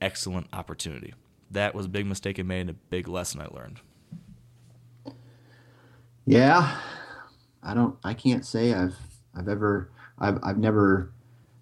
excellent 0.00 0.46
opportunity. 0.52 1.12
That 1.50 1.74
was 1.74 1.86
a 1.86 1.88
big 1.88 2.06
mistake 2.06 2.38
I 2.38 2.42
made 2.42 2.62
and 2.62 2.70
a 2.70 2.74
big 2.74 3.08
lesson 3.08 3.40
I 3.40 3.46
learned. 3.46 3.80
Yeah, 6.24 6.78
I 7.64 7.74
don't. 7.74 7.98
I 8.04 8.14
can't 8.14 8.46
say 8.46 8.72
I've 8.72 8.96
I've 9.34 9.48
ever 9.48 9.90
I've 10.20 10.38
I've 10.44 10.58
never 10.58 11.12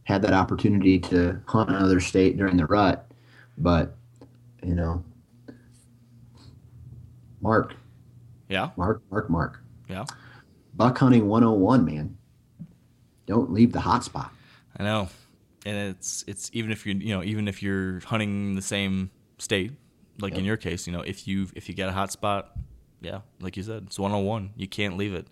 had 0.04 0.22
that 0.22 0.32
opportunity 0.32 0.98
to 0.98 1.40
hunt 1.46 1.70
another 1.70 2.00
state 2.00 2.36
during 2.36 2.56
the 2.56 2.66
rut, 2.66 3.10
but 3.58 3.94
you 4.62 4.74
know, 4.74 5.02
Mark, 7.40 7.74
Yeah, 8.48 8.70
Mark, 8.76 9.02
Mark, 9.10 9.30
Mark, 9.30 9.62
yeah, 9.88 10.04
buck 10.74 10.98
hunting 10.98 11.28
101, 11.28 11.84
man. 11.84 12.16
Don't 13.26 13.52
leave 13.52 13.72
the 13.72 13.80
hot 13.80 14.04
spot. 14.04 14.32
I 14.76 14.82
know. 14.82 15.08
And 15.64 15.76
it's 15.90 16.24
it's 16.26 16.50
even 16.52 16.72
if 16.72 16.86
you're 16.86 16.96
you 16.96 17.14
know 17.14 17.22
even 17.22 17.46
if 17.46 17.62
you're 17.62 18.00
hunting 18.00 18.54
the 18.56 18.62
same 18.62 19.10
state, 19.38 19.72
like 20.20 20.34
in 20.34 20.44
your 20.44 20.56
case, 20.56 20.86
you 20.86 20.92
know 20.92 21.02
if 21.02 21.28
you 21.28 21.48
if 21.54 21.68
you 21.68 21.74
get 21.74 21.88
a 21.88 21.92
hot 21.92 22.10
spot, 22.10 22.52
yeah, 23.00 23.20
like 23.40 23.56
you 23.56 23.62
said, 23.62 23.84
it's 23.86 23.98
one 23.98 24.12
on 24.12 24.24
one. 24.24 24.50
You 24.56 24.66
can't 24.66 24.96
leave 24.96 25.14
it. 25.14 25.26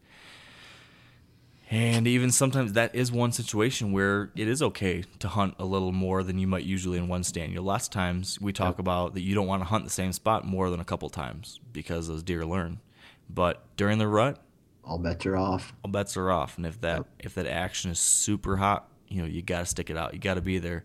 And 1.71 2.07
even 2.07 2.31
sometimes 2.31 2.73
that 2.73 2.95
is 2.95 3.13
one 3.13 3.31
situation 3.33 3.93
where 3.93 4.31
it 4.35 4.49
is 4.49 4.63
okay 4.63 5.05
to 5.19 5.29
hunt 5.29 5.55
a 5.59 5.67
little 5.67 5.93
more 5.93 6.23
than 6.23 6.39
you 6.39 6.47
might 6.47 6.65
usually 6.65 6.97
in 6.97 7.09
one 7.09 7.23
stand. 7.23 7.51
You 7.53 7.57
know, 7.57 7.63
lots 7.63 7.87
of 7.89 7.93
times 7.93 8.41
we 8.41 8.55
talk 8.55 8.79
about 8.79 9.13
that 9.15 9.21
you 9.21 9.35
don't 9.35 9.47
want 9.47 9.61
to 9.61 9.69
hunt 9.69 9.85
the 9.85 9.91
same 9.91 10.13
spot 10.15 10.47
more 10.47 10.71
than 10.71 10.81
a 10.81 10.85
couple 10.85 11.11
times 11.11 11.61
because 11.73 12.09
those 12.09 12.23
deer 12.23 12.47
learn. 12.47 12.81
But 13.29 13.63
during 13.77 13.99
the 13.99 14.09
rut, 14.09 14.41
All 14.83 14.99
bets 14.99 15.27
are 15.27 15.37
off. 15.37 15.75
all 15.85 15.91
bets 15.91 16.17
are 16.17 16.31
off. 16.31 16.57
And 16.57 16.65
if 16.67 16.81
that 16.81 17.05
if 17.19 17.35
that 17.35 17.47
action 17.47 17.91
is 17.91 17.99
super 18.01 18.57
hot, 18.57 18.89
you 19.09 19.21
know 19.21 19.29
you 19.29 19.43
got 19.43 19.61
to 19.61 19.67
stick 19.67 19.91
it 19.91 19.97
out. 19.99 20.15
You 20.15 20.21
got 20.21 20.35
to 20.35 20.41
be 20.41 20.57
there. 20.59 20.85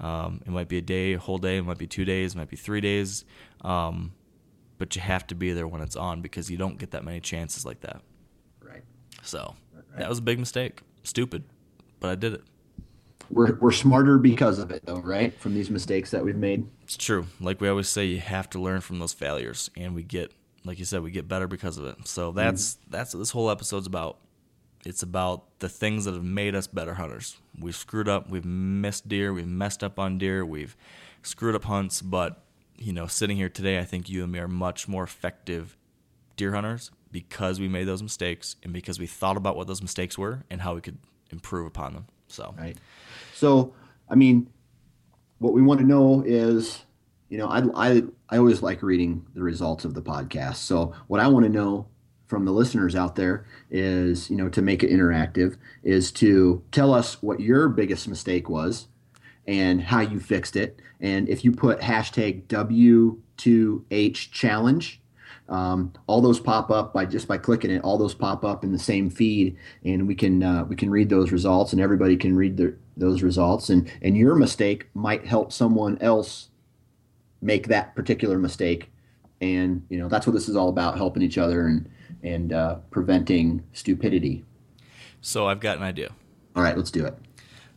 Um, 0.00 0.40
it 0.44 0.50
might 0.50 0.66
be 0.66 0.78
a 0.78 0.82
day, 0.82 1.12
a 1.12 1.18
whole 1.20 1.38
day. 1.38 1.58
It 1.58 1.62
might 1.62 1.78
be 1.78 1.86
two 1.86 2.04
days. 2.04 2.34
It 2.34 2.38
might 2.38 2.50
be 2.50 2.56
three 2.56 2.80
days. 2.80 3.24
Um, 3.60 4.12
but 4.78 4.96
you 4.96 5.02
have 5.02 5.24
to 5.28 5.36
be 5.36 5.52
there 5.52 5.68
when 5.68 5.80
it's 5.80 5.94
on 5.94 6.20
because 6.22 6.50
you 6.50 6.56
don't 6.56 6.76
get 6.76 6.90
that 6.90 7.04
many 7.04 7.20
chances 7.20 7.64
like 7.64 7.82
that. 7.82 8.02
Right. 8.60 8.82
So 9.22 9.54
that 9.96 10.08
was 10.08 10.18
a 10.18 10.22
big 10.22 10.38
mistake. 10.38 10.80
Stupid, 11.02 11.44
but 12.00 12.10
I 12.10 12.14
did 12.14 12.34
it. 12.34 12.42
We're 13.30 13.54
we're 13.56 13.72
smarter 13.72 14.18
because 14.18 14.58
of 14.58 14.70
it, 14.70 14.84
though, 14.84 15.00
right? 15.00 15.34
From 15.38 15.54
these 15.54 15.70
mistakes 15.70 16.10
that 16.10 16.24
we've 16.24 16.36
made. 16.36 16.66
It's 16.82 16.96
true. 16.96 17.26
Like 17.40 17.60
we 17.60 17.68
always 17.68 17.88
say, 17.88 18.04
you 18.04 18.20
have 18.20 18.50
to 18.50 18.60
learn 18.60 18.80
from 18.80 18.98
those 18.98 19.12
failures, 19.12 19.70
and 19.76 19.94
we 19.94 20.02
get, 20.02 20.32
like 20.64 20.78
you 20.78 20.84
said, 20.84 21.02
we 21.02 21.10
get 21.10 21.28
better 21.28 21.48
because 21.48 21.78
of 21.78 21.86
it. 21.86 22.06
So 22.06 22.28
mm-hmm. 22.28 22.38
that's 22.38 22.78
that's 22.88 23.14
what 23.14 23.20
this 23.20 23.30
whole 23.30 23.50
episode's 23.50 23.86
about. 23.86 24.18
It's 24.84 25.02
about 25.02 25.58
the 25.60 25.68
things 25.68 26.04
that 26.04 26.12
have 26.12 26.24
made 26.24 26.54
us 26.54 26.66
better 26.66 26.94
hunters. 26.94 27.38
We've 27.58 27.74
screwed 27.74 28.08
up, 28.08 28.28
we've 28.28 28.44
missed 28.44 29.08
deer, 29.08 29.32
we've 29.32 29.46
messed 29.46 29.82
up 29.82 29.98
on 29.98 30.18
deer, 30.18 30.44
we've 30.44 30.76
screwed 31.22 31.54
up 31.54 31.64
hunts, 31.64 32.02
but 32.02 32.42
you 32.76 32.92
know, 32.92 33.06
sitting 33.06 33.36
here 33.36 33.48
today, 33.48 33.78
I 33.78 33.84
think 33.84 34.10
you 34.10 34.22
and 34.22 34.32
me 34.32 34.40
are 34.40 34.48
much 34.48 34.86
more 34.86 35.04
effective 35.04 35.76
deer 36.36 36.52
hunters 36.52 36.90
because 37.10 37.60
we 37.60 37.68
made 37.68 37.84
those 37.84 38.02
mistakes 38.02 38.56
and 38.62 38.72
because 38.72 38.98
we 38.98 39.06
thought 39.06 39.36
about 39.36 39.56
what 39.56 39.66
those 39.66 39.82
mistakes 39.82 40.18
were 40.18 40.44
and 40.50 40.60
how 40.60 40.74
we 40.74 40.80
could 40.80 40.98
improve 41.30 41.66
upon 41.66 41.94
them. 41.94 42.06
So 42.28 42.54
Right. 42.58 42.76
So, 43.34 43.72
I 44.08 44.14
mean, 44.14 44.48
what 45.38 45.52
we 45.52 45.62
want 45.62 45.80
to 45.80 45.86
know 45.86 46.22
is, 46.26 46.84
you 47.28 47.38
know, 47.38 47.46
I, 47.48 47.62
I, 47.74 48.02
I 48.30 48.38
always 48.38 48.62
like 48.62 48.82
reading 48.82 49.24
the 49.34 49.42
results 49.42 49.84
of 49.84 49.94
the 49.94 50.02
podcast. 50.02 50.56
So, 50.56 50.94
what 51.08 51.20
I 51.20 51.28
want 51.28 51.44
to 51.44 51.50
know 51.50 51.86
from 52.26 52.44
the 52.44 52.52
listeners 52.52 52.96
out 52.96 53.16
there 53.16 53.46
is, 53.70 54.30
you 54.30 54.36
know, 54.36 54.48
to 54.48 54.62
make 54.62 54.82
it 54.82 54.90
interactive, 54.90 55.56
is 55.82 56.10
to 56.12 56.62
tell 56.72 56.92
us 56.94 57.22
what 57.22 57.40
your 57.40 57.68
biggest 57.68 58.08
mistake 58.08 58.48
was 58.48 58.88
and 59.46 59.82
how 59.82 60.00
you 60.00 60.18
fixed 60.18 60.56
it. 60.56 60.80
And 61.00 61.28
if 61.28 61.44
you 61.44 61.52
put 61.52 61.80
hashtag 61.80 62.44
W2H 62.46 64.30
challenge, 64.30 65.00
um, 65.48 65.92
all 66.06 66.20
those 66.20 66.40
pop 66.40 66.70
up 66.70 66.94
by 66.94 67.04
just 67.04 67.28
by 67.28 67.38
clicking 67.38 67.70
it. 67.70 67.82
All 67.82 67.98
those 67.98 68.14
pop 68.14 68.44
up 68.44 68.64
in 68.64 68.72
the 68.72 68.78
same 68.78 69.10
feed, 69.10 69.56
and 69.84 70.08
we 70.08 70.14
can 70.14 70.42
uh, 70.42 70.64
we 70.64 70.76
can 70.76 70.90
read 70.90 71.08
those 71.08 71.32
results, 71.32 71.72
and 71.72 71.80
everybody 71.80 72.16
can 72.16 72.34
read 72.34 72.56
the, 72.56 72.74
those 72.96 73.22
results. 73.22 73.68
And 73.68 73.90
and 74.02 74.16
your 74.16 74.34
mistake 74.34 74.88
might 74.94 75.26
help 75.26 75.52
someone 75.52 75.98
else 76.00 76.48
make 77.42 77.68
that 77.68 77.94
particular 77.94 78.38
mistake. 78.38 78.90
And 79.40 79.84
you 79.90 79.98
know 79.98 80.08
that's 80.08 80.26
what 80.26 80.32
this 80.32 80.48
is 80.48 80.56
all 80.56 80.70
about: 80.70 80.96
helping 80.96 81.22
each 81.22 81.38
other 81.38 81.66
and 81.66 81.88
and 82.22 82.52
uh, 82.52 82.76
preventing 82.90 83.62
stupidity. 83.74 84.44
so 85.20 85.46
I've 85.46 85.60
got 85.60 85.76
an 85.76 85.82
idea. 85.82 86.10
All 86.56 86.62
right, 86.62 86.76
let's 86.76 86.90
do 86.90 87.04
it. 87.04 87.18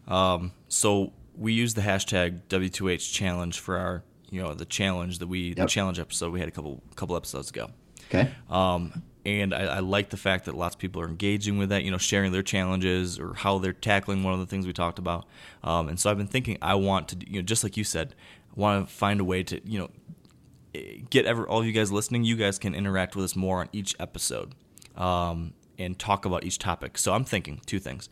Um, 0.07 0.53
so 0.69 1.11
we 1.35 1.53
use 1.53 1.73
the 1.73 1.81
hashtag 1.81 2.41
W2H 2.49 3.11
challenge 3.11 3.59
for 3.59 3.77
our, 3.77 4.03
you 4.29 4.41
know, 4.41 4.53
the 4.53 4.65
challenge 4.65 5.19
that 5.19 5.27
we, 5.27 5.53
the 5.53 5.65
challenge 5.65 5.99
episode 5.99 6.33
we 6.33 6.39
had 6.39 6.49
a 6.49 6.51
couple 6.51 6.81
couple 6.95 7.15
episodes 7.15 7.49
ago. 7.49 7.69
Okay. 8.09 8.31
Um, 8.49 9.03
and 9.25 9.53
I, 9.53 9.63
I 9.63 9.79
like 9.79 10.09
the 10.09 10.17
fact 10.17 10.45
that 10.45 10.55
lots 10.55 10.75
of 10.75 10.79
people 10.79 11.01
are 11.01 11.07
engaging 11.07 11.57
with 11.57 11.69
that, 11.69 11.83
you 11.83 11.91
know, 11.91 11.97
sharing 11.97 12.31
their 12.31 12.43
challenges 12.43 13.19
or 13.19 13.33
how 13.33 13.57
they're 13.57 13.73
tackling 13.73 14.23
one 14.23 14.33
of 14.33 14.39
the 14.39 14.45
things 14.45 14.65
we 14.65 14.71
talked 14.71 14.99
about. 14.99 15.25
Um, 15.63 15.89
and 15.89 15.99
so 15.99 16.09
I've 16.09 16.17
been 16.17 16.27
thinking, 16.27 16.57
I 16.61 16.75
want 16.75 17.09
to, 17.09 17.17
you 17.29 17.41
know, 17.41 17.41
just 17.41 17.61
like 17.63 17.75
you 17.75 17.83
said, 17.83 18.15
I 18.55 18.59
want 18.59 18.87
to 18.87 18.93
find 18.93 19.19
a 19.19 19.25
way 19.25 19.43
to, 19.43 19.59
you 19.69 19.79
know, 19.79 19.89
eh, 20.73 20.99
get 21.09 21.25
ever 21.25 21.45
all 21.47 21.59
of 21.59 21.65
you 21.65 21.73
guys 21.73 21.91
listening. 21.91 22.23
You 22.23 22.37
guys 22.37 22.57
can 22.57 22.73
interact 22.73 23.17
with 23.17 23.25
us 23.25 23.35
more 23.35 23.59
on 23.59 23.67
each 23.73 23.95
episode 23.99 24.55
um, 24.95 25.53
and 25.77 25.99
talk 25.99 26.23
about 26.23 26.45
each 26.45 26.57
topic. 26.57 26.97
So 26.97 27.13
I'm 27.13 27.25
thinking 27.25 27.59
two 27.65 27.79
things 27.79 28.07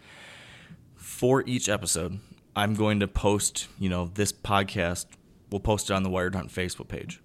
for 0.95 1.43
each 1.45 1.69
episode. 1.69 2.19
I'm 2.57 2.73
going 2.73 2.99
to 2.99 3.07
post, 3.07 3.67
you 3.79 3.87
know, 3.87 4.11
this 4.13 4.33
podcast. 4.33 5.05
We'll 5.51 5.59
post 5.59 5.89
it 5.89 5.93
on 5.93 6.03
the 6.03 6.09
Wired 6.09 6.35
Hunt 6.35 6.49
Facebook 6.51 6.87
page, 6.87 7.21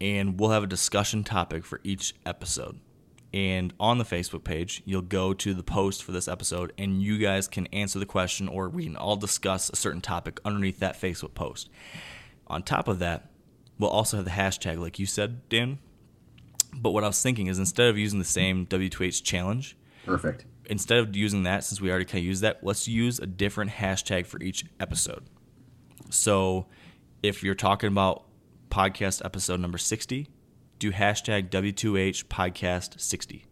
and 0.00 0.38
we'll 0.38 0.50
have 0.50 0.62
a 0.64 0.66
discussion 0.68 1.24
topic 1.24 1.64
for 1.64 1.80
each 1.84 2.14
episode. 2.26 2.80
And 3.32 3.72
on 3.78 3.98
the 3.98 4.04
Facebook 4.04 4.42
page, 4.42 4.82
you'll 4.84 5.02
go 5.02 5.32
to 5.34 5.54
the 5.54 5.62
post 5.62 6.02
for 6.02 6.10
this 6.10 6.26
episode, 6.26 6.72
and 6.76 7.00
you 7.00 7.16
guys 7.18 7.46
can 7.46 7.66
answer 7.68 8.00
the 8.00 8.06
question, 8.06 8.48
or 8.48 8.68
we 8.68 8.84
can 8.84 8.96
all 8.96 9.14
discuss 9.16 9.70
a 9.70 9.76
certain 9.76 10.00
topic 10.00 10.40
underneath 10.44 10.80
that 10.80 11.00
Facebook 11.00 11.34
post. 11.34 11.68
On 12.48 12.62
top 12.62 12.88
of 12.88 12.98
that, 12.98 13.30
we'll 13.78 13.90
also 13.90 14.16
have 14.16 14.24
the 14.24 14.32
hashtag, 14.32 14.78
like 14.80 14.98
you 14.98 15.06
said, 15.06 15.48
Dan. 15.48 15.78
But 16.74 16.90
what 16.90 17.04
I 17.04 17.06
was 17.06 17.22
thinking 17.22 17.46
is 17.46 17.58
instead 17.58 17.88
of 17.88 17.96
using 17.96 18.18
the 18.18 18.24
same 18.24 18.66
W2H 18.66 19.22
challenge, 19.22 19.76
Perfect. 20.04 20.44
instead 20.66 20.98
of 20.98 21.14
using 21.14 21.44
that, 21.44 21.62
since 21.62 21.80
we 21.80 21.88
already 21.90 22.04
kind 22.06 22.18
of 22.22 22.24
used 22.24 22.42
that, 22.42 22.64
let's 22.64 22.88
use 22.88 23.20
a 23.20 23.26
different 23.26 23.70
hashtag 23.70 24.26
for 24.26 24.42
each 24.42 24.64
episode. 24.80 25.24
So 26.10 26.66
if 27.22 27.42
you're 27.42 27.54
talking 27.54 27.88
about 27.88 28.24
podcast 28.70 29.24
episode 29.24 29.60
number 29.60 29.78
60, 29.78 30.28
do 30.78 30.92
hashtag 30.92 31.50
W2H 31.50 32.24
podcast 32.26 33.00
60. 33.00 33.46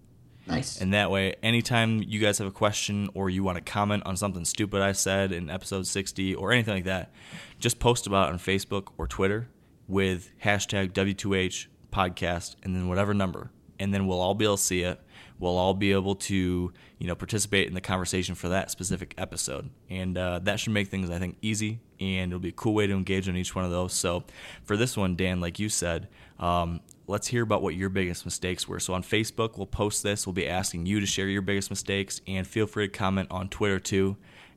Nice. 0.46 0.80
And 0.80 0.94
that 0.94 1.10
way, 1.10 1.34
anytime 1.42 2.02
you 2.02 2.20
guys 2.20 2.38
have 2.38 2.46
a 2.46 2.52
question 2.52 3.10
or 3.12 3.28
you 3.28 3.42
want 3.42 3.56
to 3.56 3.60
comment 3.72 4.04
on 4.06 4.16
something 4.16 4.46
stupid 4.46 4.80
I 4.80 4.92
said 4.92 5.30
in 5.30 5.50
episode 5.50 5.86
60 5.86 6.34
or 6.34 6.52
anything 6.52 6.74
like 6.74 6.84
that, 6.84 7.12
just 7.58 7.78
post 7.78 8.06
about 8.06 8.30
it 8.30 8.32
on 8.32 8.38
Facebook 8.38 8.88
or 8.96 9.06
Twitter 9.06 9.48
with 9.86 10.30
hashtag 10.42 10.92
W2H 10.92 11.66
podcast 11.92 12.56
and 12.62 12.74
then 12.74 12.88
whatever 12.88 13.12
number. 13.12 13.50
And 13.78 13.92
then 13.92 14.06
we'll 14.06 14.20
all 14.20 14.34
be 14.34 14.46
able 14.46 14.56
to 14.56 14.62
see 14.62 14.82
it. 14.82 15.00
We'll 15.38 15.56
all 15.56 15.74
be 15.74 15.92
able 15.92 16.16
to, 16.16 16.72
you 16.98 17.06
know, 17.06 17.14
participate 17.14 17.68
in 17.68 17.74
the 17.74 17.80
conversation 17.80 18.34
for 18.34 18.48
that 18.48 18.70
specific 18.70 19.14
episode. 19.18 19.70
And 19.88 20.18
uh, 20.18 20.40
that 20.40 20.60
should 20.60 20.72
make 20.72 20.88
things, 20.88 21.10
I 21.10 21.18
think, 21.18 21.36
easy 21.42 21.80
and 22.00 22.30
it'll 22.30 22.40
be 22.40 22.50
a 22.50 22.52
cool 22.52 22.74
way 22.74 22.86
to 22.86 22.94
engage 22.94 23.28
on 23.28 23.36
each 23.36 23.54
one 23.54 23.64
of 23.64 23.70
those. 23.70 23.92
So 23.92 24.24
for 24.64 24.76
this 24.76 24.96
one, 24.96 25.16
Dan, 25.16 25.40
like 25.40 25.58
you 25.58 25.68
said, 25.68 26.08
um, 26.38 26.80
let's 27.06 27.26
hear 27.26 27.42
about 27.42 27.62
what 27.62 27.74
your 27.74 27.88
biggest 27.88 28.24
mistakes 28.24 28.68
were. 28.68 28.80
So 28.80 28.94
on 28.94 29.02
Facebook, 29.02 29.56
we'll 29.56 29.66
post 29.66 30.02
this. 30.02 30.26
We'll 30.26 30.34
be 30.34 30.48
asking 30.48 30.86
you 30.86 31.00
to 31.00 31.06
share 31.06 31.26
your 31.26 31.42
biggest 31.42 31.70
mistakes, 31.70 32.20
and 32.26 32.46
feel 32.46 32.66
free 32.66 32.88
to 32.88 32.92
comment 32.92 33.28
on 33.30 33.48
Twitter 33.48 33.80
too. 33.80 34.16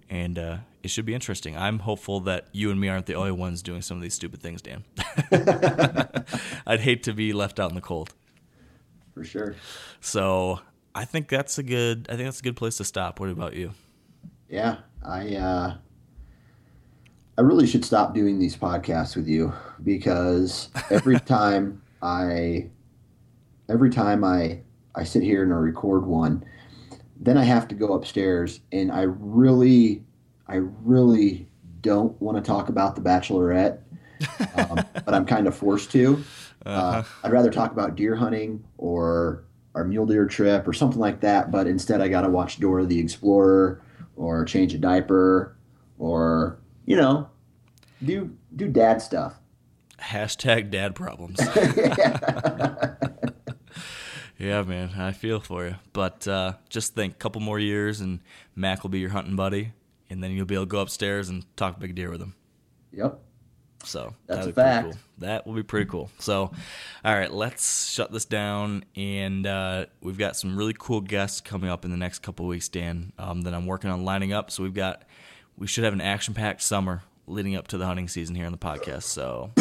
And 0.09 0.37
uh, 0.37 0.57
it 0.83 0.89
should 0.89 1.05
be 1.05 1.13
interesting. 1.13 1.57
I'm 1.57 1.79
hopeful 1.79 2.19
that 2.21 2.49
you 2.51 2.69
and 2.69 2.79
me 2.79 2.89
aren't 2.89 3.05
the 3.05 3.15
only 3.15 3.31
ones 3.31 3.61
doing 3.61 3.81
some 3.81 3.97
of 3.97 4.03
these 4.03 4.13
stupid 4.13 4.41
things, 4.41 4.61
Dan. 4.61 4.83
I'd 6.67 6.81
hate 6.81 7.03
to 7.03 7.13
be 7.13 7.33
left 7.33 7.59
out 7.59 7.69
in 7.71 7.75
the 7.75 7.81
cold. 7.81 8.13
For 9.13 9.23
sure. 9.23 9.55
So 10.01 10.59
I 10.93 11.05
think 11.05 11.29
that's 11.29 11.57
a 11.57 11.63
good. 11.63 12.07
I 12.09 12.15
think 12.15 12.27
that's 12.27 12.39
a 12.39 12.43
good 12.43 12.55
place 12.55 12.77
to 12.77 12.83
stop. 12.83 13.19
What 13.19 13.29
about 13.29 13.55
you? 13.55 13.71
Yeah, 14.49 14.77
I 15.03 15.35
uh, 15.35 15.77
I 17.37 17.41
really 17.41 17.65
should 17.65 17.85
stop 17.85 18.13
doing 18.13 18.39
these 18.39 18.55
podcasts 18.55 19.15
with 19.15 19.27
you 19.27 19.53
because 19.83 20.69
every 20.89 21.19
time 21.19 21.81
I 22.01 22.69
every 23.69 23.89
time 23.89 24.23
I 24.23 24.61
I 24.93 25.03
sit 25.05 25.23
here 25.23 25.43
and 25.43 25.53
I 25.53 25.57
record 25.57 26.05
one, 26.05 26.43
then 27.19 27.37
I 27.37 27.43
have 27.43 27.67
to 27.69 27.75
go 27.75 27.93
upstairs 27.93 28.59
and 28.71 28.91
I 28.91 29.03
really 29.03 30.03
I 30.47 30.55
really 30.55 31.47
don't 31.81 32.21
want 32.21 32.37
to 32.37 32.43
talk 32.43 32.69
about 32.69 32.95
the 32.95 33.01
Bachelorette, 33.01 33.79
um, 34.55 34.85
but 35.05 35.13
I'm 35.13 35.25
kind 35.25 35.47
of 35.47 35.55
forced 35.55 35.91
to. 35.91 36.23
Uh, 36.65 37.03
I'd 37.23 37.31
rather 37.31 37.49
talk 37.49 37.71
about 37.71 37.95
deer 37.95 38.15
hunting 38.15 38.63
or 38.77 39.45
our 39.75 39.83
mule 39.83 40.05
deer 40.05 40.25
trip 40.25 40.67
or 40.67 40.73
something 40.73 40.99
like 40.99 41.21
that, 41.21 41.51
but 41.51 41.67
instead 41.67 42.01
I 42.01 42.07
got 42.07 42.21
to 42.21 42.29
watch 42.29 42.59
Dora 42.59 42.85
the 42.85 42.99
Explorer 42.99 43.81
or 44.15 44.45
change 44.45 44.73
a 44.73 44.77
diaper 44.77 45.55
or 45.97 46.59
you 46.85 46.95
know 46.95 47.29
do 48.03 48.35
do 48.55 48.67
dad 48.67 49.01
stuff. 49.01 49.39
Hashtag 49.99 50.71
dad 50.71 50.95
problems. 50.95 51.39
yeah, 54.37 54.63
man, 54.63 54.91
I 54.97 55.11
feel 55.11 55.39
for 55.39 55.67
you. 55.67 55.75
But 55.93 56.27
uh, 56.27 56.53
just 56.69 56.95
think, 56.95 57.19
couple 57.19 57.41
more 57.41 57.59
years, 57.59 58.01
and 58.01 58.19
Mac 58.55 58.81
will 58.83 58.89
be 58.89 58.99
your 58.99 59.11
hunting 59.11 59.35
buddy, 59.35 59.73
and 60.09 60.23
then 60.23 60.31
you'll 60.31 60.47
be 60.47 60.55
able 60.55 60.65
to 60.65 60.69
go 60.69 60.79
upstairs 60.79 61.29
and 61.29 61.45
talk 61.55 61.79
big 61.79 61.93
deer 61.93 62.09
with 62.09 62.21
him. 62.21 62.33
Yep. 62.91 63.19
So 63.85 64.13
That's 64.27 64.47
a 64.47 64.53
fact. 64.53 64.85
Cool. 64.85 64.93
That 65.19 65.45
will 65.45 65.53
be 65.53 65.63
pretty 65.63 65.89
cool. 65.89 66.09
So, 66.19 66.51
all 67.05 67.13
right, 67.15 67.31
let's 67.31 67.89
shut 67.91 68.11
this 68.11 68.25
down, 68.25 68.85
and 68.95 69.45
uh, 69.45 69.85
we've 70.01 70.17
got 70.17 70.35
some 70.35 70.57
really 70.57 70.75
cool 70.77 71.01
guests 71.01 71.41
coming 71.41 71.69
up 71.69 71.85
in 71.85 71.91
the 71.91 71.97
next 71.97 72.19
couple 72.19 72.47
weeks, 72.47 72.69
Dan. 72.69 73.11
Um, 73.19 73.41
that 73.43 73.53
I'm 73.53 73.65
working 73.67 73.89
on 73.91 74.03
lining 74.03 74.33
up. 74.33 74.49
So 74.51 74.63
we've 74.63 74.73
got, 74.73 75.03
we 75.57 75.67
should 75.67 75.83
have 75.83 75.93
an 75.93 76.01
action-packed 76.01 76.61
summer 76.61 77.03
leading 77.27 77.55
up 77.55 77.67
to 77.67 77.77
the 77.77 77.85
hunting 77.85 78.07
season 78.07 78.35
here 78.35 78.45
on 78.47 78.51
the 78.51 78.57
podcast. 78.57 79.03
So. 79.03 79.51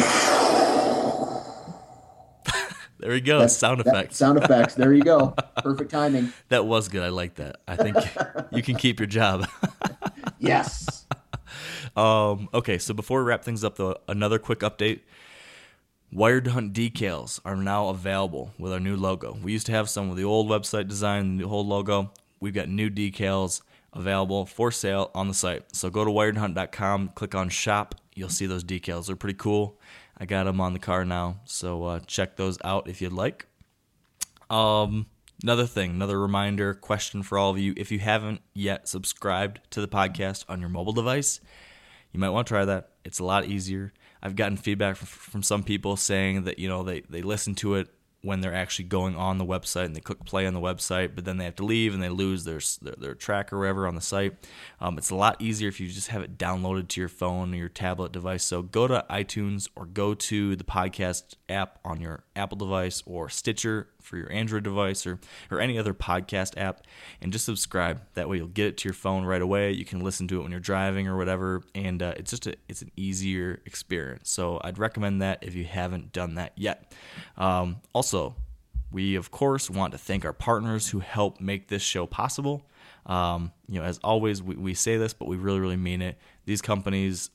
there 2.99 3.11
we 3.11 3.21
go. 3.21 3.45
sound 3.47 3.79
That- 3.81 3.87
effects. 3.87 4.17
sound 4.17 4.37
effects. 4.43 4.75
There 4.75 4.93
you 4.93 5.03
go. 5.03 5.35
Perfect 5.57 5.91
timing. 5.91 6.33
That 6.49 6.65
was 6.65 6.87
good. 6.87 7.03
I 7.03 7.09
like 7.09 7.35
that. 7.35 7.57
I 7.67 7.75
think 7.75 7.97
you 8.51 8.61
can 8.63 8.75
keep 8.75 8.99
your 8.99 9.07
job. 9.07 9.47
Yes. 10.43 11.00
Um, 11.95 12.49
okay, 12.53 12.77
so 12.77 12.93
before 12.93 13.23
we 13.23 13.29
wrap 13.29 13.43
things 13.43 13.63
up, 13.63 13.75
though, 13.77 13.97
another 14.07 14.39
quick 14.39 14.59
update. 14.59 15.01
Wired 16.13 16.47
Hunt 16.47 16.73
decals 16.73 17.39
are 17.45 17.55
now 17.55 17.87
available 17.87 18.53
with 18.59 18.73
our 18.73 18.81
new 18.81 18.97
logo. 18.97 19.37
We 19.41 19.53
used 19.53 19.67
to 19.67 19.71
have 19.71 19.89
some 19.89 20.09
with 20.09 20.17
the 20.17 20.25
old 20.25 20.49
website 20.49 20.89
design, 20.89 21.37
the 21.37 21.45
old 21.45 21.67
logo. 21.67 22.11
We've 22.41 22.53
got 22.53 22.67
new 22.67 22.89
decals 22.89 23.61
available 23.93 24.45
for 24.45 24.71
sale 24.71 25.09
on 25.15 25.29
the 25.29 25.33
site. 25.33 25.73
So 25.73 25.89
go 25.89 26.03
to 26.03 26.11
wiredhunt.com, 26.11 27.11
click 27.15 27.33
on 27.33 27.47
shop. 27.47 27.95
You'll 28.13 28.27
see 28.27 28.45
those 28.45 28.65
decals. 28.65 29.07
They're 29.07 29.15
pretty 29.15 29.37
cool. 29.37 29.79
I 30.17 30.25
got 30.25 30.43
them 30.43 30.59
on 30.59 30.73
the 30.73 30.79
car 30.79 31.05
now, 31.05 31.39
so 31.45 31.83
uh, 31.85 31.99
check 32.05 32.35
those 32.35 32.57
out 32.63 32.89
if 32.89 33.01
you'd 33.01 33.13
like. 33.13 33.47
Um, 34.49 35.07
another 35.41 35.65
thing, 35.65 35.91
another 35.91 36.19
reminder, 36.19 36.73
question 36.73 37.23
for 37.23 37.37
all 37.37 37.49
of 37.49 37.57
you: 37.57 37.73
if 37.75 37.91
you 37.91 37.99
haven't 37.99 38.41
yet 38.53 38.87
subscribed 38.87 39.61
to 39.71 39.81
the 39.81 39.87
podcast 39.87 40.45
on 40.47 40.59
your 40.59 40.69
mobile 40.69 40.93
device, 40.93 41.39
you 42.11 42.19
might 42.19 42.29
want 42.29 42.47
to 42.47 42.51
try 42.51 42.65
that. 42.65 42.89
It's 43.03 43.19
a 43.19 43.23
lot 43.23 43.45
easier. 43.45 43.93
I've 44.21 44.35
gotten 44.35 44.57
feedback 44.57 44.97
from, 44.97 45.41
some 45.41 45.63
people 45.63 45.95
saying 45.95 46.43
that 46.43 46.59
you 46.59 46.69
know 46.69 46.83
they 46.83 47.01
they 47.01 47.21
listen 47.21 47.55
to 47.55 47.75
it 47.75 47.89
when 48.23 48.39
they're 48.39 48.53
actually 48.53 48.85
going 48.85 49.15
on 49.15 49.39
the 49.39 49.45
website 49.45 49.85
and 49.85 49.95
they 49.95 49.99
click 49.99 50.23
play 50.25 50.45
on 50.45 50.53
the 50.53 50.59
website, 50.59 51.15
but 51.15 51.25
then 51.25 51.37
they 51.37 51.45
have 51.45 51.55
to 51.55 51.65
leave 51.65 51.93
and 51.93 52.03
they 52.03 52.09
lose 52.09 52.43
their 52.43 52.59
their, 52.81 52.95
their 52.97 53.15
track 53.15 53.51
or 53.51 53.59
whatever 53.59 53.87
on 53.87 53.95
the 53.95 54.01
site. 54.01 54.47
Um, 54.79 54.97
it's 54.97 55.09
a 55.09 55.15
lot 55.15 55.41
easier 55.41 55.69
if 55.69 55.79
you 55.79 55.87
just 55.87 56.09
have 56.09 56.21
it 56.21 56.37
downloaded 56.37 56.87
to 56.89 57.01
your 57.01 57.09
phone 57.09 57.53
or 57.53 57.57
your 57.57 57.69
tablet 57.69 58.11
device. 58.11 58.43
So 58.43 58.61
go 58.61 58.87
to 58.87 59.05
iTunes 59.09 59.67
or 59.75 59.85
go 59.85 60.13
to 60.13 60.55
the 60.55 60.63
podcast 60.63 61.35
app 61.49 61.79
on 61.83 61.99
your 61.99 62.23
Apple 62.35 62.57
device 62.57 63.01
or 63.05 63.27
Stitcher 63.29 63.87
for 64.01 64.17
your 64.17 64.31
Android 64.31 64.63
device 64.63 65.05
or, 65.05 65.19
or 65.49 65.59
any 65.59 65.77
other 65.77 65.93
podcast 65.93 66.57
app 66.57 66.85
and 67.21 67.31
just 67.31 67.45
subscribe. 67.45 68.01
That 68.13 68.29
way 68.29 68.37
you'll 68.37 68.47
get 68.47 68.67
it 68.67 68.77
to 68.77 68.89
your 68.89 68.93
phone 68.93 69.25
right 69.25 69.41
away. 69.41 69.71
You 69.71 69.85
can 69.85 70.01
listen 70.01 70.27
to 70.29 70.39
it 70.39 70.43
when 70.43 70.51
you're 70.51 70.59
driving 70.59 71.07
or 71.07 71.17
whatever. 71.17 71.63
And 71.75 72.01
uh, 72.01 72.13
it's 72.17 72.31
just 72.31 72.47
a, 72.47 72.55
it's 72.67 72.81
an 72.81 72.91
easier 72.95 73.61
experience. 73.65 74.29
So 74.29 74.59
I'd 74.63 74.77
recommend 74.77 75.21
that 75.21 75.39
if 75.41 75.55
you 75.55 75.65
haven't 75.65 76.11
done 76.11 76.35
that 76.35 76.53
yet. 76.55 76.93
Um, 77.37 77.77
also, 77.93 78.35
we 78.91 79.15
of 79.15 79.31
course 79.31 79.69
want 79.69 79.93
to 79.93 79.97
thank 79.97 80.25
our 80.25 80.33
partners 80.33 80.89
who 80.89 80.99
help 80.99 81.39
make 81.39 81.67
this 81.67 81.81
show 81.81 82.05
possible. 82.05 82.67
Um, 83.05 83.51
you 83.67 83.79
know, 83.79 83.85
as 83.85 83.99
always, 84.03 84.43
we, 84.43 84.55
we 84.55 84.73
say 84.73 84.97
this, 84.97 85.13
but 85.13 85.27
we 85.27 85.37
really, 85.37 85.59
really 85.59 85.77
mean 85.77 86.01
it. 86.01 86.17
These 86.45 86.61
companies 86.61 87.29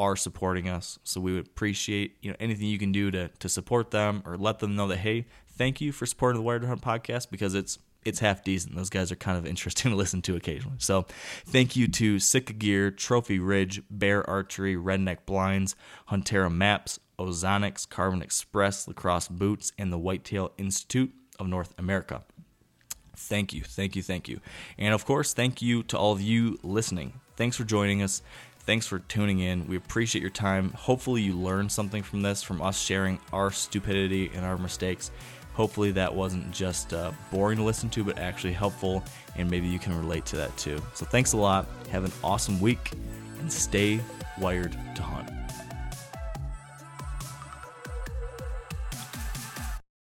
are 0.00 0.16
supporting 0.16 0.68
us. 0.68 0.98
So 1.04 1.20
we 1.20 1.34
would 1.34 1.46
appreciate 1.46 2.16
you 2.22 2.30
know 2.30 2.36
anything 2.40 2.66
you 2.66 2.78
can 2.78 2.90
do 2.90 3.10
to 3.10 3.28
to 3.28 3.48
support 3.48 3.90
them 3.90 4.22
or 4.24 4.36
let 4.36 4.58
them 4.58 4.74
know 4.74 4.88
that 4.88 4.98
hey, 4.98 5.26
thank 5.60 5.78
you 5.78 5.92
for 5.92 6.06
supporting 6.06 6.38
the 6.38 6.42
Wired 6.42 6.62
to 6.62 6.68
Hunt 6.68 6.80
podcast 6.80 7.30
because 7.30 7.54
it's 7.54 7.78
it's 8.02 8.20
half 8.20 8.42
decent. 8.42 8.76
Those 8.76 8.88
guys 8.88 9.12
are 9.12 9.16
kind 9.16 9.36
of 9.36 9.44
interesting 9.52 9.90
to 9.90 9.96
listen 9.96 10.22
to 10.22 10.34
occasionally. 10.34 10.78
So, 10.78 11.04
thank 11.44 11.76
you 11.76 11.86
to 11.86 12.18
Sitka 12.18 12.54
Gear, 12.54 12.90
Trophy 12.90 13.38
Ridge, 13.38 13.82
Bear 13.90 14.28
Archery, 14.28 14.74
Redneck 14.74 15.18
Blinds, 15.26 15.76
Huntera 16.10 16.50
Maps, 16.50 16.98
Ozonics, 17.18 17.86
Carbon 17.86 18.22
Express, 18.22 18.88
LaCrosse 18.88 19.28
Boots, 19.28 19.72
and 19.78 19.92
the 19.92 19.98
Whitetail 19.98 20.52
Institute 20.56 21.12
of 21.38 21.46
North 21.46 21.74
America. 21.76 22.22
Thank 23.14 23.52
you, 23.52 23.60
thank 23.60 23.94
you, 23.94 24.02
thank 24.02 24.30
you. 24.30 24.40
And 24.78 24.94
of 24.94 25.04
course, 25.04 25.34
thank 25.34 25.60
you 25.60 25.82
to 25.84 25.98
all 25.98 26.12
of 26.12 26.22
you 26.22 26.58
listening. 26.62 27.20
Thanks 27.36 27.58
for 27.58 27.64
joining 27.64 28.02
us. 28.02 28.22
Thanks 28.60 28.86
for 28.86 28.98
tuning 28.98 29.40
in. 29.40 29.66
We 29.66 29.76
appreciate 29.76 30.22
your 30.22 30.30
time. 30.30 30.70
Hopefully, 30.72 31.20
you 31.20 31.34
learned 31.34 31.70
something 31.70 32.02
from 32.02 32.22
this, 32.22 32.42
from 32.42 32.62
us 32.62 32.80
sharing 32.80 33.18
our 33.30 33.50
stupidity 33.50 34.30
and 34.34 34.46
our 34.46 34.56
mistakes. 34.56 35.10
Hopefully, 35.54 35.90
that 35.92 36.14
wasn't 36.14 36.50
just 36.52 36.94
uh, 36.94 37.12
boring 37.30 37.58
to 37.58 37.64
listen 37.64 37.90
to, 37.90 38.04
but 38.04 38.18
actually 38.18 38.52
helpful, 38.52 39.04
and 39.36 39.50
maybe 39.50 39.66
you 39.66 39.78
can 39.78 39.96
relate 39.98 40.24
to 40.26 40.36
that 40.36 40.56
too. 40.56 40.80
So, 40.94 41.04
thanks 41.04 41.32
a 41.32 41.36
lot. 41.36 41.66
Have 41.90 42.04
an 42.04 42.12
awesome 42.22 42.60
week, 42.60 42.92
and 43.40 43.52
stay 43.52 44.00
wired 44.38 44.72
to 44.94 45.02
hunt. 45.02 45.39